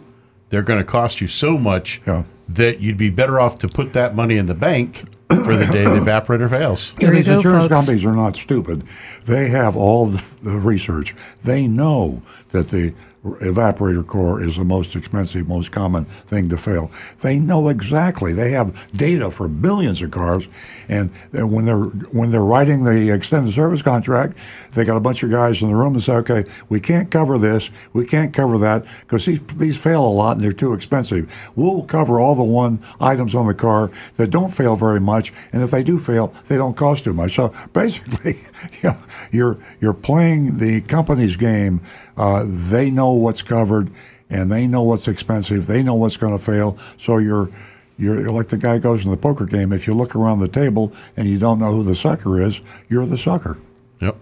they're 0.50 0.64
going 0.64 0.80
to 0.80 0.86
cost 0.86 1.22
you 1.22 1.28
so 1.28 1.58
much 1.58 2.02
Yeah. 2.08 2.24
that 2.47 2.80
you'd 2.80 2.97
be 2.97 3.10
better 3.10 3.39
off 3.39 3.60
to 3.60 3.68
put 3.68 3.93
that 3.93 4.16
money 4.16 4.38
in 4.38 4.47
the 4.47 4.56
bank 4.56 5.04
for 5.30 5.55
the 5.55 5.65
day 5.71 5.84
the 5.84 5.99
evaporator 5.99 6.49
fails. 6.49 6.93
Here 6.99 7.11
these 7.11 7.27
go, 7.27 7.36
insurance 7.36 7.63
folks. 7.63 7.73
companies 7.73 8.03
are 8.05 8.13
not 8.13 8.36
stupid. 8.36 8.84
They 9.25 9.49
have 9.49 9.75
all 9.75 10.07
the, 10.07 10.36
the 10.41 10.57
research. 10.57 11.15
They 11.43 11.67
know 11.67 12.21
that 12.50 12.70
the 12.70 12.93
evaporator 13.24 14.06
core 14.06 14.41
is 14.41 14.56
the 14.56 14.64
most 14.64 14.95
expensive, 14.95 15.47
most 15.47 15.72
common 15.72 16.06
thing 16.06 16.47
to 16.50 16.58
fail. 16.58 16.89
They 17.22 17.38
know 17.38 17.68
exactly. 17.68 18.32
They 18.32 18.52
have 18.52 18.91
data 18.93 19.30
for 19.30 19.47
billions 19.47 20.02
of 20.02 20.12
cars, 20.12 20.47
and 20.88 21.12
when 21.34 21.66
they're 21.66 21.84
when 21.84 22.32
they're 22.32 22.41
writing 22.41 22.86
the 22.86 23.14
extended 23.14 23.54
service 23.54 23.82
contract, 23.82 24.38
they 24.74 24.86
got 24.86 24.95
a 24.95 25.02
bunch 25.02 25.22
of 25.24 25.32
guys 25.32 25.62
in 25.62 25.68
the 25.68 25.76
room 25.76 25.95
and 25.95 26.04
say, 26.04 26.14
"Okay, 26.14 26.45
we 26.70 26.80
can't 26.80 27.12
cover 27.12 27.38
this, 27.38 27.70
we 27.91 28.06
can't 28.06 28.34
cover 28.34 28.58
that 28.60 28.86
because 29.02 29.26
these 29.26 29.41
these 29.58 29.78
fail 29.78 30.06
a 30.06 30.08
lot 30.08 30.38
and 30.38 30.43
they're 30.43 30.52
too 30.54 30.74
expensive. 30.74 31.52
We'll 31.56 31.84
cover 31.84 32.20
all 32.20 32.36
the 32.36 32.43
one 32.43 32.80
items 33.02 33.36
on 33.36 33.47
the 33.47 33.54
car 33.54 33.91
that 34.16 34.30
don't 34.30 34.54
fail 34.54 34.78
very 34.78 35.02
much, 35.02 35.34
and 35.52 35.62
if 35.62 35.72
they 35.72 35.84
do 35.84 36.00
fail, 36.00 36.34
they 36.47 36.56
don't 36.56 36.78
cost 36.78 37.04
too 37.04 37.14
much." 37.14 37.36
So 37.36 37.52
basically, 37.74 38.36
you 38.82 38.89
know, 38.91 38.97
you're 39.32 39.58
you're 39.82 39.93
playing 39.93 40.60
the 40.60 40.82
company's 40.82 41.36
game. 41.36 41.82
Uh, 42.20 42.43
they 42.45 42.91
know 42.91 43.13
what's 43.13 43.41
covered, 43.41 43.89
and 44.30 44.51
they 44.51 44.67
know 44.67 44.84
what's 44.84 45.07
expensive. 45.07 45.67
They 45.67 45.82
know 45.82 45.95
what's 45.95 46.17
going 46.17 46.38
to 46.38 46.43
fail. 46.43 46.76
So 46.97 47.17
you're 47.17 47.49
you're 47.97 48.30
like 48.30 48.49
the 48.49 48.57
guy 48.57 48.78
goes 48.78 49.05
in 49.05 49.11
the 49.11 49.17
poker 49.17 49.45
game. 49.45 49.72
If 49.72 49.88
you 49.88 49.93
look 49.93 50.15
around 50.15 50.39
the 50.39 50.49
table 50.49 50.93
and 51.15 51.30
you 51.30 51.39
don't 51.39 51.59
know 51.59 51.72
who 51.72 51.84
the 51.84 51.95
sucker 51.95 52.41
is, 52.41 52.61
you're 52.89 53.05
the 53.05 53.17
sucker. 53.17 53.57
Yep. 54.01 54.17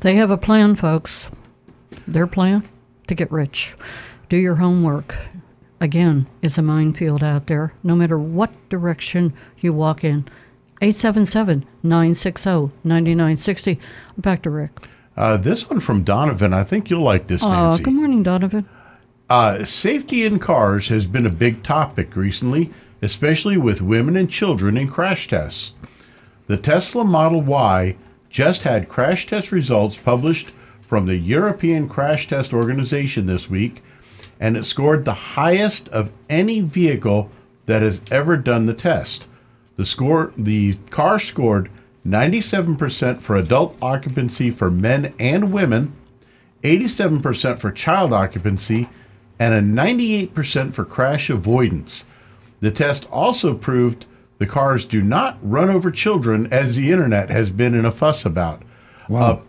They 0.00 0.16
have 0.16 0.30
a 0.30 0.36
plan, 0.36 0.74
folks. 0.74 1.30
Their 2.06 2.26
plan 2.26 2.68
to 3.06 3.14
get 3.14 3.30
rich. 3.30 3.76
Do 4.28 4.36
your 4.36 4.56
homework. 4.56 5.16
Again, 5.80 6.26
it's 6.42 6.58
a 6.58 6.62
minefield 6.62 7.22
out 7.22 7.46
there, 7.46 7.74
no 7.82 7.94
matter 7.94 8.18
what 8.18 8.52
direction 8.68 9.34
you 9.60 9.72
walk 9.72 10.02
in. 10.02 10.26
877 10.82 11.64
960 11.82 12.50
9960. 12.82 13.80
Back 14.18 14.42
to 14.42 14.50
Rick. 14.50 14.72
Uh, 15.16 15.36
this 15.36 15.70
one 15.70 15.80
from 15.80 16.02
Donovan. 16.02 16.52
I 16.52 16.64
think 16.64 16.90
you'll 16.90 17.02
like 17.02 17.26
this, 17.28 17.42
Oh, 17.44 17.50
Nancy. 17.50 17.82
good 17.84 17.94
morning, 17.94 18.22
Donovan. 18.22 18.68
Uh, 19.30 19.64
safety 19.64 20.24
in 20.24 20.38
cars 20.38 20.88
has 20.88 21.06
been 21.06 21.24
a 21.26 21.30
big 21.30 21.62
topic 21.62 22.14
recently, 22.16 22.70
especially 23.00 23.56
with 23.56 23.80
women 23.80 24.16
and 24.16 24.28
children 24.30 24.76
in 24.76 24.88
crash 24.88 25.28
tests. 25.28 25.72
The 26.46 26.56
Tesla 26.56 27.04
Model 27.04 27.40
Y 27.42 27.96
just 28.28 28.62
had 28.62 28.88
crash 28.88 29.26
test 29.26 29.52
results 29.52 29.96
published 29.96 30.50
from 30.82 31.06
the 31.06 31.16
European 31.16 31.88
Crash 31.88 32.26
Test 32.28 32.52
Organization 32.52 33.26
this 33.26 33.48
week, 33.48 33.82
and 34.38 34.56
it 34.56 34.64
scored 34.64 35.04
the 35.04 35.14
highest 35.14 35.88
of 35.88 36.12
any 36.28 36.60
vehicle 36.60 37.30
that 37.66 37.80
has 37.80 38.02
ever 38.10 38.36
done 38.36 38.66
the 38.66 38.74
test. 38.74 39.26
The 39.76 39.84
score, 39.86 40.32
the 40.36 40.74
car 40.90 41.18
scored 41.18 41.70
97% 42.06 43.20
for 43.20 43.36
adult 43.36 43.76
occupancy 43.80 44.50
for 44.50 44.70
men 44.70 45.14
and 45.18 45.52
women, 45.52 45.92
87% 46.62 47.58
for 47.58 47.72
child 47.72 48.12
occupancy, 48.12 48.88
and 49.38 49.54
a 49.54 49.60
98% 49.60 50.74
for 50.74 50.84
crash 50.84 51.30
avoidance. 51.30 52.04
The 52.60 52.70
test 52.70 53.08
also 53.10 53.54
proved 53.54 54.06
the 54.38 54.46
cars 54.46 54.84
do 54.84 55.02
not 55.02 55.38
run 55.42 55.70
over 55.70 55.90
children, 55.90 56.46
as 56.52 56.76
the 56.76 56.90
internet 56.90 57.30
has 57.30 57.50
been 57.50 57.74
in 57.74 57.84
a 57.84 57.92
fuss 57.92 58.24
about. 58.24 58.62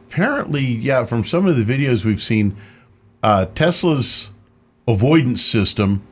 Apparently, 0.09 0.63
yeah, 0.63 1.03
from 1.03 1.23
some 1.23 1.47
of 1.47 1.57
the 1.57 1.63
videos 1.63 2.05
we've 2.05 2.21
seen, 2.21 2.55
uh, 3.23 3.45
Tesla's 3.55 4.31
avoidance 4.87 5.41
system 5.41 6.05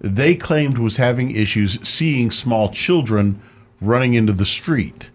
they 0.00 0.34
claimed 0.34 0.78
was 0.78 0.96
having 0.96 1.30
issues 1.30 1.78
seeing 1.86 2.30
small 2.30 2.68
children 2.68 3.40
running 3.80 4.14
into 4.14 4.32
the 4.32 4.44
street. 4.44 5.10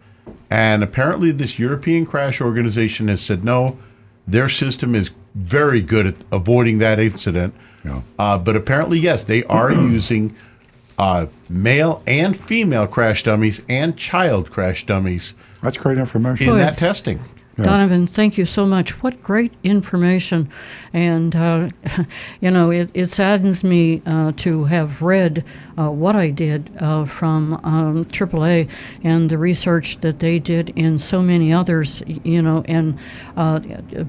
And 0.53 0.83
apparently, 0.83 1.31
this 1.31 1.57
European 1.57 2.05
crash 2.05 2.39
organization 2.39 3.07
has 3.07 3.21
said 3.21 3.43
no, 3.43 3.79
their 4.27 4.47
system 4.47 4.93
is 4.93 5.09
very 5.33 5.81
good 5.81 6.05
at 6.05 6.15
avoiding 6.31 6.77
that 6.77 6.99
incident. 6.99 7.55
Yeah. 7.83 8.03
Uh, 8.19 8.37
but 8.37 8.55
apparently, 8.55 8.99
yes, 8.99 9.23
they 9.23 9.43
are 9.45 9.71
using 9.73 10.35
uh, 10.99 11.25
male 11.49 12.03
and 12.05 12.37
female 12.39 12.85
crash 12.85 13.23
dummies 13.23 13.63
and 13.67 13.97
child 13.97 14.51
crash 14.51 14.85
dummies 14.85 15.33
That's 15.63 15.79
great 15.79 15.97
information. 15.97 16.47
in 16.47 16.53
Boy. 16.53 16.59
that 16.59 16.77
testing. 16.77 17.19
Donovan, 17.55 18.07
thank 18.07 18.39
you 18.39 18.45
so 18.45 18.65
much. 18.65 19.03
What 19.03 19.21
great 19.21 19.53
information. 19.63 20.49
And, 20.91 21.35
uh, 21.35 21.69
you 22.41 22.49
know, 22.49 22.71
it, 22.71 22.89
it 22.95 23.07
saddens 23.07 23.63
me 23.63 24.01
uh, 24.07 24.31
to 24.37 24.63
have 24.63 25.03
read 25.03 25.45
uh, 25.77 25.91
what 25.91 26.15
I 26.15 26.31
did 26.31 26.71
uh, 26.79 27.05
from 27.05 27.53
um, 27.63 28.05
AAA 28.05 28.71
and 29.03 29.29
the 29.29 29.37
research 29.37 29.99
that 30.01 30.17
they 30.17 30.39
did 30.39 30.69
in 30.69 30.97
so 30.97 31.21
many 31.21 31.53
others, 31.53 32.01
you 32.07 32.41
know, 32.41 32.63
and 32.67 32.97
uh, 33.37 33.59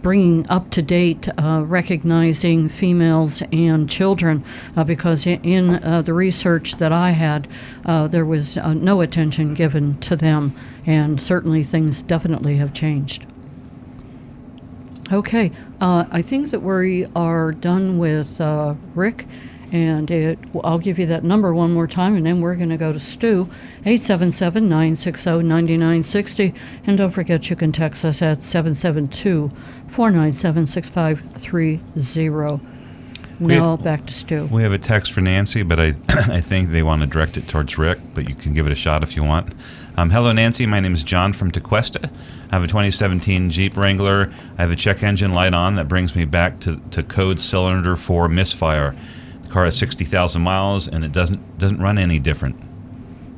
bringing 0.00 0.48
up 0.48 0.70
to 0.70 0.80
date, 0.80 1.28
uh, 1.38 1.64
recognizing 1.66 2.70
females 2.70 3.42
and 3.52 3.90
children, 3.90 4.42
because 4.86 5.26
in 5.26 5.72
the 6.04 6.14
research 6.14 6.76
that 6.76 6.92
I 6.92 7.10
had, 7.10 7.46
there 7.84 8.24
was 8.24 8.56
no 8.56 9.02
attention 9.02 9.52
given 9.52 9.98
to 10.00 10.16
them. 10.16 10.56
And 10.86 11.18
certainly 11.18 11.62
things 11.62 12.02
definitely 12.02 12.56
have 12.56 12.74
changed. 12.74 13.26
Okay, 15.12 15.52
uh, 15.80 16.06
I 16.10 16.22
think 16.22 16.50
that 16.50 16.60
we 16.60 17.06
are 17.14 17.52
done 17.52 17.98
with 17.98 18.40
uh, 18.40 18.74
Rick, 18.94 19.26
and 19.70 20.10
it, 20.10 20.38
I'll 20.62 20.78
give 20.78 20.98
you 20.98 21.04
that 21.06 21.24
number 21.24 21.54
one 21.54 21.72
more 21.72 21.86
time, 21.86 22.16
and 22.16 22.24
then 22.24 22.40
we're 22.40 22.54
going 22.54 22.70
to 22.70 22.78
go 22.78 22.90
to 22.90 22.98
Stu, 22.98 23.42
877 23.84 24.66
960 24.66 25.30
9960. 25.42 26.54
And 26.86 26.96
don't 26.96 27.10
forget, 27.10 27.50
you 27.50 27.56
can 27.56 27.70
text 27.70 28.04
us 28.04 28.22
at 28.22 28.40
772 28.40 29.50
497 29.88 30.66
6530. 30.66 32.60
Now 33.40 33.76
back 33.76 34.06
to 34.06 34.12
Stu. 34.12 34.46
We 34.46 34.62
have 34.62 34.72
a 34.72 34.78
text 34.78 35.12
for 35.12 35.20
Nancy, 35.20 35.62
but 35.62 35.80
I, 35.80 35.92
I 36.08 36.40
think 36.40 36.70
they 36.70 36.82
want 36.82 37.02
to 37.02 37.06
direct 37.06 37.36
it 37.36 37.48
towards 37.48 37.76
Rick, 37.76 37.98
but 38.14 38.28
you 38.28 38.34
can 38.34 38.54
give 38.54 38.66
it 38.66 38.72
a 38.72 38.76
shot 38.76 39.02
if 39.02 39.16
you 39.16 39.24
want. 39.24 39.52
Um, 39.96 40.10
hello, 40.10 40.32
Nancy. 40.32 40.66
My 40.66 40.80
name 40.80 40.92
is 40.92 41.04
John 41.04 41.32
from 41.32 41.52
Tequesta. 41.52 42.10
I 42.50 42.54
have 42.56 42.64
a 42.64 42.66
2017 42.66 43.50
Jeep 43.50 43.76
Wrangler. 43.76 44.32
I 44.58 44.62
have 44.62 44.72
a 44.72 44.76
check 44.76 45.04
engine 45.04 45.32
light 45.32 45.54
on 45.54 45.76
that 45.76 45.86
brings 45.86 46.16
me 46.16 46.24
back 46.24 46.58
to, 46.60 46.80
to 46.90 47.04
code 47.04 47.38
cylinder 47.38 47.94
4 47.94 48.28
misfire. 48.28 48.96
The 49.42 49.48
car 49.50 49.64
has 49.66 49.76
60,000 49.78 50.42
miles 50.42 50.88
and 50.88 51.04
it 51.04 51.12
doesn't 51.12 51.58
doesn't 51.58 51.80
run 51.80 51.96
any 51.98 52.18
different. 52.18 52.56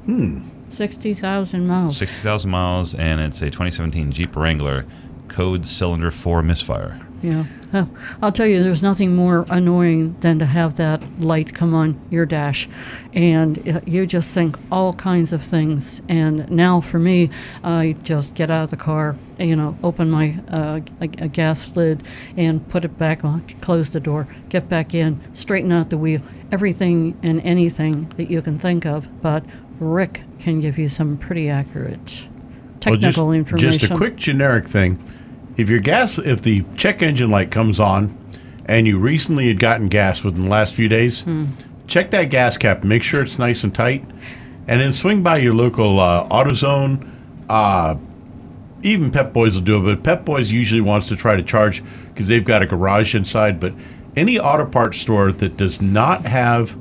Hmm. 0.07 0.48
60,000 0.70 1.66
miles. 1.66 1.98
60,000 1.98 2.50
miles 2.50 2.94
and 2.94 3.20
it's 3.20 3.42
a 3.42 3.50
2017 3.50 4.12
Jeep 4.12 4.34
Wrangler, 4.34 4.86
code 5.28 5.66
cylinder 5.66 6.11
4 6.11 6.42
misfire. 6.42 7.05
Yeah. 7.23 7.45
Well, 7.73 7.91
I'll 8.23 8.33
tell 8.33 8.47
you, 8.47 8.62
there's 8.62 8.83
nothing 8.83 9.17
more 9.17 9.47
annoying 9.49 10.17
than 10.21 10.39
to 10.39 10.47
have 10.47 10.77
that 10.77 11.03
light 11.19 11.55
come 11.55 11.75
on 11.75 11.99
your 12.11 12.27
dash. 12.27 12.69
And 13.14 13.67
uh, 13.69 13.81
you 13.87 14.07
just 14.07 14.35
think 14.35 14.57
all 14.71 14.93
kinds 14.93 15.33
of 15.33 15.43
things. 15.43 16.03
And 16.09 16.49
now 16.51 16.81
for 16.81 16.99
me, 16.99 17.31
I 17.64 17.97
just 18.03 18.35
get 18.35 18.51
out 18.51 18.64
of 18.64 18.71
the 18.71 18.77
car, 18.77 19.17
you 19.39 19.57
know, 19.57 19.77
open 19.83 20.11
my 20.11 20.39
uh, 20.49 20.81
a, 21.01 21.05
a 21.05 21.29
gas 21.29 21.75
lid 21.75 22.03
and 22.37 22.67
put 22.69 22.85
it 22.85 22.97
back 22.99 23.25
on, 23.25 23.41
close 23.61 23.91
the 23.91 24.01
door, 24.01 24.29
get 24.49 24.69
back 24.69 24.95
in, 24.95 25.21
straighten 25.34 25.72
out 25.72 25.91
the 25.91 25.99
wheel, 25.99 26.21
everything 26.53 27.18
and 27.22 27.41
anything 27.41 28.09
that 28.11 28.30
you 28.30 28.43
can 28.43 28.59
think 28.59 28.87
of. 28.87 29.22
But 29.22 29.45
Rick 29.80 30.22
can 30.38 30.61
give 30.61 30.79
you 30.79 30.88
some 30.88 31.17
pretty 31.17 31.49
accurate 31.49 32.29
Well, 32.29 32.95
technical 32.95 33.33
just, 33.33 33.37
information. 33.37 33.71
Just 33.79 33.91
a 33.91 33.97
quick 33.97 34.17
generic 34.17 34.67
thing. 34.67 35.03
If 35.57 35.68
your 35.70 35.80
gas, 35.80 36.18
if 36.18 36.42
the 36.42 36.64
check 36.76 37.03
engine 37.03 37.30
light 37.30 37.50
comes 37.50 37.80
on, 37.80 38.16
and 38.66 38.87
you 38.87 38.99
recently 38.99 39.49
had 39.49 39.58
gotten 39.58 39.88
gas 39.88 40.24
within 40.24 40.42
the 40.45 40.49
last 40.49 40.74
few 40.74 40.88
days, 40.88 41.22
Hmm. 41.22 41.45
check 41.87 42.11
that 42.11 42.30
gas 42.30 42.57
cap, 42.57 42.84
make 42.84 43.03
sure 43.03 43.22
it's 43.22 43.38
nice 43.38 43.62
and 43.64 43.72
tight, 43.74 44.04
and 44.68 44.80
then 44.80 44.92
swing 44.92 45.22
by 45.22 45.38
your 45.38 45.54
local 45.54 46.00
uh, 46.00 46.26
AutoZone. 46.28 47.08
Uh, 47.49 47.95
even 48.83 49.11
Pep 49.11 49.33
Boys 49.33 49.54
will 49.54 49.62
do 49.62 49.76
it, 49.78 49.84
but 49.96 50.03
Pep 50.03 50.24
Boys 50.24 50.53
usually 50.53 50.80
wants 50.80 51.07
to 51.08 51.16
try 51.16 51.37
to 51.37 51.42
charge 51.42 51.83
because 52.07 52.28
they've 52.28 52.45
got 52.45 52.62
a 52.62 52.66
garage 52.66 53.14
inside. 53.14 53.58
But 53.61 53.72
any 54.16 54.38
auto 54.38 54.66
parts 54.66 54.99
store 54.99 55.30
that 55.33 55.57
does 55.57 55.80
not 55.80 56.26
have 56.26 56.76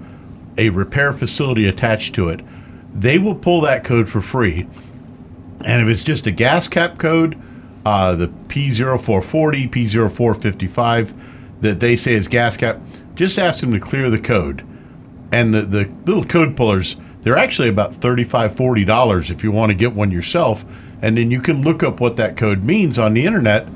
a 0.57 0.69
repair 0.69 1.13
facility 1.13 1.67
attached 1.67 2.15
to 2.15 2.29
it, 2.29 2.41
they 2.93 3.19
will 3.19 3.35
pull 3.35 3.61
that 3.61 3.83
code 3.83 4.09
for 4.09 4.21
free. 4.21 4.67
And 5.63 5.81
if 5.81 5.87
it's 5.87 6.03
just 6.03 6.27
a 6.27 6.31
gas 6.31 6.67
cap 6.67 6.97
code, 6.97 7.37
uh, 7.85 8.15
the 8.15 8.27
P0440, 8.27 9.69
P0455 9.69 11.13
that 11.61 11.79
they 11.79 11.95
say 11.95 12.13
is 12.13 12.27
gas 12.27 12.57
cap, 12.57 12.79
just 13.13 13.39
ask 13.39 13.61
them 13.61 13.71
to 13.71 13.79
clear 13.79 14.09
the 14.09 14.19
code. 14.19 14.65
And 15.31 15.53
the, 15.53 15.61
the 15.61 15.91
little 16.05 16.25
code 16.25 16.57
pullers, 16.57 16.97
they're 17.21 17.37
actually 17.37 17.69
about 17.69 17.93
$35, 17.93 18.55
$40 18.85 19.31
if 19.31 19.43
you 19.43 19.51
want 19.51 19.69
to 19.69 19.75
get 19.75 19.93
one 19.93 20.11
yourself. 20.11 20.65
And 21.01 21.17
then 21.17 21.31
you 21.31 21.41
can 21.41 21.61
look 21.61 21.83
up 21.83 21.99
what 21.99 22.17
that 22.17 22.37
code 22.37 22.63
means 22.63 22.97
on 22.97 23.13
the 23.13 23.25
internet 23.25 23.67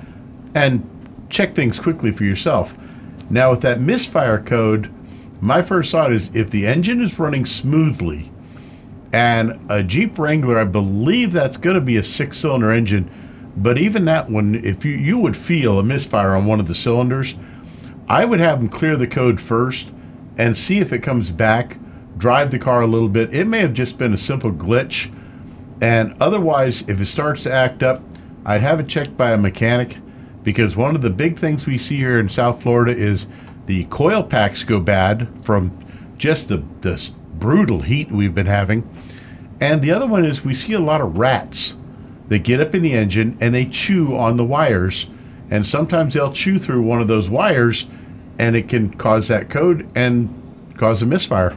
and 0.56 0.88
check 1.30 1.53
things 1.53 1.80
quickly 1.80 2.11
for 2.11 2.23
yourself. 2.23 2.76
Now, 3.30 3.52
with 3.52 3.61
that 3.61 3.80
misfire 3.80 4.41
code, 4.41 4.91
my 5.41 5.61
first 5.61 5.91
thought 5.91 6.11
is 6.11 6.34
if 6.36 6.49
the 6.49 6.65
engine 6.65 7.02
is 7.02 7.19
running 7.19 7.45
smoothly, 7.45 8.31
and 9.11 9.60
a 9.69 9.81
Jeep 9.81 10.19
Wrangler, 10.19 10.60
I 10.60 10.65
believe 10.65 11.31
that's 11.31 11.57
going 11.57 11.76
to 11.76 11.81
be 11.81 11.98
a 11.98 12.03
six-cylinder 12.03 12.72
engine, 12.72 13.10
but 13.57 13.77
even 13.77 14.05
that 14.05 14.30
one, 14.30 14.55
if 14.55 14.85
you 14.85 14.91
you 14.91 15.17
would 15.17 15.35
feel 15.35 15.80
a 15.80 15.84
misfire 15.84 16.35
on 16.35 16.45
one 16.45 16.59
of 16.59 16.67
the 16.67 16.76
cylinders, 16.76 17.35
I 18.07 18.26
would 18.26 18.39
have 18.39 18.59
them 18.59 18.69
clear 18.69 18.95
the 18.95 19.07
code 19.07 19.39
first 19.39 19.91
and 20.38 20.55
see 20.55 20.80
if 20.80 20.93
it 20.93 20.99
comes 20.99 21.31
back. 21.31 21.77
Drive 22.17 22.51
the 22.51 22.59
car 22.59 22.81
a 22.81 22.88
little 22.88 23.09
bit. 23.09 23.34
It 23.34 23.45
may 23.45 23.59
have 23.59 23.73
just 23.73 23.97
been 23.97 24.13
a 24.13 24.17
simple 24.17 24.51
glitch, 24.51 25.13
and 25.81 26.15
otherwise, 26.19 26.88
if 26.88 26.99
it 26.99 27.05
starts 27.05 27.43
to 27.43 27.51
act 27.51 27.84
up, 27.84 28.01
I'd 28.45 28.61
have 28.61 28.80
it 28.80 28.88
checked 28.88 29.15
by 29.15 29.31
a 29.31 29.38
mechanic 29.38 29.97
because 30.43 30.76
one 30.76 30.95
of 30.95 31.01
the 31.01 31.09
big 31.09 31.38
things 31.38 31.67
we 31.67 31.77
see 31.77 31.97
here 31.97 32.19
in 32.19 32.30
South 32.30 32.61
Florida 32.61 32.91
is 32.91 33.27
the 33.65 33.85
coil 33.85 34.23
packs 34.23 34.63
go 34.63 34.80
bad 34.80 35.27
from 35.43 35.77
just 36.17 36.47
the, 36.47 36.63
the 36.81 37.11
brutal 37.35 37.81
heat 37.81 38.11
we've 38.11 38.34
been 38.35 38.45
having. 38.45 38.89
And 39.61 39.81
the 39.81 39.91
other 39.91 40.07
one 40.07 40.26
is 40.26 40.43
we 40.43 40.53
see 40.53 40.73
a 40.73 40.80
lot 40.80 41.01
of 41.01 41.17
rats 41.17 41.77
that 42.30 42.43
get 42.43 42.61
up 42.61 42.73
in 42.73 42.81
the 42.81 42.93
engine 42.93 43.38
and 43.41 43.53
they 43.53 43.65
chew 43.65 44.15
on 44.15 44.38
the 44.38 44.45
wires. 44.45 45.10
And 45.51 45.65
sometimes 45.65 46.14
they'll 46.14 46.31
chew 46.31 46.60
through 46.60 46.84
one 46.84 47.01
of 47.01 47.07
those 47.07 47.30
wires 47.30 47.88
and 48.38 48.56
it 48.56 48.69
can 48.69 48.91
cause 48.91 49.27
that 49.27 49.49
code 49.49 49.89
and 49.95 50.34
cause 50.77 51.01
a 51.01 51.06
misfire. 51.06 51.56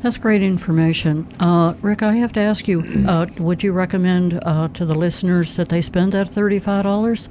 That's 0.00 0.16
great 0.16 0.42
information. 0.42 1.26
Uh, 1.40 1.74
Rick, 1.82 2.02
I 2.02 2.14
have 2.14 2.32
to 2.32 2.40
ask 2.40 2.66
you 2.66 2.82
uh, 3.06 3.26
would 3.38 3.62
you 3.62 3.72
recommend 3.72 4.40
uh, 4.42 4.68
to 4.68 4.84
the 4.84 4.94
listeners 4.94 5.56
that 5.56 5.68
they 5.68 5.82
spend 5.82 6.12
that 6.12 6.26
$35? 6.26 7.28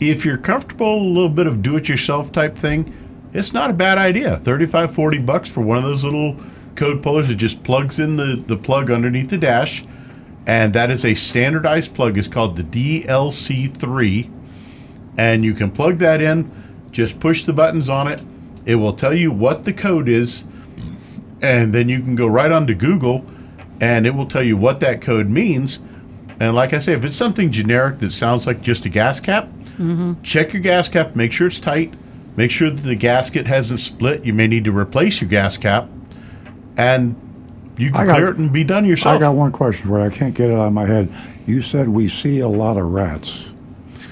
If 0.00 0.24
you're 0.24 0.38
comfortable, 0.38 0.96
a 0.96 1.02
little 1.02 1.28
bit 1.28 1.46
of 1.46 1.62
do 1.62 1.76
it 1.76 1.88
yourself 1.88 2.32
type 2.32 2.56
thing, 2.56 2.92
it's 3.32 3.52
not 3.52 3.70
a 3.70 3.72
bad 3.72 3.98
idea. 3.98 4.38
35, 4.38 4.92
40 4.92 5.18
bucks 5.18 5.50
for 5.50 5.60
one 5.60 5.78
of 5.78 5.84
those 5.84 6.04
little 6.04 6.36
code 6.74 7.02
pullers 7.02 7.28
that 7.28 7.36
just 7.36 7.62
plugs 7.62 7.98
in 7.98 8.16
the, 8.16 8.42
the 8.46 8.56
plug 8.56 8.90
underneath 8.90 9.30
the 9.30 9.38
dash. 9.38 9.84
And 10.46 10.72
that 10.74 10.90
is 10.90 11.04
a 11.04 11.14
standardized 11.14 11.94
plug. 11.94 12.18
It's 12.18 12.28
called 12.28 12.56
the 12.56 12.64
DLC3. 12.64 14.30
And 15.18 15.44
you 15.44 15.54
can 15.54 15.70
plug 15.70 15.98
that 15.98 16.20
in, 16.22 16.50
just 16.90 17.20
push 17.20 17.44
the 17.44 17.52
buttons 17.52 17.90
on 17.90 18.08
it. 18.08 18.22
It 18.64 18.76
will 18.76 18.92
tell 18.92 19.14
you 19.14 19.32
what 19.32 19.64
the 19.64 19.72
code 19.72 20.08
is. 20.08 20.44
And 21.42 21.72
then 21.74 21.88
you 21.88 22.00
can 22.00 22.16
go 22.16 22.26
right 22.26 22.50
onto 22.52 22.74
Google 22.74 23.24
and 23.80 24.06
it 24.06 24.14
will 24.14 24.26
tell 24.26 24.42
you 24.42 24.56
what 24.56 24.80
that 24.80 25.00
code 25.00 25.28
means. 25.28 25.80
And 26.38 26.54
like 26.54 26.72
I 26.72 26.78
say, 26.78 26.92
if 26.92 27.04
it's 27.04 27.16
something 27.16 27.50
generic 27.50 27.98
that 27.98 28.12
sounds 28.12 28.46
like 28.46 28.62
just 28.62 28.84
a 28.84 28.88
gas 28.88 29.20
cap, 29.20 29.44
mm-hmm. 29.44 30.22
check 30.22 30.52
your 30.52 30.62
gas 30.62 30.88
cap, 30.88 31.16
make 31.16 31.32
sure 31.32 31.46
it's 31.46 31.60
tight, 31.60 31.92
make 32.36 32.50
sure 32.50 32.70
that 32.70 32.82
the 32.82 32.94
gasket 32.94 33.46
hasn't 33.46 33.80
split. 33.80 34.24
You 34.24 34.32
may 34.32 34.46
need 34.46 34.64
to 34.64 34.76
replace 34.76 35.20
your 35.20 35.30
gas 35.30 35.56
cap 35.56 35.88
and 36.76 37.14
you 37.80 37.90
can 37.90 38.06
got, 38.06 38.14
clear 38.14 38.28
it 38.28 38.36
and 38.36 38.52
be 38.52 38.62
done 38.62 38.84
yourself. 38.84 39.16
I 39.16 39.18
got 39.18 39.34
one 39.34 39.52
question 39.52 39.88
for 39.88 39.98
you. 39.98 40.04
I 40.04 40.10
can't 40.10 40.34
get 40.34 40.50
it 40.50 40.54
out 40.54 40.66
of 40.66 40.72
my 40.72 40.86
head. 40.86 41.08
You 41.46 41.62
said 41.62 41.88
we 41.88 42.08
see 42.08 42.40
a 42.40 42.48
lot 42.48 42.76
of 42.76 42.84
rats. 42.86 43.50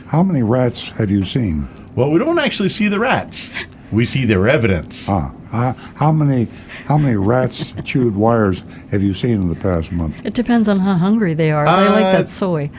How 0.07 0.23
many 0.23 0.43
rats 0.43 0.89
have 0.91 1.11
you 1.11 1.25
seen? 1.25 1.69
Well, 1.95 2.11
we 2.11 2.19
don't 2.19 2.39
actually 2.39 2.71
see 2.71 2.89
the 2.89 2.99
rats. 2.99 3.65
We 3.93 4.05
see 4.05 4.25
their 4.25 4.49
evidence. 4.49 5.09
Ah, 5.09 5.35
uh, 5.53 5.73
how 5.73 6.13
many 6.13 6.47
how 6.87 6.99
many 6.99 7.17
rats 7.17 7.73
chewed 7.85 8.17
wires 8.17 8.63
have 8.91 9.03
you 9.03 9.15
seen 9.15 9.33
in 9.33 9.49
the 9.49 9.55
past 9.55 9.93
month? 9.93 10.25
It 10.25 10.35
depends 10.35 10.69
on 10.69 10.79
how 10.79 10.95
hungry 10.95 11.35
they 11.35 11.51
are. 11.51 11.67
Uh, 11.67 11.81
they 11.81 11.89
like 11.89 12.13
that 12.13 12.29
soy. 12.29 12.71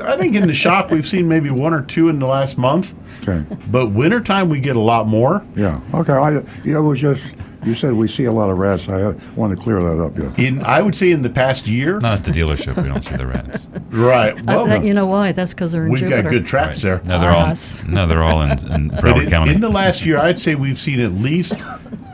I 0.00 0.16
think 0.16 0.34
in 0.34 0.46
the 0.46 0.54
shop 0.54 0.90
we've 0.90 1.06
seen 1.06 1.28
maybe 1.28 1.50
one 1.50 1.74
or 1.74 1.82
two 1.82 2.08
in 2.08 2.18
the 2.18 2.26
last 2.26 2.58
month. 2.58 2.94
Okay. 3.22 3.44
But 3.70 3.90
wintertime 3.90 4.48
we 4.48 4.60
get 4.60 4.76
a 4.76 4.80
lot 4.80 5.06
more. 5.06 5.44
Yeah. 5.54 5.80
Okay. 5.94 6.12
I, 6.12 6.30
you 6.64 6.72
know, 6.72 6.84
it 6.84 6.88
was 6.88 7.00
just 7.00 7.22
you 7.68 7.74
said 7.74 7.92
we 7.92 8.08
see 8.08 8.24
a 8.24 8.32
lot 8.32 8.48
of 8.48 8.58
rats. 8.58 8.88
I 8.88 9.14
want 9.36 9.56
to 9.56 9.62
clear 9.62 9.80
that 9.80 10.02
up. 10.02 10.16
Yeah. 10.16 10.46
In 10.46 10.62
I 10.62 10.80
would 10.80 10.94
say 10.94 11.10
in 11.10 11.20
the 11.20 11.28
past 11.28 11.68
year. 11.68 12.00
Not 12.00 12.20
at 12.20 12.24
the 12.24 12.30
dealership. 12.30 12.82
We 12.82 12.88
don't 12.88 13.04
see 13.04 13.14
the 13.14 13.26
rats. 13.26 13.68
right. 13.90 14.34
Well, 14.46 14.62
uh, 14.62 14.66
that, 14.66 14.84
you 14.84 14.94
know 14.94 15.06
why? 15.06 15.32
That's 15.32 15.52
because 15.52 15.72
they're 15.72 15.84
in 15.84 15.90
We've 15.90 16.00
Jupiter. 16.00 16.22
got 16.22 16.30
good 16.30 16.46
traps 16.46 16.82
right. 16.82 17.04
there. 17.04 17.18
No, 17.18 17.20
they're 17.20 17.30
all. 17.30 17.54
No, 17.88 18.06
they're 18.06 18.22
all 18.22 18.42
in, 18.42 18.50
in 18.50 18.90
Broward 18.90 19.24
in, 19.24 19.30
County. 19.30 19.54
In 19.54 19.60
the 19.60 19.68
last 19.68 20.04
year, 20.04 20.18
I'd 20.18 20.38
say 20.38 20.54
we've 20.54 20.78
seen 20.78 21.00
at 21.00 21.12
least 21.12 21.54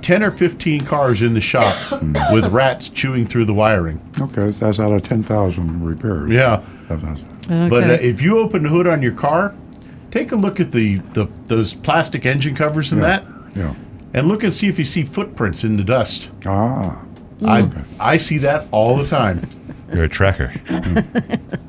ten 0.02 0.22
or 0.22 0.30
fifteen 0.30 0.84
cars 0.84 1.22
in 1.22 1.34
the 1.34 1.40
shop 1.40 2.02
with 2.32 2.46
rats 2.46 2.88
chewing 2.88 3.26
through 3.26 3.44
the 3.44 3.54
wiring. 3.54 4.00
Okay, 4.20 4.50
that's 4.50 4.80
out 4.80 4.92
of 4.92 5.02
ten 5.02 5.22
thousand 5.22 5.84
repairs. 5.84 6.30
Yeah. 6.30 6.64
Okay. 6.90 7.22
But 7.68 7.84
uh, 7.84 7.98
if 8.00 8.22
you 8.22 8.38
open 8.38 8.62
the 8.64 8.68
hood 8.68 8.86
on 8.86 9.02
your 9.02 9.14
car, 9.14 9.54
take 10.10 10.32
a 10.32 10.36
look 10.36 10.60
at 10.60 10.72
the, 10.72 10.98
the 11.12 11.26
those 11.46 11.74
plastic 11.74 12.26
engine 12.26 12.54
covers 12.54 12.92
and 12.92 13.02
yeah. 13.02 13.18
that. 13.18 13.56
Yeah 13.56 13.74
and 14.14 14.28
look 14.28 14.44
and 14.44 14.54
see 14.54 14.68
if 14.68 14.78
you 14.78 14.84
see 14.84 15.02
footprints 15.02 15.64
in 15.64 15.76
the 15.76 15.84
dust. 15.84 16.30
Ah. 16.46 17.04
I. 17.44 17.68
I 18.00 18.16
see 18.16 18.38
that 18.38 18.66
all 18.70 18.96
the 18.96 19.06
time. 19.06 19.42
You're 19.92 20.04
a 20.04 20.08
tracker. 20.08 20.52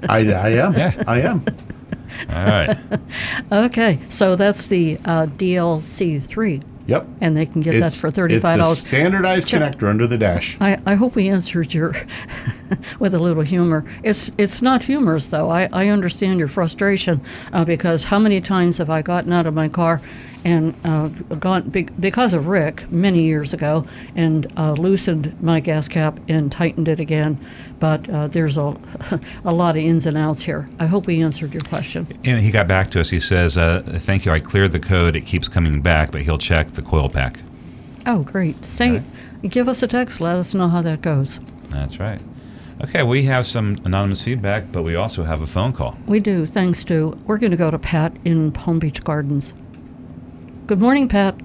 I, 0.08 0.20
I 0.32 0.50
am. 0.50 0.74
Yeah. 0.74 1.04
I 1.06 1.22
am. 1.22 1.44
All 2.30 2.46
right. 2.46 2.78
okay, 3.52 4.00
so 4.10 4.36
that's 4.36 4.68
the 4.68 4.98
uh, 5.06 5.26
DLC 5.26 6.22
3. 6.22 6.62
Yep. 6.88 7.08
And 7.20 7.36
they 7.36 7.48
can 7.48 7.62
get 7.62 7.76
it's, 7.76 8.00
that 8.00 8.00
for 8.00 8.12
$35. 8.12 8.60
It's 8.60 8.70
a 8.70 8.76
standardized 8.88 9.48
Check. 9.48 9.62
connector 9.62 9.90
under 9.90 10.06
the 10.06 10.18
dash. 10.18 10.56
I, 10.62 10.80
I 10.86 10.96
hope 10.96 11.16
we 11.16 11.30
answered 11.30 11.74
your 11.74 11.96
with 13.00 13.16
a 13.16 13.20
little 13.20 13.42
humor. 13.42 13.84
It's 14.04 14.32
it's 14.38 14.62
not 14.62 14.84
humorous, 14.84 15.26
though. 15.26 15.50
I, 15.50 15.68
I 15.74 15.88
understand 15.88 16.38
your 16.38 16.48
frustration 16.48 17.22
uh, 17.52 17.66
because 17.66 18.04
how 18.06 18.20
many 18.20 18.40
times 18.40 18.78
have 18.78 18.92
I 18.92 19.02
gotten 19.02 19.34
out 19.34 19.48
of 19.48 19.56
my 19.56 19.68
car 19.68 20.00
and 20.46 20.76
uh, 20.86 21.08
gone 21.40 21.70
be- 21.70 21.90
because 22.00 22.34
of 22.34 22.48
Rick 22.48 22.90
many 22.92 23.24
years 23.24 23.54
ago 23.54 23.86
and 24.16 24.48
uh, 24.56 24.74
loosened 24.74 25.36
my 25.42 25.60
gas 25.60 25.88
cap 25.88 26.20
and 26.30 26.52
tightened 26.52 26.88
it 26.88 27.00
again. 27.00 27.44
But 27.80 28.08
uh, 28.10 28.28
there's 28.28 28.58
a, 28.58 28.78
a 29.44 29.52
lot 29.52 29.76
of 29.76 29.84
ins 29.84 30.06
and 30.06 30.16
outs 30.16 30.44
here. 30.44 30.70
I 30.80 30.86
hope 30.86 31.08
we 31.08 31.22
answered 31.22 31.54
your 31.54 31.64
question. 31.64 32.08
And 32.24 32.40
he 32.40 32.52
got 32.52 32.68
back 32.68 32.92
to 32.92 33.02
us. 33.02 33.10
He 33.10 33.20
says, 33.20 33.58
uh, 33.58 33.82
Thank 33.86 34.26
you. 34.26 34.32
I 34.32 34.40
cleared 34.40 34.72
the 34.72 34.80
code. 34.80 35.16
It 35.16 35.26
keeps 35.26 35.48
coming 35.48 35.82
back, 35.82 36.12
but 36.12 36.22
he'll 36.22 36.38
check 36.38 36.70
the 36.74 36.82
coil 36.84 37.10
pack. 37.10 37.40
Oh, 38.06 38.24
great. 38.24 38.64
Stay, 38.64 38.92
right. 38.92 39.04
Give 39.50 39.68
us 39.68 39.82
a 39.82 39.88
text. 39.88 40.22
Let 40.22 40.36
us 40.36 40.54
know 40.54 40.70
how 40.70 40.84
that 40.84 41.02
goes. 41.02 41.40
That's 41.70 42.00
right. 42.00 42.22
Okay, 42.84 43.04
we 43.04 43.24
have 43.24 43.48
some 43.48 43.80
anonymous 43.84 44.22
feedback, 44.22 44.72
but 44.72 44.84
we 44.84 44.96
also 44.96 45.24
have 45.24 45.42
a 45.42 45.48
phone 45.48 45.72
call. 45.72 45.98
We 46.08 46.20
do, 46.20 46.46
thanks 46.46 46.84
to. 46.86 47.18
We're 47.26 47.38
going 47.38 47.52
to 47.52 47.58
go 47.58 47.72
to 47.72 47.80
Pat 47.80 48.16
in 48.26 48.52
Palm 48.52 48.80
Beach 48.80 49.04
Gardens. 49.04 49.54
Good 50.68 50.80
morning, 50.80 51.08
Pat. 51.08 51.40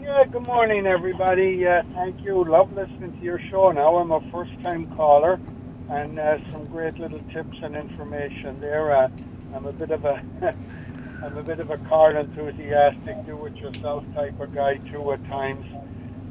Yeah, 0.00 0.24
good 0.24 0.44
morning, 0.44 0.88
everybody. 0.88 1.64
Uh, 1.64 1.84
thank 1.94 2.20
you. 2.20 2.42
Love 2.42 2.72
listening 2.72 3.16
to 3.16 3.24
your 3.24 3.38
show 3.48 3.70
now. 3.70 3.94
I'm 3.94 4.10
a 4.10 4.20
first 4.32 4.50
time 4.60 4.92
caller, 4.96 5.38
and 5.88 6.18
uh, 6.18 6.38
some 6.50 6.64
great 6.64 6.98
little 6.98 7.20
tips 7.32 7.58
and 7.62 7.76
information 7.76 8.58
there. 8.58 8.90
Uh, 8.90 9.08
I'm 9.54 9.66
a 9.66 9.72
bit 9.72 9.92
of 9.92 10.04
a. 10.04 10.20
I'm 11.22 11.38
a 11.38 11.44
bit 11.44 11.60
of 11.60 11.70
a 11.70 11.78
car 11.78 12.16
enthusiastic, 12.16 13.24
do-it-yourself 13.24 14.04
type 14.16 14.40
of 14.40 14.52
guy 14.52 14.78
too 14.78 15.12
at 15.12 15.24
times, 15.28 15.64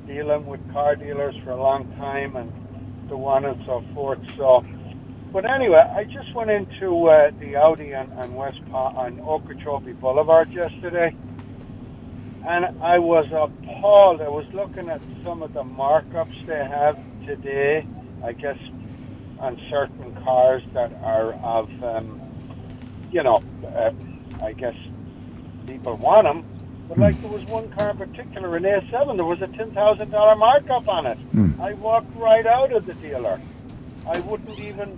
dealing 0.08 0.46
with 0.46 0.60
car 0.74 0.98
dealers 0.98 1.38
for 1.46 1.52
a 1.52 1.62
long 1.62 1.90
time 1.96 2.36
and 2.36 2.52
so 3.08 3.24
on 3.24 3.46
and 3.46 3.64
so 3.66 3.82
forth. 3.94 4.20
So, 4.36 4.62
but 5.32 5.50
anyway, 5.50 5.78
I 5.96 6.04
just 6.06 6.34
went 6.34 6.50
into 6.50 7.08
uh, 7.08 7.32
the 7.40 7.56
Audi 7.56 7.94
on, 7.94 8.12
on 8.14 8.34
West 8.34 8.60
pa- 8.72 8.90
on 8.90 9.20
Okeechobee 9.20 9.94
Boulevard 9.94 10.50
yesterday, 10.52 11.16
and 12.48 12.82
I 12.82 13.00
was 13.00 13.28
appalled. 13.32 14.22
I 14.22 14.30
was 14.30 14.52
looking 14.54 14.90
at 14.90 15.02
some 15.24 15.44
of 15.44 15.54
the 15.54 15.64
markups 15.64 16.46
they 16.46 16.64
have 16.66 16.98
today. 17.26 17.86
I 18.24 18.34
guess 18.34 18.58
on 19.40 19.60
certain 19.70 20.14
cars 20.24 20.64
that 20.74 20.92
are 21.04 21.34
of, 21.34 21.84
um, 21.84 22.22
you 23.12 23.24
know, 23.24 23.42
uh, 23.66 23.92
I 24.44 24.54
guess 24.54 24.76
people 25.68 25.96
want 25.96 26.26
them. 26.26 26.44
But 26.90 26.98
like 26.98 27.22
there 27.22 27.32
was 27.32 27.46
one 27.46 27.70
car 27.70 27.92
in 27.92 27.98
particular, 27.98 28.58
an 28.58 28.64
A7, 28.64 29.16
there 29.16 29.26
was 29.26 29.42
a 29.42 29.48
ten 29.48 29.72
thousand 29.72 30.10
dollar 30.10 30.36
markup 30.36 30.88
on 30.90 31.06
it. 31.06 31.18
Mm. 31.34 31.60
I 31.60 31.74
walked 31.74 32.16
right 32.18 32.46
out 32.48 32.74
of 32.74 32.86
the 32.88 32.96
dealer. 32.96 33.40
I 34.08 34.20
wouldn't 34.22 34.60
even 34.60 34.98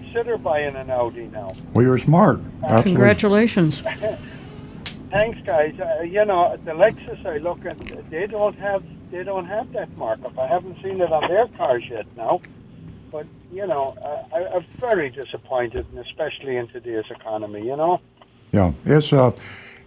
consider 0.00 0.38
buying 0.38 0.76
an 0.76 0.90
Audi 0.90 1.26
now. 1.28 1.52
Well, 1.72 1.84
you're 1.84 1.98
smart. 1.98 2.40
Uh, 2.62 2.82
Congratulations. 2.82 3.80
Thanks, 5.10 5.40
guys. 5.42 5.78
Uh, 5.78 6.02
you 6.02 6.24
know, 6.24 6.56
the 6.64 6.72
Lexus 6.72 7.24
I 7.26 7.38
look 7.38 7.64
at, 7.66 7.78
they 8.10 8.26
don't 8.26 8.58
have 8.58 8.82
they 9.10 9.22
don't 9.22 9.44
have 9.44 9.70
that 9.72 9.94
markup. 9.98 10.38
I 10.38 10.46
haven't 10.46 10.82
seen 10.82 11.00
it 11.00 11.12
on 11.12 11.28
their 11.28 11.46
cars 11.48 11.84
yet 11.88 12.06
now. 12.16 12.40
But 13.10 13.26
you 13.52 13.66
know, 13.66 13.94
uh, 14.02 14.34
I, 14.34 14.56
I'm 14.56 14.64
very 14.78 15.10
disappointed, 15.10 15.86
and 15.90 15.98
especially 15.98 16.56
in 16.56 16.68
today's 16.68 17.04
economy. 17.10 17.66
You 17.66 17.76
know. 17.76 18.00
Yeah, 18.52 18.72
it's 18.84 19.12
uh, 19.12 19.32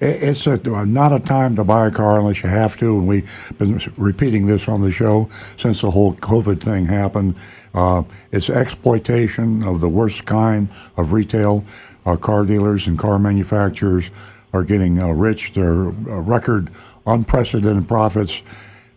it's 0.05 0.47
a, 0.47 0.57
not 0.85 1.11
a 1.11 1.19
time 1.19 1.55
to 1.55 1.63
buy 1.63 1.87
a 1.87 1.91
car 1.91 2.19
unless 2.19 2.43
you 2.43 2.49
have 2.49 2.77
to, 2.77 2.97
and 2.97 3.07
we've 3.07 3.53
been 3.57 3.79
repeating 3.97 4.45
this 4.45 4.67
on 4.67 4.81
the 4.81 4.91
show 4.91 5.27
since 5.57 5.81
the 5.81 5.91
whole 5.91 6.13
COVID 6.15 6.59
thing 6.59 6.85
happened. 6.85 7.35
Uh, 7.73 8.03
it's 8.31 8.49
exploitation 8.49 9.63
of 9.63 9.81
the 9.81 9.89
worst 9.89 10.25
kind 10.25 10.69
of 10.97 11.11
retail. 11.11 11.63
Uh, 12.05 12.15
car 12.15 12.45
dealers 12.45 12.87
and 12.87 12.99
car 12.99 13.17
manufacturers 13.17 14.11
are 14.53 14.63
getting 14.63 14.99
uh, 15.01 15.07
rich. 15.07 15.53
They're 15.53 15.87
uh, 15.87 16.21
record 16.21 16.69
unprecedented 17.07 17.87
profits, 17.87 18.41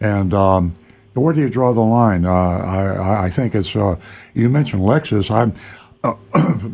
and 0.01 0.32
um, 0.35 0.74
where 1.14 1.32
do 1.32 1.40
you 1.40 1.48
draw 1.48 1.72
the 1.72 1.80
line? 1.80 2.24
Uh, 2.24 2.32
I, 2.32 3.24
I 3.24 3.30
think 3.30 3.55
it's 3.55 3.74
uh, 3.74 3.97
you 4.35 4.48
mentioned 4.48 4.82
Lexus. 4.82 5.30
I'm 5.30 5.52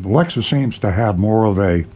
Lexus 0.02 0.44
seems 0.44 0.78
to 0.80 0.90
have 0.90 1.18
more 1.18 1.46
of 1.46 1.58
a 1.58 1.86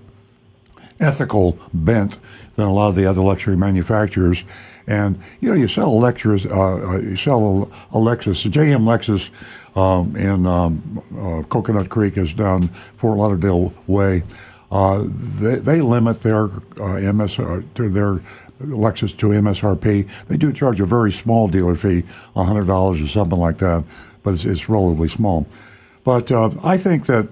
ethical 1.00 1.58
bent 1.72 2.18
than 2.54 2.66
a 2.66 2.72
lot 2.72 2.88
of 2.88 2.94
the 2.94 3.06
other 3.06 3.22
luxury 3.22 3.56
manufacturers. 3.56 4.44
And 4.86 5.20
you 5.40 5.50
know, 5.50 5.54
you 5.54 5.68
sell 5.68 5.94
Lexus, 5.94 6.50
uh, 6.50 6.94
uh 6.94 6.98
you 6.98 7.16
sell 7.16 7.70
a, 7.92 7.96
Lexus, 7.96 8.50
JM 8.50 8.84
Lexus 8.84 9.30
um, 9.76 10.16
in 10.16 10.46
um, 10.46 11.02
uh, 11.16 11.42
Coconut 11.48 11.88
Creek 11.88 12.16
is 12.16 12.32
down 12.32 12.68
Fort 12.68 13.18
Lauderdale 13.18 13.72
Way. 13.86 14.22
Uh, 14.70 15.04
they, 15.06 15.56
they 15.56 15.80
limit 15.80 16.20
their 16.22 16.50
uh, 16.80 17.12
MS 17.12 17.36
to 17.36 17.88
their 17.88 18.20
Lexus 18.60 19.16
to 19.18 19.28
MSRP. 19.28 20.26
They 20.26 20.36
do 20.36 20.52
charge 20.52 20.80
a 20.80 20.86
very 20.86 21.12
small 21.12 21.48
dealer 21.48 21.76
fee, 21.76 22.02
$100 22.34 23.04
or 23.04 23.06
something 23.06 23.38
like 23.38 23.58
that, 23.58 23.84
but 24.22 24.34
it's, 24.34 24.44
it's 24.44 24.68
relatively 24.68 25.08
small. 25.08 25.46
But 26.04 26.32
uh, 26.32 26.50
I 26.62 26.76
think 26.76 27.06
that 27.06 27.28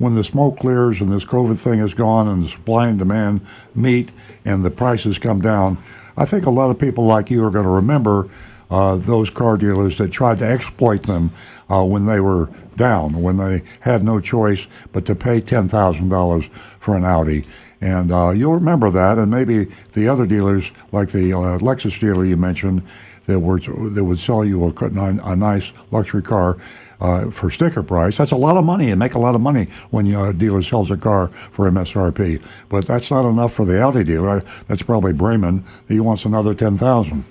when 0.00 0.14
the 0.14 0.24
smoke 0.24 0.58
clears 0.58 1.02
and 1.02 1.12
this 1.12 1.26
COVID 1.26 1.58
thing 1.58 1.78
is 1.78 1.92
gone 1.92 2.26
and 2.26 2.42
the 2.42 2.48
supply 2.48 2.88
and 2.88 2.98
demand 2.98 3.42
meet 3.74 4.10
and 4.46 4.64
the 4.64 4.70
prices 4.70 5.18
come 5.18 5.42
down, 5.42 5.76
I 6.16 6.24
think 6.24 6.46
a 6.46 6.50
lot 6.50 6.70
of 6.70 6.78
people 6.78 7.04
like 7.04 7.30
you 7.30 7.44
are 7.44 7.50
going 7.50 7.66
to 7.66 7.70
remember 7.70 8.30
uh, 8.70 8.96
those 8.96 9.28
car 9.28 9.58
dealers 9.58 9.98
that 9.98 10.10
tried 10.10 10.38
to 10.38 10.46
exploit 10.46 11.02
them 11.02 11.32
uh, 11.68 11.84
when 11.84 12.06
they 12.06 12.18
were 12.18 12.48
down, 12.76 13.20
when 13.22 13.36
they 13.36 13.62
had 13.80 14.02
no 14.02 14.20
choice 14.20 14.66
but 14.90 15.04
to 15.04 15.14
pay 15.14 15.38
$10,000 15.38 16.48
for 16.48 16.96
an 16.96 17.04
Audi. 17.04 17.44
And 17.82 18.10
uh, 18.10 18.30
you'll 18.30 18.54
remember 18.54 18.90
that, 18.90 19.18
and 19.18 19.30
maybe 19.30 19.66
the 19.92 20.08
other 20.08 20.24
dealers, 20.24 20.70
like 20.92 21.10
the 21.10 21.34
uh, 21.34 21.58
Lexus 21.58 22.00
dealer 22.00 22.24
you 22.24 22.38
mentioned, 22.38 22.84
that 23.26 23.38
were 23.38 23.60
that 23.60 24.02
would 24.04 24.18
sell 24.18 24.44
you 24.44 24.64
a, 24.64 24.72
a 24.84 25.36
nice 25.36 25.72
luxury 25.90 26.22
car 26.22 26.56
uh, 27.00 27.30
for 27.30 27.50
sticker 27.50 27.82
price. 27.82 28.18
That's 28.18 28.30
a 28.30 28.36
lot 28.36 28.56
of 28.56 28.64
money 28.64 28.90
and 28.90 28.98
make 28.98 29.14
a 29.14 29.18
lot 29.18 29.34
of 29.34 29.40
money 29.40 29.64
when 29.90 30.06
a 30.06 30.32
dealer 30.32 30.62
sells 30.62 30.90
a 30.90 30.96
car 30.96 31.28
for 31.28 31.70
MSRP. 31.70 32.42
But 32.68 32.86
that's 32.86 33.10
not 33.10 33.28
enough 33.28 33.52
for 33.52 33.64
the 33.64 33.80
Audi 33.82 34.04
dealer. 34.04 34.40
That's 34.68 34.82
probably 34.82 35.12
Braman. 35.12 35.64
He 35.88 36.00
wants 36.00 36.24
another 36.24 36.54
ten 36.54 36.76
thousand. 36.76 37.24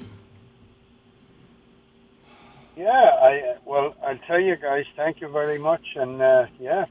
Yeah, 2.75 2.87
I 2.87 3.55
well, 3.65 3.95
I'll 4.03 4.17
tell 4.19 4.39
you 4.39 4.55
guys. 4.55 4.85
Thank 4.95 5.21
you 5.21 5.27
very 5.27 5.59
much, 5.59 5.83
and 5.95 6.21
uh, 6.21 6.45
yeah, 6.59 6.85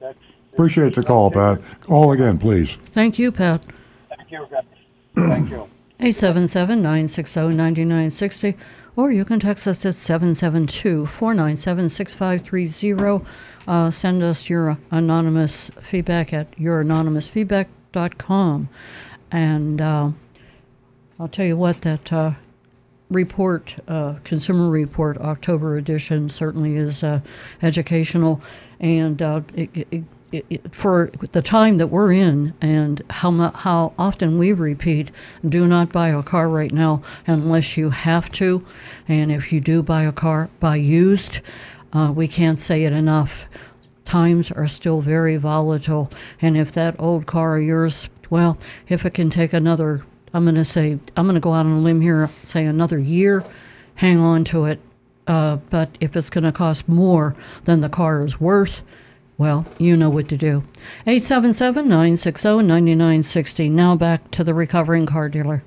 that's 0.00 0.18
Appreciate 0.52 0.94
the 0.94 1.02
call, 1.02 1.30
Pat. 1.30 1.62
Call 1.82 2.12
again, 2.12 2.38
please. 2.38 2.76
Thank 2.86 3.18
you, 3.18 3.30
Pat. 3.32 3.64
Thank 4.08 4.30
you, 4.30 4.46
guys. 4.50 4.64
Thank 5.14 5.50
you. 5.50 5.68
877 6.00 6.82
960 6.82 7.40
9960, 7.40 8.56
or 9.00 9.10
you 9.10 9.24
can 9.24 9.40
text 9.40 9.66
us 9.66 9.86
at 9.86 9.94
772 9.94 11.06
497 11.06 11.88
6530. 11.88 13.24
Uh, 13.66 13.90
send 13.90 14.22
us 14.22 14.50
your 14.50 14.76
anonymous 14.90 15.70
feedback 15.80 16.34
at 16.34 16.50
youranonymousfeedback.com. 16.52 18.68
And 19.32 19.80
uh, 19.80 20.10
I'll 21.18 21.28
tell 21.28 21.46
you 21.46 21.56
what, 21.56 21.80
that 21.80 22.12
uh, 22.12 22.32
report, 23.08 23.78
uh, 23.88 24.16
Consumer 24.22 24.68
Report, 24.68 25.16
October 25.16 25.78
edition, 25.78 26.28
certainly 26.28 26.76
is 26.76 27.02
uh, 27.02 27.20
educational. 27.62 28.42
And 28.80 29.22
it, 29.54 29.86
it, 29.90 30.04
for 30.70 31.10
the 31.32 31.42
time 31.42 31.78
that 31.78 31.88
we're 31.88 32.12
in 32.12 32.54
and 32.60 33.02
how 33.10 33.32
how 33.52 33.92
often 33.98 34.38
we 34.38 34.52
repeat, 34.52 35.10
do 35.46 35.66
not 35.66 35.92
buy 35.92 36.08
a 36.10 36.22
car 36.22 36.48
right 36.48 36.72
now 36.72 37.02
unless 37.26 37.76
you 37.76 37.90
have 37.90 38.30
to, 38.32 38.64
and 39.08 39.32
if 39.32 39.52
you 39.52 39.60
do 39.60 39.82
buy 39.82 40.04
a 40.04 40.12
car, 40.12 40.48
buy 40.60 40.76
used. 40.76 41.40
Uh, 41.92 42.12
we 42.14 42.28
can't 42.28 42.58
say 42.58 42.84
it 42.84 42.92
enough. 42.92 43.46
Times 44.04 44.50
are 44.52 44.66
still 44.66 45.00
very 45.00 45.36
volatile, 45.36 46.10
and 46.40 46.56
if 46.56 46.72
that 46.72 46.96
old 46.98 47.26
car 47.26 47.56
of 47.56 47.62
yours, 47.62 48.08
well, 48.28 48.58
if 48.88 49.04
it 49.04 49.14
can 49.14 49.30
take 49.30 49.52
another, 49.52 50.04
I'm 50.32 50.44
going 50.44 50.54
to 50.54 50.64
say, 50.64 50.98
I'm 51.16 51.26
going 51.26 51.34
to 51.34 51.40
go 51.40 51.52
out 51.52 51.66
on 51.66 51.72
a 51.72 51.80
limb 51.80 52.00
here, 52.00 52.30
say 52.44 52.64
another 52.64 52.98
year, 52.98 53.44
hang 53.96 54.18
on 54.18 54.44
to 54.44 54.64
it. 54.66 54.80
Uh, 55.26 55.56
but 55.68 55.96
if 56.00 56.16
it's 56.16 56.30
going 56.30 56.44
to 56.44 56.52
cost 56.52 56.88
more 56.88 57.36
than 57.64 57.80
the 57.82 57.88
car 57.88 58.24
is 58.24 58.40
worth, 58.40 58.82
well, 59.40 59.64
you 59.78 59.96
know 59.96 60.10
what 60.10 60.28
to 60.28 60.36
do. 60.36 60.62
877 61.06 61.88
960 61.88 62.56
9960. 62.56 63.70
Now 63.70 63.96
back 63.96 64.30
to 64.32 64.44
the 64.44 64.52
recovering 64.52 65.06
car 65.06 65.30
dealer. 65.30 65.64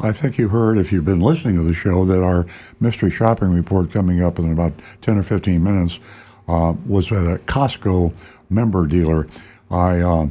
I 0.00 0.10
think 0.10 0.38
you 0.38 0.48
heard, 0.48 0.76
if 0.76 0.90
you've 0.90 1.04
been 1.04 1.20
listening 1.20 1.54
to 1.54 1.62
the 1.62 1.72
show, 1.72 2.04
that 2.04 2.20
our 2.20 2.46
mystery 2.80 3.12
shopping 3.12 3.54
report 3.54 3.92
coming 3.92 4.24
up 4.24 4.40
in 4.40 4.50
about 4.50 4.72
10 5.02 5.18
or 5.18 5.22
15 5.22 5.62
minutes 5.62 6.00
uh, 6.48 6.74
was 6.84 7.12
at 7.12 7.18
a 7.18 7.38
Costco 7.44 8.12
member 8.50 8.88
dealer. 8.88 9.28
I 9.70 10.00
uh, 10.00 10.26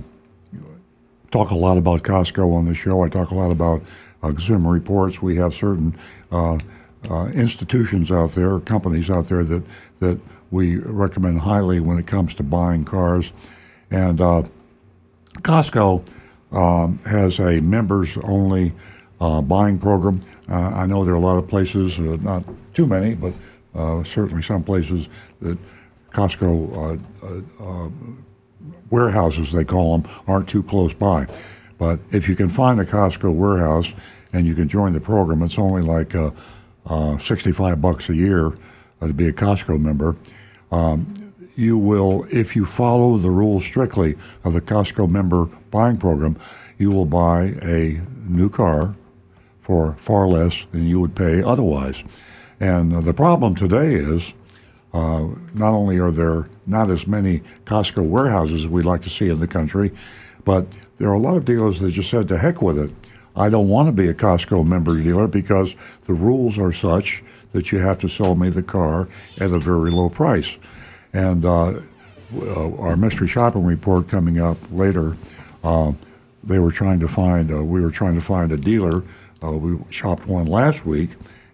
talk 1.32 1.52
a 1.52 1.56
lot 1.56 1.78
about 1.78 2.04
Costco 2.04 2.54
on 2.54 2.66
the 2.66 2.76
show. 2.76 3.04
I 3.04 3.08
talk 3.08 3.32
a 3.32 3.36
lot 3.36 3.52
about 3.52 3.84
uh, 4.22 4.34
Reports. 4.34 5.22
We 5.22 5.38
have 5.38 5.54
certain 5.54 5.96
uh, 6.30 6.60
uh, 7.10 7.28
institutions 7.28 8.12
out 8.12 8.32
there, 8.32 8.60
companies 8.60 9.10
out 9.10 9.30
there 9.30 9.46
that, 9.46 9.64
that 10.00 10.20
we 10.52 10.78
recommend 10.78 11.40
highly 11.40 11.80
when 11.80 11.98
it 11.98 12.08
comes 12.08 12.36
to 12.36 12.44
buying 12.44 12.84
cars. 12.84 13.32
And 13.92 14.22
uh, 14.22 14.44
Costco 15.40 16.06
um, 16.52 16.98
has 17.00 17.40
a 17.40 17.62
members 17.62 18.18
only 18.24 18.74
uh, 19.20 19.42
buying 19.42 19.78
program. 19.80 20.22
Uh, 20.50 20.56
I 20.56 20.86
know 20.86 21.04
there 21.04 21.14
are 21.14 21.18
a 21.18 21.22
lot 21.22 21.38
of 21.38 21.48
places, 21.48 22.00
uh, 22.00 22.18
not 22.22 22.44
too 22.74 22.86
many, 22.86 23.16
but 23.16 23.34
uh, 23.74 24.04
certainly 24.04 24.42
some 24.42 24.64
places 24.64 25.10
that 25.42 25.58
Costco 26.12 27.00
uh, 27.60 27.90
warehouses, 28.90 29.52
they 29.52 29.66
call 29.66 29.98
them, 29.98 30.12
aren't 30.28 30.48
too 30.48 30.64
close 30.64 30.94
by. 30.94 31.28
But 31.78 32.00
if 32.12 32.30
you 32.30 32.36
can 32.36 32.48
find 32.48 32.80
a 32.80 32.86
Costco 32.86 33.34
warehouse 33.34 33.92
and 34.32 34.46
you 34.46 34.56
can 34.56 34.70
join 34.70 34.94
the 34.94 35.02
program, 35.02 35.42
it's 35.42 35.60
only 35.60 35.82
like 35.82 36.14
65 37.22 37.82
bucks 37.82 38.10
a 38.10 38.16
year 38.16 38.54
to 39.08 39.14
be 39.14 39.28
a 39.28 39.34
Costco 39.34 39.80
member. 39.80 40.16
Um, 40.72 41.34
you 41.56 41.78
will, 41.78 42.26
if 42.32 42.56
you 42.56 42.66
follow 42.66 43.18
the 43.18 43.30
rules 43.30 43.64
strictly 43.64 44.16
of 44.44 44.54
the 44.54 44.62
Costco 44.62 45.10
member 45.10 45.46
buying 45.72 45.98
program, 45.98 46.38
you 46.78 46.92
will 46.92 47.06
buy 47.06 47.56
a 47.62 48.02
new 48.28 48.50
car 48.50 48.96
for 49.62 49.94
far 49.94 50.28
less 50.28 50.66
than 50.72 50.86
you 50.86 51.00
would 51.00 51.16
pay 51.16 51.42
otherwise. 51.42 52.04
And 52.60 52.94
uh, 52.94 53.02
the 53.02 53.14
problem 53.14 53.56
today 53.56 53.94
is 53.96 54.34
uh, 54.94 55.28
not 55.54 55.74
only 55.74 56.00
are 56.00 56.12
there 56.12 56.50
not 56.66 56.90
as 56.90 57.08
many 57.08 57.42
Costco 57.66 58.08
warehouses 58.08 58.66
as 58.66 58.70
we'd 58.70 58.86
like 58.86 59.02
to 59.02 59.10
see 59.10 59.30
in 59.30 59.40
the 59.40 59.48
country, 59.48 59.92
but 60.44 60.68
there 60.98 61.10
are 61.10 61.14
a 61.14 61.20
lot 61.20 61.36
of 61.36 61.46
dealers 61.46 61.80
that 61.80 61.92
just 61.92 62.10
said 62.10 62.28
to 62.30 62.38
heck 62.38 62.62
with 62.62 62.78
it. 62.78 62.92
I 63.36 63.50
don't 63.50 63.68
want 63.68 63.88
to 63.88 63.92
be 63.92 64.08
a 64.08 64.14
Costco 64.14 64.66
member 64.66 65.02
dealer 65.02 65.28
because 65.28 65.76
the 66.04 66.14
rules 66.14 66.58
are 66.58 66.72
such 66.72 67.24
that 67.56 67.72
you 67.72 67.80
have 67.80 67.98
to 67.98 68.10
sell 68.10 68.36
me 68.36 68.50
the 68.50 68.62
car 68.62 69.08
at 69.40 69.50
a 69.50 69.58
very 69.58 69.90
low 69.90 70.10
price. 70.10 70.58
And 71.14 71.46
uh, 71.46 71.80
uh, 72.36 72.76
our 72.78 72.98
mystery 72.98 73.30
shopping 73.30 73.64
report 73.64 74.10
coming 74.10 74.42
up 74.42 74.58
later, 74.72 75.16
uh, 75.64 75.94
they 76.44 76.60
were 76.60 76.72
trying 76.72 77.00
to 77.00 77.08
find, 77.08 77.52
uh, 77.52 77.64
we 77.64 77.82
were 77.82 77.92
trying 77.92 78.16
to 78.16 78.22
find 78.22 78.52
a 78.52 78.58
dealer. 78.58 79.04
Uh, 79.42 79.52
we 79.52 79.80
shopped 79.90 80.28
one 80.28 80.48
last 80.48 80.86
week, 80.86 81.12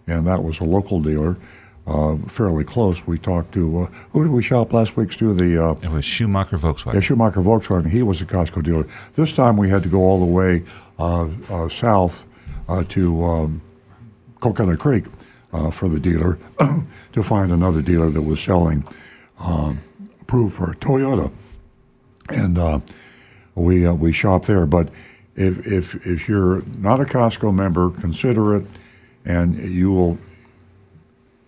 and 0.08 0.26
that 0.26 0.42
was 0.42 0.58
a 0.58 0.64
local 0.64 1.00
dealer. 1.00 1.36
Uh, 1.84 2.16
fairly 2.28 2.62
close. 2.62 3.04
We 3.08 3.18
talked 3.18 3.52
to 3.54 3.78
uh, 3.80 3.86
who 4.10 4.22
did 4.22 4.30
we 4.30 4.40
shop 4.40 4.72
last 4.72 4.96
week? 4.96 5.10
To 5.16 5.34
the 5.34 5.64
uh, 5.64 5.72
it 5.82 5.90
was 5.90 6.04
Schumacher 6.04 6.56
Volkswagen. 6.56 6.94
Yeah, 6.94 7.00
Schumacher 7.00 7.40
Volkswagen. 7.40 7.90
He 7.90 8.04
was 8.04 8.22
a 8.22 8.24
Costco 8.24 8.62
dealer. 8.62 8.86
This 9.14 9.32
time 9.32 9.56
we 9.56 9.68
had 9.68 9.82
to 9.82 9.88
go 9.88 9.98
all 9.98 10.20
the 10.20 10.24
way 10.24 10.62
south 11.70 12.24
to 12.88 13.24
um, 13.24 13.62
Coconut 14.42 14.78
Creek, 14.80 15.04
uh, 15.52 15.70
for 15.70 15.88
the 15.88 16.00
dealer 16.00 16.38
to 17.12 17.22
find 17.22 17.52
another 17.52 17.82
dealer 17.82 18.08
that 18.10 18.22
was 18.22 18.40
selling 18.40 18.84
um, 19.40 19.80
approved 20.20 20.54
for 20.54 20.74
Toyota, 20.74 21.32
and 22.28 22.58
uh, 22.58 22.80
we 23.54 23.86
uh, 23.86 23.92
we 23.92 24.12
shop 24.12 24.46
there. 24.46 24.66
But 24.66 24.88
if 25.36 25.66
if 25.66 26.06
if 26.06 26.28
you're 26.28 26.62
not 26.78 27.00
a 27.00 27.04
Costco 27.04 27.54
member, 27.54 27.90
consider 27.90 28.56
it, 28.56 28.66
and 29.24 29.56
you 29.58 29.92
will. 29.92 30.18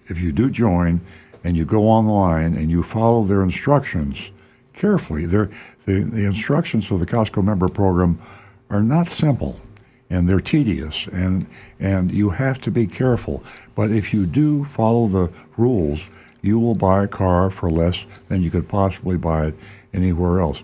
If 0.06 0.20
you 0.20 0.32
do 0.32 0.50
join, 0.50 1.00
and 1.42 1.56
you 1.56 1.64
go 1.64 1.84
online 1.84 2.54
and 2.54 2.70
you 2.70 2.82
follow 2.82 3.24
their 3.24 3.42
instructions 3.42 4.32
carefully, 4.74 5.24
the 5.24 5.54
the 5.86 6.26
instructions 6.26 6.86
for 6.86 6.98
the 6.98 7.06
Costco 7.06 7.44
member 7.44 7.68
program 7.68 8.18
are 8.68 8.82
not 8.82 9.08
simple 9.08 9.60
and 10.14 10.28
they're 10.28 10.40
tedious 10.40 11.06
and 11.08 11.46
and 11.80 12.12
you 12.12 12.30
have 12.30 12.58
to 12.60 12.70
be 12.70 12.86
careful. 12.86 13.42
But 13.74 13.90
if 13.90 14.14
you 14.14 14.26
do 14.26 14.64
follow 14.64 15.06
the 15.08 15.26
rules, 15.56 16.00
you 16.42 16.60
will 16.60 16.76
buy 16.76 17.04
a 17.04 17.08
car 17.08 17.50
for 17.50 17.70
less 17.70 18.06
than 18.28 18.42
you 18.42 18.50
could 18.50 18.68
possibly 18.68 19.16
buy 19.18 19.40
it 19.48 19.54
anywhere 19.92 20.40
else. 20.40 20.62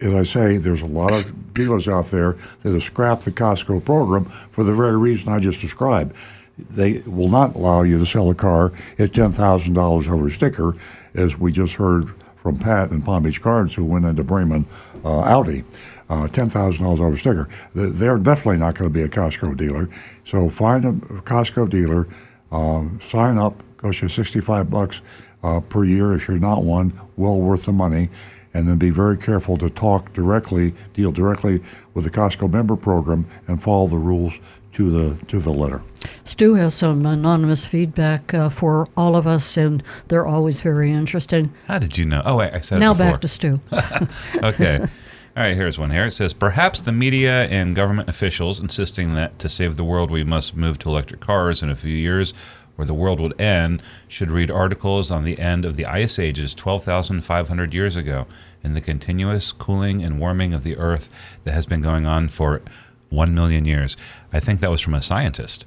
as 0.00 0.14
I 0.14 0.22
say, 0.24 0.56
there's 0.58 0.82
a 0.82 0.86
lot 0.86 1.12
of 1.12 1.54
dealers 1.54 1.88
out 1.88 2.06
there 2.06 2.32
that 2.62 2.72
have 2.72 2.82
scrapped 2.82 3.24
the 3.24 3.32
Costco 3.32 3.84
program 3.84 4.24
for 4.24 4.64
the 4.64 4.74
very 4.74 4.96
reason 4.96 5.32
I 5.32 5.38
just 5.40 5.60
described. 5.60 6.14
They 6.58 7.02
will 7.06 7.28
not 7.28 7.54
allow 7.54 7.82
you 7.82 7.98
to 7.98 8.06
sell 8.06 8.30
a 8.30 8.34
car 8.34 8.72
at 8.98 9.12
ten 9.14 9.32
thousand 9.32 9.74
dollars 9.74 10.08
over 10.08 10.30
sticker, 10.30 10.74
as 11.14 11.38
we 11.38 11.52
just 11.52 11.74
heard 11.74 12.14
from 12.36 12.58
Pat 12.58 12.90
and 12.90 13.04
Palm 13.04 13.24
Beach 13.24 13.42
Gardens, 13.42 13.74
who 13.74 13.84
went 13.84 14.04
into 14.06 14.24
Braman 14.24 14.64
uh, 15.04 15.20
Audi. 15.20 15.64
Uh, 16.08 16.28
ten 16.28 16.48
thousand 16.48 16.84
dollars 16.84 17.00
over 17.00 17.16
sticker. 17.16 17.48
They're 17.74 18.18
definitely 18.18 18.58
not 18.58 18.76
going 18.76 18.90
to 18.90 18.94
be 18.94 19.02
a 19.02 19.08
Costco 19.08 19.56
dealer. 19.56 19.88
So 20.24 20.48
find 20.48 20.84
a 20.84 20.92
Costco 20.92 21.68
dealer, 21.68 22.06
um, 22.52 23.00
sign 23.02 23.38
up. 23.38 23.62
Costs 23.78 24.02
you 24.02 24.08
sixty-five 24.08 24.70
bucks 24.70 25.02
uh, 25.42 25.60
per 25.60 25.84
year 25.84 26.14
if 26.14 26.28
you're 26.28 26.38
not 26.38 26.62
one. 26.62 26.92
Well 27.16 27.40
worth 27.40 27.66
the 27.66 27.72
money 27.72 28.08
and 28.56 28.66
then 28.66 28.78
be 28.78 28.88
very 28.88 29.18
careful 29.18 29.58
to 29.58 29.68
talk 29.68 30.14
directly, 30.14 30.72
deal 30.94 31.12
directly 31.12 31.60
with 31.92 32.04
the 32.04 32.10
Costco 32.10 32.50
member 32.50 32.74
program, 32.74 33.26
and 33.46 33.62
follow 33.62 33.86
the 33.86 33.98
rules 33.98 34.38
to 34.72 34.90
the 34.90 35.24
to 35.26 35.38
the 35.38 35.52
letter. 35.52 35.82
Stu 36.24 36.54
has 36.54 36.74
some 36.74 37.04
anonymous 37.04 37.66
feedback 37.66 38.32
uh, 38.32 38.48
for 38.48 38.86
all 38.96 39.14
of 39.14 39.26
us, 39.26 39.58
and 39.58 39.82
they're 40.08 40.26
always 40.26 40.62
very 40.62 40.90
interesting. 40.90 41.52
How 41.66 41.78
did 41.78 41.98
you 41.98 42.06
know? 42.06 42.22
Oh, 42.24 42.36
wait, 42.36 42.54
I 42.54 42.60
said 42.60 42.80
now 42.80 42.92
it 42.92 42.94
before. 42.94 43.12
back 43.12 43.20
to 43.20 43.28
Stu. 43.28 43.60
okay. 44.42 44.86
All 45.36 45.42
right, 45.42 45.54
here's 45.54 45.78
one 45.78 45.90
here. 45.90 46.06
It 46.06 46.12
says 46.12 46.32
Perhaps 46.32 46.80
the 46.80 46.92
media 46.92 47.44
and 47.48 47.76
government 47.76 48.08
officials 48.08 48.58
insisting 48.58 49.12
that 49.16 49.38
to 49.40 49.50
save 49.50 49.76
the 49.76 49.84
world 49.84 50.10
we 50.10 50.24
must 50.24 50.56
move 50.56 50.78
to 50.78 50.88
electric 50.88 51.20
cars 51.20 51.62
in 51.62 51.68
a 51.68 51.76
few 51.76 51.92
years 51.92 52.32
or 52.78 52.86
the 52.86 52.94
world 52.94 53.20
would 53.20 53.38
end 53.38 53.82
should 54.08 54.30
read 54.30 54.50
articles 54.50 55.10
on 55.10 55.24
the 55.24 55.38
end 55.38 55.66
of 55.66 55.76
the 55.76 55.84
ice 55.84 56.18
ages 56.18 56.54
12,500 56.54 57.74
years 57.74 57.96
ago 57.96 58.26
and 58.64 58.74
the 58.74 58.80
continuous 58.80 59.52
cooling 59.52 60.02
and 60.02 60.18
warming 60.18 60.54
of 60.54 60.64
the 60.64 60.74
earth 60.78 61.10
that 61.44 61.52
has 61.52 61.66
been 61.66 61.82
going 61.82 62.06
on 62.06 62.28
for 62.28 62.62
1 63.10 63.34
million 63.34 63.66
years. 63.66 63.94
I 64.32 64.40
think 64.40 64.60
that 64.60 64.70
was 64.70 64.80
from 64.80 64.94
a 64.94 65.02
scientist. 65.02 65.66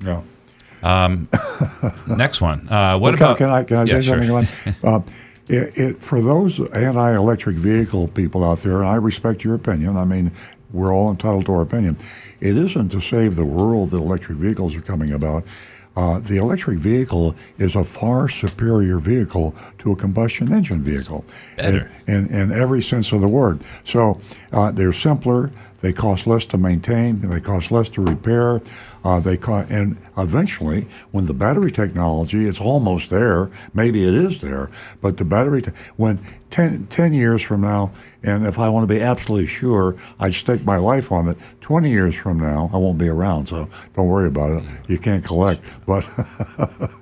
Yeah. 0.00 0.22
Um, 0.84 1.28
next 2.06 2.40
one. 2.40 2.68
Uh, 2.68 2.96
what 2.96 3.18
well, 3.18 3.32
about? 3.32 3.38
Can, 3.38 3.50
I, 3.50 3.64
can 3.64 3.78
I 3.78 3.84
yeah, 3.86 4.00
say 4.00 4.02
something 4.02 4.30
about 4.30 4.46
uh, 4.84 5.00
it, 5.50 5.78
it, 5.78 6.04
For 6.04 6.20
those 6.20 6.60
anti-electric 6.72 7.56
vehicle 7.56 8.08
people 8.08 8.44
out 8.44 8.58
there, 8.58 8.78
and 8.78 8.88
I 8.88 8.94
respect 8.94 9.44
your 9.44 9.54
opinion. 9.54 9.96
I 9.96 10.04
mean, 10.04 10.32
we're 10.72 10.94
all 10.94 11.10
entitled 11.10 11.46
to 11.46 11.52
our 11.54 11.62
opinion. 11.62 11.96
It 12.40 12.56
isn't 12.56 12.90
to 12.90 13.00
save 13.00 13.36
the 13.36 13.44
world 13.44 13.90
that 13.90 13.96
electric 13.96 14.38
vehicles 14.38 14.76
are 14.76 14.80
coming 14.82 15.12
about. 15.12 15.44
Uh, 15.96 16.20
the 16.20 16.36
electric 16.36 16.78
vehicle 16.78 17.34
is 17.58 17.74
a 17.74 17.82
far 17.82 18.28
superior 18.28 18.98
vehicle 18.98 19.54
to 19.78 19.90
a 19.90 19.96
combustion 19.96 20.52
engine 20.52 20.80
vehicle. 20.80 21.24
In, 22.06 22.26
in, 22.26 22.26
in 22.32 22.52
every 22.52 22.80
sense 22.80 23.10
of 23.10 23.20
the 23.20 23.28
word. 23.28 23.60
So 23.84 24.20
uh, 24.52 24.70
they're 24.70 24.92
simpler, 24.92 25.50
they 25.80 25.92
cost 25.92 26.26
less 26.28 26.46
to 26.46 26.58
maintain, 26.58 27.20
they 27.20 27.40
cost 27.40 27.72
less 27.72 27.88
to 27.90 28.02
repair. 28.02 28.60
Uh, 29.04 29.20
they 29.20 29.36
co- 29.36 29.66
and 29.70 29.96
eventually, 30.16 30.86
when 31.10 31.26
the 31.26 31.34
battery 31.34 31.72
technology 31.72 32.44
is 32.44 32.60
almost 32.60 33.10
there, 33.10 33.50
maybe 33.72 34.06
it 34.06 34.14
is 34.14 34.40
there, 34.40 34.70
but 35.00 35.16
the 35.16 35.24
battery, 35.24 35.62
te- 35.62 35.72
when 35.96 36.20
10, 36.50 36.86
10 36.88 37.12
years 37.12 37.40
from 37.42 37.62
now, 37.62 37.92
and 38.22 38.44
if 38.44 38.58
I 38.58 38.68
want 38.68 38.86
to 38.88 38.94
be 38.94 39.00
absolutely 39.00 39.46
sure, 39.46 39.96
I'd 40.18 40.34
stake 40.34 40.64
my 40.64 40.76
life 40.76 41.10
on 41.12 41.28
it. 41.28 41.38
20 41.60 41.88
years 41.88 42.14
from 42.14 42.38
now, 42.38 42.68
I 42.72 42.76
won't 42.76 42.98
be 42.98 43.08
around, 43.08 43.46
so 43.46 43.68
don't 43.94 44.08
worry 44.08 44.28
about 44.28 44.62
it. 44.62 44.68
You 44.88 44.98
can't 44.98 45.24
collect. 45.24 45.62
But 45.86 46.08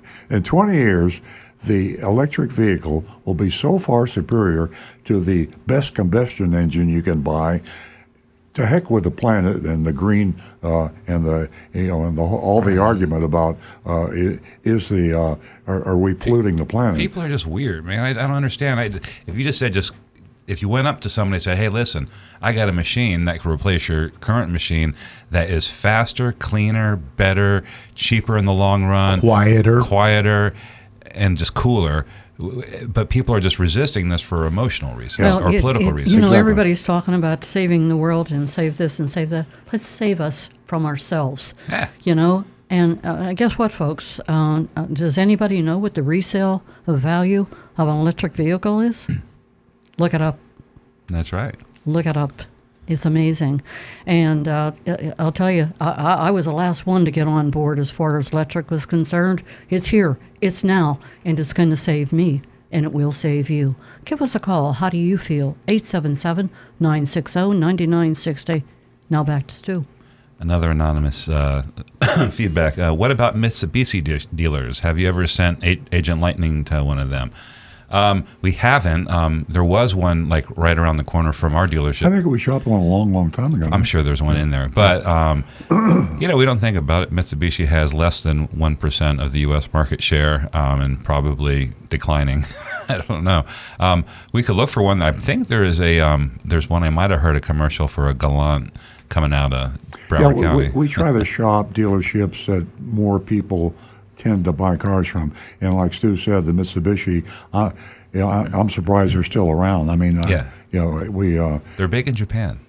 in 0.29 0.43
20 0.43 0.73
years, 0.73 1.19
the 1.65 1.97
electric 1.97 2.51
vehicle 2.51 3.03
will 3.25 3.33
be 3.33 3.49
so 3.49 3.77
far 3.77 4.07
superior 4.07 4.69
to 5.05 5.19
the 5.19 5.47
best 5.67 5.93
combustion 5.93 6.53
engine 6.53 6.87
you 6.87 7.01
can 7.01 7.21
buy 7.21 7.61
to 8.59 8.65
heck 8.65 8.89
with 8.89 9.03
the 9.03 9.11
planet 9.11 9.65
and 9.65 9.85
the 9.85 9.93
green 9.93 10.39
uh, 10.63 10.89
and 11.07 11.25
the 11.25 11.49
you 11.73 11.87
know 11.87 12.03
and 12.03 12.17
the, 12.17 12.21
all 12.21 12.61
the 12.61 12.77
argument 12.77 13.23
about 13.23 13.57
uh, 13.85 14.07
is 14.11 14.89
the 14.89 15.17
uh, 15.17 15.35
are, 15.71 15.87
are, 15.87 15.97
we 15.97 16.13
polluting 16.13 16.57
the 16.57 16.65
planet? 16.65 16.97
People 16.97 17.21
are 17.23 17.29
just 17.29 17.47
weird, 17.47 17.85
man. 17.85 17.99
I, 17.99 18.09
I 18.09 18.13
don't 18.13 18.31
understand. 18.31 18.79
I, 18.79 18.85
if 19.27 19.35
you 19.35 19.43
just 19.43 19.59
said 19.59 19.73
just 19.73 19.93
if 20.47 20.61
you 20.61 20.69
went 20.69 20.87
up 20.87 20.99
to 21.01 21.09
somebody 21.09 21.35
and 21.35 21.43
said, 21.43 21.57
"Hey, 21.57 21.69
listen, 21.69 22.09
I 22.41 22.53
got 22.53 22.69
a 22.69 22.73
machine 22.73 23.25
that 23.25 23.39
can 23.41 23.51
replace 23.51 23.87
your 23.87 24.09
current 24.09 24.51
machine 24.51 24.95
that 25.31 25.49
is 25.49 25.69
faster, 25.69 26.31
cleaner, 26.33 26.95
better, 26.95 27.63
cheaper 27.95 28.37
in 28.37 28.45
the 28.45 28.53
long 28.53 28.83
run, 28.83 29.21
quieter, 29.21 29.81
quieter, 29.81 30.53
and 31.11 31.37
just 31.37 31.53
cooler." 31.53 32.05
But 32.87 33.09
people 33.09 33.35
are 33.35 33.41
just 33.41 33.59
resisting 33.59 34.07
this 34.09 34.21
for 34.21 34.45
emotional 34.45 34.95
reasons 34.95 35.35
well, 35.35 35.43
or 35.43 35.51
it, 35.51 35.61
political 35.61 35.89
it, 35.89 35.93
reasons. 35.93 36.13
You 36.13 36.21
know, 36.21 36.27
exactly. 36.27 36.39
everybody's 36.39 36.83
talking 36.83 37.13
about 37.13 37.43
saving 37.43 37.89
the 37.89 37.97
world 37.97 38.31
and 38.31 38.49
save 38.49 38.77
this 38.77 38.99
and 38.99 39.09
save 39.09 39.29
that. 39.29 39.45
Let's 39.73 39.85
save 39.85 40.21
us 40.21 40.49
from 40.65 40.85
ourselves. 40.85 41.53
You 42.03 42.15
know, 42.15 42.45
and 42.69 43.05
uh, 43.05 43.33
guess 43.33 43.57
what, 43.57 43.71
folks? 43.71 44.21
Uh, 44.27 44.65
uh, 44.75 44.85
does 44.85 45.17
anybody 45.17 45.61
know 45.61 45.77
what 45.77 45.95
the 45.95 46.03
resale 46.03 46.63
of 46.87 46.99
value 46.99 47.45
of 47.77 47.87
an 47.87 47.95
electric 47.97 48.33
vehicle 48.33 48.79
is? 48.79 49.07
Look 49.97 50.13
it 50.13 50.21
up. 50.21 50.39
That's 51.07 51.33
right. 51.33 51.55
Look 51.85 52.05
it 52.05 52.15
up. 52.15 52.31
It's 52.89 53.05
amazing. 53.05 53.61
And 54.07 54.47
uh, 54.47 54.71
I'll 55.19 55.31
tell 55.31 55.51
you, 55.51 55.69
I, 55.79 55.91
I, 55.91 56.31
was 56.31 56.45
the 56.45 56.51
last 56.51 56.87
one 56.87 57.05
to 57.05 57.11
get 57.11 57.27
on 57.27 57.51
board 57.51 57.77
as 57.77 57.91
far 57.91 58.17
as 58.17 58.33
electric 58.33 58.71
was 58.71 58.87
concerned. 58.87 59.43
It's 59.69 59.87
here, 59.87 60.17
it's 60.41 60.63
now, 60.63 60.99
and 61.23 61.39
it's 61.39 61.53
going 61.53 61.69
to 61.69 61.75
save 61.75 62.11
me, 62.11 62.41
and 62.71 62.85
it 62.85 62.91
will 62.91 63.11
save 63.11 63.47
you. 63.47 63.75
Give 64.05 64.23
us 64.23 64.33
a 64.33 64.39
call. 64.39 64.73
How 64.73 64.89
do 64.89 64.97
you 64.97 65.19
feel? 65.19 65.55
877 65.67 66.49
960 66.79 67.39
9960. 67.39 68.63
Now 69.11 69.23
back 69.23 69.47
to 69.47 69.53
Stu. 69.53 69.85
Another 70.39 70.71
anonymous 70.71 71.29
uh, 71.29 71.61
feedback. 72.31 72.79
Uh, 72.79 72.91
what 72.93 73.11
about 73.11 73.35
Mitsubishi 73.35 74.03
de- 74.03 74.25
dealers? 74.35 74.79
Have 74.79 74.97
you 74.97 75.07
ever 75.07 75.27
sent 75.27 75.63
a- 75.63 75.81
Agent 75.91 76.21
Lightning 76.21 76.63
to 76.65 76.83
one 76.83 76.97
of 76.97 77.11
them? 77.11 77.31
Um, 77.91 78.25
we 78.41 78.53
haven't. 78.53 79.09
Um, 79.09 79.45
there 79.49 79.63
was 79.63 79.95
one 79.95 80.29
like 80.29 80.45
right 80.57 80.77
around 80.77 80.97
the 80.97 81.03
corner 81.03 81.33
from 81.33 81.53
our 81.55 81.67
dealership. 81.67 82.07
I 82.07 82.09
think 82.09 82.25
we 82.25 82.39
shopped 82.39 82.65
one 82.65 82.79
a 82.79 82.85
long, 82.85 83.13
long 83.13 83.31
time 83.31 83.53
ago. 83.53 83.69
I'm 83.71 83.83
sure 83.83 84.03
there's 84.03 84.21
one 84.21 84.37
in 84.37 84.51
there, 84.51 84.69
but 84.69 85.05
um, 85.05 85.43
you 86.19 86.27
know 86.27 86.37
we 86.37 86.45
don't 86.45 86.59
think 86.59 86.77
about 86.77 87.03
it. 87.03 87.11
Mitsubishi 87.11 87.65
has 87.65 87.93
less 87.93 88.23
than 88.23 88.45
one 88.47 88.75
percent 88.75 89.21
of 89.21 89.31
the 89.31 89.39
U.S. 89.41 89.71
market 89.73 90.03
share 90.03 90.49
um, 90.53 90.81
and 90.81 91.03
probably 91.03 91.73
declining. 91.89 92.45
I 92.89 93.03
don't 93.07 93.23
know. 93.23 93.45
Um, 93.79 94.05
we 94.33 94.43
could 94.43 94.55
look 94.55 94.69
for 94.69 94.81
one. 94.81 95.01
I 95.01 95.11
think 95.11 95.47
there 95.47 95.63
is 95.63 95.79
a 95.79 95.99
um, 95.99 96.39
there's 96.45 96.69
one 96.69 96.83
I 96.83 96.89
might 96.89 97.11
have 97.11 97.21
heard 97.21 97.35
a 97.35 97.41
commercial 97.41 97.87
for 97.87 98.07
a 98.07 98.13
Galant 98.13 98.73
coming 99.09 99.33
out 99.33 99.53
of 99.53 99.77
Broward 100.07 100.35
yeah, 100.35 100.49
County. 100.49 100.69
We, 100.69 100.73
we 100.73 100.87
try 100.87 101.11
to 101.11 101.25
shop 101.25 101.71
dealerships 101.71 102.45
that 102.45 102.67
more 102.79 103.19
people 103.19 103.75
tend 104.19 104.45
to 104.45 104.53
buy 104.53 104.77
cars 104.77 105.07
from. 105.07 105.33
And 105.61 105.73
like 105.73 105.93
Stu 105.93 106.15
said, 106.17 106.45
the 106.45 106.51
Mitsubishi, 106.51 107.27
uh, 107.53 107.71
you 108.13 108.19
know, 108.19 108.29
I, 108.29 108.59
am 108.59 108.69
surprised 108.69 109.15
they're 109.15 109.23
still 109.23 109.49
around. 109.49 109.89
I 109.89 109.95
mean, 109.95 110.19
uh, 110.19 110.27
yeah, 110.27 110.49
you 110.71 110.79
know, 110.79 111.09
we 111.09 111.39
uh, 111.39 111.59
they're 111.77 111.87
big 111.87 112.07
in 112.07 112.13
Japan. 112.13 112.59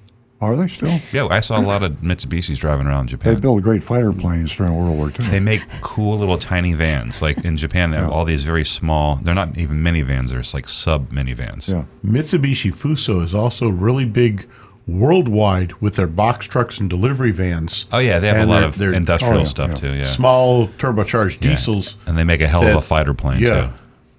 Are 0.41 0.57
they 0.57 0.69
still? 0.69 0.99
Yeah, 1.13 1.27
I 1.27 1.41
saw 1.41 1.61
a 1.61 1.61
lot 1.61 1.83
of 1.83 1.93
Mitsubishis 2.01 2.57
driving 2.57 2.87
around 2.87 3.09
Japan. 3.09 3.35
They 3.35 3.41
build 3.41 3.63
great 3.63 3.83
fighter 3.83 4.11
planes 4.11 4.57
during 4.57 4.75
World 4.75 4.97
War 4.97 5.09
II. 5.09 5.27
They 5.29 5.39
make 5.39 5.61
cool 5.83 6.19
little 6.19 6.39
tiny 6.39 6.73
vans. 6.73 7.21
Like 7.21 7.45
in 7.45 7.59
Japan, 7.59 7.91
they 7.91 7.99
have 7.99 8.09
Yeah. 8.09 8.15
all 8.15 8.25
these 8.25 8.45
very 8.45 8.65
small. 8.65 9.17
They're 9.17 9.35
not 9.35 9.59
even 9.59 9.83
minivans. 9.83 10.31
They're 10.31 10.41
just 10.41 10.55
like 10.55 10.67
sub 10.67 11.13
minivans. 11.13 11.69
Yeah. 11.69 11.85
Mitsubishi 12.03 12.73
Fuso 12.73 13.23
is 13.23 13.35
also 13.35 13.69
really 13.69 14.07
big 14.07 14.49
worldwide 14.91 15.73
with 15.75 15.97
their 15.97 16.07
box 16.07 16.47
trucks 16.47 16.79
and 16.79 16.91
delivery 16.91 17.31
vans. 17.31 17.87
Oh 17.93 17.99
yeah, 17.99 18.19
they 18.19 18.29
have 18.29 18.49
a 18.49 18.51
lot 18.51 18.65
of 18.65 18.77
they're- 18.77 18.93
industrial 18.93 19.35
oh, 19.35 19.39
yeah, 19.39 19.45
stuff 19.45 19.71
yeah. 19.71 19.77
too. 19.77 19.95
Yeah. 19.95 20.05
Small 20.05 20.69
turbocharged 20.69 21.43
Yeah. 21.43 21.51
diesels. 21.51 21.97
and 22.07 22.19
they 22.19 22.25
make 22.25 22.41
a 22.41 22.49
hell 22.49 22.67
of 22.67 22.77
a 22.77 22.81
fighter 22.81 23.15
plane 23.15 23.41
yeah. 23.41 23.67
too. 23.67 23.73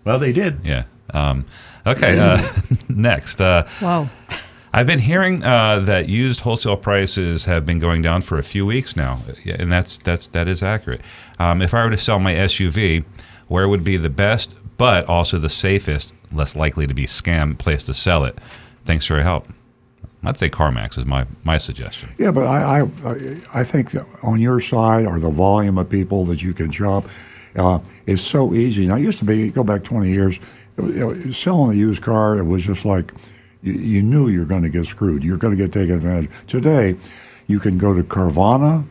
Well, 0.05 0.19
they 0.19 0.31
did. 0.33 0.59
Yeah. 0.63 0.85
Um, 1.13 1.45
okay. 1.85 2.17
Uh, 2.17 2.41
next, 2.89 3.41
uh, 3.41 3.67
Wow. 3.81 4.09
I've 4.73 4.87
been 4.87 4.99
hearing 4.99 5.43
uh, 5.43 5.81
that 5.81 6.07
used 6.07 6.39
wholesale 6.39 6.77
prices 6.77 7.43
have 7.43 7.65
been 7.65 7.79
going 7.79 8.01
down 8.01 8.21
for 8.21 8.39
a 8.39 8.43
few 8.43 8.65
weeks 8.65 8.95
now, 8.95 9.19
and 9.45 9.69
that's 9.69 9.97
that's 9.97 10.27
that 10.27 10.47
is 10.47 10.63
accurate. 10.63 11.01
Um, 11.39 11.61
if 11.61 11.73
I 11.73 11.83
were 11.83 11.89
to 11.89 11.97
sell 11.97 12.19
my 12.19 12.33
SUV, 12.33 13.03
where 13.49 13.67
would 13.67 13.83
be 13.83 13.97
the 13.97 14.09
best, 14.09 14.53
but 14.77 15.05
also 15.07 15.37
the 15.39 15.49
safest, 15.49 16.13
less 16.31 16.55
likely 16.55 16.87
to 16.87 16.93
be 16.93 17.05
scammed 17.05 17.57
place 17.57 17.83
to 17.83 17.93
sell 17.93 18.23
it? 18.23 18.37
Thanks 18.85 19.03
for 19.05 19.15
your 19.15 19.23
help. 19.23 19.45
I'd 20.23 20.37
say 20.37 20.49
CarMax 20.49 20.97
is 20.97 21.05
my 21.05 21.25
my 21.43 21.57
suggestion. 21.57 22.09
Yeah, 22.17 22.31
but 22.31 22.45
I, 22.45 22.81
I, 22.81 23.61
I 23.61 23.63
think 23.63 23.91
on 24.23 24.39
your 24.39 24.59
side 24.59 25.05
or 25.05 25.19
the 25.19 25.31
volume 25.31 25.77
of 25.77 25.89
people 25.89 26.25
that 26.25 26.43
you 26.43 26.53
can 26.53 26.71
shop 26.71 27.05
uh, 27.55 27.79
is 28.05 28.21
so 28.21 28.53
easy. 28.53 28.87
Now, 28.87 28.95
it 28.95 29.01
used 29.01 29.19
to 29.19 29.25
be, 29.25 29.49
go 29.49 29.63
back 29.63 29.83
20 29.83 30.09
years, 30.09 30.39
it 30.77 31.25
you 31.25 31.33
selling 31.33 31.71
a 31.71 31.79
used 31.79 32.01
car, 32.01 32.37
it 32.37 32.45
was 32.45 32.63
just 32.63 32.85
like 32.85 33.13
you, 33.61 33.73
you 33.73 34.01
knew 34.01 34.29
you 34.29 34.39
were 34.39 34.45
going 34.45 34.63
to 34.63 34.69
get 34.69 34.85
screwed. 34.85 35.23
You're 35.23 35.37
going 35.37 35.55
to 35.55 35.61
get 35.61 35.73
taken 35.73 35.95
advantage. 35.95 36.29
Today, 36.47 36.95
you 37.47 37.59
can 37.59 37.77
go 37.77 37.93
to 37.93 38.03
Carvana, 38.03 38.85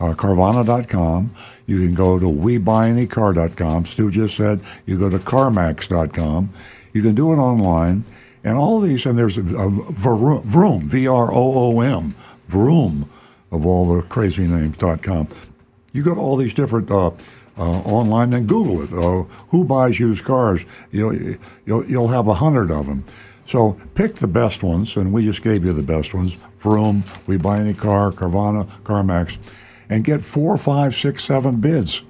uh, 0.00 0.14
Carvana.com. 0.14 1.30
You 1.66 1.80
can 1.80 1.94
go 1.94 2.18
to 2.18 2.26
WeBuyAnyCar.com. 2.26 3.86
Stu 3.86 4.10
just 4.10 4.36
said 4.36 4.60
you 4.86 4.98
go 4.98 5.10
to 5.10 5.18
CarMax.com. 5.18 6.50
You 6.92 7.02
can 7.02 7.14
do 7.14 7.32
it 7.32 7.36
online. 7.36 8.04
And 8.46 8.56
all 8.56 8.78
these, 8.78 9.04
and 9.06 9.18
there's 9.18 9.36
a, 9.36 9.40
a 9.40 9.68
Vroom, 9.68 10.40
Vroom, 10.42 10.82
V 10.82 11.08
R 11.08 11.32
O 11.32 11.54
O 11.54 11.80
M, 11.80 12.14
Vroom, 12.46 13.10
of 13.50 13.66
all 13.66 13.92
the 13.92 14.02
crazy 14.02 14.46
names.com. 14.46 15.28
You 15.92 16.04
got 16.04 16.16
all 16.16 16.36
these 16.36 16.54
different 16.54 16.88
uh, 16.88 17.08
uh, 17.58 17.80
online, 17.80 18.30
then 18.30 18.46
Google 18.46 18.82
it. 18.82 18.92
Uh, 18.92 19.22
who 19.48 19.64
buys 19.64 19.98
used 19.98 20.24
cars? 20.24 20.64
You'll, 20.92 21.36
you'll, 21.64 21.84
you'll 21.86 22.08
have 22.08 22.28
a 22.28 22.34
hundred 22.34 22.70
of 22.70 22.86
them. 22.86 23.04
So 23.48 23.80
pick 23.96 24.14
the 24.14 24.28
best 24.28 24.62
ones, 24.62 24.96
and 24.96 25.12
we 25.12 25.24
just 25.24 25.42
gave 25.42 25.64
you 25.64 25.72
the 25.72 25.82
best 25.82 26.14
ones. 26.14 26.34
Vroom, 26.60 27.02
We 27.26 27.38
Buy 27.38 27.58
Any 27.58 27.74
Car, 27.74 28.12
Carvana, 28.12 28.68
CarMax, 28.82 29.38
and 29.88 30.04
get 30.04 30.22
four, 30.22 30.56
five, 30.56 30.94
six, 30.94 31.24
seven 31.24 31.56
bids, 31.56 32.02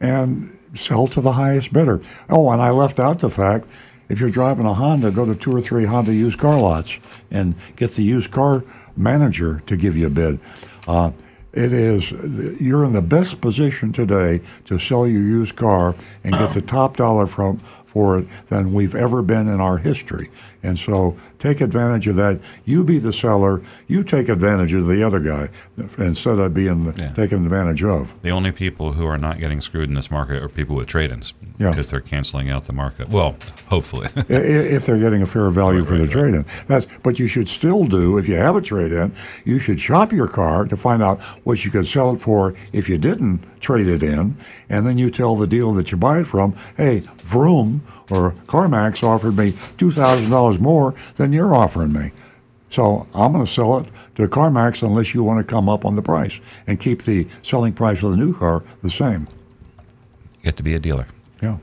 and 0.00 0.56
sell 0.74 1.06
to 1.08 1.20
the 1.20 1.32
highest 1.32 1.74
bidder. 1.74 2.00
Oh, 2.30 2.50
and 2.50 2.62
I 2.62 2.70
left 2.70 2.98
out 2.98 3.18
the 3.18 3.28
fact 3.28 3.66
if 4.08 4.20
you're 4.20 4.30
driving 4.30 4.66
a 4.66 4.74
Honda, 4.74 5.10
go 5.10 5.24
to 5.24 5.34
two 5.34 5.54
or 5.54 5.60
three 5.60 5.84
Honda 5.84 6.14
used 6.14 6.38
car 6.38 6.60
lots 6.60 6.98
and 7.30 7.54
get 7.76 7.92
the 7.92 8.02
used 8.02 8.30
car 8.30 8.64
manager 8.96 9.62
to 9.66 9.76
give 9.76 9.96
you 9.96 10.06
a 10.06 10.10
bid. 10.10 10.40
Uh, 10.86 11.10
it 11.52 11.72
is 11.72 12.10
you're 12.60 12.84
in 12.84 12.92
the 12.92 13.02
best 13.02 13.40
position 13.40 13.90
today 13.90 14.42
to 14.66 14.78
sell 14.78 15.06
your 15.06 15.22
used 15.22 15.56
car 15.56 15.94
and 16.22 16.34
get 16.34 16.52
the 16.52 16.60
top 16.60 16.98
dollar 16.98 17.26
from 17.26 17.58
for 17.96 18.18
it 18.18 18.26
than 18.48 18.74
we've 18.74 18.94
ever 18.94 19.22
been 19.22 19.48
in 19.48 19.58
our 19.58 19.78
history. 19.78 20.30
And 20.62 20.78
so 20.78 21.16
take 21.46 21.60
advantage 21.60 22.06
of 22.08 22.16
that. 22.16 22.40
You 22.64 22.84
be 22.84 22.98
the 22.98 23.12
seller. 23.12 23.62
You 23.86 24.02
take 24.02 24.28
advantage 24.28 24.72
of 24.72 24.86
the 24.86 25.02
other 25.02 25.20
guy 25.20 25.48
instead 25.98 26.38
of 26.38 26.54
being 26.54 26.84
the, 26.84 27.00
yeah. 27.00 27.12
taken 27.12 27.44
advantage 27.44 27.84
of. 27.84 28.14
The 28.22 28.30
only 28.30 28.52
people 28.52 28.92
who 28.92 29.06
are 29.06 29.18
not 29.18 29.38
getting 29.38 29.60
screwed 29.60 29.88
in 29.88 29.94
this 29.94 30.10
market 30.10 30.42
are 30.42 30.48
people 30.48 30.76
with 30.76 30.88
trade-ins 30.88 31.32
yeah. 31.58 31.70
because 31.70 31.90
they're 31.90 32.00
canceling 32.00 32.50
out 32.50 32.66
the 32.66 32.72
market. 32.72 33.08
Well, 33.08 33.36
hopefully, 33.68 34.08
if 34.28 34.86
they're 34.86 34.98
getting 34.98 35.22
a 35.22 35.26
fair 35.26 35.48
value 35.50 35.80
right, 35.80 35.88
for 35.88 35.94
right, 35.94 36.02
the 36.02 36.08
trade-in. 36.08 36.44
That's 36.66 36.86
but 37.02 37.18
you 37.18 37.26
should 37.26 37.48
still 37.48 37.84
do 37.84 38.18
if 38.18 38.28
you 38.28 38.34
have 38.34 38.56
a 38.56 38.60
trade-in. 38.60 39.12
You 39.44 39.58
should 39.58 39.80
shop 39.80 40.12
your 40.12 40.28
car 40.28 40.66
to 40.66 40.76
find 40.76 41.02
out 41.02 41.22
what 41.44 41.64
you 41.64 41.70
could 41.70 41.86
sell 41.86 42.14
it 42.14 42.18
for 42.18 42.54
if 42.72 42.88
you 42.88 42.98
didn't 42.98 43.44
trade 43.60 43.86
it 43.86 44.02
in, 44.02 44.36
and 44.68 44.86
then 44.86 44.98
you 44.98 45.10
tell 45.10 45.34
the 45.36 45.46
dealer 45.46 45.74
that 45.74 45.90
you 45.90 45.98
buy 45.98 46.20
it 46.20 46.26
from, 46.26 46.54
hey, 46.76 47.00
Vroom 47.24 47.82
or 48.10 48.32
CarMax 48.46 49.02
offered 49.02 49.36
me 49.36 49.52
two 49.76 49.90
thousand 49.90 50.30
dollars 50.30 50.60
more 50.60 50.94
than 51.16 51.32
you're 51.36 51.54
offering 51.54 51.92
me. 51.92 52.10
So 52.70 53.06
I'm 53.14 53.32
going 53.32 53.46
to 53.46 53.50
sell 53.50 53.78
it 53.78 53.86
to 54.16 54.26
CarMax 54.26 54.82
unless 54.82 55.14
you 55.14 55.22
want 55.22 55.38
to 55.38 55.44
come 55.44 55.68
up 55.68 55.84
on 55.84 55.94
the 55.94 56.02
price 56.02 56.40
and 56.66 56.80
keep 56.80 57.02
the 57.02 57.28
selling 57.42 57.72
price 57.72 58.02
of 58.02 58.10
the 58.10 58.16
new 58.16 58.36
car 58.36 58.64
the 58.82 58.90
same. 58.90 59.28
You 60.38 60.44
get 60.44 60.56
to 60.56 60.62
be 60.62 60.74
a 60.74 60.78
dealer. 60.78 61.06
Yeah. 61.40 61.58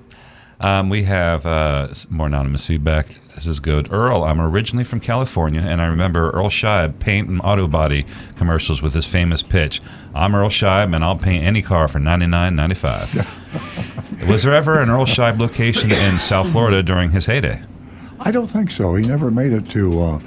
Um, 0.59 0.89
we 0.89 1.03
have 1.03 1.45
uh, 1.45 1.93
more 2.09 2.27
anonymous 2.27 2.67
feedback. 2.67 3.17
This 3.35 3.47
is 3.47 3.59
good. 3.59 3.91
Earl, 3.91 4.23
I'm 4.23 4.39
originally 4.39 4.85
from 4.85 5.01
California, 5.01 5.59
and 5.59 5.81
I 5.81 5.87
remember 5.87 6.29
Earl 6.29 6.49
Scheib 6.49 6.99
paint 6.99 7.27
and 7.27 7.41
auto 7.43 7.67
body 7.67 8.05
commercials 8.37 8.81
with 8.81 8.93
his 8.93 9.05
famous 9.05 9.41
pitch 9.41 9.81
I'm 10.15 10.35
Earl 10.35 10.49
Scheib, 10.49 10.93
and 10.93 11.03
I'll 11.03 11.17
paint 11.17 11.43
any 11.43 11.63
car 11.63 11.87
for 11.87 11.99
$99.95. 11.99 14.19
Was 14.29 14.43
there 14.43 14.55
ever 14.55 14.79
an 14.79 14.89
Earl 14.89 15.05
Scheib 15.05 15.39
location 15.39 15.91
in 15.91 16.19
South 16.19 16.51
Florida 16.51 16.83
during 16.83 17.11
his 17.11 17.25
heyday? 17.25 17.63
I 18.25 18.31
don't 18.31 18.47
think 18.47 18.71
so. 18.71 18.95
He 18.95 19.05
never 19.05 19.29
made 19.29 19.51
it 19.51 19.69
to 19.71 20.01
uh, 20.01 20.19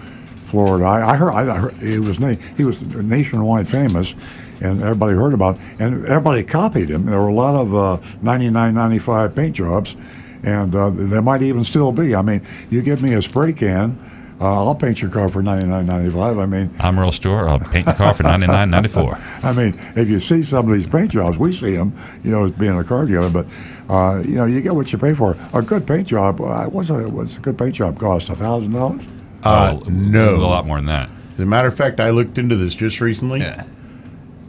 Florida. 0.45 0.85
I, 0.85 1.13
I, 1.13 1.17
heard, 1.17 1.33
I 1.33 1.57
heard 1.57 1.75
he 1.75 1.99
was 1.99 2.21
na- 2.21 2.37
he 2.57 2.65
was 2.65 2.81
nationwide 2.83 3.69
famous, 3.69 4.15
and 4.61 4.83
everybody 4.83 5.15
heard 5.15 5.33
about, 5.33 5.57
it, 5.57 5.63
and 5.81 6.05
everybody 6.07 6.43
copied 6.45 6.91
him. 6.91 7.07
There 7.07 7.19
were 7.21 7.29
a 7.29 7.35
lot 7.35 7.55
of 7.55 7.75
uh, 7.75 7.97
99.95 8.23 9.35
paint 9.35 9.57
jobs, 9.57 9.97
and 10.43 10.75
uh, 10.75 10.91
there 10.91 11.23
might 11.23 11.41
even 11.43 11.65
still 11.65 11.91
be. 11.91 12.15
I 12.15 12.21
mean, 12.23 12.43
you 12.69 12.83
give 12.83 13.03
me 13.03 13.15
a 13.15 13.23
spray 13.23 13.53
can. 13.55 13.99
Uh, 14.39 14.67
I'll 14.67 14.75
paint 14.75 15.01
your 15.01 15.11
car 15.11 15.31
for 15.31 15.43
ninety 15.43 15.67
nine 15.67 15.87
ninety 15.87 16.11
five. 16.11 16.39
I 16.39 16.45
mean, 16.45 16.71
I'm 16.79 16.99
Earl 16.99 17.11
Stewart. 17.11 17.49
I'll 17.49 17.59
paint 17.59 17.87
your 17.87 17.95
car 17.95 18.13
for 18.13 18.23
ninety 18.25 18.47
nine 18.47 18.69
ninety 18.69 18.91
four. 18.91 19.17
I 19.43 19.55
mean, 19.55 19.73
if 19.97 20.11
you 20.11 20.21
see 20.21 20.43
some 20.43 20.69
of 20.69 20.75
these 20.75 20.87
paint 20.87 21.13
jobs, 21.13 21.39
we 21.39 21.53
see 21.53 21.75
them, 21.75 21.95
you 22.23 22.33
know, 22.33 22.45
as 22.45 22.51
being 22.51 22.79
a 22.79 22.85
car 22.85 23.07
dealer, 23.07 23.31
but 23.31 23.47
uh, 23.89 24.23
you 24.25 24.35
know, 24.35 24.47
you 24.47 24.61
get 24.61 24.75
what 24.75 24.93
you 24.93 24.99
pay 24.99 25.15
for. 25.15 25.37
A 25.53 25.63
good 25.63 25.87
paint 25.87 26.09
job. 26.09 26.41
Uh, 26.41 26.67
what's 26.67 26.91
a 26.91 27.09
what's 27.09 27.37
a 27.37 27.41
good 27.41 27.59
paint 27.59 27.75
job 27.75 27.99
cost? 27.99 28.29
A 28.29 28.35
thousand 28.35 28.73
dollars? 28.73 29.03
Uh, 29.43 29.79
no, 29.89 30.37
a 30.37 30.39
lot 30.39 30.67
more 30.67 30.77
than 30.79 30.87
that. 30.87 31.11
As 31.35 31.41
a 31.41 31.47
matter 31.47 31.69
of 31.69 31.77
fact, 31.77 32.01
I 32.01 32.11
looked 32.11 32.39
into 32.39 32.57
this 32.57 32.75
just 32.75 33.01
recently. 33.01 33.41
Yeah. 33.41 33.65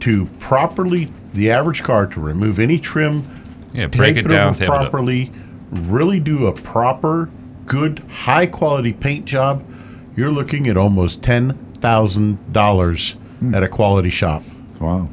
To 0.00 0.26
properly 0.38 1.08
the 1.34 1.50
average 1.50 1.82
car 1.82 2.06
to 2.06 2.20
remove 2.20 2.58
any 2.58 2.78
trim, 2.78 3.24
yeah, 3.72 3.88
break 3.88 4.16
it, 4.16 4.26
it 4.26 4.28
down 4.28 4.54
properly, 4.54 5.32
really 5.70 6.20
do 6.20 6.46
a 6.46 6.52
proper, 6.52 7.28
good, 7.66 7.98
high 8.08 8.46
quality 8.46 8.92
paint 8.92 9.24
job 9.24 9.64
you're 10.18 10.32
looking 10.32 10.66
at 10.66 10.76
almost 10.76 11.22
ten 11.22 11.52
thousand 11.74 12.52
dollars 12.52 13.12
hmm. 13.38 13.54
at 13.54 13.62
a 13.62 13.68
quality 13.68 14.10
shop. 14.10 14.42
Wow. 14.80 15.08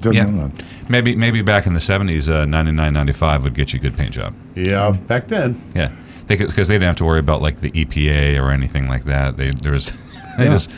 Doesn't 0.00 0.36
yeah. 0.36 0.50
Maybe 0.88 1.14
maybe 1.14 1.42
back 1.42 1.66
in 1.66 1.74
the 1.74 1.80
seventies, 1.80 2.28
uh, 2.28 2.46
ninety 2.46 2.72
nine 2.72 2.94
ninety 2.94 3.12
five 3.12 3.44
would 3.44 3.54
get 3.54 3.72
you 3.72 3.78
a 3.78 3.82
good 3.82 3.94
paint 3.94 4.12
job. 4.12 4.34
Yeah, 4.54 4.90
back 4.90 5.28
then. 5.28 5.60
Yeah, 5.74 5.90
because 6.26 6.54
they, 6.54 6.62
they, 6.62 6.74
didn't 6.74 6.88
have 6.88 6.96
to 6.96 7.04
worry 7.04 7.20
about 7.20 7.42
like 7.42 7.60
the 7.60 7.70
EPA 7.70 8.40
or 8.40 8.50
anything 8.50 8.88
like 8.88 9.04
that. 9.04 9.36
They 9.36 9.50
there 9.50 9.72
was 9.72 9.90
they 10.38 10.44
yeah. 10.44 10.52
just 10.52 10.70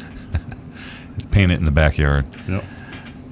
paint 1.31 1.53
it 1.53 1.59
in 1.59 1.65
the 1.65 1.71
backyard. 1.71 2.27
Yep. 2.49 2.65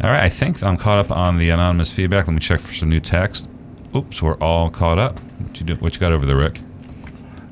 All 0.02 0.10
right, 0.10 0.22
I 0.22 0.28
think 0.28 0.62
I'm 0.62 0.76
caught 0.76 1.04
up 1.04 1.10
on 1.10 1.38
the 1.38 1.50
anonymous 1.50 1.92
feedback. 1.92 2.28
Let 2.28 2.34
me 2.34 2.40
check 2.40 2.60
for 2.60 2.72
some 2.72 2.88
new 2.88 3.00
text. 3.00 3.48
Oops, 3.96 4.22
we're 4.22 4.36
all 4.38 4.70
caught 4.70 4.98
up. 4.98 5.18
What 5.18 5.58
you 5.58 5.66
do? 5.66 5.74
What 5.76 5.94
you 5.94 6.00
got 6.00 6.12
over 6.12 6.24
there, 6.24 6.36
Rick? 6.36 6.60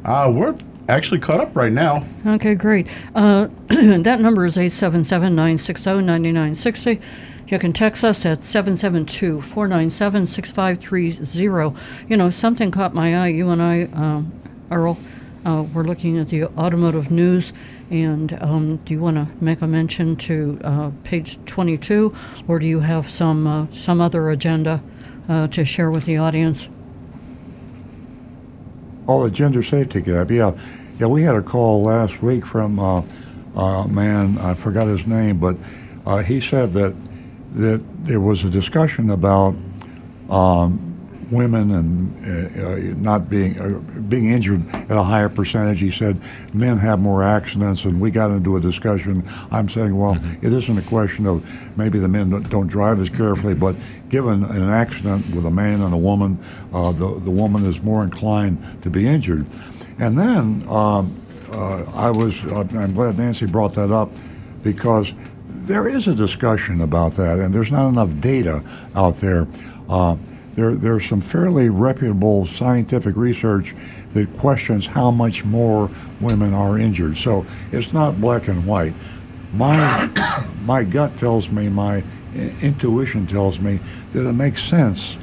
Uh, 0.05 0.31
we're 0.33 0.57
actually 0.89 1.19
caught 1.19 1.41
up 1.41 1.57
right 1.57 1.73
now. 1.73 2.05
Okay, 2.25 2.55
great. 2.55 2.87
Uh, 3.17 3.49
that 3.67 4.21
number 4.21 4.45
is 4.45 4.57
877 4.57 5.35
960 5.35 5.91
9960. 6.03 7.01
You 7.49 7.61
can 7.61 7.73
text 7.73 8.03
us 8.03 8.27
at 8.27 8.43
772 8.43 9.41
497 9.41 10.27
6530. 10.27 11.81
You 12.09 12.17
know, 12.17 12.29
something 12.29 12.73
caught 12.73 12.93
my 12.93 13.17
eye. 13.17 13.29
You 13.29 13.51
and 13.51 13.63
I, 13.63 13.85
um, 13.93 14.33
Earl, 14.71 14.99
uh, 15.45 15.65
we're 15.73 15.85
looking 15.85 16.19
at 16.19 16.29
the 16.29 16.47
automotive 16.59 17.13
news. 17.13 17.53
And 17.89 18.33
um, 18.43 18.79
do 18.79 18.95
you 18.95 19.01
want 19.01 19.17
to 19.17 19.29
make 19.45 19.63
a 19.63 19.67
mention 19.69 20.17
to 20.17 20.59
uh, 20.65 20.91
page 21.05 21.39
22, 21.47 22.13
or 22.49 22.59
do 22.59 22.67
you 22.67 22.81
have 22.81 23.09
some 23.09 23.47
uh, 23.47 23.67
some 23.71 24.01
other 24.01 24.29
agenda 24.31 24.83
uh, 25.29 25.47
to 25.49 25.65
share 25.65 25.93
with 25.93 26.05
the 26.05 26.17
audience? 26.17 26.69
Oh, 29.07 29.23
the 29.23 29.31
gender 29.31 29.63
safety 29.63 30.01
gap. 30.01 30.33
Yeah, 30.33 30.59
yeah. 30.99 31.07
We 31.07 31.23
had 31.23 31.37
a 31.37 31.43
call 31.43 31.85
last 31.85 32.21
week 32.23 32.45
from 32.45 32.81
uh, 32.81 33.03
a 33.55 33.87
man. 33.87 34.37
I 34.39 34.55
forgot 34.55 34.89
his 34.89 35.07
name, 35.07 35.39
but 35.39 35.57
uh, 36.05 36.25
he 36.25 36.41
said 36.41 36.73
that 36.73 36.93
that 37.57 37.83
there 38.05 38.21
was 38.21 38.45
a 38.45 38.51
discussion 38.51 39.11
about 39.11 39.55
um, 40.29 40.87
women 41.31 41.73
and 41.73 42.57
uh, 42.57 42.69
uh, 42.69 42.77
not 42.99 43.29
being 43.29 43.59
uh, 43.59 43.79
being 44.03 44.31
injured 44.31 44.69
at 44.75 44.91
a 44.91 45.03
higher 45.03 45.29
percentage. 45.29 45.81
He 45.81 45.91
said 45.91 46.21
men 46.53 46.77
have 46.79 47.01
more 47.01 47.23
accidents, 47.23 47.85
and 47.85 48.01
we 48.01 48.11
got 48.11 48.31
into 48.31 48.57
a 48.57 48.61
discussion. 48.61 49.25
I'm 49.51 49.69
saying, 49.69 49.97
well, 49.97 50.15
mm-hmm. 50.15 50.47
it 50.47 50.53
isn't 50.53 50.79
a 50.79 50.83
question 50.83 51.27
of 51.27 51.77
maybe 51.77 51.99
the 51.99 52.09
men 52.09 52.31
don't, 52.31 52.49
don't, 52.51 52.67
drive 52.67 53.01
as 53.01 53.09
carefully, 53.09 53.55
but 53.55 53.75
given 54.09 54.45
an 54.45 54.69
accident 54.69 55.35
with 55.35 55.47
a 55.47 55.51
man 55.51 55.81
and 55.81 55.93
a 55.95 55.99
woman, 55.99 56.39
uh, 56.73 56.93
the 56.93 57.19
the 57.21 57.31
woman 57.31 57.65
is 57.65 57.83
more 57.83 58.05
inclined 58.05 58.83
to 58.83 58.91
be 58.91 59.07
injured. 59.07 59.47
And 59.99 60.19
then 60.19 60.65
um, 60.69 61.19
uh, 61.51 61.85
I 61.95 62.11
was 62.11 62.45
uh, 62.45 62.67
I'm 62.75 62.95
glad 62.95 63.19
Nancy 63.19 63.47
brought 63.47 63.75
that 63.75 63.91
up 63.91 64.11
because 64.63 65.13
there 65.67 65.89
is 65.89 66.07
a 66.07 66.15
discussion 66.15 66.81
about 66.81 67.13
that, 67.13 67.39
and 67.41 67.53
there's 67.53 67.73
not 67.73 67.89
enough 67.89 68.19
data 68.21 68.63
out 68.95 69.17
there. 69.17 69.49
Uh, 69.89 70.17
there, 70.55 70.75
there's 70.75 71.07
some 71.07 71.21
fairly 71.21 71.69
reputable 71.69 72.47
scientific 72.47 73.17
research 73.17 73.75
that 74.11 74.33
questions 74.39 74.87
how 74.87 75.11
much 75.11 75.45
more 75.45 75.91
women 76.21 76.55
are 76.55 76.79
injured. 76.79 77.17
So 77.17 77.45
it's 77.73 77.93
not 77.93 78.21
black 78.21 78.49
and 78.49 78.65
white. 78.65 78.95
My, 79.53 80.09
my 80.65 80.85
gut 80.85 81.17
tells 81.17 81.51
me, 81.51 81.69
my 81.69 82.03
intuition 82.63 83.27
tells 83.27 83.59
me 83.59 83.81
that 84.13 84.27
it 84.27 84.33
makes 84.33 84.63
sense 84.63 85.19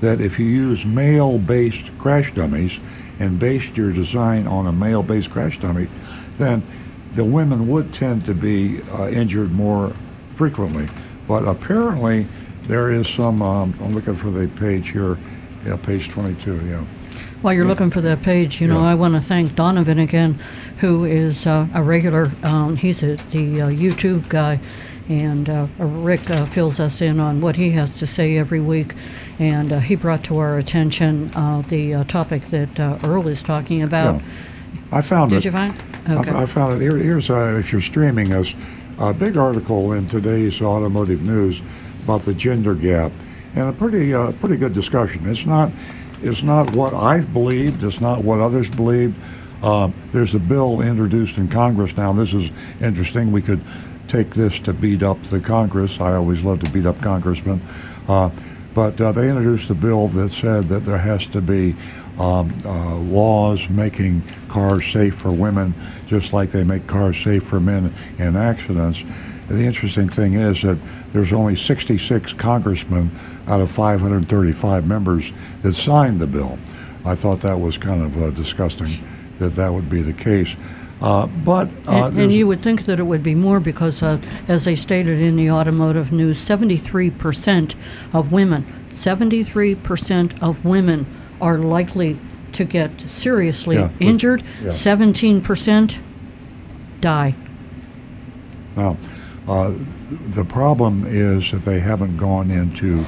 that 0.00 0.20
if 0.20 0.38
you 0.38 0.46
use 0.46 0.84
male-based 0.84 1.90
crash 1.98 2.34
dummies 2.34 2.78
and 3.18 3.38
based 3.38 3.76
your 3.76 3.92
design 3.92 4.46
on 4.46 4.66
a 4.66 4.72
male-based 4.72 5.30
crash 5.30 5.58
dummy, 5.58 5.88
then 6.32 6.62
the 7.16 7.24
women 7.24 7.66
would 7.68 7.92
tend 7.92 8.24
to 8.26 8.34
be 8.34 8.82
uh, 8.92 9.08
injured 9.08 9.50
more 9.50 9.92
frequently. 10.30 10.86
But 11.26 11.48
apparently, 11.48 12.26
there 12.62 12.90
is 12.90 13.08
some, 13.08 13.42
um, 13.42 13.74
I'm 13.82 13.94
looking 13.94 14.14
for 14.14 14.30
the 14.30 14.48
page 14.48 14.90
here, 14.90 15.16
yeah, 15.64 15.76
page 15.76 16.08
22, 16.08 16.66
yeah. 16.66 16.84
While 17.42 17.54
you're 17.54 17.66
looking 17.66 17.90
for 17.90 18.00
that 18.02 18.22
page, 18.22 18.60
you 18.60 18.66
know, 18.66 18.84
I 18.84 18.94
want 18.94 19.14
to 19.14 19.20
thank 19.20 19.54
Donovan 19.54 19.98
again, 19.98 20.38
who 20.78 21.04
is 21.04 21.46
uh, 21.46 21.66
a 21.74 21.82
regular, 21.82 22.30
um, 22.42 22.76
he's 22.76 23.02
a, 23.02 23.16
the 23.16 23.62
uh, 23.62 23.68
YouTube 23.68 24.28
guy, 24.28 24.60
and 25.08 25.48
uh, 25.48 25.66
Rick 25.78 26.28
uh, 26.30 26.44
fills 26.46 26.80
us 26.80 27.00
in 27.00 27.20
on 27.20 27.40
what 27.40 27.56
he 27.56 27.70
has 27.70 27.98
to 27.98 28.06
say 28.06 28.36
every 28.36 28.60
week. 28.60 28.94
And 29.38 29.72
uh, 29.72 29.78
he 29.78 29.94
brought 29.94 30.24
to 30.24 30.38
our 30.38 30.58
attention 30.58 31.30
uh, 31.34 31.62
the 31.62 32.04
topic 32.08 32.46
that 32.46 32.80
Earl 33.04 33.28
is 33.28 33.42
talking 33.42 33.82
about. 33.82 34.16
Yeah. 34.16 34.22
I 34.90 35.00
found 35.02 35.30
Did 35.30 35.36
it. 35.36 35.38
Did 35.40 35.44
you 35.44 35.52
find? 35.52 35.95
Okay. 36.08 36.30
I, 36.30 36.42
I 36.42 36.46
found 36.46 36.74
it. 36.74 36.80
Here, 36.80 36.96
here's 36.96 37.30
uh, 37.30 37.56
if 37.58 37.72
you're 37.72 37.80
streaming 37.80 38.32
us, 38.32 38.54
a 38.98 39.12
big 39.12 39.36
article 39.36 39.92
in 39.92 40.08
today's 40.08 40.62
automotive 40.62 41.22
news 41.22 41.60
about 42.04 42.22
the 42.22 42.34
gender 42.34 42.74
gap, 42.74 43.12
and 43.54 43.68
a 43.68 43.72
pretty 43.72 44.14
uh, 44.14 44.32
pretty 44.32 44.56
good 44.56 44.72
discussion. 44.72 45.26
It's 45.26 45.46
not 45.46 45.70
it's 46.22 46.42
not 46.42 46.74
what 46.74 46.94
I 46.94 47.22
believed. 47.22 47.82
It's 47.82 48.00
not 48.00 48.22
what 48.22 48.40
others 48.40 48.70
believed. 48.70 49.16
Uh, 49.62 49.90
there's 50.12 50.34
a 50.34 50.38
bill 50.38 50.80
introduced 50.80 51.38
in 51.38 51.48
Congress 51.48 51.96
now. 51.96 52.12
This 52.12 52.32
is 52.32 52.50
interesting. 52.80 53.32
We 53.32 53.42
could 53.42 53.60
take 54.06 54.30
this 54.30 54.58
to 54.60 54.72
beat 54.72 55.02
up 55.02 55.20
the 55.24 55.40
Congress. 55.40 56.00
I 56.00 56.14
always 56.14 56.42
love 56.42 56.62
to 56.62 56.70
beat 56.70 56.86
up 56.86 57.00
congressmen. 57.00 57.60
Uh, 58.08 58.30
but 58.74 59.00
uh, 59.00 59.10
they 59.12 59.28
introduced 59.28 59.70
a 59.70 59.74
bill 59.74 60.08
that 60.08 60.30
said 60.30 60.64
that 60.64 60.80
there 60.80 60.98
has 60.98 61.26
to 61.28 61.40
be 61.40 61.74
um, 62.18 62.52
uh, 62.64 62.96
laws 62.96 63.68
making 63.68 64.22
cars 64.48 64.86
safe 64.86 65.14
for 65.14 65.30
women, 65.30 65.74
just 66.06 66.32
like 66.32 66.50
they 66.50 66.64
make 66.64 66.86
cars 66.86 67.16
safe 67.16 67.42
for 67.42 67.60
men 67.60 67.92
in 68.18 68.36
accidents. 68.36 69.02
The 69.48 69.62
interesting 69.62 70.08
thing 70.08 70.34
is 70.34 70.62
that 70.62 70.78
there's 71.12 71.32
only 71.32 71.56
66 71.56 72.32
congressmen 72.34 73.10
out 73.46 73.60
of 73.60 73.70
535 73.70 74.86
members 74.86 75.32
that 75.62 75.74
signed 75.74 76.20
the 76.20 76.26
bill. 76.26 76.58
I 77.04 77.14
thought 77.14 77.40
that 77.42 77.60
was 77.60 77.78
kind 77.78 78.02
of 78.02 78.20
uh, 78.20 78.30
disgusting 78.30 78.98
that 79.38 79.50
that 79.50 79.72
would 79.72 79.88
be 79.88 80.02
the 80.02 80.12
case. 80.12 80.56
Uh, 81.00 81.26
but 81.26 81.68
uh, 81.86 82.06
and, 82.06 82.18
and, 82.18 82.32
you 82.32 82.46
would 82.46 82.60
think 82.60 82.84
that 82.84 82.98
it 82.98 83.02
would 83.02 83.22
be 83.22 83.34
more 83.34 83.60
because, 83.60 84.02
uh, 84.02 84.18
as 84.48 84.64
they 84.64 84.74
stated 84.74 85.20
in 85.20 85.36
the 85.36 85.50
automotive 85.50 86.10
news, 86.10 86.38
73% 86.38 87.74
of 88.14 88.32
women, 88.32 88.64
73% 88.92 90.42
of 90.42 90.64
women 90.64 91.04
are 91.40 91.58
likely 91.58 92.18
to 92.52 92.64
get 92.64 93.00
seriously 93.02 93.76
yeah, 93.76 93.90
injured. 94.00 94.42
Yeah. 94.62 94.68
17% 94.68 96.00
die. 97.00 97.34
Now, 98.76 98.96
uh, 99.46 99.72
the 100.10 100.44
problem 100.44 101.04
is 101.06 101.50
that 101.50 101.62
they 101.62 101.80
haven't 101.80 102.16
gone 102.16 102.50
into 102.50 103.04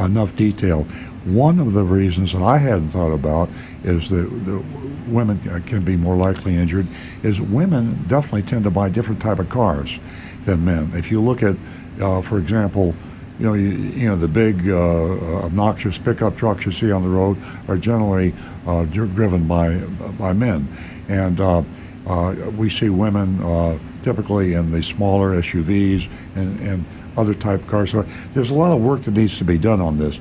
enough 0.00 0.36
detail. 0.36 0.84
One 1.24 1.58
of 1.58 1.72
the 1.72 1.84
reasons 1.84 2.32
that 2.32 2.42
I 2.42 2.58
hadn't 2.58 2.88
thought 2.88 3.12
about 3.12 3.48
is 3.84 4.08
that 4.10 4.28
the 4.44 4.62
women 5.08 5.38
can 5.66 5.84
be 5.84 5.96
more 5.96 6.16
likely 6.16 6.56
injured 6.56 6.86
is 7.22 7.40
women 7.40 8.04
definitely 8.06 8.42
tend 8.42 8.64
to 8.64 8.70
buy 8.70 8.88
different 8.88 9.20
type 9.20 9.38
of 9.38 9.48
cars 9.48 9.98
than 10.42 10.64
men. 10.64 10.90
If 10.94 11.10
you 11.10 11.20
look 11.20 11.42
at, 11.42 11.56
uh, 12.00 12.22
for 12.22 12.38
example, 12.38 12.94
you 13.38 13.46
know, 13.46 13.54
you, 13.54 13.68
you 13.68 14.08
know 14.08 14.16
the 14.16 14.28
big 14.28 14.68
uh, 14.68 15.44
obnoxious 15.44 15.96
pickup 15.96 16.36
trucks 16.36 16.66
you 16.66 16.72
see 16.72 16.90
on 16.90 17.02
the 17.02 17.08
road 17.08 17.36
are 17.68 17.76
generally 17.76 18.34
uh, 18.66 18.84
driven 18.84 19.46
by 19.46 19.78
by 20.18 20.32
men, 20.32 20.66
and 21.08 21.40
uh, 21.40 21.62
uh, 22.06 22.34
we 22.56 22.68
see 22.68 22.90
women 22.90 23.40
uh, 23.42 23.78
typically 24.02 24.54
in 24.54 24.70
the 24.70 24.82
smaller 24.82 25.36
SUVs 25.36 26.08
and, 26.34 26.58
and 26.60 26.84
other 27.16 27.34
type 27.34 27.64
cars. 27.68 27.92
So 27.92 28.02
there's 28.32 28.50
a 28.50 28.54
lot 28.54 28.72
of 28.72 28.82
work 28.82 29.02
that 29.02 29.12
needs 29.12 29.38
to 29.38 29.44
be 29.44 29.58
done 29.58 29.80
on 29.80 29.98
this. 29.98 30.18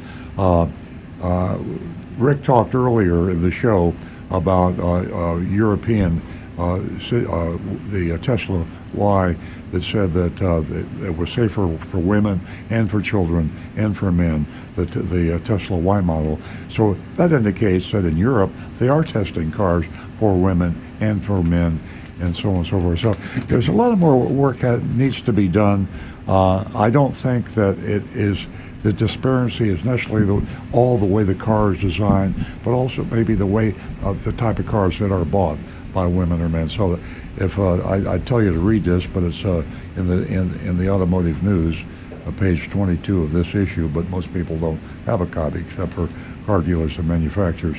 Rick 2.18 2.44
talked 2.44 2.73
earlier 2.73 3.30
in 3.30 3.41
the 3.41 3.52
show 3.52 3.95
about 4.30 4.77
European 5.44 6.22
the 6.57 8.19
Tesla 8.22 8.65
Y 8.94 9.35
that 9.72 9.81
said 9.81 10.11
that, 10.11 10.41
uh, 10.41 10.61
it 11.06 11.15
was 11.15 11.31
safer 11.31 11.77
for 11.77 11.98
women 11.98 12.39
and 12.69 12.89
for 12.89 13.02
children 13.02 13.52
and 13.76 13.98
for 13.98 14.11
men, 14.11 14.45
the, 14.76 14.85
the 14.85 15.35
uh, 15.35 15.39
Tesla 15.39 15.77
Y 15.77 16.02
model. 16.02 16.39
So 16.69 16.95
that 17.15 17.31
indicates 17.31 17.91
that 17.91 18.06
in 18.06 18.18
Europe, 18.18 18.52
they 18.76 18.88
are 18.88 19.03
testing 19.03 19.52
cars 19.52 19.85
for 20.18 20.35
women 20.35 20.80
and 20.99 21.23
for 21.23 21.44
men 21.44 21.80
and 22.19 22.35
so 22.35 22.49
on 22.49 22.57
and 22.57 22.68
so 22.68 22.80
forth. 22.80 22.99
So 22.99 23.14
there's 23.45 23.68
a 23.68 23.73
lot 23.73 23.91
of 23.91 23.99
more 23.99 24.18
work 24.18 24.60
that 24.60 24.84
needs 24.84 25.22
to 25.23 25.34
be 25.34 25.48
done. 25.48 25.88
Uh, 26.27 26.65
I 26.76 26.89
don't 26.89 27.14
think 27.14 27.52
that 27.52 27.77
it 27.80 28.03
is 28.15 28.48
the 28.84 28.94
disparity 28.94 29.69
is 29.69 29.84
necessarily 29.84 30.26
the, 30.26 30.48
all 30.72 30.98
the 30.98 31.06
way 31.06 31.23
the 31.23 31.35
car 31.35 31.72
is 31.72 31.80
designed, 31.80 32.35
but 32.64 32.72
also 32.72 33.03
maybe 33.06 33.34
the 33.34 33.45
way 33.45 33.76
of 34.03 34.23
the 34.23 34.31
type 34.31 34.60
of 34.60 34.68
cars 34.68 34.99
that 34.99 35.11
are 35.11 35.26
bought 35.26 35.57
by 35.94 36.06
women 36.06 36.41
or 36.41 36.49
men. 36.49 36.69
So 36.69 36.99
if 37.38 37.59
uh, 37.59 37.76
I, 37.84 38.15
I 38.15 38.19
tell 38.19 38.41
you 38.41 38.51
to 38.51 38.59
read 38.59 38.84
this, 38.84 39.05
but 39.05 39.23
it's 39.23 39.45
uh, 39.45 39.64
in 39.95 40.07
the 40.07 40.26
in, 40.27 40.53
in 40.61 40.77
the 40.77 40.89
automotive 40.89 41.43
news, 41.43 41.84
uh, 42.26 42.31
page 42.31 42.69
22 42.69 43.23
of 43.23 43.31
this 43.31 43.53
issue. 43.55 43.88
But 43.88 44.09
most 44.09 44.34
people 44.34 44.57
don't 44.57 44.80
have 45.05 45.22
a 45.22 45.26
copy 45.26 45.59
except 45.59 45.93
for 45.93 46.09
car 46.45 46.61
dealers 46.61 46.97
and 46.97 47.07
manufacturers. 47.07 47.77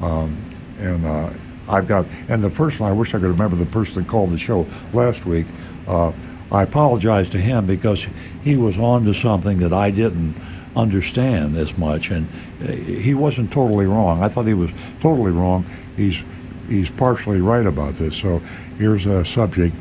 Um, 0.00 0.36
and 0.78 1.04
uh, 1.04 1.30
I've 1.68 1.88
got 1.88 2.06
and 2.28 2.42
the 2.42 2.50
first 2.50 2.80
one 2.80 2.90
I 2.90 2.92
wish 2.92 3.10
I 3.14 3.18
could 3.18 3.28
remember 3.28 3.56
the 3.56 3.66
person 3.66 4.02
that 4.02 4.08
called 4.08 4.30
the 4.30 4.38
show 4.38 4.66
last 4.92 5.26
week. 5.26 5.46
Uh, 5.86 6.12
I 6.52 6.62
apologize 6.62 7.30
to 7.30 7.38
him 7.38 7.66
because 7.66 8.06
he 8.42 8.56
was 8.56 8.76
on 8.76 9.04
to 9.04 9.14
something 9.14 9.58
that 9.58 9.72
I 9.72 9.90
didn't 9.90 10.34
understand 10.76 11.56
as 11.56 11.76
much, 11.76 12.10
and 12.10 12.28
he 12.60 13.14
wasn't 13.14 13.52
totally 13.52 13.86
wrong. 13.86 14.22
I 14.22 14.28
thought 14.28 14.46
he 14.46 14.54
was 14.54 14.70
totally 15.00 15.32
wrong. 15.32 15.64
He's 15.96 16.24
he's 16.70 16.90
partially 16.90 17.42
right 17.42 17.66
about 17.66 17.94
this. 17.94 18.16
So 18.16 18.38
here's 18.78 19.04
a 19.04 19.24
subject: 19.24 19.74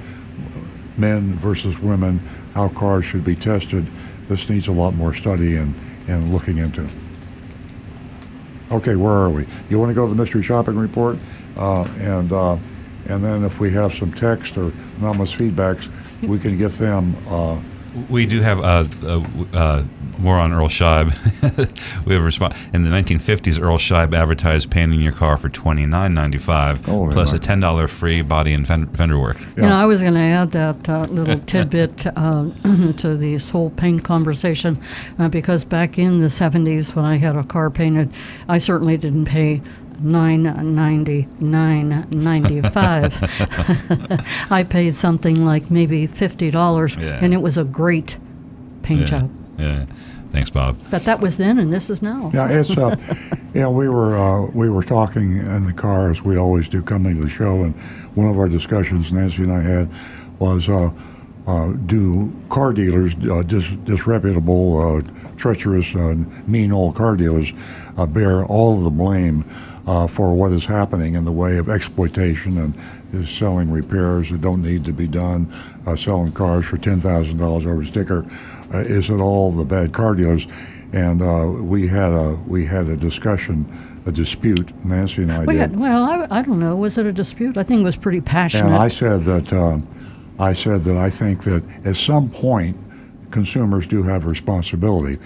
men 0.98 1.34
versus 1.36 1.80
women, 1.80 2.20
how 2.53 2.68
cars 2.70 3.06
should 3.06 3.24
be 3.24 3.36
tested. 3.36 3.86
This 4.28 4.49
needs 4.49 4.68
a 4.68 4.72
lot 4.72 4.94
more 4.94 5.14
study 5.14 5.56
and, 5.56 5.74
and 6.07 6.28
looking 6.28 6.57
into. 6.57 6.88
Okay, 8.72 8.95
where 8.95 9.14
are 9.14 9.30
we? 9.30 9.48
You 9.70 9.80
want 9.80 9.90
to 9.90 9.95
go 9.95 10.06
to 10.06 10.14
the 10.14 10.22
mystery 10.22 10.44
shopping 10.44 10.78
report, 10.78 11.18
uh, 11.57 11.84
and 11.99 12.32
uh, 12.32 12.57
and 13.07 13.24
then 13.24 13.44
if 13.44 13.60
we 13.60 13.72
have 13.72 13.94
some 13.94 14.11
text 14.11 14.57
or 14.57 14.72
anonymous 14.98 15.34
feedbacks, 15.34 15.90
we 16.22 16.38
can 16.38 16.57
get 16.57 16.74
them. 16.74 17.16
Uh, 17.28 17.60
we 18.10 18.26
do 18.26 18.41
have 18.41 18.60
uh, 18.60 18.88
uh, 19.03 19.24
uh, 19.53 19.84
more 20.20 20.38
on 20.38 20.53
Earl 20.53 20.68
Scheib. 20.68 21.07
we 22.06 22.14
have 22.14 22.22
a 22.22 22.26
response 22.26 22.56
in 22.74 22.84
the 22.84 22.90
1950s. 22.90 23.61
Earl 23.61 23.78
Scheib 23.78 24.14
advertised 24.14 24.70
painting 24.70 25.02
your 25.02 25.11
car 25.11 25.38
for 25.38 25.49
twenty 25.49 25.86
nine 25.86 26.14
ninety 26.14 26.38
five 26.38 26.88
oh, 26.90 27.10
plus 27.11 27.34
a 27.34 27.40
ten 27.40 27.60
dollar 27.60 27.88
free 27.88 28.22
body 28.22 28.53
and 28.53 28.68
fender 28.68 29.20
work. 29.20 29.40
Yeah. 29.40 29.48
You 29.56 29.61
know, 29.64 29.76
I 29.76 29.86
was 29.86 30.02
going 30.02 30.16
to 30.16 30.20
add 30.20 30.52
that 30.52 30.90
uh, 30.90 31.02
little 31.06 31.40
tidbit 31.45 32.07
uh, 32.07 32.49
to 32.98 33.16
this 33.16 33.49
whole 33.49 33.70
paint 33.72 34.03
conversation 34.03 34.82
uh, 35.18 35.30
because 35.30 35.66
back 35.66 35.98
in 35.98 36.20
the 36.20 36.28
70s 36.28 36.95
when 36.95 37.06
I 37.06 37.18
had 37.18 37.36
a 37.36 37.44
car 37.44 37.70
painted, 37.70 38.11
I 38.48 38.57
certainly 38.57 38.98
didn't 38.98 39.26
pay 39.26 39.61
nine 39.99 40.43
ninety 40.43 41.27
nine 41.39 42.07
ninety 42.09 42.61
five. 42.61 43.17
I 44.49 44.65
paid 44.67 44.95
something 44.95 45.43
like 45.43 45.69
maybe 45.69 46.07
fifty 46.07 46.51
dollars, 46.51 46.95
yeah. 46.97 47.19
and 47.21 47.34
it 47.34 47.41
was 47.41 47.57
a 47.57 47.63
great 47.63 48.17
paint 48.84 49.01
yeah. 49.01 49.05
job. 49.05 49.31
Yeah. 49.57 49.85
Thanks, 50.31 50.51
Bob. 50.51 50.77
But 50.91 51.03
that 51.03 51.19
was 51.21 51.38
then, 51.38 51.57
and 51.57 51.73
this 51.73 51.89
is 51.89 52.01
now. 52.01 52.30
Yeah, 52.34 52.49
it's 52.49 52.77
uh, 52.77 52.95
yeah. 53.53 53.67
We 53.67 53.89
were 53.89 54.15
uh, 54.15 54.51
we 54.53 54.69
were 54.69 54.84
talking 54.84 55.38
in 55.38 55.65
the 55.65 55.73
car 55.73 56.11
as 56.11 56.21
we 56.21 56.38
always 56.38 56.69
do 56.69 56.84
coming 56.84 57.15
to 57.15 57.21
the 57.21 57.30
show, 57.30 57.63
and 57.63 57.76
one 58.15 58.27
of 58.30 58.38
our 58.38 58.47
discussions 58.47 59.11
Nancy 59.11 59.43
and 59.43 59.51
I 59.51 59.61
had 59.61 59.91
was. 60.39 60.69
Uh, 60.69 60.91
uh, 61.47 61.73
do 61.88 62.31
car 62.49 62.71
dealers, 62.71 63.15
uh, 63.27 63.41
dis- 63.41 63.71
disreputable, 63.84 64.77
uh, 64.77 65.01
treacherous, 65.35 65.95
uh, 65.95 66.13
mean 66.45 66.71
old 66.71 66.95
car 66.95 67.15
dealers, 67.15 67.51
uh, 67.97 68.05
bear 68.05 68.45
all 68.45 68.76
of 68.76 68.84
the 68.84 68.89
blame 68.91 69.43
uh, 69.90 70.06
for 70.06 70.36
what 70.36 70.52
is 70.52 70.66
happening 70.66 71.16
in 71.16 71.26
the 71.26 71.32
way 71.32 71.57
of 71.57 71.68
exploitation 71.68 72.57
and 72.60 73.28
selling 73.28 73.72
repairs 73.72 74.30
that 74.30 74.40
don't 74.40 74.61
need 74.61 74.86
to 74.86 74.94
be 74.94 75.07
done, 75.07 75.49
selling 75.98 76.32
cars 76.32 76.66
for 76.66 76.78
$10,000 76.78 77.41
over 77.41 77.84
sticker? 77.86 78.24
is 78.72 79.10
it 79.10 79.20
all 79.20 79.52
the 79.52 79.66
bad 79.66 79.91
car 79.91 80.14
dealers? 80.14 80.45
And 80.94 81.68
we 81.68 81.88
had 81.88 82.11
a 82.14 82.34
we 82.48 82.66
had 82.66 82.88
a 82.88 82.95
discussion 82.95 83.66
a 84.06 84.11
dispute. 84.11 84.74
Nancy 84.86 85.24
and 85.24 85.32
I 85.32 85.45
we 85.45 85.53
did. 85.53 85.60
Had, 85.60 85.80
well, 85.80 86.03
I, 86.03 86.40
I, 86.40 86.41
don't 86.41 86.60
know. 86.60 86.76
Was 86.76 86.98
it 86.98 87.06
a 87.06 87.11
dispute? 87.11 87.57
I 87.57 87.64
think 87.64 87.82
it 87.82 87.84
was 87.84 87.98
pretty 87.98 88.22
passionate. 88.22 88.68
And 88.68 88.76
I 88.76 88.88
said 88.88 89.22
that 89.22 89.53
uh, 89.53 89.80
I 90.40 90.53
said 90.53 90.82
that 90.82 90.98
I 90.98 91.10
think 91.10 91.44
that 91.44 91.64
at 91.86 91.95
some 91.95 92.30
point 92.30 92.78
consumers 93.32 93.88
do 93.88 94.03
have 94.03 94.26
responsibility. 94.26 95.18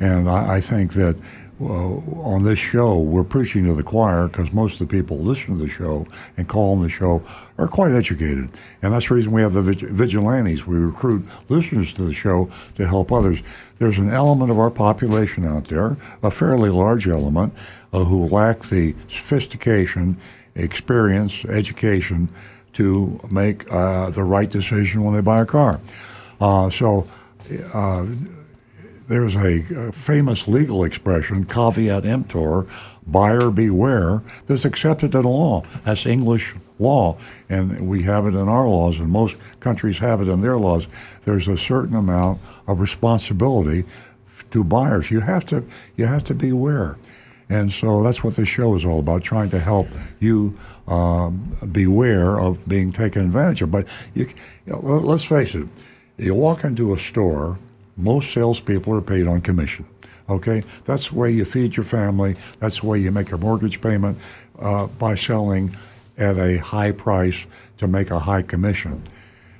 And 0.00 0.28
I, 0.28 0.56
I 0.56 0.60
think 0.60 0.94
that 0.94 1.16
uh, 1.62 2.22
on 2.22 2.42
this 2.42 2.58
show, 2.58 2.98
we're 2.98 3.24
preaching 3.24 3.64
to 3.66 3.74
the 3.74 3.82
choir 3.82 4.28
because 4.28 4.52
most 4.52 4.80
of 4.80 4.88
the 4.88 4.92
people 4.92 5.18
listen 5.18 5.56
to 5.58 5.64
the 5.64 5.68
show 5.68 6.06
and 6.36 6.48
call 6.48 6.72
on 6.74 6.82
the 6.82 6.88
show 6.88 7.22
are 7.58 7.68
quite 7.68 7.92
educated. 7.92 8.50
And 8.82 8.92
that's 8.92 9.08
the 9.08 9.14
reason 9.14 9.32
we 9.32 9.42
have 9.42 9.52
the 9.52 9.62
vigilantes. 9.62 10.66
We 10.66 10.76
recruit 10.76 11.24
listeners 11.48 11.92
to 11.94 12.02
the 12.02 12.14
show 12.14 12.50
to 12.76 12.86
help 12.86 13.12
others. 13.12 13.42
There's 13.78 13.98
an 13.98 14.10
element 14.10 14.50
of 14.50 14.58
our 14.58 14.70
population 14.70 15.46
out 15.46 15.68
there, 15.68 15.96
a 16.22 16.30
fairly 16.30 16.70
large 16.70 17.06
element, 17.06 17.52
uh, 17.92 18.04
who 18.04 18.26
lack 18.26 18.60
the 18.60 18.94
sophistication, 19.08 20.16
experience, 20.54 21.44
education 21.44 22.30
to 22.74 23.20
make 23.30 23.70
uh, 23.72 24.10
the 24.10 24.24
right 24.24 24.48
decision 24.48 25.04
when 25.04 25.14
they 25.14 25.20
buy 25.20 25.40
a 25.40 25.46
car. 25.46 25.80
Uh, 26.40 26.70
so 26.70 27.06
uh, 27.74 28.06
there's 29.08 29.36
a, 29.36 29.92
famous 29.92 30.48
legal 30.48 30.84
expression, 30.84 31.44
caveat 31.44 32.06
emptor, 32.06 32.66
buyer 33.06 33.50
beware, 33.50 34.22
that's 34.46 34.64
accepted 34.64 35.14
in 35.14 35.22
law. 35.22 35.62
That's 35.84 36.06
English 36.06 36.54
law, 36.78 37.16
and 37.48 37.88
we 37.88 38.02
have 38.02 38.26
it 38.26 38.34
in 38.34 38.48
our 38.48 38.68
laws, 38.68 39.00
and 39.00 39.10
most 39.10 39.36
countries 39.60 39.98
have 39.98 40.20
it 40.20 40.28
in 40.28 40.40
their 40.40 40.56
laws. 40.56 40.88
There's 41.22 41.48
a 41.48 41.56
certain 41.56 41.96
amount 41.96 42.40
of 42.66 42.80
responsibility 42.80 43.84
to 44.50 44.64
buyers. 44.64 45.10
You 45.10 45.20
have 45.20 45.46
to 45.46 45.64
you 45.96 46.06
have 46.06 46.24
to 46.24 46.34
beware. 46.34 46.96
And 47.48 47.70
so 47.70 48.02
that's 48.02 48.24
what 48.24 48.36
this 48.36 48.48
show 48.48 48.74
is 48.76 48.84
all 48.84 49.00
about, 49.00 49.22
trying 49.22 49.50
to 49.50 49.58
help 49.58 49.88
you 50.20 50.58
um, 50.88 51.54
beware 51.70 52.40
of 52.40 52.66
being 52.66 52.92
taken 52.92 53.26
advantage 53.26 53.60
of. 53.60 53.70
But 53.70 53.88
you, 54.14 54.26
you 54.66 54.72
know, 54.72 54.78
let's 54.78 55.24
face 55.24 55.54
it, 55.54 55.68
you 56.16 56.34
walk 56.34 56.64
into 56.64 56.94
a 56.94 56.98
store, 56.98 57.58
most 57.96 58.32
salespeople 58.32 58.94
are 58.94 59.02
paid 59.02 59.26
on 59.26 59.40
commission. 59.40 59.86
Okay, 60.28 60.62
that's 60.84 61.08
the 61.08 61.16
way 61.16 61.30
you 61.30 61.44
feed 61.44 61.76
your 61.76 61.84
family. 61.84 62.36
That's 62.58 62.80
the 62.80 62.86
way 62.86 62.98
you 62.98 63.10
make 63.10 63.32
a 63.32 63.38
mortgage 63.38 63.80
payment 63.80 64.18
uh, 64.58 64.86
by 64.86 65.14
selling 65.14 65.76
at 66.16 66.38
a 66.38 66.58
high 66.58 66.92
price 66.92 67.44
to 67.78 67.88
make 67.88 68.10
a 68.10 68.20
high 68.20 68.42
commission. 68.42 69.02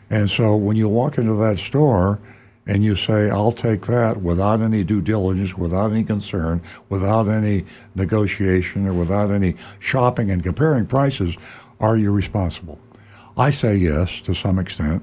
And 0.09 0.31
so 0.31 0.57
when 0.57 0.77
you 0.77 0.89
walk 0.89 1.19
into 1.19 1.35
that 1.35 1.59
store, 1.59 2.21
and 2.67 2.85
you 2.85 2.95
say, 2.95 3.29
I'll 3.29 3.53
take 3.53 3.87
that 3.87 4.23
without 4.23 4.61
any 4.61 4.85
due 4.85 5.01
diligence, 5.01 5.57
without 5.57 5.91
any 5.91 6.05
concern, 6.05 6.63
without 6.89 7.29
any 7.29 7.65
negotiation, 7.95 8.87
or 8.87 8.93
without 8.93 9.31
any 9.31 9.57
shopping 9.81 10.31
and 10.31 10.43
comparing 10.43 10.87
prices, 10.87 11.37
are 11.81 11.97
you 11.97 12.13
responsible? 12.13 12.79
I 13.37 13.51
say 13.51 13.77
yes 13.77 14.21
to 14.23 14.35
some 14.35 14.59
extent. 14.59 15.03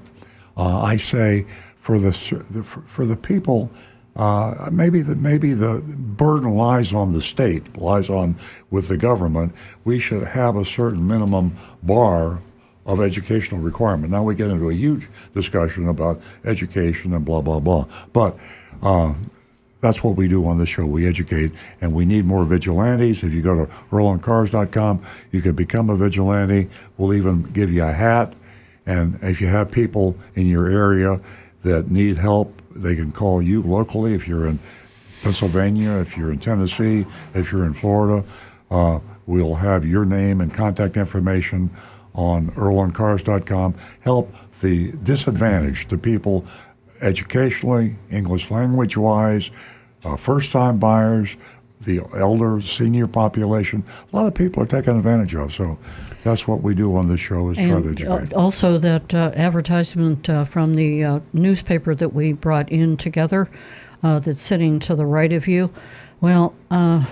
Uh, 0.56 0.80
I 0.80 0.96
say 0.96 1.46
for 1.90 1.98
the 1.98 2.62
for 2.62 3.04
the 3.04 3.16
people, 3.16 3.68
uh, 4.14 4.68
maybe 4.70 5.02
the 5.02 5.16
maybe 5.16 5.54
the 5.54 5.82
burden 5.98 6.54
lies 6.54 6.92
on 6.92 7.12
the 7.12 7.20
state, 7.20 7.76
lies 7.76 8.08
on 8.08 8.36
with 8.70 8.86
the 8.86 8.96
government. 8.96 9.52
We 9.82 9.98
should 9.98 10.22
have 10.22 10.54
a 10.54 10.64
certain 10.64 11.04
minimum 11.04 11.56
bar 11.82 12.38
of 12.86 13.00
educational 13.00 13.60
requirement. 13.60 14.12
Now 14.12 14.22
we 14.22 14.36
get 14.36 14.50
into 14.50 14.70
a 14.70 14.74
huge 14.74 15.08
discussion 15.34 15.88
about 15.88 16.20
education 16.44 17.12
and 17.12 17.24
blah, 17.24 17.42
blah, 17.42 17.58
blah. 17.58 17.86
But 18.12 18.36
uh, 18.82 19.14
that's 19.80 20.04
what 20.04 20.14
we 20.14 20.28
do 20.28 20.46
on 20.46 20.58
this 20.58 20.68
show. 20.68 20.86
We 20.86 21.08
educate, 21.08 21.50
and 21.80 21.92
we 21.92 22.04
need 22.04 22.24
more 22.24 22.44
vigilantes. 22.44 23.24
If 23.24 23.32
you 23.32 23.42
go 23.42 23.66
to 23.66 23.72
earloncars.com, 23.90 25.02
you 25.32 25.42
can 25.42 25.56
become 25.56 25.90
a 25.90 25.96
vigilante. 25.96 26.68
We'll 26.96 27.14
even 27.14 27.42
give 27.42 27.72
you 27.72 27.82
a 27.82 27.92
hat. 27.92 28.34
And 28.86 29.18
if 29.22 29.40
you 29.40 29.48
have 29.48 29.70
people 29.72 30.16
in 30.36 30.46
your 30.46 30.68
area 30.68 31.20
that 31.62 31.90
need 31.90 32.16
help, 32.16 32.60
they 32.74 32.94
can 32.94 33.12
call 33.12 33.42
you 33.42 33.62
locally. 33.62 34.14
If 34.14 34.26
you're 34.26 34.46
in 34.46 34.58
Pennsylvania, 35.22 35.98
if 35.98 36.16
you're 36.16 36.32
in 36.32 36.38
Tennessee, 36.38 37.04
if 37.34 37.52
you're 37.52 37.64
in 37.64 37.74
Florida, 37.74 38.26
uh, 38.70 39.00
we'll 39.26 39.56
have 39.56 39.84
your 39.84 40.04
name 40.04 40.40
and 40.40 40.52
contact 40.52 40.96
information 40.96 41.70
on 42.14 42.48
earloncars.com 42.52 43.74
help 44.00 44.34
the 44.60 44.92
disadvantaged, 45.02 45.88
the 45.90 45.98
people 45.98 46.44
educationally, 47.00 47.96
English 48.10 48.50
language 48.50 48.96
wise, 48.96 49.50
uh, 50.04 50.16
first 50.16 50.52
time 50.52 50.78
buyers, 50.78 51.36
the 51.80 52.00
elder, 52.14 52.60
senior 52.60 53.06
population. 53.06 53.84
A 54.12 54.16
lot 54.16 54.26
of 54.26 54.34
people 54.34 54.62
are 54.62 54.66
taken 54.66 54.96
advantage 54.96 55.34
of. 55.34 55.52
So 55.52 55.78
that's 56.22 56.46
what 56.46 56.62
we 56.62 56.74
do 56.74 56.96
on 56.96 57.08
this 57.08 57.20
show 57.20 57.50
is 57.50 57.58
and 57.58 57.70
try 57.70 57.80
to 57.80 57.88
educate. 57.90 58.34
Also, 58.34 58.78
that 58.78 59.14
uh, 59.14 59.32
advertisement 59.34 60.28
uh, 60.28 60.44
from 60.44 60.74
the 60.74 61.04
uh, 61.04 61.20
newspaper 61.32 61.94
that 61.94 62.12
we 62.12 62.32
brought 62.32 62.70
in 62.70 62.96
together 62.96 63.48
uh, 64.02 64.18
that's 64.18 64.40
sitting 64.40 64.78
to 64.80 64.94
the 64.94 65.06
right 65.06 65.32
of 65.32 65.48
you. 65.48 65.70
Well, 66.20 66.54
uh, 66.70 67.04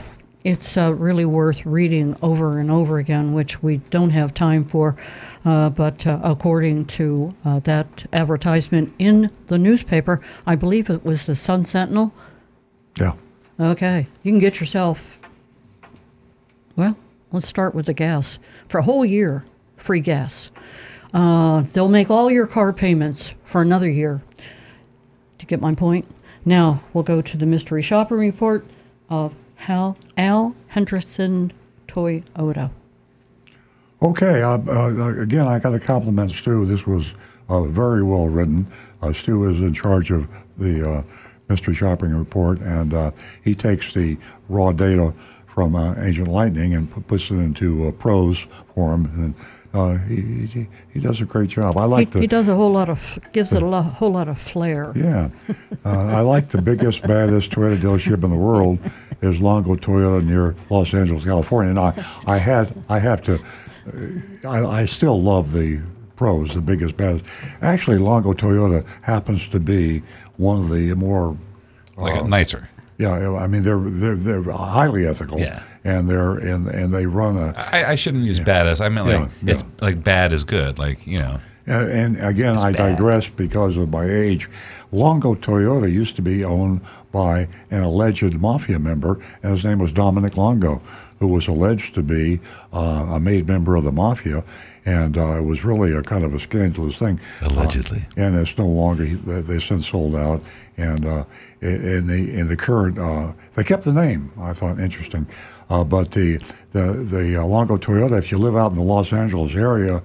it's 0.44 0.76
uh, 0.76 0.94
really 0.94 1.24
worth 1.24 1.66
reading 1.66 2.16
over 2.22 2.58
and 2.58 2.70
over 2.70 2.98
again, 2.98 3.34
which 3.34 3.62
we 3.62 3.78
don't 3.90 4.10
have 4.10 4.32
time 4.32 4.64
for. 4.64 4.96
Uh, 5.44 5.70
but 5.70 6.06
uh, 6.06 6.20
according 6.22 6.84
to 6.86 7.30
uh, 7.44 7.60
that 7.60 8.06
advertisement 8.12 8.94
in 8.98 9.30
the 9.48 9.58
newspaper, 9.58 10.20
I 10.46 10.56
believe 10.56 10.90
it 10.90 11.04
was 11.04 11.26
the 11.26 11.34
Sun 11.34 11.64
Sentinel. 11.64 12.12
Yeah. 12.98 13.12
Okay. 13.58 14.06
You 14.22 14.32
can 14.32 14.38
get 14.38 14.60
yourself, 14.60 15.18
well, 16.76 16.96
let's 17.32 17.46
start 17.46 17.74
with 17.74 17.86
the 17.86 17.94
gas. 17.94 18.38
For 18.68 18.78
a 18.78 18.82
whole 18.82 19.04
year, 19.04 19.44
free 19.76 20.00
gas. 20.00 20.50
Uh, 21.12 21.62
they'll 21.62 21.88
make 21.88 22.10
all 22.10 22.30
your 22.30 22.46
car 22.46 22.72
payments 22.72 23.34
for 23.44 23.62
another 23.62 23.88
year. 23.88 24.22
Do 24.36 24.44
you 25.42 25.46
get 25.46 25.60
my 25.60 25.74
point? 25.74 26.06
Now, 26.44 26.82
we'll 26.92 27.04
go 27.04 27.20
to 27.20 27.36
the 27.36 27.46
mystery 27.46 27.82
shopping 27.82 28.18
report 28.18 28.64
of 29.08 29.34
Hal, 29.56 29.96
Al 30.16 30.54
Hendrickson 30.72 31.50
Toyota. 31.86 32.70
Okay, 34.00 34.42
uh, 34.42 34.58
uh, 34.68 35.20
again, 35.20 35.48
I 35.48 35.58
got 35.58 35.70
to 35.70 35.80
compliment 35.80 36.30
Stu. 36.30 36.64
This 36.64 36.86
was 36.86 37.14
uh, 37.48 37.64
very 37.64 38.02
well 38.02 38.28
written. 38.28 38.66
Uh, 39.02 39.12
Stu 39.12 39.44
is 39.44 39.60
in 39.60 39.74
charge 39.74 40.10
of 40.10 40.28
the 40.56 40.88
uh, 40.88 41.02
mystery 41.48 41.74
shopping 41.74 42.14
report, 42.14 42.60
and 42.60 43.12
he 43.42 43.54
takes 43.54 43.92
the 43.94 44.16
raw 44.48 44.70
data 44.70 45.12
from 45.58 45.74
Agent 46.04 46.28
Lightning 46.28 46.72
and 46.72 46.88
puts 47.08 47.32
it 47.32 47.34
into 47.34 47.90
prose 47.98 48.38
form. 48.76 49.10
And, 49.16 49.34
uh, 49.74 49.98
he, 50.06 50.46
he, 50.46 50.68
he 50.94 51.00
does 51.00 51.20
a 51.20 51.24
great 51.24 51.50
job. 51.50 51.76
I 51.76 51.84
like 51.84 52.06
he, 52.06 52.12
the. 52.12 52.20
He 52.20 52.26
does 52.28 52.46
a 52.46 52.54
whole 52.54 52.70
lot 52.70 52.88
of 52.88 53.18
gives 53.32 53.52
it 53.52 53.60
a 53.60 53.66
lot, 53.66 53.82
whole 53.82 54.12
lot 54.12 54.28
of 54.28 54.38
flair. 54.38 54.92
Yeah, 54.94 55.30
uh, 55.84 56.06
I 56.06 56.20
like 56.20 56.50
the 56.50 56.62
biggest, 56.62 57.02
baddest 57.02 57.50
Toyota 57.50 57.74
dealership 57.74 58.22
in 58.22 58.30
the 58.30 58.36
world 58.36 58.78
is 59.20 59.40
Longo 59.40 59.74
Toyota 59.74 60.24
near 60.24 60.54
Los 60.70 60.94
Angeles, 60.94 61.24
California. 61.24 61.70
And 61.70 61.80
I, 61.80 61.92
I 62.24 62.38
had 62.38 62.72
I 62.88 63.00
have 63.00 63.20
to, 63.22 63.34
uh, 64.44 64.48
I, 64.48 64.82
I 64.82 64.86
still 64.86 65.20
love 65.20 65.52
the 65.52 65.82
pros, 66.14 66.54
the 66.54 66.60
biggest, 66.60 66.96
baddest. 66.96 67.26
Actually, 67.62 67.98
Longo 67.98 68.32
Toyota 68.32 68.86
happens 69.02 69.48
to 69.48 69.58
be 69.58 70.02
one 70.36 70.58
of 70.58 70.70
the 70.70 70.94
more 70.94 71.36
like 71.96 72.22
uh, 72.22 72.26
nicer. 72.28 72.68
Yeah, 72.98 73.36
I 73.36 73.46
mean 73.46 73.62
they're 73.62 73.78
they're 73.78 74.16
they're 74.16 74.42
highly 74.42 75.06
ethical. 75.06 75.38
Yeah. 75.38 75.62
And 75.84 76.10
they're 76.10 76.36
and 76.36 76.66
and 76.66 76.92
they 76.92 77.06
run 77.06 77.36
a. 77.36 77.54
I, 77.56 77.90
I 77.90 77.94
shouldn't 77.94 78.24
use 78.24 78.38
yeah. 78.38 78.44
bad 78.44 78.66
as 78.66 78.80
I 78.80 78.88
mean 78.88 79.06
like 79.06 79.30
yeah, 79.42 79.54
it's 79.54 79.64
like 79.80 80.02
bad 80.02 80.32
is 80.32 80.44
good 80.44 80.78
like 80.78 81.06
you 81.06 81.20
know. 81.20 81.38
And, 81.66 81.90
and 81.90 82.26
again, 82.26 82.54
it's 82.54 82.62
I 82.62 82.72
bad. 82.72 82.92
digress 82.92 83.28
because 83.28 83.76
of 83.76 83.90
my 83.90 84.04
age. 84.04 84.48
Longo 84.90 85.34
Toyota 85.34 85.90
used 85.90 86.16
to 86.16 86.22
be 86.22 86.42
owned 86.42 86.80
by 87.12 87.46
an 87.70 87.82
alleged 87.82 88.40
mafia 88.40 88.78
member, 88.78 89.20
and 89.42 89.52
his 89.52 89.64
name 89.64 89.78
was 89.78 89.92
Dominic 89.92 90.36
Longo, 90.36 90.80
who 91.18 91.28
was 91.28 91.46
alleged 91.46 91.94
to 91.94 92.02
be 92.02 92.40
uh, 92.72 93.06
a 93.10 93.20
made 93.20 93.46
member 93.46 93.76
of 93.76 93.84
the 93.84 93.92
mafia, 93.92 94.44
and 94.84 95.16
uh, 95.16 95.38
it 95.38 95.44
was 95.44 95.64
really 95.64 95.92
a 95.92 96.02
kind 96.02 96.24
of 96.24 96.34
a 96.34 96.38
scandalous 96.38 96.96
thing. 96.96 97.20
Allegedly. 97.42 98.06
Uh, 98.16 98.22
and 98.22 98.36
it's 98.36 98.56
no 98.58 98.66
longer. 98.66 99.04
They 99.04 99.58
since 99.58 99.88
sold 99.88 100.16
out, 100.16 100.42
and 100.76 101.06
uh, 101.06 101.24
in 101.60 102.06
the 102.06 102.38
in 102.38 102.48
the 102.48 102.56
current, 102.56 102.98
uh, 102.98 103.32
they 103.54 103.64
kept 103.64 103.84
the 103.84 103.92
name. 103.92 104.32
I 104.38 104.52
thought 104.52 104.78
interesting, 104.78 105.26
uh, 105.70 105.84
but 105.84 106.12
the 106.12 106.38
the 106.72 106.92
the 106.92 107.44
Longo 107.44 107.76
Toyota. 107.76 108.18
If 108.18 108.30
you 108.30 108.38
live 108.38 108.56
out 108.56 108.70
in 108.70 108.76
the 108.76 108.84
Los 108.84 109.12
Angeles 109.12 109.54
area, 109.54 110.02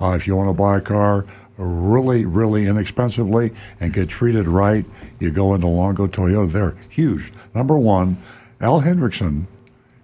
if 0.00 0.26
you 0.26 0.36
want 0.36 0.48
to 0.48 0.54
buy 0.54 0.78
a 0.78 0.80
car 0.80 1.26
really, 1.58 2.24
really 2.24 2.66
inexpensively 2.66 3.52
and 3.80 3.92
get 3.92 4.08
treated 4.08 4.46
right, 4.46 4.84
you 5.18 5.30
go 5.30 5.54
into 5.54 5.66
Longo 5.66 6.06
Toyota. 6.06 6.52
They're 6.52 6.76
huge. 6.90 7.32
Number 7.54 7.78
one, 7.78 8.18
Al 8.60 8.82
Hendrickson 8.82 9.46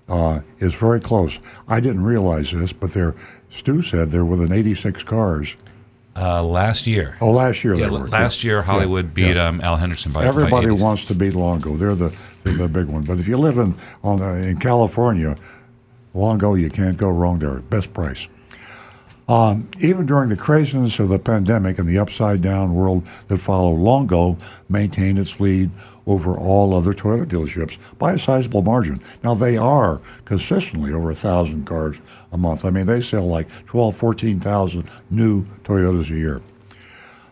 uh, 0.09 0.41
is 0.59 0.75
very 0.75 1.01
close. 1.01 1.39
I 1.69 1.81
didn't 1.81 2.05
realize 2.05 2.51
this, 2.53 2.73
but 2.73 2.93
they're, 2.93 3.15
Stu 3.53 3.83
said 3.83 4.09
there 4.09 4.25
were 4.25 4.37
within 4.39 4.53
86 4.53 5.03
cars. 5.05 5.57
Uh, 6.17 6.43
last 6.43 6.87
year. 6.87 7.17
Oh, 7.21 7.31
last 7.31 7.65
year. 7.65 7.75
Yeah, 7.75 7.89
last 7.89 8.45
year 8.45 8.63
Hollywood 8.63 9.07
yeah, 9.07 9.11
beat 9.15 9.37
yeah. 9.37 9.47
Um, 9.47 9.61
Al 9.61 9.79
Hendrickson 9.79 10.13
by. 10.13 10.25
Everybody 10.25 10.67
by 10.67 10.73
wants 10.73 11.05
to 11.07 11.15
beat 11.15 11.35
Longo. 11.35 11.77
They're 11.77 11.95
the 11.95 12.09
they're 12.45 12.55
the 12.55 12.69
big 12.69 12.89
one. 12.89 13.03
But 13.03 13.19
if 13.19 13.29
you 13.29 13.39
live 13.39 13.57
in 13.57 13.75
on 14.03 14.21
uh, 14.21 14.33
in 14.35 14.59
California, 14.59 15.37
Longo, 16.13 16.55
you 16.55 16.69
can't 16.69 16.99
go 16.99 17.09
wrong 17.09 17.39
there. 17.39 17.61
Best 17.61 17.95
price. 17.95 18.29
Um, 19.29 19.69
even 19.81 20.05
during 20.05 20.31
the 20.31 20.37
craziness 20.37 20.99
of 20.99 21.09
the 21.09 21.19
pandemic 21.19 21.79
and 21.79 21.89
the 21.89 21.99
upside 21.99 22.43
down 22.43 22.75
world 22.75 23.07
that 23.29 23.39
followed, 23.39 23.79
Longo 23.79 24.37
maintained 24.69 25.19
its 25.19 25.39
lead 25.39 25.71
over 26.07 26.37
all 26.37 26.75
other 26.75 26.93
Toyota 26.93 27.25
dealerships 27.27 27.79
by 27.99 28.13
a 28.13 28.19
sizable 28.19 28.63
margin. 28.63 28.99
Now, 29.23 29.35
they 29.35 29.57
are 29.57 30.01
consistently 30.25 30.93
over 30.93 31.05
a 31.05 31.15
1,000 31.15 31.65
cars 31.65 31.99
a 32.33 32.37
month. 32.37 32.65
I 32.65 32.71
mean, 32.71 32.87
they 32.87 33.01
sell 33.01 33.27
like 33.27 33.49
12, 33.67 33.97
14,000 33.97 34.85
new 35.11 35.45
Toyotas 35.63 36.11
a 36.11 36.15
year. 36.15 36.41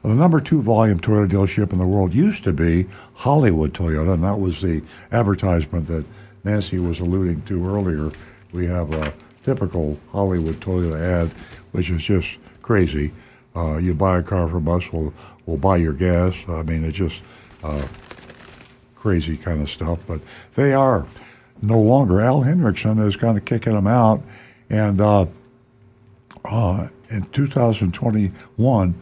The 0.02 0.14
number 0.14 0.40
two 0.40 0.62
volume 0.62 1.00
Toyota 1.00 1.28
dealership 1.28 1.72
in 1.72 1.78
the 1.78 1.86
world 1.86 2.14
used 2.14 2.44
to 2.44 2.52
be 2.54 2.86
Hollywood 3.14 3.74
Toyota, 3.74 4.14
and 4.14 4.24
that 4.24 4.38
was 4.40 4.62
the 4.62 4.82
advertisement 5.12 5.88
that 5.88 6.06
Nancy 6.42 6.78
was 6.78 7.00
alluding 7.00 7.42
to 7.42 7.66
earlier. 7.66 8.10
We 8.52 8.66
have 8.66 8.94
a 8.94 9.12
typical 9.42 9.98
Hollywood 10.10 10.54
Toyota 10.54 10.98
ad 10.98 11.34
which 11.72 11.90
is 11.90 12.02
just 12.02 12.38
crazy. 12.62 13.12
Uh, 13.54 13.78
you 13.78 13.94
buy 13.94 14.18
a 14.18 14.22
car 14.22 14.46
from 14.48 14.68
us, 14.68 14.92
we'll, 14.92 15.12
we'll 15.46 15.56
buy 15.56 15.76
your 15.76 15.92
gas. 15.92 16.48
I 16.48 16.62
mean, 16.62 16.84
it's 16.84 16.96
just 16.96 17.22
uh, 17.64 17.86
crazy 18.94 19.36
kind 19.36 19.60
of 19.60 19.68
stuff. 19.68 20.06
But 20.06 20.20
they 20.54 20.72
are 20.72 21.06
no 21.60 21.80
longer. 21.80 22.20
Al 22.20 22.42
Hendrickson 22.42 23.04
is 23.06 23.16
kind 23.16 23.36
of 23.36 23.44
kicking 23.44 23.72
them 23.72 23.86
out, 23.86 24.22
and 24.68 25.00
uh, 25.00 25.26
uh, 26.44 26.88
in 27.10 27.22
2021, 27.32 28.94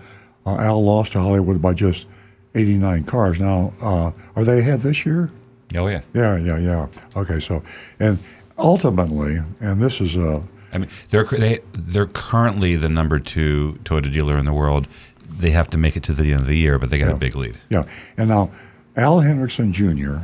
uh, 0.46 0.56
Al 0.56 0.82
lost 0.82 1.12
to 1.12 1.20
Hollywood 1.20 1.60
by 1.60 1.74
just 1.74 2.06
89 2.54 3.04
cars. 3.04 3.38
Now, 3.38 3.72
uh, 3.80 4.12
are 4.34 4.44
they 4.44 4.60
ahead 4.60 4.80
this 4.80 5.04
year? 5.04 5.30
Oh 5.74 5.86
yeah. 5.86 6.00
Yeah, 6.14 6.38
yeah, 6.38 6.58
yeah. 6.58 6.86
Okay, 7.14 7.40
so 7.40 7.62
and 8.00 8.18
ultimately, 8.56 9.40
and 9.60 9.80
this 9.80 10.00
is 10.00 10.16
a. 10.16 10.42
I 10.72 10.78
mean, 10.78 10.88
they're 11.10 11.24
they 11.24 11.60
they're 11.72 12.06
currently 12.06 12.76
the 12.76 12.88
number 12.88 13.18
two 13.18 13.78
Toyota 13.84 14.12
dealer 14.12 14.36
in 14.38 14.44
the 14.44 14.52
world. 14.52 14.86
They 15.30 15.50
have 15.50 15.70
to 15.70 15.78
make 15.78 15.96
it 15.96 16.02
to 16.04 16.12
the 16.12 16.32
end 16.32 16.42
of 16.42 16.46
the 16.46 16.56
year, 16.56 16.78
but 16.78 16.90
they 16.90 16.98
got 16.98 17.08
Yeah. 17.08 17.14
a 17.14 17.18
big 17.18 17.36
lead. 17.36 17.56
Yeah, 17.70 17.84
and 18.16 18.28
now 18.28 18.50
Al 18.96 19.18
Hendrickson 19.20 19.72
Jr. 19.72 20.18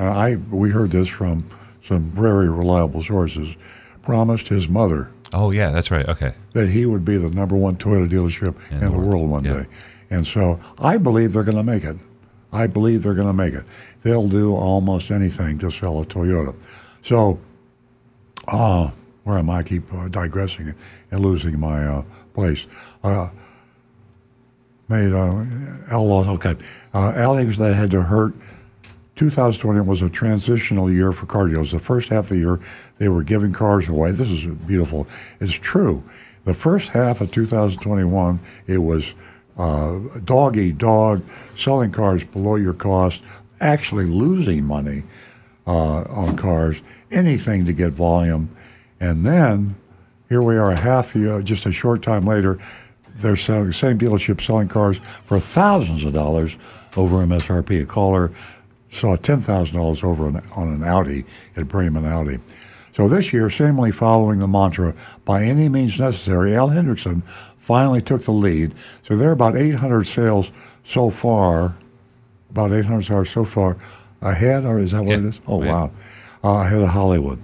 Uh, 0.00 0.04
I 0.10 0.36
we 0.50 0.70
heard 0.70 0.90
this 0.90 1.08
from 1.08 1.44
some 1.84 2.04
very 2.10 2.48
reliable 2.50 3.02
sources. 3.02 3.56
Promised 4.02 4.48
his 4.48 4.68
mother 4.68 5.12
Oh 5.32 5.52
yeah, 5.52 5.70
that's 5.70 5.90
right. 5.92 6.08
Okay. 6.08 6.34
that 6.54 6.68
he 6.70 6.86
would 6.86 7.04
be 7.04 7.16
the 7.16 7.30
number 7.30 7.54
one 7.56 7.76
Toyota 7.76 8.08
dealership 8.10 8.56
in, 8.72 8.80
the 8.90 8.98
world 8.98 9.30
one 9.30 9.44
day, 9.44 9.66
and 10.10 10.26
so 10.26 10.58
I 10.78 10.96
believe 10.98 11.32
they're 11.32 11.44
going 11.44 11.56
to 11.56 11.62
make 11.62 11.84
it. 11.84 11.96
I 12.52 12.66
believe 12.66 13.02
they're 13.04 13.14
going 13.14 13.28
to 13.28 13.32
make 13.32 13.54
it. 13.54 13.64
They'll 14.02 14.28
do 14.28 14.54
almost 14.56 15.10
anything 15.12 15.58
to 15.60 15.70
sell 15.70 16.00
a 16.00 16.04
Toyota. 16.04 16.54
So, 17.02 17.38
uh, 18.48 18.90
where 19.24 19.38
am 19.38 19.50
I? 19.50 19.58
I 19.58 19.62
keep 19.62 19.92
uh, 19.92 20.08
digressing 20.08 20.74
and 21.10 21.20
losing 21.20 21.58
my 21.58 21.84
uh, 21.84 22.02
place. 22.34 22.66
Uh, 23.02 23.30
made 24.88 25.12
uh, 25.12 25.44
Al 25.90 26.06
lost. 26.06 26.28
Okay, 26.28 26.56
uh, 26.94 27.12
Al 27.16 27.36
Higgins 27.36 27.58
that 27.58 27.74
had 27.74 27.90
to 27.92 28.02
hurt. 28.02 28.34
2020 29.16 29.80
was 29.82 30.02
a 30.02 30.08
transitional 30.08 30.90
year 30.90 31.12
for 31.12 31.26
car 31.26 31.46
dealers. 31.46 31.70
The 31.70 31.78
first 31.78 32.08
half 32.08 32.24
of 32.24 32.30
the 32.30 32.38
year, 32.38 32.60
they 32.98 33.08
were 33.08 33.22
giving 33.22 33.52
cars 33.52 33.88
away. 33.88 34.10
This 34.10 34.30
is 34.30 34.46
beautiful. 34.46 35.06
It's 35.38 35.52
true. 35.52 36.02
The 36.44 36.54
first 36.54 36.88
half 36.88 37.20
of 37.20 37.30
2021, 37.30 38.40
it 38.66 38.78
was 38.78 39.14
uh, 39.56 39.98
dog 40.24 40.56
eat 40.56 40.78
dog, 40.78 41.22
selling 41.56 41.92
cars 41.92 42.24
below 42.24 42.56
your 42.56 42.72
cost, 42.72 43.22
actually 43.60 44.06
losing 44.06 44.64
money 44.64 45.04
uh, 45.66 46.02
on 46.02 46.36
cars, 46.36 46.80
anything 47.10 47.64
to 47.66 47.72
get 47.72 47.92
volume. 47.92 48.50
And 49.02 49.26
then 49.26 49.74
here 50.28 50.40
we 50.42 50.56
are, 50.56 50.70
a 50.70 50.78
half 50.78 51.16
year, 51.16 51.42
just 51.42 51.66
a 51.66 51.72
short 51.72 52.02
time 52.02 52.24
later, 52.24 52.56
they're 53.16 53.34
selling 53.34 53.66
the 53.66 53.72
same 53.72 53.98
dealership 53.98 54.40
selling 54.40 54.68
cars 54.68 54.98
for 55.24 55.40
thousands 55.40 56.04
of 56.04 56.12
dollars 56.12 56.56
over 56.96 57.16
MSRP. 57.16 57.82
A 57.82 57.84
caller 57.84 58.30
saw 58.90 59.16
ten 59.16 59.40
thousand 59.40 59.76
dollars 59.76 60.04
over 60.04 60.28
an, 60.28 60.40
on 60.54 60.68
an 60.68 60.84
Audi 60.84 61.24
at 61.56 61.66
Braman 61.66 62.06
Audi. 62.06 62.38
So 62.94 63.08
this 63.08 63.32
year, 63.32 63.50
seemingly 63.50 63.90
following 63.90 64.38
the 64.38 64.46
mantra 64.46 64.94
"by 65.24 65.42
any 65.42 65.68
means 65.68 65.98
necessary," 65.98 66.54
Al 66.54 66.68
Hendrickson 66.68 67.24
finally 67.58 68.00
took 68.02 68.22
the 68.22 68.30
lead. 68.32 68.72
So 69.02 69.16
there 69.16 69.30
are 69.30 69.32
about 69.32 69.56
800 69.56 70.04
sales 70.06 70.52
so 70.84 71.10
far, 71.10 71.74
about 72.50 72.70
800 72.72 73.02
sales 73.02 73.30
so 73.30 73.44
far 73.44 73.78
ahead, 74.20 74.64
or 74.64 74.78
is 74.78 74.92
that 74.92 75.02
what 75.04 75.18
it 75.18 75.24
is? 75.24 75.40
Oh 75.48 75.60
Yeah. 75.60 75.72
wow, 75.72 75.90
uh, 76.44 76.48
ahead 76.64 76.82
of 76.82 76.90
Hollywood. 76.90 77.40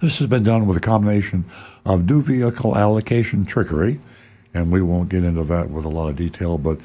This 0.00 0.18
has 0.18 0.26
been 0.26 0.42
done 0.42 0.66
with 0.66 0.76
a 0.76 0.80
combination 0.80 1.46
of 1.86 2.08
new 2.08 2.20
vehicle 2.20 2.76
allocation 2.76 3.46
trickery, 3.46 3.98
and 4.52 4.70
we 4.70 4.82
won't 4.82 5.08
get 5.08 5.24
into 5.24 5.42
that 5.44 5.70
with 5.70 5.86
a 5.86 5.88
lot 5.88 6.10
of 6.10 6.16
detail, 6.16 6.58
but 6.58 6.78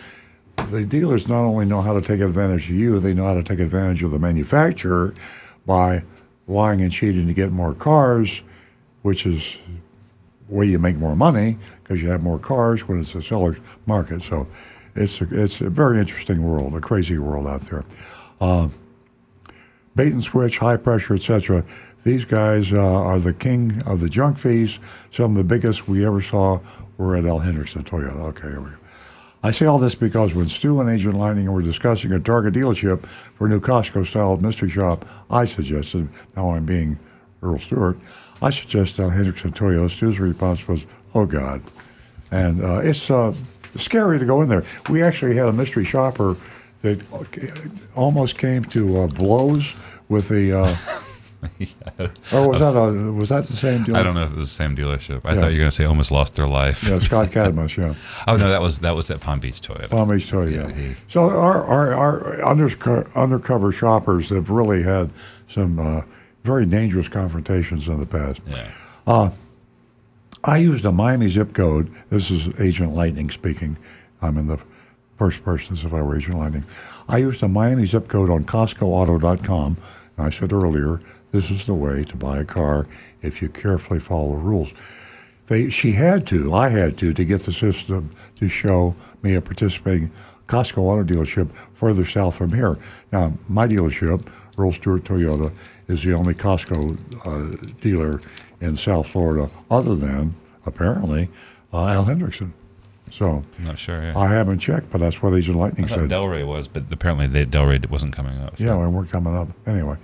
the 0.69 0.85
dealers 0.85 1.27
not 1.27 1.41
only 1.41 1.65
know 1.65 1.81
how 1.81 1.93
to 1.93 2.01
take 2.01 2.21
advantage 2.21 2.69
of 2.69 2.75
you, 2.75 2.99
they 2.99 3.13
know 3.13 3.25
how 3.25 3.33
to 3.33 3.43
take 3.43 3.59
advantage 3.59 4.01
of 4.03 4.11
the 4.11 4.19
manufacturer 4.19 5.13
by 5.65 6.03
lying 6.47 6.81
and 6.81 6.91
cheating 6.91 7.27
to 7.27 7.33
get 7.33 7.51
more 7.51 7.73
cars, 7.73 8.43
which 9.01 9.25
is 9.25 9.57
where 10.47 10.65
you 10.65 10.79
make 10.79 10.95
more 10.95 11.15
money 11.15 11.57
because 11.83 12.01
you 12.01 12.09
have 12.09 12.23
more 12.23 12.39
cars 12.39 12.87
when 12.87 13.01
it's 13.01 13.13
a 13.15 13.21
seller's 13.21 13.57
market. 13.85 14.21
So 14.21 14.47
it's 14.95 15.19
a, 15.19 15.27
it's 15.31 15.59
a 15.59 15.69
very 15.69 15.99
interesting 15.99 16.43
world, 16.43 16.73
a 16.75 16.81
crazy 16.81 17.17
world 17.17 17.47
out 17.47 17.61
there. 17.61 17.83
Uh, 18.39 18.69
bait 19.95 20.13
and 20.13 20.23
switch, 20.23 20.59
high 20.59 20.77
pressure, 20.77 21.15
etc. 21.15 21.65
These 22.03 22.25
guys 22.25 22.73
uh, 22.73 22.79
are 22.79 23.19
the 23.19 23.33
king 23.33 23.83
of 23.85 23.99
the 23.99 24.09
junk 24.09 24.39
fees. 24.39 24.79
Some 25.11 25.31
of 25.31 25.37
the 25.37 25.43
biggest 25.43 25.87
we 25.87 26.05
ever 26.05 26.21
saw 26.21 26.59
were 26.97 27.15
at 27.15 27.25
Al 27.25 27.41
Hendrickson 27.41 27.83
Toyota. 27.83 28.19
Okay, 28.29 28.47
here 28.47 28.59
we 28.59 28.71
go. 28.71 28.75
I 29.43 29.51
say 29.51 29.65
all 29.65 29.79
this 29.79 29.95
because 29.95 30.33
when 30.33 30.47
Stu 30.47 30.79
and 30.79 30.89
Agent 30.89 31.15
Lightning 31.15 31.51
were 31.51 31.61
discussing 31.61 32.11
a 32.11 32.19
Target 32.19 32.53
dealership 32.53 33.05
for 33.05 33.47
a 33.47 33.49
new 33.49 33.59
Costco-style 33.59 34.37
mystery 34.37 34.69
shop, 34.69 35.05
I 35.29 35.45
suggested, 35.45 36.09
now 36.35 36.51
I'm 36.51 36.65
being 36.65 36.99
Earl 37.41 37.59
Stewart, 37.59 37.97
I 38.41 38.49
suggested 38.49 39.01
Al 39.01 39.09
Hendrickson 39.11 39.53
Toyota. 39.53 39.89
Stu's 39.89 40.19
response 40.19 40.67
was, 40.67 40.85
oh, 41.13 41.25
God. 41.25 41.61
And 42.31 42.63
uh, 42.63 42.81
it's 42.83 43.09
uh, 43.09 43.33
scary 43.75 44.19
to 44.19 44.25
go 44.25 44.41
in 44.41 44.49
there. 44.49 44.63
We 44.89 45.03
actually 45.03 45.35
had 45.35 45.47
a 45.47 45.53
mystery 45.53 45.85
shopper 45.85 46.35
that 46.81 47.03
almost 47.95 48.37
came 48.37 48.65
to 48.65 49.01
uh, 49.01 49.07
blows 49.07 49.75
with 50.09 50.29
the... 50.29 50.53
Or 52.33 52.49
was 52.49 52.59
that 52.59 52.75
a, 52.75 53.11
was 53.11 53.29
that 53.29 53.45
the 53.45 53.53
same 53.53 53.83
deal? 53.83 53.95
I 53.97 54.03
don't 54.03 54.13
know 54.15 54.23
if 54.23 54.31
it 54.31 54.37
was 54.37 54.49
the 54.49 54.53
same 54.63 54.75
dealership. 54.75 55.21
I 55.25 55.33
Yeah. 55.33 55.41
thought 55.41 55.47
you 55.47 55.53
were 55.53 55.59
going 55.59 55.69
to 55.69 55.75
say 55.75 55.85
almost 55.85 56.11
lost 56.11 56.35
their 56.35 56.47
life. 56.47 56.87
Yeah, 56.87 56.99
Scott 56.99 57.31
Cadmus, 57.33 57.77
yeah. 57.77 57.93
oh 58.27 58.37
no, 58.37 58.49
that 58.49 58.61
was 58.61 58.79
that 58.79 58.95
was 58.95 59.09
at 59.11 59.19
Palm 59.21 59.39
Beach 59.39 59.59
Toyota. 59.61 59.89
Palm 59.89 60.07
Beach 60.09 60.29
Toyota. 60.31 60.75
Yeah. 60.77 60.93
So 61.09 61.29
our 61.29 61.63
our, 61.63 61.93
our 61.93 62.21
underco- 62.55 63.11
undercover 63.15 63.71
shoppers 63.71 64.29
have 64.29 64.49
really 64.49 64.83
had 64.83 65.09
some 65.49 65.79
uh, 65.79 66.01
very 66.43 66.65
dangerous 66.65 67.07
confrontations 67.07 67.87
in 67.87 67.99
the 67.99 68.05
past. 68.05 68.39
Yeah. 68.49 68.67
Uh, 69.07 69.29
I 70.43 70.57
used 70.57 70.85
a 70.85 70.91
Miami 70.91 71.27
zip 71.29 71.53
code. 71.53 71.91
This 72.09 72.31
is 72.31 72.49
Agent 72.59 72.93
Lightning 72.95 73.29
speaking. 73.29 73.77
I'm 74.21 74.37
in 74.37 74.47
the 74.47 74.57
first 75.17 75.43
person 75.43 75.73
as 75.73 75.83
if 75.83 75.93
I 75.93 76.01
were 76.01 76.15
Agent 76.17 76.37
Lightning. 76.37 76.65
I 77.07 77.17
used 77.17 77.43
a 77.43 77.47
Miami 77.47 77.85
zip 77.85 78.07
code 78.07 78.29
on 78.31 78.45
CostcoAuto.com. 78.45 79.77
And 80.17 80.25
I 80.27 80.29
said 80.31 80.51
earlier, 80.51 80.99
this 81.31 81.51
is 81.51 81.65
the 81.65 81.73
way 81.73 82.03
to 82.03 82.15
buy 82.15 82.39
a 82.39 82.45
car 82.45 82.87
if 83.21 83.41
you 83.41 83.49
carefully 83.49 83.99
follow 83.99 84.31
the 84.31 84.37
rules. 84.37 84.73
They, 85.47 85.69
she 85.69 85.93
had 85.93 86.25
to, 86.27 86.53
I 86.53 86.69
had 86.69 86.97
to, 86.99 87.13
to 87.13 87.25
get 87.25 87.41
the 87.41 87.51
system 87.51 88.09
to 88.35 88.47
show 88.47 88.95
me 89.21 89.35
a 89.35 89.41
participating 89.41 90.11
Costco 90.47 90.77
auto 90.79 91.03
dealership 91.03 91.51
further 91.73 92.05
south 92.05 92.35
from 92.37 92.53
here. 92.53 92.77
Now, 93.11 93.33
my 93.49 93.67
dealership, 93.67 94.27
Earl 94.57 94.73
Stewart 94.73 95.03
Toyota, 95.03 95.51
is 95.87 96.03
the 96.03 96.13
only 96.13 96.33
Costco 96.33 96.97
uh, 97.25 97.71
dealer 97.81 98.21
in 98.59 98.75
South 98.77 99.07
Florida, 99.07 99.49
other 99.69 99.95
than 99.95 100.35
apparently 100.65 101.29
uh, 101.73 101.87
Al 101.87 102.05
Hendrickson. 102.05 102.51
So 103.11 103.43
I'm 103.59 103.65
not 103.65 103.77
sure. 103.79 104.01
Yeah. 104.01 104.17
I 104.17 104.27
haven't 104.27 104.59
checked, 104.59 104.89
but 104.89 104.99
that's 104.99 105.21
what 105.21 105.33
Agent 105.33 105.57
I 105.57 105.59
Lightning 105.59 105.87
thought 105.87 105.99
said. 105.99 106.09
Delray 106.09 106.47
was, 106.47 106.67
but 106.67 106.83
apparently 106.91 107.27
they, 107.27 107.45
Delray 107.45 107.89
wasn't 107.89 108.15
coming 108.15 108.39
up. 108.39 108.57
Yeah, 108.57 108.75
well, 108.75 108.89
we're 108.89 109.05
coming 109.05 109.35
up. 109.35 109.49
Anyway, 109.67 109.97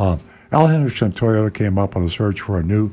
uh, 0.00 0.16
Al 0.50 0.68
Hendrickson 0.68 1.12
Toyota 1.12 1.52
came 1.52 1.76
up 1.76 1.94
on 1.94 2.04
a 2.04 2.08
search 2.08 2.40
for 2.40 2.58
a 2.58 2.62
new 2.62 2.90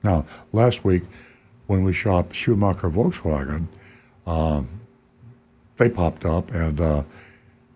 Now, 0.04 0.26
last 0.52 0.84
week 0.84 1.04
when 1.68 1.86
we 1.86 1.94
shopped 1.94 2.36
Schumacher 2.36 2.90
Volkswagen, 2.90 3.68
um, 4.28 4.68
they 5.78 5.90
popped 5.90 6.26
up, 6.26 6.52
and 6.52 6.82
uh, 6.82 7.04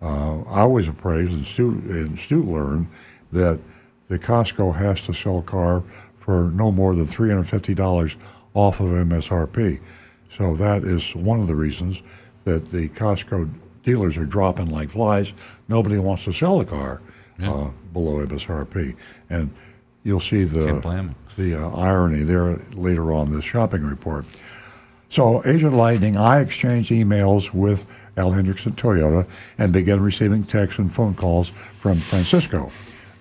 uh, 0.02 0.42
I 0.42 0.66
was 0.66 0.90
appraised, 0.90 1.32
and 1.32 1.46
Stu, 1.46 1.82
and 1.88 2.20
Stu 2.20 2.44
learned 2.44 2.88
that 3.32 3.62
the 4.10 4.20
Costco 4.20 4.76
has 4.76 5.00
to 5.02 5.14
sell 5.14 5.40
a 5.40 5.44
car 5.44 5.84
for 6.18 6.52
no 6.52 6.70
more 6.70 6.94
than 6.96 7.06
$350 7.06 8.18
off 8.54 8.82
of 8.82 8.88
MSRP. 8.88 9.80
So 10.38 10.56
that 10.56 10.84
is 10.84 11.16
one 11.16 11.40
of 11.40 11.48
the 11.48 11.56
reasons 11.56 12.04
that 12.44 12.66
the 12.70 12.90
Costco 12.90 13.50
dealers 13.82 14.18
are 14.18 14.26
dropping 14.26 14.68
like 14.70 14.92
flies. 14.92 15.34
Nobody 15.68 15.98
wants 15.98 16.26
to 16.26 16.32
sell 16.34 16.62
a 16.62 16.66
car 16.66 17.02
uh, 17.42 17.70
below 17.92 18.24
MSRP. 18.26 18.96
And 19.32 19.50
you'll 20.04 20.20
see 20.20 20.44
the, 20.44 20.66
Can't 20.68 20.84
blame 20.84 21.00
'em. 21.00 21.16
the 21.38 21.56
uh, 21.56 21.72
irony 21.72 22.22
there 22.22 22.58
later 22.74 23.12
on 23.12 23.32
this 23.32 23.46
shopping 23.46 23.84
report. 23.84 24.26
So, 25.10 25.42
Agent 25.46 25.74
Lightning, 25.74 26.18
I 26.18 26.42
exchanged 26.42 26.92
emails 26.92 27.54
with 27.54 27.86
Al 28.18 28.32
Hendricks 28.34 28.64
Hendrickson 28.64 28.76
Toyota 28.76 29.28
and 29.58 29.74
began 29.74 30.02
receiving 30.02 30.44
texts 30.44 30.78
and 30.80 30.94
phone 30.94 31.16
calls 31.16 31.50
from 31.50 32.00
Francisco, 32.00 32.70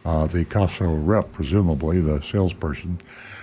uh, 0.04 0.26
the 0.26 0.44
Costco 0.44 1.06
rep, 1.06 1.32
presumably 1.32 2.00
the 2.00 2.20
salesperson. 2.22 2.98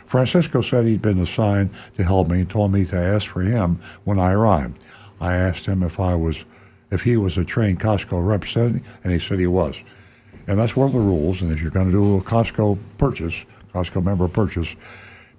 Francisco 0.05 0.61
said 0.61 0.85
he'd 0.85 1.01
been 1.01 1.19
assigned 1.19 1.71
to 1.95 2.03
help 2.03 2.27
me 2.27 2.41
and 2.41 2.49
told 2.49 2.71
me 2.71 2.85
to 2.85 2.95
ask 2.95 3.27
for 3.27 3.41
him 3.41 3.79
when 4.03 4.19
I 4.19 4.33
arrived. 4.33 4.85
I 5.19 5.35
asked 5.35 5.65
him 5.65 5.83
if 5.83 5.99
I 5.99 6.15
was, 6.15 6.43
if 6.91 7.03
he 7.03 7.17
was 7.17 7.37
a 7.37 7.45
trained 7.45 7.79
Costco 7.79 8.25
representative, 8.25 8.85
and 9.03 9.13
he 9.13 9.19
said 9.19 9.39
he 9.39 9.47
was. 9.47 9.81
And 10.47 10.59
that's 10.59 10.75
one 10.75 10.87
of 10.87 10.93
the 10.93 10.99
rules. 10.99 11.41
And 11.41 11.51
if 11.51 11.61
you're 11.61 11.71
going 11.71 11.85
to 11.87 11.91
do 11.91 12.17
a 12.17 12.21
Costco 12.21 12.77
purchase, 12.97 13.45
Costco 13.73 14.03
member 14.03 14.27
purchase, 14.27 14.75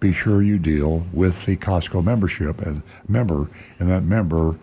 be 0.01 0.13
sure 0.13 0.43
you 0.43 0.59
deal 0.59 1.07
with 1.13 1.47
the 1.47 1.57
Costco 1.57 2.03
membership 2.05 2.61
and 2.61 2.83
member, 3.09 3.49
and 3.79 3.89
that 3.89 4.03
member 4.03 4.59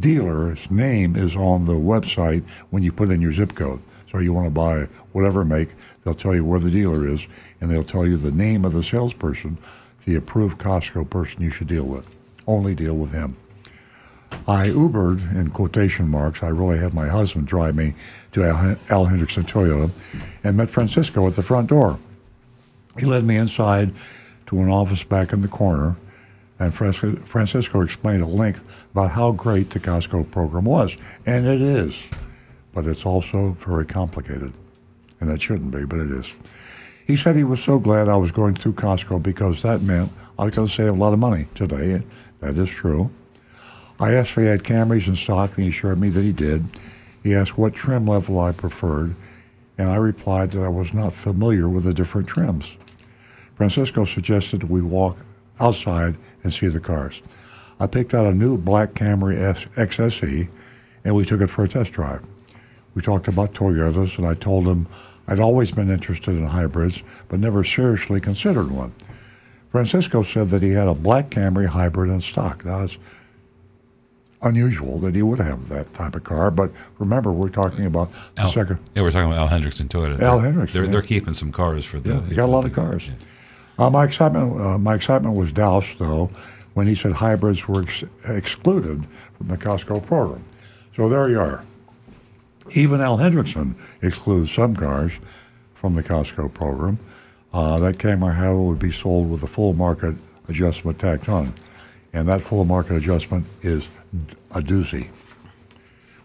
dealer's 0.00 0.70
name 0.70 1.16
is 1.16 1.36
on 1.36 1.66
the 1.66 1.74
website 1.74 2.46
when 2.70 2.82
you 2.82 2.92
put 2.92 3.10
in 3.10 3.20
your 3.20 3.32
zip 3.32 3.54
code. 3.54 3.80
So 4.14 4.20
you 4.20 4.32
want 4.32 4.46
to 4.46 4.50
buy 4.50 4.82
whatever 5.10 5.44
make, 5.44 5.70
they'll 6.04 6.14
tell 6.14 6.36
you 6.36 6.44
where 6.44 6.60
the 6.60 6.70
dealer 6.70 7.04
is, 7.04 7.26
and 7.60 7.68
they'll 7.68 7.82
tell 7.82 8.06
you 8.06 8.16
the 8.16 8.30
name 8.30 8.64
of 8.64 8.72
the 8.72 8.84
salesperson, 8.84 9.58
the 10.04 10.14
approved 10.14 10.56
Costco 10.56 11.10
person 11.10 11.42
you 11.42 11.50
should 11.50 11.66
deal 11.66 11.82
with. 11.82 12.06
Only 12.46 12.76
deal 12.76 12.96
with 12.96 13.10
him. 13.10 13.36
I 14.46 14.68
Ubered, 14.68 15.34
in 15.34 15.50
quotation 15.50 16.06
marks, 16.06 16.44
I 16.44 16.48
really 16.50 16.78
had 16.78 16.94
my 16.94 17.08
husband 17.08 17.48
drive 17.48 17.74
me 17.74 17.94
to 18.30 18.44
Al, 18.44 18.76
Al 18.88 19.06
Hendrickson 19.06 19.48
Toyota 19.48 19.90
and 20.44 20.56
met 20.56 20.70
Francisco 20.70 21.26
at 21.26 21.34
the 21.34 21.42
front 21.42 21.68
door. 21.68 21.98
He 22.96 23.06
led 23.06 23.24
me 23.24 23.36
inside 23.36 23.94
to 24.46 24.60
an 24.60 24.68
office 24.68 25.02
back 25.02 25.32
in 25.32 25.40
the 25.40 25.48
corner, 25.48 25.96
and 26.60 26.72
Francisco 26.72 27.80
explained 27.80 28.22
at 28.22 28.28
length 28.28 28.86
about 28.92 29.10
how 29.10 29.32
great 29.32 29.70
the 29.70 29.80
Costco 29.80 30.30
program 30.30 30.66
was. 30.66 30.96
And 31.26 31.48
it 31.48 31.60
is, 31.60 32.00
but 32.74 32.86
it's 32.86 33.06
also 33.06 33.50
very 33.52 33.86
complicated. 33.86 34.52
And 35.20 35.30
it 35.30 35.40
shouldn't 35.40 35.70
be, 35.70 35.84
but 35.86 36.00
it 36.00 36.10
is. 36.10 36.34
He 37.06 37.16
said 37.16 37.36
he 37.36 37.44
was 37.44 37.62
so 37.62 37.78
glad 37.78 38.08
I 38.08 38.16
was 38.16 38.32
going 38.32 38.54
through 38.56 38.74
Costco 38.74 39.22
because 39.22 39.62
that 39.62 39.82
meant 39.82 40.10
I 40.38 40.44
was 40.46 40.54
going 40.54 40.68
to 40.68 40.74
save 40.74 40.88
a 40.88 40.92
lot 40.92 41.12
of 41.12 41.18
money 41.18 41.46
today. 41.54 42.02
That 42.40 42.58
is 42.58 42.68
true. 42.68 43.10
I 44.00 44.14
asked 44.14 44.30
if 44.30 44.36
he 44.36 44.46
had 44.46 44.64
Camrys 44.64 45.06
in 45.06 45.14
stock, 45.14 45.56
and 45.56 45.64
he 45.64 45.70
assured 45.70 46.00
me 46.00 46.08
that 46.08 46.24
he 46.24 46.32
did. 46.32 46.64
He 47.22 47.34
asked 47.34 47.56
what 47.56 47.74
trim 47.74 48.06
level 48.06 48.40
I 48.40 48.52
preferred, 48.52 49.14
and 49.78 49.88
I 49.88 49.96
replied 49.96 50.50
that 50.50 50.62
I 50.62 50.68
was 50.68 50.92
not 50.92 51.14
familiar 51.14 51.68
with 51.68 51.84
the 51.84 51.94
different 51.94 52.26
trims. 52.26 52.76
Francisco 53.54 54.04
suggested 54.04 54.64
we 54.64 54.82
walk 54.82 55.16
outside 55.60 56.16
and 56.42 56.52
see 56.52 56.66
the 56.66 56.80
cars. 56.80 57.22
I 57.78 57.86
picked 57.86 58.14
out 58.14 58.26
a 58.26 58.34
new 58.34 58.58
black 58.58 58.94
Camry 58.94 59.36
XSE, 59.76 60.48
and 61.04 61.14
we 61.14 61.24
took 61.24 61.40
it 61.40 61.48
for 61.48 61.64
a 61.64 61.68
test 61.68 61.92
drive. 61.92 62.22
We 62.94 63.02
talked 63.02 63.28
about 63.28 63.52
Toyotas, 63.52 64.18
and 64.18 64.26
I 64.26 64.34
told 64.34 64.66
him 64.66 64.86
I'd 65.26 65.40
always 65.40 65.72
been 65.72 65.90
interested 65.90 66.32
in 66.32 66.46
hybrids, 66.46 67.02
but 67.28 67.40
never 67.40 67.64
seriously 67.64 68.20
considered 68.20 68.70
one. 68.70 68.92
Francisco 69.70 70.22
said 70.22 70.48
that 70.48 70.62
he 70.62 70.70
had 70.70 70.86
a 70.86 70.94
black 70.94 71.30
Camry 71.30 71.66
hybrid 71.66 72.10
in 72.10 72.20
stock. 72.20 72.64
Now, 72.64 72.82
it's 72.82 72.98
unusual 74.42 74.98
that 74.98 75.14
he 75.16 75.22
would 75.22 75.40
have 75.40 75.68
that 75.68 75.92
type 75.94 76.14
of 76.14 76.22
car. 76.22 76.50
But 76.50 76.70
remember, 76.98 77.32
we're 77.32 77.48
talking 77.48 77.86
about 77.86 78.10
Al, 78.36 78.52
second. 78.52 78.78
Yeah, 78.94 79.02
we're 79.02 79.10
talking 79.10 79.32
about 79.32 79.50
Al 79.50 79.58
Hendrickson 79.58 79.88
Toyota. 79.88 80.20
Al 80.20 80.38
Hendrickson. 80.38 80.72
They're, 80.72 80.84
yeah. 80.84 80.90
they're 80.90 81.02
keeping 81.02 81.34
some 81.34 81.50
cars 81.50 81.84
for 81.84 81.98
the. 81.98 82.14
Yeah, 82.14 82.20
they 82.20 82.36
got 82.36 82.48
a 82.48 82.52
lot 82.52 82.64
of 82.64 82.72
cars. 82.72 83.08
Yeah. 83.08 83.86
Uh, 83.86 83.90
my 83.90 84.04
excitement, 84.04 84.60
uh, 84.60 84.78
my 84.78 84.94
excitement 84.94 85.34
was 85.34 85.50
doused 85.50 85.98
though 85.98 86.30
when 86.74 86.86
he 86.86 86.94
said 86.94 87.12
hybrids 87.12 87.66
were 87.66 87.82
ex- 87.82 88.04
excluded 88.28 89.04
from 89.36 89.48
the 89.48 89.56
Costco 89.56 90.06
program. 90.06 90.44
So 90.94 91.08
there 91.08 91.28
you 91.28 91.40
are. 91.40 91.64
Even 92.72 93.00
Al 93.00 93.18
Hendrickson 93.18 93.74
excludes 94.02 94.52
some 94.52 94.74
cars 94.74 95.12
from 95.74 95.94
the 95.94 96.02
Costco 96.02 96.52
program. 96.54 96.98
Uh, 97.52 97.78
that 97.78 97.98
Camry, 97.98 98.34
however, 98.34 98.62
would 98.62 98.78
be 98.78 98.90
sold 98.90 99.30
with 99.30 99.42
a 99.42 99.46
full 99.46 99.74
market 99.74 100.14
adjustment 100.48 100.98
tacked 100.98 101.28
on. 101.28 101.52
And 102.12 102.26
that 102.28 102.42
full 102.42 102.64
market 102.64 102.96
adjustment 102.96 103.46
is 103.62 103.88
a 104.50 104.60
doozy. 104.60 105.08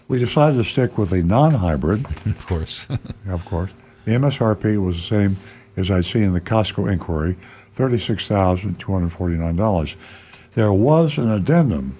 We 0.07 0.17
decided 0.17 0.57
to 0.57 0.63
stick 0.63 0.97
with 0.97 1.11
a 1.11 1.21
non-hybrid. 1.21 2.05
of 2.25 2.47
course. 2.47 2.87
of 3.27 3.45
course. 3.45 3.69
The 4.05 4.13
MSRP 4.13 4.83
was 4.83 4.95
the 4.95 5.03
same 5.03 5.37
as 5.75 5.91
I'd 5.91 6.05
seen 6.05 6.23
in 6.23 6.33
the 6.33 6.41
Costco 6.41 6.91
inquiry, 6.91 7.35
$36,249. 7.75 9.95
There 10.53 10.73
was 10.73 11.17
an 11.17 11.29
addendum 11.29 11.95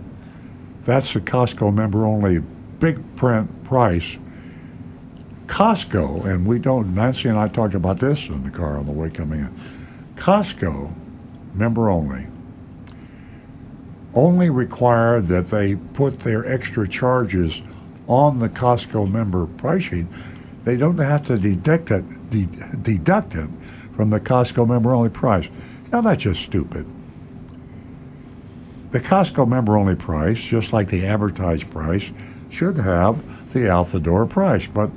that's 0.82 1.14
the 1.14 1.22
Costco 1.22 1.72
member 1.72 2.04
only 2.04 2.40
big 2.80 3.16
print 3.16 3.64
price. 3.64 4.18
Costco, 5.46 6.26
and 6.26 6.48
we 6.48 6.58
don't, 6.58 6.96
Nancy 6.96 7.30
and 7.30 7.38
I 7.38 7.48
talked 7.48 7.76
about 7.76 8.00
this 8.00 8.28
in 8.28 8.44
the 8.44 8.50
car 8.50 8.80
on 8.80 8.88
the 8.88 8.92
way 8.92 9.12
coming 9.12 9.42
in. 9.42 9.52
Costco, 10.16 10.92
member 11.54 11.92
only, 11.92 12.26
only 14.16 14.50
require 14.50 15.22
that 15.22 15.52
they 15.52 15.76
put 15.76 16.22
their 16.22 16.44
extra 16.52 16.88
charges 16.88 17.62
on 18.08 18.40
the 18.40 18.50
Costco 18.50 19.12
member 19.12 19.46
price 19.46 19.84
sheet. 19.84 20.08
They 20.66 20.78
don't 20.78 20.98
have 20.98 21.24
to 21.28 21.38
deduct 21.38 21.92
it, 21.92 22.30
de- 22.30 22.78
deduct 22.82 23.36
it 23.36 23.50
from 23.96 24.10
the 24.10 24.20
Costco 24.20 24.68
member 24.68 24.94
only 24.94 25.10
price. 25.10 25.48
Now 25.92 26.02
that's 26.02 26.24
just 26.24 26.42
stupid. 26.42 26.88
The 28.90 29.00
Costco 29.00 29.48
member 29.48 29.78
only 29.78 29.96
price, 29.96 30.40
just 30.40 30.74
like 30.74 30.88
the 30.88 31.06
advertised 31.06 31.70
price, 31.70 32.12
should 32.50 32.78
have 32.78 33.24
the 33.54 33.72
out 33.72 33.88
the 33.88 34.00
door 34.00 34.26
price, 34.26 34.68
but 34.68 34.90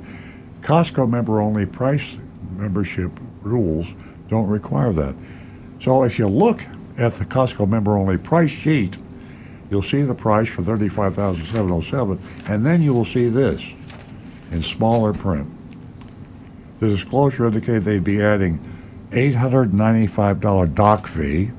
Costco 0.61 1.09
member 1.09 1.39
only 1.39 1.65
price 1.65 2.17
membership 2.57 3.11
rules 3.41 3.93
don't 4.27 4.47
require 4.47 4.91
that. 4.91 5.15
So 5.79 6.03
if 6.03 6.17
you 6.17 6.27
look 6.27 6.61
at 6.97 7.13
the 7.13 7.25
Costco 7.25 7.69
member 7.69 7.95
only 7.95 8.17
price 8.17 8.49
sheet, 8.49 8.97
you'll 9.69 9.83
see 9.83 10.01
the 10.01 10.15
price 10.15 10.49
for 10.49 10.63
35707 10.63 12.19
and 12.47 12.65
then 12.65 12.81
you 12.81 12.93
will 12.93 13.05
see 13.05 13.29
this 13.29 13.73
in 14.51 14.61
smaller 14.61 15.13
print. 15.13 15.47
The 16.79 16.89
disclosure 16.89 17.45
indicated 17.45 17.83
they'd 17.83 18.03
be 18.03 18.19
adding 18.21 18.59
$895 19.11 20.73
doc 20.73 21.05
fee, 21.07 21.51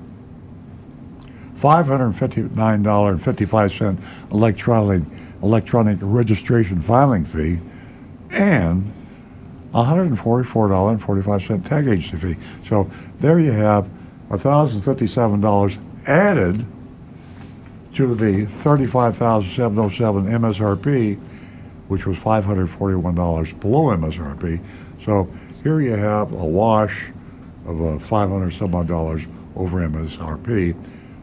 $559.55 1.54 4.32
electronic, 4.32 5.02
electronic 5.42 5.98
registration 6.00 6.80
filing 6.80 7.26
fee, 7.26 7.58
and 8.30 8.90
$144.45 9.74 11.64
tag 11.64 11.86
agency 11.86 12.16
fee. 12.16 12.36
So 12.64 12.90
there 13.20 13.38
you 13.38 13.52
have 13.52 13.86
$1,057 14.30 15.78
added 16.06 16.64
to 17.92 18.14
the 18.14 18.46
$35,707 18.46 20.30
MSRP, 20.30 21.18
which 21.88 22.06
was 22.06 22.18
$541 22.18 23.60
below 23.60 23.94
MSRP. 23.96 24.60
So 25.04 25.28
here 25.62 25.80
you 25.80 25.94
have 25.94 26.32
a 26.32 26.46
wash 26.46 27.10
of 27.66 27.82
uh, 27.82 27.98
500 27.98 28.50
some 28.50 28.74
odd 28.74 28.88
dollars 28.88 29.26
over 29.56 29.78
MSRP, 29.78 30.74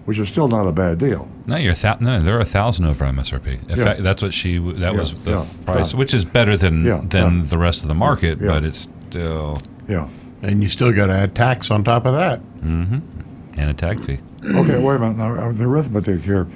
which 0.06 0.20
is 0.20 0.28
still 0.28 0.48
not 0.48 0.68
a 0.68 0.72
bad 0.72 0.98
deal. 0.98 1.30
No, 1.46 1.56
you're 1.56 1.74
th- 1.74 2.02
no, 2.02 2.20
they're 2.20 2.40
a 2.40 2.46
thousand 2.46 2.86
over 2.86 3.06
MSRP. 3.06 3.70
In 3.70 3.78
yeah. 3.78 3.84
fact, 3.84 4.04
that's 4.04 4.22
what 4.22 4.34
she 4.34 4.58
that 4.58 4.94
yeah, 4.94 5.00
was 5.00 5.14
the 5.24 5.32
yeah, 5.32 5.46
price, 5.66 5.94
which 5.94 6.14
is 6.14 6.26
better 6.26 6.58
than 6.58 7.08
than 7.10 7.48
the 7.48 7.58
rest 7.58 7.84
of 7.84 7.88
the 7.88 7.96
market, 7.96 8.40
but 8.40 8.64
it's 8.64 8.90
still 9.10 9.60
yeah. 9.88 10.10
And 10.42 10.62
you 10.62 10.70
still 10.70 10.92
got 10.92 11.08
to 11.08 11.14
add 11.14 11.34
tax 11.34 11.72
on 11.72 11.84
top 11.84 12.06
of 12.06 12.14
that. 12.14 12.40
Mm-hmm. 12.60 13.60
And 13.60 13.70
a 13.72 13.74
tag 13.74 14.00
fee. 14.00 14.20
okay, 14.46 14.80
wait 14.80 14.96
a 14.96 15.00
minute. 15.00 15.18
Now, 15.18 15.34
uh, 15.34 15.52
the 15.52 15.64
arithmetic 15.64 16.22
here. 16.22 16.48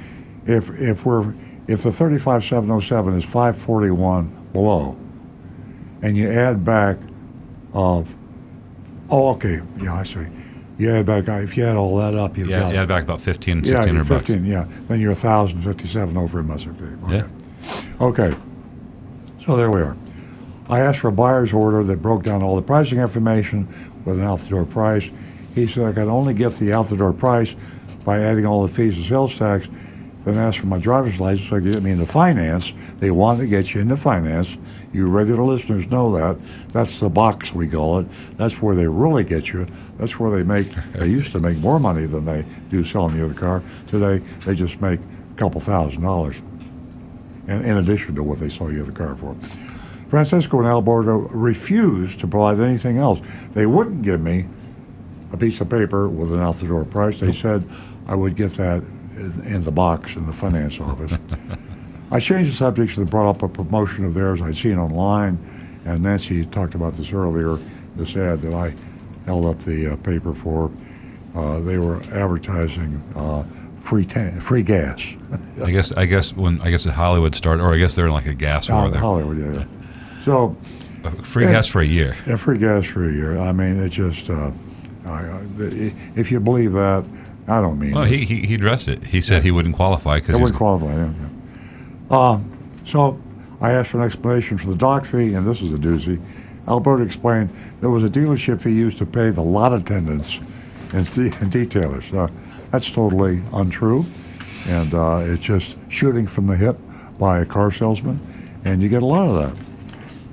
If 0.45 0.69
if 0.79 1.05
we're 1.05 1.33
if 1.67 1.83
the 1.83 1.91
35707 1.91 3.13
is 3.13 3.23
541 3.23 4.49
below, 4.53 4.97
and 6.01 6.17
you 6.17 6.29
add 6.29 6.63
back 6.63 6.97
of, 7.73 8.15
oh, 9.09 9.29
okay, 9.35 9.61
yeah, 9.81 9.95
I 9.95 10.03
see. 10.03 10.27
You 10.77 10.91
add 10.95 11.05
back, 11.05 11.27
if 11.27 11.57
you 11.57 11.65
add 11.65 11.75
all 11.75 11.97
that 11.97 12.15
up, 12.15 12.37
you've 12.37 12.49
Yeah, 12.49 12.61
got 12.61 12.75
add 12.75 12.87
back 12.87 13.03
about 13.03 13.21
15, 13.21 13.63
yeah, 13.63 13.77
1600 13.79 13.93
you're 13.93 14.03
bucks. 14.03 14.27
15, 14.27 14.45
yeah. 14.45 14.65
Then 14.87 14.99
you're 14.99 15.11
1,057 15.11 16.17
over 16.17 16.39
in 16.39 16.47
Peak. 16.47 16.67
Okay. 17.03 17.15
Yeah. 17.15 17.27
Okay. 18.01 18.35
So 19.45 19.55
there 19.55 19.69
we 19.69 19.81
are. 19.81 19.95
I 20.69 20.79
asked 20.79 20.99
for 20.99 21.09
a 21.09 21.11
buyer's 21.11 21.53
order 21.53 21.83
that 21.83 22.01
broke 22.01 22.23
down 22.23 22.41
all 22.41 22.55
the 22.55 22.61
pricing 22.61 22.99
information 22.99 23.67
with 24.05 24.17
an 24.17 24.23
out 24.23 24.39
the 24.39 24.49
door 24.49 24.65
price. 24.65 25.09
He 25.53 25.67
said 25.67 25.85
I 25.85 25.91
could 25.91 26.07
only 26.07 26.33
get 26.33 26.53
the 26.53 26.73
out 26.73 26.87
the 26.87 26.97
door 26.97 27.13
price 27.13 27.55
by 28.05 28.19
adding 28.19 28.45
all 28.45 28.63
the 28.63 28.73
fees 28.73 28.95
and 28.97 29.05
sales 29.05 29.37
tax. 29.37 29.67
Then 30.23 30.37
asked 30.37 30.59
for 30.59 30.67
my 30.67 30.79
driver's 30.79 31.19
license 31.19 31.49
so 31.49 31.57
I 31.57 31.59
could 31.59 31.73
get 31.73 31.83
me 31.83 31.91
into 31.91 32.05
finance. 32.05 32.73
They 32.99 33.11
wanted 33.11 33.41
to 33.41 33.47
get 33.47 33.73
you 33.73 33.81
into 33.81 33.97
finance. 33.97 34.57
You 34.93 35.07
regular 35.07 35.43
listeners 35.43 35.87
know 35.87 36.11
that. 36.17 36.41
That's 36.69 36.99
the 36.99 37.09
box 37.09 37.53
we 37.53 37.67
call 37.67 37.99
it. 37.99 38.07
That's 38.37 38.61
where 38.61 38.75
they 38.75 38.87
really 38.87 39.23
get 39.23 39.53
you. 39.53 39.65
That's 39.97 40.19
where 40.19 40.31
they 40.31 40.43
make. 40.43 40.67
They 40.93 41.07
used 41.07 41.31
to 41.31 41.39
make 41.39 41.57
more 41.59 41.79
money 41.79 42.05
than 42.05 42.25
they 42.25 42.45
do 42.69 42.83
selling 42.83 43.15
you 43.15 43.27
the 43.27 43.39
car. 43.39 43.63
Today 43.87 44.17
they 44.45 44.55
just 44.55 44.81
make 44.81 44.99
a 44.99 45.37
couple 45.37 45.61
thousand 45.61 46.01
dollars, 46.01 46.41
in, 47.47 47.63
in 47.63 47.77
addition 47.77 48.15
to 48.15 48.23
what 48.23 48.39
they 48.39 48.49
sell 48.49 48.71
you 48.71 48.83
the 48.83 48.91
car 48.91 49.15
for. 49.15 49.35
Francisco 50.09 50.59
and 50.59 50.67
Alberto 50.67 51.19
refused 51.29 52.19
to 52.19 52.27
provide 52.27 52.59
anything 52.59 52.97
else. 52.97 53.21
They 53.53 53.65
wouldn't 53.65 54.01
give 54.01 54.19
me 54.19 54.45
a 55.31 55.37
piece 55.37 55.61
of 55.61 55.69
paper 55.69 56.09
with 56.09 56.33
an 56.33 56.41
out 56.41 56.55
the 56.55 56.67
door 56.67 56.83
price. 56.83 57.21
They 57.21 57.31
said 57.31 57.63
I 58.07 58.15
would 58.15 58.35
get 58.35 58.51
that 58.53 58.83
in, 59.15 59.41
in 59.45 59.63
the 59.63 59.71
box 59.71 60.17
in 60.17 60.27
the 60.27 60.33
finance 60.33 60.81
office. 60.81 61.13
I 62.11 62.19
changed 62.19 62.51
the 62.51 62.55
subject 62.55 62.97
and 62.97 63.09
brought 63.09 63.29
up 63.29 63.41
a 63.41 63.47
promotion 63.47 64.05
of 64.05 64.13
theirs 64.13 64.41
I'd 64.41 64.55
seen 64.57 64.77
online, 64.77 65.39
and 65.85 66.03
Nancy 66.03 66.45
talked 66.45 66.75
about 66.75 66.93
this 66.93 67.13
earlier. 67.13 67.57
This 67.95 68.15
ad 68.15 68.39
that 68.41 68.53
I 68.53 68.73
held 69.25 69.45
up 69.45 69.59
the 69.59 69.93
uh, 69.93 69.95
paper 69.97 70.33
for, 70.33 70.71
uh, 71.35 71.59
they 71.61 71.77
were 71.77 72.01
advertising 72.13 73.01
uh, 73.15 73.43
free 73.79 74.05
ta- 74.05 74.31
free 74.39 74.63
gas. 74.63 75.15
I 75.63 75.71
guess 75.71 75.91
I 75.93 76.05
guess 76.05 76.33
when 76.33 76.59
I 76.61 76.69
guess 76.69 76.85
at 76.85 76.93
Hollywood 76.93 77.35
started, 77.35 77.63
or 77.63 77.73
I 77.73 77.77
guess 77.77 77.95
they're 77.95 78.07
in 78.07 78.13
like 78.13 78.27
a 78.27 78.33
gas 78.33 78.69
war. 78.69 78.81
Hol- 78.81 78.89
there. 78.91 78.99
Hollywood, 79.01 79.37
yeah. 79.39 79.51
yeah. 79.59 79.65
So 80.23 80.55
Free 81.23 81.45
Yeah. 81.45 81.53
gas 81.53 81.65
for 81.67 81.81
a 81.81 81.85
year. 81.85 82.15
Yeah, 82.27 82.35
free 82.35 82.59
gas 82.59 82.85
for 82.85 83.09
a 83.09 83.11
year. 83.11 83.35
I 83.39 83.51
mean, 83.53 83.79
it 83.79 83.89
just, 83.89 84.29
uh, 84.29 84.51
I, 85.03 85.41
if 86.15 86.31
you 86.31 86.39
believe 86.39 86.73
that, 86.73 87.03
I 87.47 87.59
don't 87.59 87.79
mean 87.79 87.95
Well, 87.95 88.03
it. 88.03 88.09
he, 88.11 88.23
he 88.25 88.45
he 88.45 88.53
addressed 88.53 88.87
it. 88.87 89.03
He 89.05 89.19
said 89.19 89.41
he 89.41 89.49
wouldn't 89.49 89.75
qualify 89.75 90.17
because 90.19 90.35
he's 90.35 90.41
wouldn't 90.41 90.57
qualify, 90.57 90.93
yeah. 90.93 91.05
yeah. 91.19 91.27
Uh, 92.11 92.39
so 92.85 93.17
I 93.61 93.71
asked 93.71 93.91
for 93.91 93.99
an 93.99 94.03
explanation 94.03 94.57
for 94.57 94.67
the 94.67 94.75
dock 94.75 95.05
fee, 95.05 95.33
and 95.33 95.47
this 95.47 95.61
is 95.61 95.73
a 95.73 95.77
doozy. 95.77 96.21
Alberto 96.67 97.03
explained 97.03 97.49
there 97.79 97.89
was 97.89 98.03
a 98.03 98.09
dealership 98.09 98.61
he 98.61 98.71
used 98.71 98.97
to 98.97 99.05
pay 99.05 99.29
the 99.29 99.41
lot 99.41 99.73
attendants 99.73 100.39
and, 100.93 101.09
de- 101.13 101.21
and 101.39 101.49
detailers. 101.49 102.13
Uh, 102.13 102.29
that's 102.71 102.91
totally 102.91 103.41
untrue, 103.53 104.05
and 104.67 104.93
uh, 104.93 105.21
it's 105.23 105.43
just 105.43 105.77
shooting 105.87 106.27
from 106.27 106.47
the 106.47 106.55
hip 106.55 106.77
by 107.17 107.39
a 107.39 107.45
car 107.45 107.71
salesman, 107.71 108.19
and 108.65 108.81
you 108.81 108.89
get 108.89 109.03
a 109.03 109.05
lot 109.05 109.29
of 109.29 109.55
that. 109.55 109.65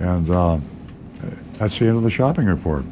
And 0.00 0.30
uh, 0.30 0.59
that's 1.59 1.78
the 1.78 1.86
end 1.86 1.96
of 1.96 2.02
the 2.02 2.10
shopping 2.10 2.46
report. 2.46 2.84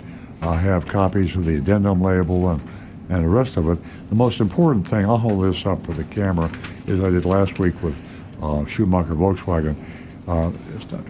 I 0.42 0.56
have 0.56 0.86
copies 0.86 1.34
of 1.34 1.44
the 1.44 1.56
addendum 1.56 2.00
label 2.00 2.50
and, 2.50 2.62
and 3.08 3.24
the 3.24 3.28
rest 3.28 3.56
of 3.56 3.68
it. 3.68 3.78
The 4.10 4.14
most 4.14 4.38
important 4.38 4.86
thing, 4.86 5.04
I'll 5.06 5.18
hold 5.18 5.42
this 5.42 5.66
up 5.66 5.88
with 5.88 5.96
the 5.96 6.04
camera, 6.04 6.50
is 6.86 7.00
I 7.00 7.10
did 7.10 7.24
last 7.24 7.58
week 7.58 7.80
with 7.82 8.00
uh, 8.42 8.64
Schumacher 8.66 9.14
Volkswagen. 9.14 9.76
Uh, 10.26 10.50
not- 10.92 11.04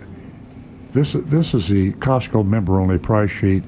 this, 0.90 1.12
this 1.12 1.52
is 1.52 1.68
the 1.68 1.92
Costco 1.94 2.46
member 2.46 2.80
only 2.80 2.98
price 2.98 3.30
sheet. 3.30 3.62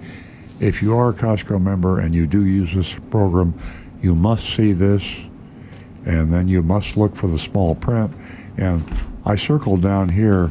If 0.60 0.82
you 0.82 0.96
are 0.96 1.10
a 1.10 1.14
Costco 1.14 1.60
member 1.60 2.00
and 2.00 2.14
you 2.14 2.26
do 2.26 2.44
use 2.44 2.74
this 2.74 2.98
program, 3.10 3.54
you 4.00 4.14
must 4.14 4.48
see 4.48 4.72
this 4.72 5.20
and 6.06 6.32
then 6.32 6.48
you 6.48 6.62
must 6.62 6.96
look 6.96 7.14
for 7.14 7.26
the 7.26 7.38
small 7.38 7.74
print. 7.74 8.12
And 8.56 8.82
I 9.26 9.36
circled 9.36 9.82
down 9.82 10.08
here 10.08 10.50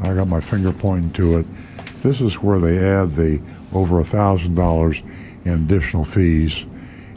I 0.00 0.14
got 0.14 0.28
my 0.28 0.40
finger 0.40 0.72
pointing 0.72 1.10
to 1.12 1.38
it. 1.38 1.46
This 2.02 2.20
is 2.20 2.40
where 2.40 2.58
they 2.58 2.78
add 2.78 3.12
the 3.12 3.40
over 3.72 3.98
a 3.98 4.04
thousand 4.04 4.54
dollars 4.54 5.02
in 5.44 5.52
additional 5.52 6.04
fees 6.04 6.64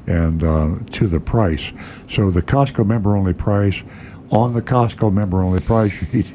and 0.08 0.44
uh, 0.44 0.76
to 0.92 1.08
the 1.08 1.20
price. 1.20 1.72
So 2.10 2.32
the 2.32 2.42
Costco 2.42 2.86
member 2.86 3.16
only 3.16 3.34
price 3.34 3.84
on 4.32 4.54
the 4.54 4.62
Costco 4.62 5.14
member 5.14 5.42
only 5.42 5.60
price 5.62 5.92
sheet 6.12 6.28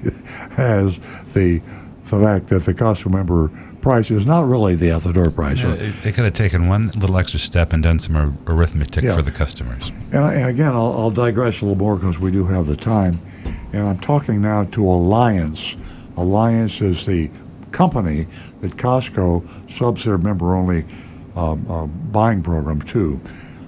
has 0.53 0.99
the 1.33 1.61
the 2.05 2.21
fact 2.21 2.47
that 2.49 2.63
the 2.63 2.73
Costco 2.75 3.13
member 3.13 3.51
price 3.81 4.13
is 4.13 4.27
not 4.27 4.47
really 4.47 4.77
the 4.77 4.93
out 4.93 5.03
the 5.03 5.13
door 5.13 5.29
price. 5.31 5.61
Yeah, 5.61 5.75
they 6.05 6.13
could 6.13 6.25
have 6.25 6.35
taken 6.35 6.69
one 6.69 6.89
little 6.97 7.19
extra 7.19 7.41
step 7.41 7.73
and 7.73 7.83
done 7.83 7.99
some 7.99 8.39
arithmetic 8.47 9.03
Yeah. 9.03 9.17
for 9.17 9.23
the 9.23 9.33
customers. 9.33 9.91
And, 10.13 10.19
I, 10.25 10.35
and 10.35 10.49
again, 10.51 10.69
I'll, 10.75 10.93
I'll 10.93 11.11
digress 11.11 11.63
a 11.63 11.65
little 11.65 11.79
more 11.79 11.97
because 11.97 12.21
we 12.21 12.31
do 12.31 12.45
have 12.47 12.67
the 12.67 12.77
time. 12.77 13.19
And 13.73 13.89
I'm 13.89 13.99
talking 13.99 14.41
now 14.41 14.65
to 14.65 14.89
Alliance. 14.89 15.77
Alliance 16.17 16.81
is 16.81 17.07
the 17.07 17.29
company 17.73 18.29
that 18.61 18.77
Costco 18.77 19.71
subs 19.71 20.05
their 20.05 20.17
member 20.19 20.55
only 20.55 20.85
um, 21.35 21.67
uh, 21.69 21.87
buying 21.87 22.41
program 22.43 22.81
to. 22.83 23.21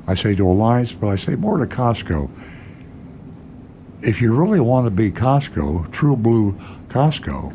I 0.07 0.15
say 0.15 0.37
to 0.37 0.47
Alliance, 0.49 0.93
but 0.93 1.09
I 1.09 1.17
say 1.17 1.35
more 1.35 1.59
to 1.59 1.67
Costco. 1.67 2.31
If 4.03 4.23
you 4.23 4.33
really 4.35 4.61
want 4.61 4.87
to 4.87 4.91
be 4.91 5.11
Costco, 5.11 5.91
true 5.91 6.17
blue 6.17 6.53
Costco, 6.89 7.53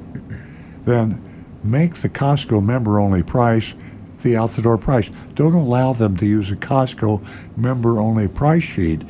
then 0.85 1.21
make 1.63 1.95
the 1.95 2.09
Costco 2.09 2.63
member 2.63 2.99
only 2.99 3.23
price 3.23 3.73
the 4.21 4.35
out 4.37 4.49
the 4.51 4.61
door 4.61 4.77
price. 4.77 5.09
Don't 5.35 5.53
allow 5.53 5.91
them 5.93 6.15
to 6.17 6.25
use 6.25 6.49
a 6.51 6.55
Costco 6.55 7.57
member 7.57 7.99
only 7.99 8.27
price 8.27 8.63
sheet 8.63 9.01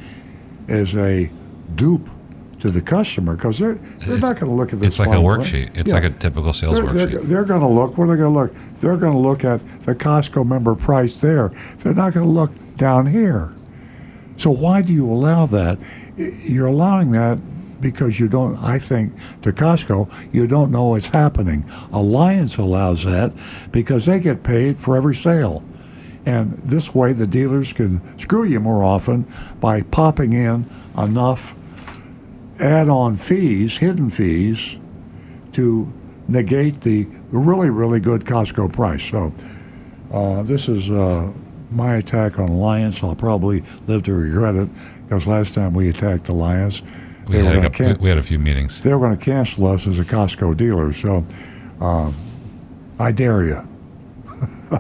as 0.67 0.95
a 0.95 1.29
dupe 1.75 2.09
to 2.59 2.71
the 2.71 2.81
customer 2.81 3.35
because 3.35 3.59
they're, 3.59 3.73
they're 3.75 4.15
It's- 4.15 4.21
not 4.21 4.39
going 4.39 4.51
to 4.51 4.55
look 4.55 4.73
at 4.73 4.79
this. 4.79 4.87
It's 4.87 4.99
like 4.99 5.09
a 5.09 5.21
worksheet. 5.21 5.75
It's 5.75 5.89
Yeah. 5.89 5.95
like 5.95 6.03
a 6.05 6.09
typical 6.11 6.53
sales 6.53 6.77
They're, 6.79 6.85
they're, 6.87 7.07
worksheet. 7.07 7.23
they're 7.27 7.43
going 7.45 7.61
to 7.61 7.67
look. 7.67 7.97
Where 7.97 8.07
are 8.07 8.11
they 8.15 8.19
going 8.21 8.33
to 8.33 8.39
look? 8.39 8.55
They're 8.79 8.97
going 8.97 9.11
to 9.13 9.19
look 9.19 9.43
at 9.43 9.61
the 9.83 9.93
Costco 9.93 10.47
member 10.47 10.73
price 10.73 11.19
there. 11.21 11.51
They're 11.79 11.93
not 11.93 12.13
going 12.13 12.25
to 12.25 12.31
look 12.31 12.51
down 12.77 13.07
here. 13.07 13.53
So 14.37 14.49
why 14.49 14.81
do 14.81 14.93
you 14.93 15.07
allow 15.11 15.45
that? 15.47 15.77
You're 16.17 16.67
allowing 16.67 17.11
that 17.11 17.39
because 17.81 18.19
you 18.19 18.27
don't. 18.27 18.57
I 18.63 18.79
think 18.79 19.13
to 19.41 19.51
Costco, 19.51 20.11
you 20.33 20.47
don't 20.47 20.71
know 20.71 20.89
what's 20.89 21.07
happening. 21.07 21.65
Alliance 21.91 22.57
allows 22.57 23.03
that 23.03 23.33
because 23.71 24.05
they 24.05 24.19
get 24.19 24.43
paid 24.43 24.79
for 24.79 24.95
every 24.95 25.15
sale. 25.15 25.63
And 26.25 26.53
this 26.59 26.95
way, 26.95 27.11
the 27.13 27.27
dealers 27.27 27.73
can 27.73 28.01
screw 28.17 28.45
you 28.45 28.59
more 28.59 28.83
often 28.83 29.27
by 29.59 29.81
popping 29.81 30.33
in 30.33 30.69
enough 30.97 31.53
add-on 32.59 33.15
fees, 33.15 33.77
hidden 33.77 34.09
fees, 34.09 34.77
to 35.51 35.91
negate 36.27 36.81
the 36.81 37.05
really, 37.31 37.69
really 37.69 37.99
good 37.99 38.23
Costco 38.23 38.71
price. 38.71 39.03
So 39.03 39.33
uh, 40.11 40.43
this 40.43 40.69
is 40.69 40.89
uh, 40.89 41.33
my 41.71 41.95
attack 41.95 42.39
on 42.39 42.49
Alliance. 42.49 43.03
I'll 43.03 43.15
probably 43.15 43.63
live 43.87 44.03
to 44.03 44.13
regret 44.13 44.55
it 44.55 44.69
because 45.05 45.27
last 45.27 45.53
time 45.53 45.73
we 45.73 45.89
attacked 45.89 46.29
Alliance, 46.29 46.81
We 47.27 47.33
they 47.37 47.43
were 47.43 47.49
had, 47.49 47.53
a, 47.57 47.61
gonna 47.61 47.69
can- 47.69 47.99
we 48.01 48.09
had 48.09 48.17
a 48.17 48.23
few 48.23 48.39
meetings. 48.39 48.81
they 48.81 48.93
were 48.93 48.99
going 48.99 49.17
to 49.17 49.23
cancel 49.23 49.67
us 49.67 49.87
as 49.87 49.99
a 49.99 50.05
Costco 50.05 50.55
dealer. 50.57 50.93
So 50.93 51.25
um, 51.79 52.15
I 52.99 53.11
dare 53.11 53.43
you. 53.43 53.55
All 54.71 54.79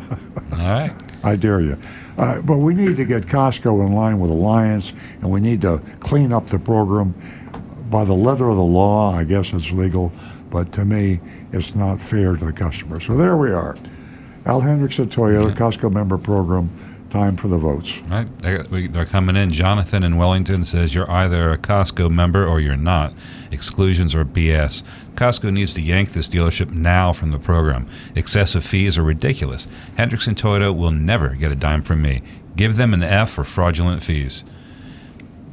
right. 0.51 0.91
I 1.23 1.35
dare 1.37 1.61
you. 1.61 1.77
Uh, 2.17 2.41
but 2.41 2.57
we 2.57 2.73
need 2.75 2.97
to 2.97 3.05
get 3.05 3.23
Costco 3.23 3.85
in 3.87 3.93
line 3.93 4.19
with 4.19 4.29
Alliance, 4.29 4.91
and 5.21 5.31
we 5.31 5.39
need 5.39 5.61
to 5.61 5.81
clean 6.01 6.33
up 6.33 6.47
the 6.47 6.59
program. 6.59 7.15
By 7.89 8.03
the 8.05 8.13
letter 8.13 8.49
of 8.49 8.55
the 8.57 8.63
law, 8.63 9.13
I 9.15 9.23
guess 9.23 9.53
it's 9.53 9.71
legal, 9.71 10.11
but 10.49 10.71
to 10.73 10.83
me, 10.83 11.21
it's 11.53 11.75
not 11.75 12.01
fair 12.01 12.35
to 12.35 12.43
the 12.45 12.51
customer. 12.51 12.99
So 12.99 13.15
there 13.15 13.37
we 13.37 13.51
are. 13.51 13.77
Al 14.45 14.61
Hendrickson 14.61 15.07
Toyota 15.07 15.55
Costco 15.55 15.93
member 15.93 16.17
program. 16.17 16.69
Time 17.13 17.37
for 17.37 17.47
the 17.47 17.59
votes. 17.59 17.99
Right, 18.07 18.27
they're 18.39 19.05
coming 19.05 19.35
in. 19.35 19.53
Jonathan 19.53 20.01
in 20.01 20.17
Wellington 20.17 20.65
says 20.65 20.95
you're 20.95 21.09
either 21.11 21.51
a 21.51 21.59
Costco 21.59 22.09
member 22.09 22.47
or 22.47 22.59
you're 22.59 22.75
not. 22.75 23.13
Exclusions 23.51 24.15
are 24.15 24.25
BS. 24.25 24.81
Costco 25.13 25.53
needs 25.53 25.75
to 25.75 25.81
yank 25.81 26.13
this 26.13 26.27
dealership 26.27 26.71
now 26.71 27.13
from 27.13 27.29
the 27.29 27.37
program. 27.37 27.87
Excessive 28.15 28.65
fees 28.65 28.97
are 28.97 29.03
ridiculous. 29.03 29.67
Hendrickson 29.95 30.33
Toyota 30.33 30.75
will 30.75 30.89
never 30.89 31.35
get 31.35 31.51
a 31.51 31.55
dime 31.55 31.83
from 31.83 32.01
me. 32.01 32.23
Give 32.55 32.77
them 32.77 32.95
an 32.95 33.03
F 33.03 33.29
for 33.29 33.43
fraudulent 33.43 34.01
fees. 34.01 34.43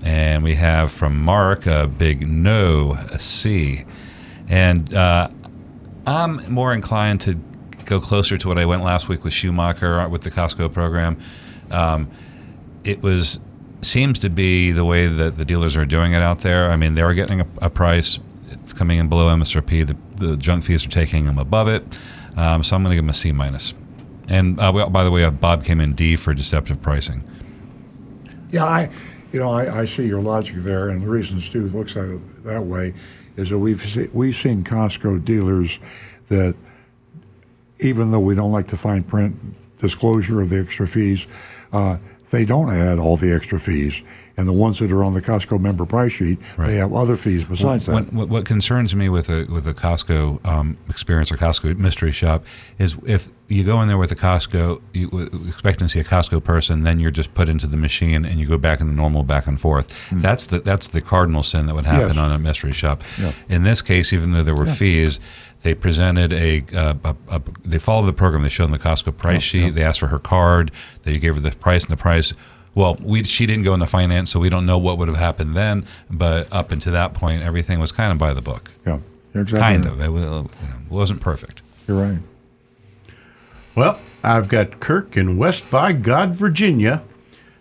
And 0.02 0.42
we 0.42 0.54
have 0.54 0.90
from 0.90 1.22
Mark 1.22 1.66
a 1.66 1.86
big 1.86 2.26
no, 2.26 2.94
a 3.12 3.20
C. 3.20 3.84
And 4.48 4.94
uh, 4.94 5.28
I'm 6.06 6.50
more 6.50 6.72
inclined 6.72 7.20
to 7.20 7.38
go 7.84 8.00
closer 8.00 8.38
to 8.38 8.48
what 8.48 8.56
I 8.56 8.64
went 8.64 8.82
last 8.82 9.08
week 9.10 9.24
with 9.24 9.34
Schumacher 9.34 10.00
uh, 10.00 10.08
with 10.08 10.22
the 10.22 10.30
Costco 10.30 10.72
program. 10.72 11.18
Um, 11.70 12.10
it 12.84 13.02
was 13.02 13.38
seems 13.82 14.18
to 14.20 14.30
be 14.30 14.72
the 14.72 14.84
way 14.84 15.06
that 15.06 15.36
the 15.36 15.44
dealers 15.44 15.76
are 15.76 15.86
doing 15.86 16.12
it 16.12 16.22
out 16.22 16.40
there. 16.40 16.70
I 16.70 16.76
mean, 16.76 16.94
they're 16.94 17.14
getting 17.14 17.40
a, 17.40 17.46
a 17.62 17.70
price. 17.70 18.18
It's 18.50 18.72
coming 18.72 18.98
in 18.98 19.08
below 19.08 19.34
MSRP. 19.34 19.86
The, 19.86 20.26
the 20.26 20.36
junk 20.36 20.64
fees 20.64 20.84
are 20.84 20.90
taking 20.90 21.24
them 21.24 21.38
above 21.38 21.68
it. 21.68 21.84
Um, 22.36 22.62
so 22.62 22.76
I'm 22.76 22.82
going 22.82 22.90
to 22.90 22.96
give 22.96 23.04
them 23.04 23.10
a 23.10 23.14
C 23.14 23.32
minus. 23.32 23.74
And 24.28 24.60
uh, 24.60 24.88
by 24.88 25.04
the 25.04 25.10
way, 25.10 25.24
uh, 25.24 25.30
Bob 25.30 25.64
came 25.64 25.80
in 25.80 25.94
D 25.94 26.16
for 26.16 26.34
deceptive 26.34 26.80
pricing. 26.80 27.24
Yeah, 28.52 28.64
I, 28.64 28.90
you 29.32 29.40
know, 29.40 29.50
I, 29.50 29.80
I 29.80 29.84
see 29.84 30.06
your 30.06 30.20
logic 30.20 30.56
there, 30.56 30.88
and 30.88 31.02
the 31.02 31.08
reason 31.08 31.40
Stu 31.40 31.66
looks 31.68 31.96
at 31.96 32.08
it 32.08 32.20
that 32.44 32.62
way 32.62 32.94
is 33.36 33.50
that 33.50 33.58
we've 33.58 33.80
see, 33.80 34.08
we've 34.12 34.36
seen 34.36 34.62
Costco 34.62 35.24
dealers 35.24 35.78
that, 36.28 36.54
even 37.80 38.10
though 38.10 38.20
we 38.20 38.34
don't 38.34 38.52
like 38.52 38.68
the 38.68 38.76
fine 38.76 39.02
print 39.02 39.36
disclosure 39.78 40.40
of 40.40 40.50
the 40.50 40.60
extra 40.60 40.86
fees, 40.86 41.26
uh, 41.72 41.98
they 42.30 42.44
don't 42.44 42.70
add 42.70 42.98
all 42.98 43.16
the 43.16 43.32
extra 43.34 43.58
fees. 43.58 44.02
And 44.40 44.48
the 44.48 44.54
ones 44.54 44.78
that 44.78 44.90
are 44.90 45.04
on 45.04 45.12
the 45.12 45.20
Costco 45.20 45.60
member 45.60 45.84
price 45.84 46.12
sheet, 46.12 46.38
right. 46.56 46.68
they 46.68 46.76
have 46.76 46.94
other 46.94 47.14
fees 47.14 47.44
besides 47.44 47.86
well, 47.86 48.02
that. 48.02 48.14
What, 48.14 48.28
what, 48.30 48.46
concerns 48.46 48.94
me 48.94 49.10
with 49.10 49.28
a 49.28 49.44
with 49.50 49.68
a 49.68 49.74
Costco 49.74 50.46
um, 50.46 50.78
experience 50.88 51.30
or 51.30 51.36
Costco 51.36 51.76
mystery 51.76 52.10
shop 52.10 52.46
is 52.78 52.96
if 53.04 53.28
you 53.48 53.64
go 53.64 53.82
in 53.82 53.88
there 53.88 53.98
with 53.98 54.12
a 54.12 54.16
Costco, 54.16 54.80
you 54.94 55.28
expecting 55.46 55.88
to 55.88 55.92
see 55.92 56.00
a 56.00 56.04
Costco 56.04 56.42
person, 56.42 56.84
then 56.84 57.00
you're 57.00 57.10
just 57.10 57.34
put 57.34 57.50
into 57.50 57.66
the 57.66 57.76
machine 57.76 58.24
and 58.24 58.40
you 58.40 58.46
go 58.46 58.56
back 58.56 58.80
in 58.80 58.86
the 58.86 58.94
normal 58.94 59.24
back 59.24 59.46
and 59.46 59.60
forth. 59.60 59.92
Hmm. 60.08 60.22
That's 60.22 60.46
the 60.46 60.60
that's 60.60 60.88
the 60.88 61.02
cardinal 61.02 61.42
sin 61.42 61.66
that 61.66 61.74
would 61.74 61.84
happen 61.84 62.16
yes. 62.16 62.16
on 62.16 62.32
a 62.32 62.38
mystery 62.38 62.72
shop. 62.72 63.02
Yep. 63.20 63.34
In 63.50 63.64
this 63.64 63.82
case, 63.82 64.14
even 64.14 64.32
though 64.32 64.42
there 64.42 64.54
were 64.54 64.64
fees, 64.64 65.20
they 65.62 65.74
presented 65.74 66.32
a, 66.32 66.64
uh, 66.74 66.94
a, 67.04 67.16
a, 67.28 67.42
they 67.62 67.78
followed 67.78 68.06
the 68.06 68.14
program. 68.14 68.42
They 68.42 68.48
showed 68.48 68.70
them 68.70 68.72
the 68.72 68.78
Costco 68.78 69.16
price 69.16 69.42
sheet. 69.42 69.74
They 69.74 69.82
asked 69.82 70.00
for 70.00 70.06
her 70.06 70.18
card. 70.18 70.70
They 71.02 71.18
gave 71.18 71.34
her 71.34 71.40
the 71.40 71.50
price, 71.50 71.84
and 71.84 71.92
the 71.92 72.00
price. 72.00 72.32
Well, 72.74 72.96
we 73.02 73.24
she 73.24 73.46
didn't 73.46 73.64
go 73.64 73.74
into 73.74 73.86
finance, 73.86 74.30
so 74.30 74.40
we 74.40 74.48
don't 74.48 74.66
know 74.66 74.78
what 74.78 74.98
would 74.98 75.08
have 75.08 75.16
happened 75.16 75.56
then. 75.56 75.84
But 76.08 76.52
up 76.52 76.70
until 76.70 76.92
that 76.92 77.14
point, 77.14 77.42
everything 77.42 77.80
was 77.80 77.92
kind 77.92 78.12
of 78.12 78.18
by 78.18 78.32
the 78.32 78.42
book. 78.42 78.70
Yeah, 78.86 78.98
exactly 79.34 79.60
kind 79.60 79.84
right. 79.84 79.94
of. 79.94 80.00
It, 80.00 80.08
was, 80.08 80.22
you 80.22 80.28
know, 80.30 80.50
wasn't 80.88 81.20
perfect. 81.20 81.62
You're 81.88 82.00
right. 82.00 82.18
Well, 83.74 84.00
I've 84.22 84.48
got 84.48 84.80
Kirk 84.80 85.16
in 85.16 85.36
West 85.36 85.70
by 85.70 85.92
God, 85.92 86.34
Virginia. 86.34 87.02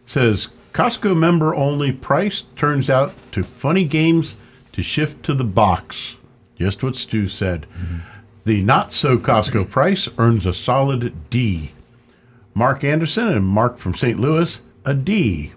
Says 0.05 0.49
Costco 0.73 1.17
member 1.17 1.55
only 1.55 1.91
price 1.91 2.41
turns 2.55 2.89
out 2.89 3.13
to 3.31 3.43
funny 3.43 3.85
games 3.85 4.37
to 4.73 4.83
shift 4.83 5.23
to 5.23 5.33
the 5.33 5.43
box. 5.43 6.17
Just 6.57 6.83
what 6.83 6.95
Stu 6.95 7.27
said. 7.27 7.65
Mm-hmm. 7.77 7.97
The 8.45 8.61
not 8.63 8.91
so 8.91 9.17
Costco 9.17 9.69
price 9.69 10.09
earns 10.17 10.45
a 10.45 10.53
solid 10.53 11.29
D. 11.29 11.71
Mark 12.53 12.83
Anderson 12.83 13.27
and 13.27 13.45
Mark 13.45 13.77
from 13.77 13.93
St. 13.93 14.19
Louis, 14.19 14.61
a 14.89 14.93
D. 14.93 15.53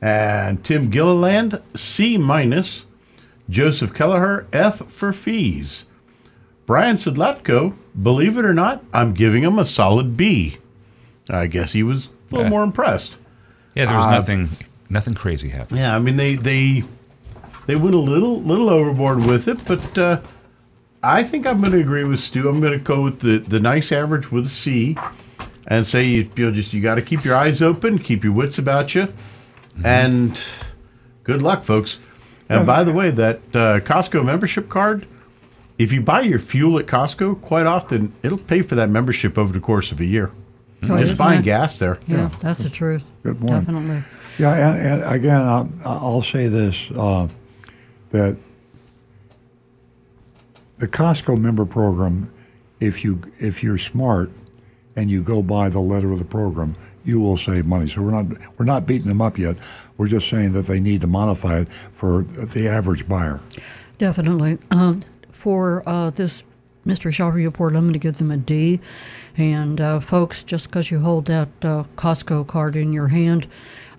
And 0.00 0.62
Tim 0.64 0.90
Gilliland, 0.90 1.60
C 1.74 2.18
minus. 2.18 2.86
Joseph 3.50 3.92
Kelleher, 3.92 4.46
F 4.52 4.90
for 4.90 5.12
fees. 5.12 5.86
Brian 6.64 6.96
Sidlatko, 6.96 7.74
believe 8.00 8.38
it 8.38 8.44
or 8.44 8.54
not, 8.54 8.82
I'm 8.92 9.12
giving 9.12 9.42
him 9.42 9.58
a 9.58 9.64
solid 9.64 10.16
B. 10.16 10.58
I 11.28 11.46
guess 11.46 11.72
he 11.72 11.82
was 11.82 12.06
a 12.06 12.10
little 12.30 12.44
yeah. 12.46 12.50
more 12.50 12.64
impressed. 12.64 13.18
Yeah, 13.74 13.86
there 13.86 13.96
was 13.96 14.06
uh, 14.06 14.10
nothing 14.10 14.48
nothing 14.88 15.14
crazy 15.14 15.48
happened. 15.48 15.78
Yeah, 15.78 15.94
I 15.94 15.98
mean 15.98 16.16
they 16.16 16.36
they 16.36 16.84
they 17.66 17.76
went 17.76 17.94
a 17.94 17.98
little 17.98 18.40
little 18.42 18.70
overboard 18.70 19.18
with 19.26 19.48
it, 19.48 19.64
but 19.66 19.98
uh, 19.98 20.20
I 21.02 21.22
think 21.22 21.46
I'm 21.46 21.60
going 21.60 21.72
to 21.72 21.80
agree 21.80 22.04
with 22.04 22.20
Stu. 22.20 22.48
I'm 22.48 22.60
going 22.60 22.78
to 22.78 22.78
go 22.78 23.02
with 23.02 23.20
the, 23.20 23.38
the 23.38 23.60
nice 23.60 23.92
average 23.92 24.30
with 24.30 24.46
a 24.46 24.50
C, 24.50 24.96
and 25.66 25.86
say 25.86 26.04
you, 26.04 26.30
you 26.36 26.46
know 26.46 26.52
just 26.52 26.72
you 26.72 26.80
got 26.80 26.96
to 26.96 27.02
keep 27.02 27.24
your 27.24 27.36
eyes 27.36 27.62
open, 27.62 27.98
keep 27.98 28.24
your 28.24 28.32
wits 28.32 28.58
about 28.58 28.94
you, 28.94 29.02
mm-hmm. 29.02 29.86
and 29.86 30.44
good 31.24 31.42
luck, 31.42 31.64
folks. 31.64 31.98
And 32.48 32.66
by 32.66 32.84
the 32.84 32.92
way, 32.92 33.10
that 33.10 33.38
uh, 33.54 33.80
Costco 33.80 34.24
membership 34.24 34.68
card, 34.68 35.06
if 35.78 35.90
you 35.90 36.02
buy 36.02 36.20
your 36.20 36.38
fuel 36.38 36.78
at 36.78 36.86
Costco, 36.86 37.40
quite 37.40 37.64
often 37.64 38.12
it'll 38.22 38.36
pay 38.36 38.60
for 38.60 38.74
that 38.74 38.90
membership 38.90 39.38
over 39.38 39.52
the 39.52 39.60
course 39.60 39.90
of 39.90 40.00
a 40.00 40.04
year. 40.04 40.30
Oh, 40.82 40.98
just 40.98 41.18
buying 41.18 41.40
it? 41.40 41.44
gas 41.44 41.78
there. 41.78 41.98
Yeah, 42.06 42.16
yeah, 42.16 42.28
that's 42.40 42.62
the 42.62 42.68
truth. 42.68 43.04
Good 43.22 43.40
point. 43.40 43.66
Definitely. 43.66 44.02
Yeah, 44.38 44.72
and, 44.72 45.02
and 45.02 45.14
again, 45.14 45.40
I'll, 45.40 45.70
I'll, 45.84 46.22
say 46.22 46.48
this. 46.48 46.90
Uh, 46.90 47.28
that 48.10 48.36
the 50.78 50.88
Costco 50.88 51.38
member 51.38 51.64
program, 51.64 52.32
if 52.80 53.04
you 53.04 53.20
if 53.38 53.62
you're 53.62 53.78
smart 53.78 54.30
and 54.96 55.10
you 55.10 55.22
go 55.22 55.42
by 55.42 55.68
the 55.68 55.80
letter 55.80 56.10
of 56.10 56.18
the 56.18 56.24
program, 56.24 56.76
you 57.04 57.20
will 57.20 57.36
save 57.36 57.66
money. 57.66 57.88
So 57.88 58.02
we're 58.02 58.22
not 58.22 58.26
we're 58.58 58.64
not 58.64 58.86
beating 58.86 59.08
them 59.08 59.20
up 59.20 59.38
yet. 59.38 59.56
We're 59.96 60.08
just 60.08 60.28
saying 60.28 60.52
that 60.52 60.66
they 60.66 60.80
need 60.80 61.00
to 61.00 61.06
modify 61.06 61.60
it 61.60 61.72
for 61.72 62.22
the 62.22 62.68
average 62.68 63.08
buyer. 63.08 63.40
Definitely. 63.98 64.58
Um, 64.70 65.02
for 65.30 65.82
uh, 65.88 66.10
this 66.10 66.42
Mystery 66.84 67.12
Shopper 67.12 67.36
report, 67.36 67.74
I'm 67.74 67.82
going 67.82 67.92
to 67.92 67.98
give 67.98 68.18
them 68.18 68.30
a 68.30 68.36
D. 68.36 68.80
And 69.36 69.80
uh, 69.80 70.00
folks, 70.00 70.42
just 70.42 70.68
because 70.68 70.90
you 70.90 71.00
hold 71.00 71.26
that 71.26 71.48
uh, 71.62 71.84
Costco 71.96 72.46
card 72.46 72.76
in 72.76 72.92
your 72.92 73.08
hand, 73.08 73.46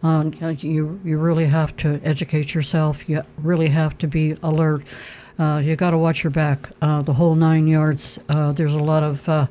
uh, 0.03 0.31
you 0.59 0.99
you 1.03 1.17
really 1.17 1.45
have 1.45 1.75
to 1.77 1.99
educate 2.03 2.53
yourself. 2.53 3.07
You 3.07 3.21
really 3.37 3.69
have 3.69 3.97
to 3.99 4.07
be 4.07 4.35
alert. 4.43 4.83
Uh, 5.39 5.61
you 5.63 5.75
got 5.75 5.91
to 5.91 5.97
watch 5.97 6.23
your 6.23 6.31
back. 6.31 6.69
Uh, 6.81 7.01
the 7.01 7.13
whole 7.13 7.35
nine 7.35 7.67
yards. 7.67 8.19
Uh, 8.29 8.51
there's 8.51 8.73
a 8.73 8.83
lot 8.83 9.03
of 9.03 9.49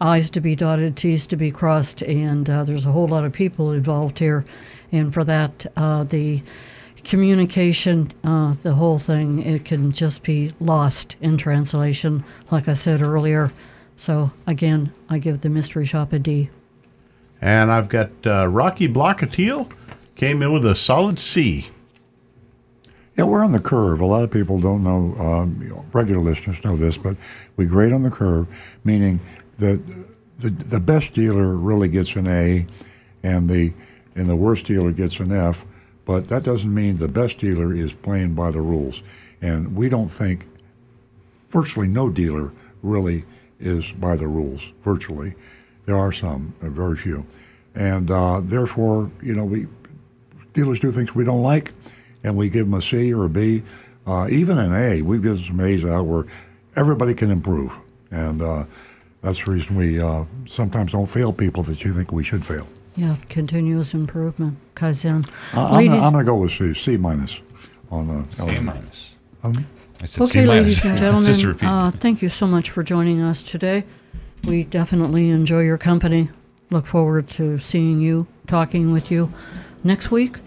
I's 0.00 0.30
to 0.30 0.40
be 0.40 0.54
dotted, 0.54 0.96
T's 0.96 1.26
to 1.28 1.36
be 1.36 1.50
crossed, 1.50 2.02
and 2.02 2.48
uh, 2.48 2.64
there's 2.64 2.86
a 2.86 2.92
whole 2.92 3.08
lot 3.08 3.24
of 3.24 3.32
people 3.32 3.72
involved 3.72 4.18
here. 4.18 4.44
And 4.92 5.12
for 5.12 5.24
that, 5.24 5.66
the 6.10 6.42
communication, 7.04 8.12
the 8.22 8.74
whole 8.76 8.98
thing, 8.98 9.42
it 9.42 9.64
can 9.64 9.92
just 9.92 10.22
be 10.22 10.52
lost 10.60 11.16
in 11.20 11.36
translation, 11.36 12.24
like 12.50 12.68
I 12.68 12.74
said 12.74 13.02
earlier. 13.02 13.52
So 13.96 14.30
again, 14.46 14.92
I 15.08 15.18
give 15.18 15.40
the 15.40 15.48
mystery 15.48 15.84
shop 15.84 16.12
a 16.12 16.18
D. 16.18 16.50
And 17.40 17.70
I've 17.70 17.88
got 17.88 18.10
Rocky 18.24 18.88
Blockatiel 18.88 19.72
Came 20.18 20.42
in 20.42 20.52
with 20.52 20.66
a 20.66 20.74
solid 20.74 21.16
C. 21.20 21.68
Yeah, 23.16 23.24
we're 23.24 23.44
on 23.44 23.52
the 23.52 23.60
curve. 23.60 24.00
A 24.00 24.04
lot 24.04 24.24
of 24.24 24.32
people 24.32 24.60
don't 24.60 24.82
know, 24.82 25.14
um, 25.20 25.60
you 25.62 25.68
know, 25.68 25.84
regular 25.92 26.20
listeners 26.20 26.62
know 26.64 26.74
this, 26.74 26.98
but 26.98 27.16
we 27.56 27.66
grade 27.66 27.92
on 27.92 28.02
the 28.02 28.10
curve, 28.10 28.78
meaning 28.82 29.20
that 29.58 29.80
the, 30.38 30.50
the 30.50 30.80
best 30.80 31.12
dealer 31.12 31.54
really 31.54 31.88
gets 31.88 32.14
an 32.16 32.26
A 32.26 32.66
and 33.22 33.48
the, 33.48 33.72
and 34.14 34.28
the 34.28 34.36
worst 34.36 34.66
dealer 34.66 34.92
gets 34.92 35.18
an 35.20 35.32
F, 35.32 35.64
but 36.04 36.28
that 36.28 36.42
doesn't 36.42 36.72
mean 36.72 36.96
the 36.96 37.08
best 37.08 37.38
dealer 37.38 37.74
is 37.74 37.92
playing 37.92 38.34
by 38.34 38.50
the 38.50 38.60
rules. 38.60 39.02
And 39.42 39.76
we 39.76 39.88
don't 39.88 40.08
think 40.08 40.46
virtually 41.50 41.88
no 41.88 42.08
dealer 42.08 42.52
really 42.82 43.24
is 43.58 43.90
by 43.92 44.16
the 44.16 44.26
rules, 44.26 44.72
virtually. 44.82 45.34
There 45.86 45.96
are 45.96 46.12
some, 46.12 46.54
very 46.60 46.96
few. 46.96 47.26
And 47.74 48.10
uh, 48.10 48.40
therefore, 48.42 49.10
you 49.22 49.34
know, 49.34 49.44
we, 49.44 49.66
dealers 50.52 50.80
do 50.80 50.90
things 50.92 51.14
we 51.14 51.24
don't 51.24 51.42
like, 51.42 51.72
and 52.22 52.36
we 52.36 52.48
give 52.48 52.66
them 52.66 52.74
a 52.74 52.82
C 52.82 53.12
or 53.12 53.24
a 53.24 53.28
B, 53.28 53.62
uh, 54.06 54.28
even 54.30 54.58
an 54.58 54.72
A. 54.72 55.02
We've 55.02 55.22
given 55.22 55.38
some 55.38 55.60
A's 55.60 55.84
out 55.84 56.04
where 56.04 56.26
everybody 56.76 57.14
can 57.14 57.30
improve, 57.30 57.76
and 58.10 58.42
uh, 58.42 58.64
that's 59.22 59.44
the 59.44 59.50
reason 59.50 59.76
we 59.76 60.00
uh, 60.00 60.24
sometimes 60.46 60.92
don't 60.92 61.06
fail 61.06 61.32
people 61.32 61.62
that 61.64 61.84
you 61.84 61.92
think 61.92 62.12
we 62.12 62.22
should 62.22 62.44
fail. 62.44 62.66
Yeah, 62.96 63.16
continuous 63.28 63.94
improvement, 63.94 64.56
kaizen. 64.74 65.28
I'm, 65.52 65.88
I'm 65.90 66.12
going 66.12 66.24
to 66.24 66.24
go 66.24 66.36
with 66.36 66.52
C, 66.52 66.74
C 66.74 66.96
minus 66.96 67.40
on 67.90 68.10
uh, 68.10 68.46
C 68.46 68.60
minus. 68.60 69.14
Um, 69.42 69.66
okay, 70.20 70.46
ladies 70.46 70.84
and 70.84 70.98
gentlemen, 71.26 71.56
uh, 71.62 71.90
thank 71.92 72.22
you 72.22 72.28
so 72.28 72.46
much 72.46 72.70
for 72.70 72.82
joining 72.82 73.20
us 73.20 73.42
today. 73.42 73.84
We 74.48 74.64
definitely 74.64 75.30
enjoy 75.30 75.60
your 75.60 75.78
company. 75.78 76.28
Look 76.70 76.86
forward 76.86 77.28
to 77.28 77.58
seeing 77.58 77.98
you, 77.98 78.26
talking 78.46 78.92
with 78.92 79.10
you 79.10 79.32
next 79.84 80.10
week 80.10 80.38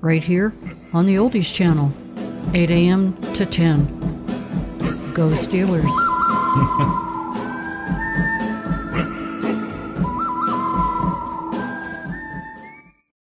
right 0.00 0.22
here 0.22 0.52
on 0.92 1.06
the 1.06 1.16
Oldies 1.16 1.52
Channel, 1.52 1.92
8 2.54 2.70
a.m. 2.70 3.16
to 3.34 3.44
10. 3.44 5.14
Go 5.14 5.30
Steelers. 5.30 7.04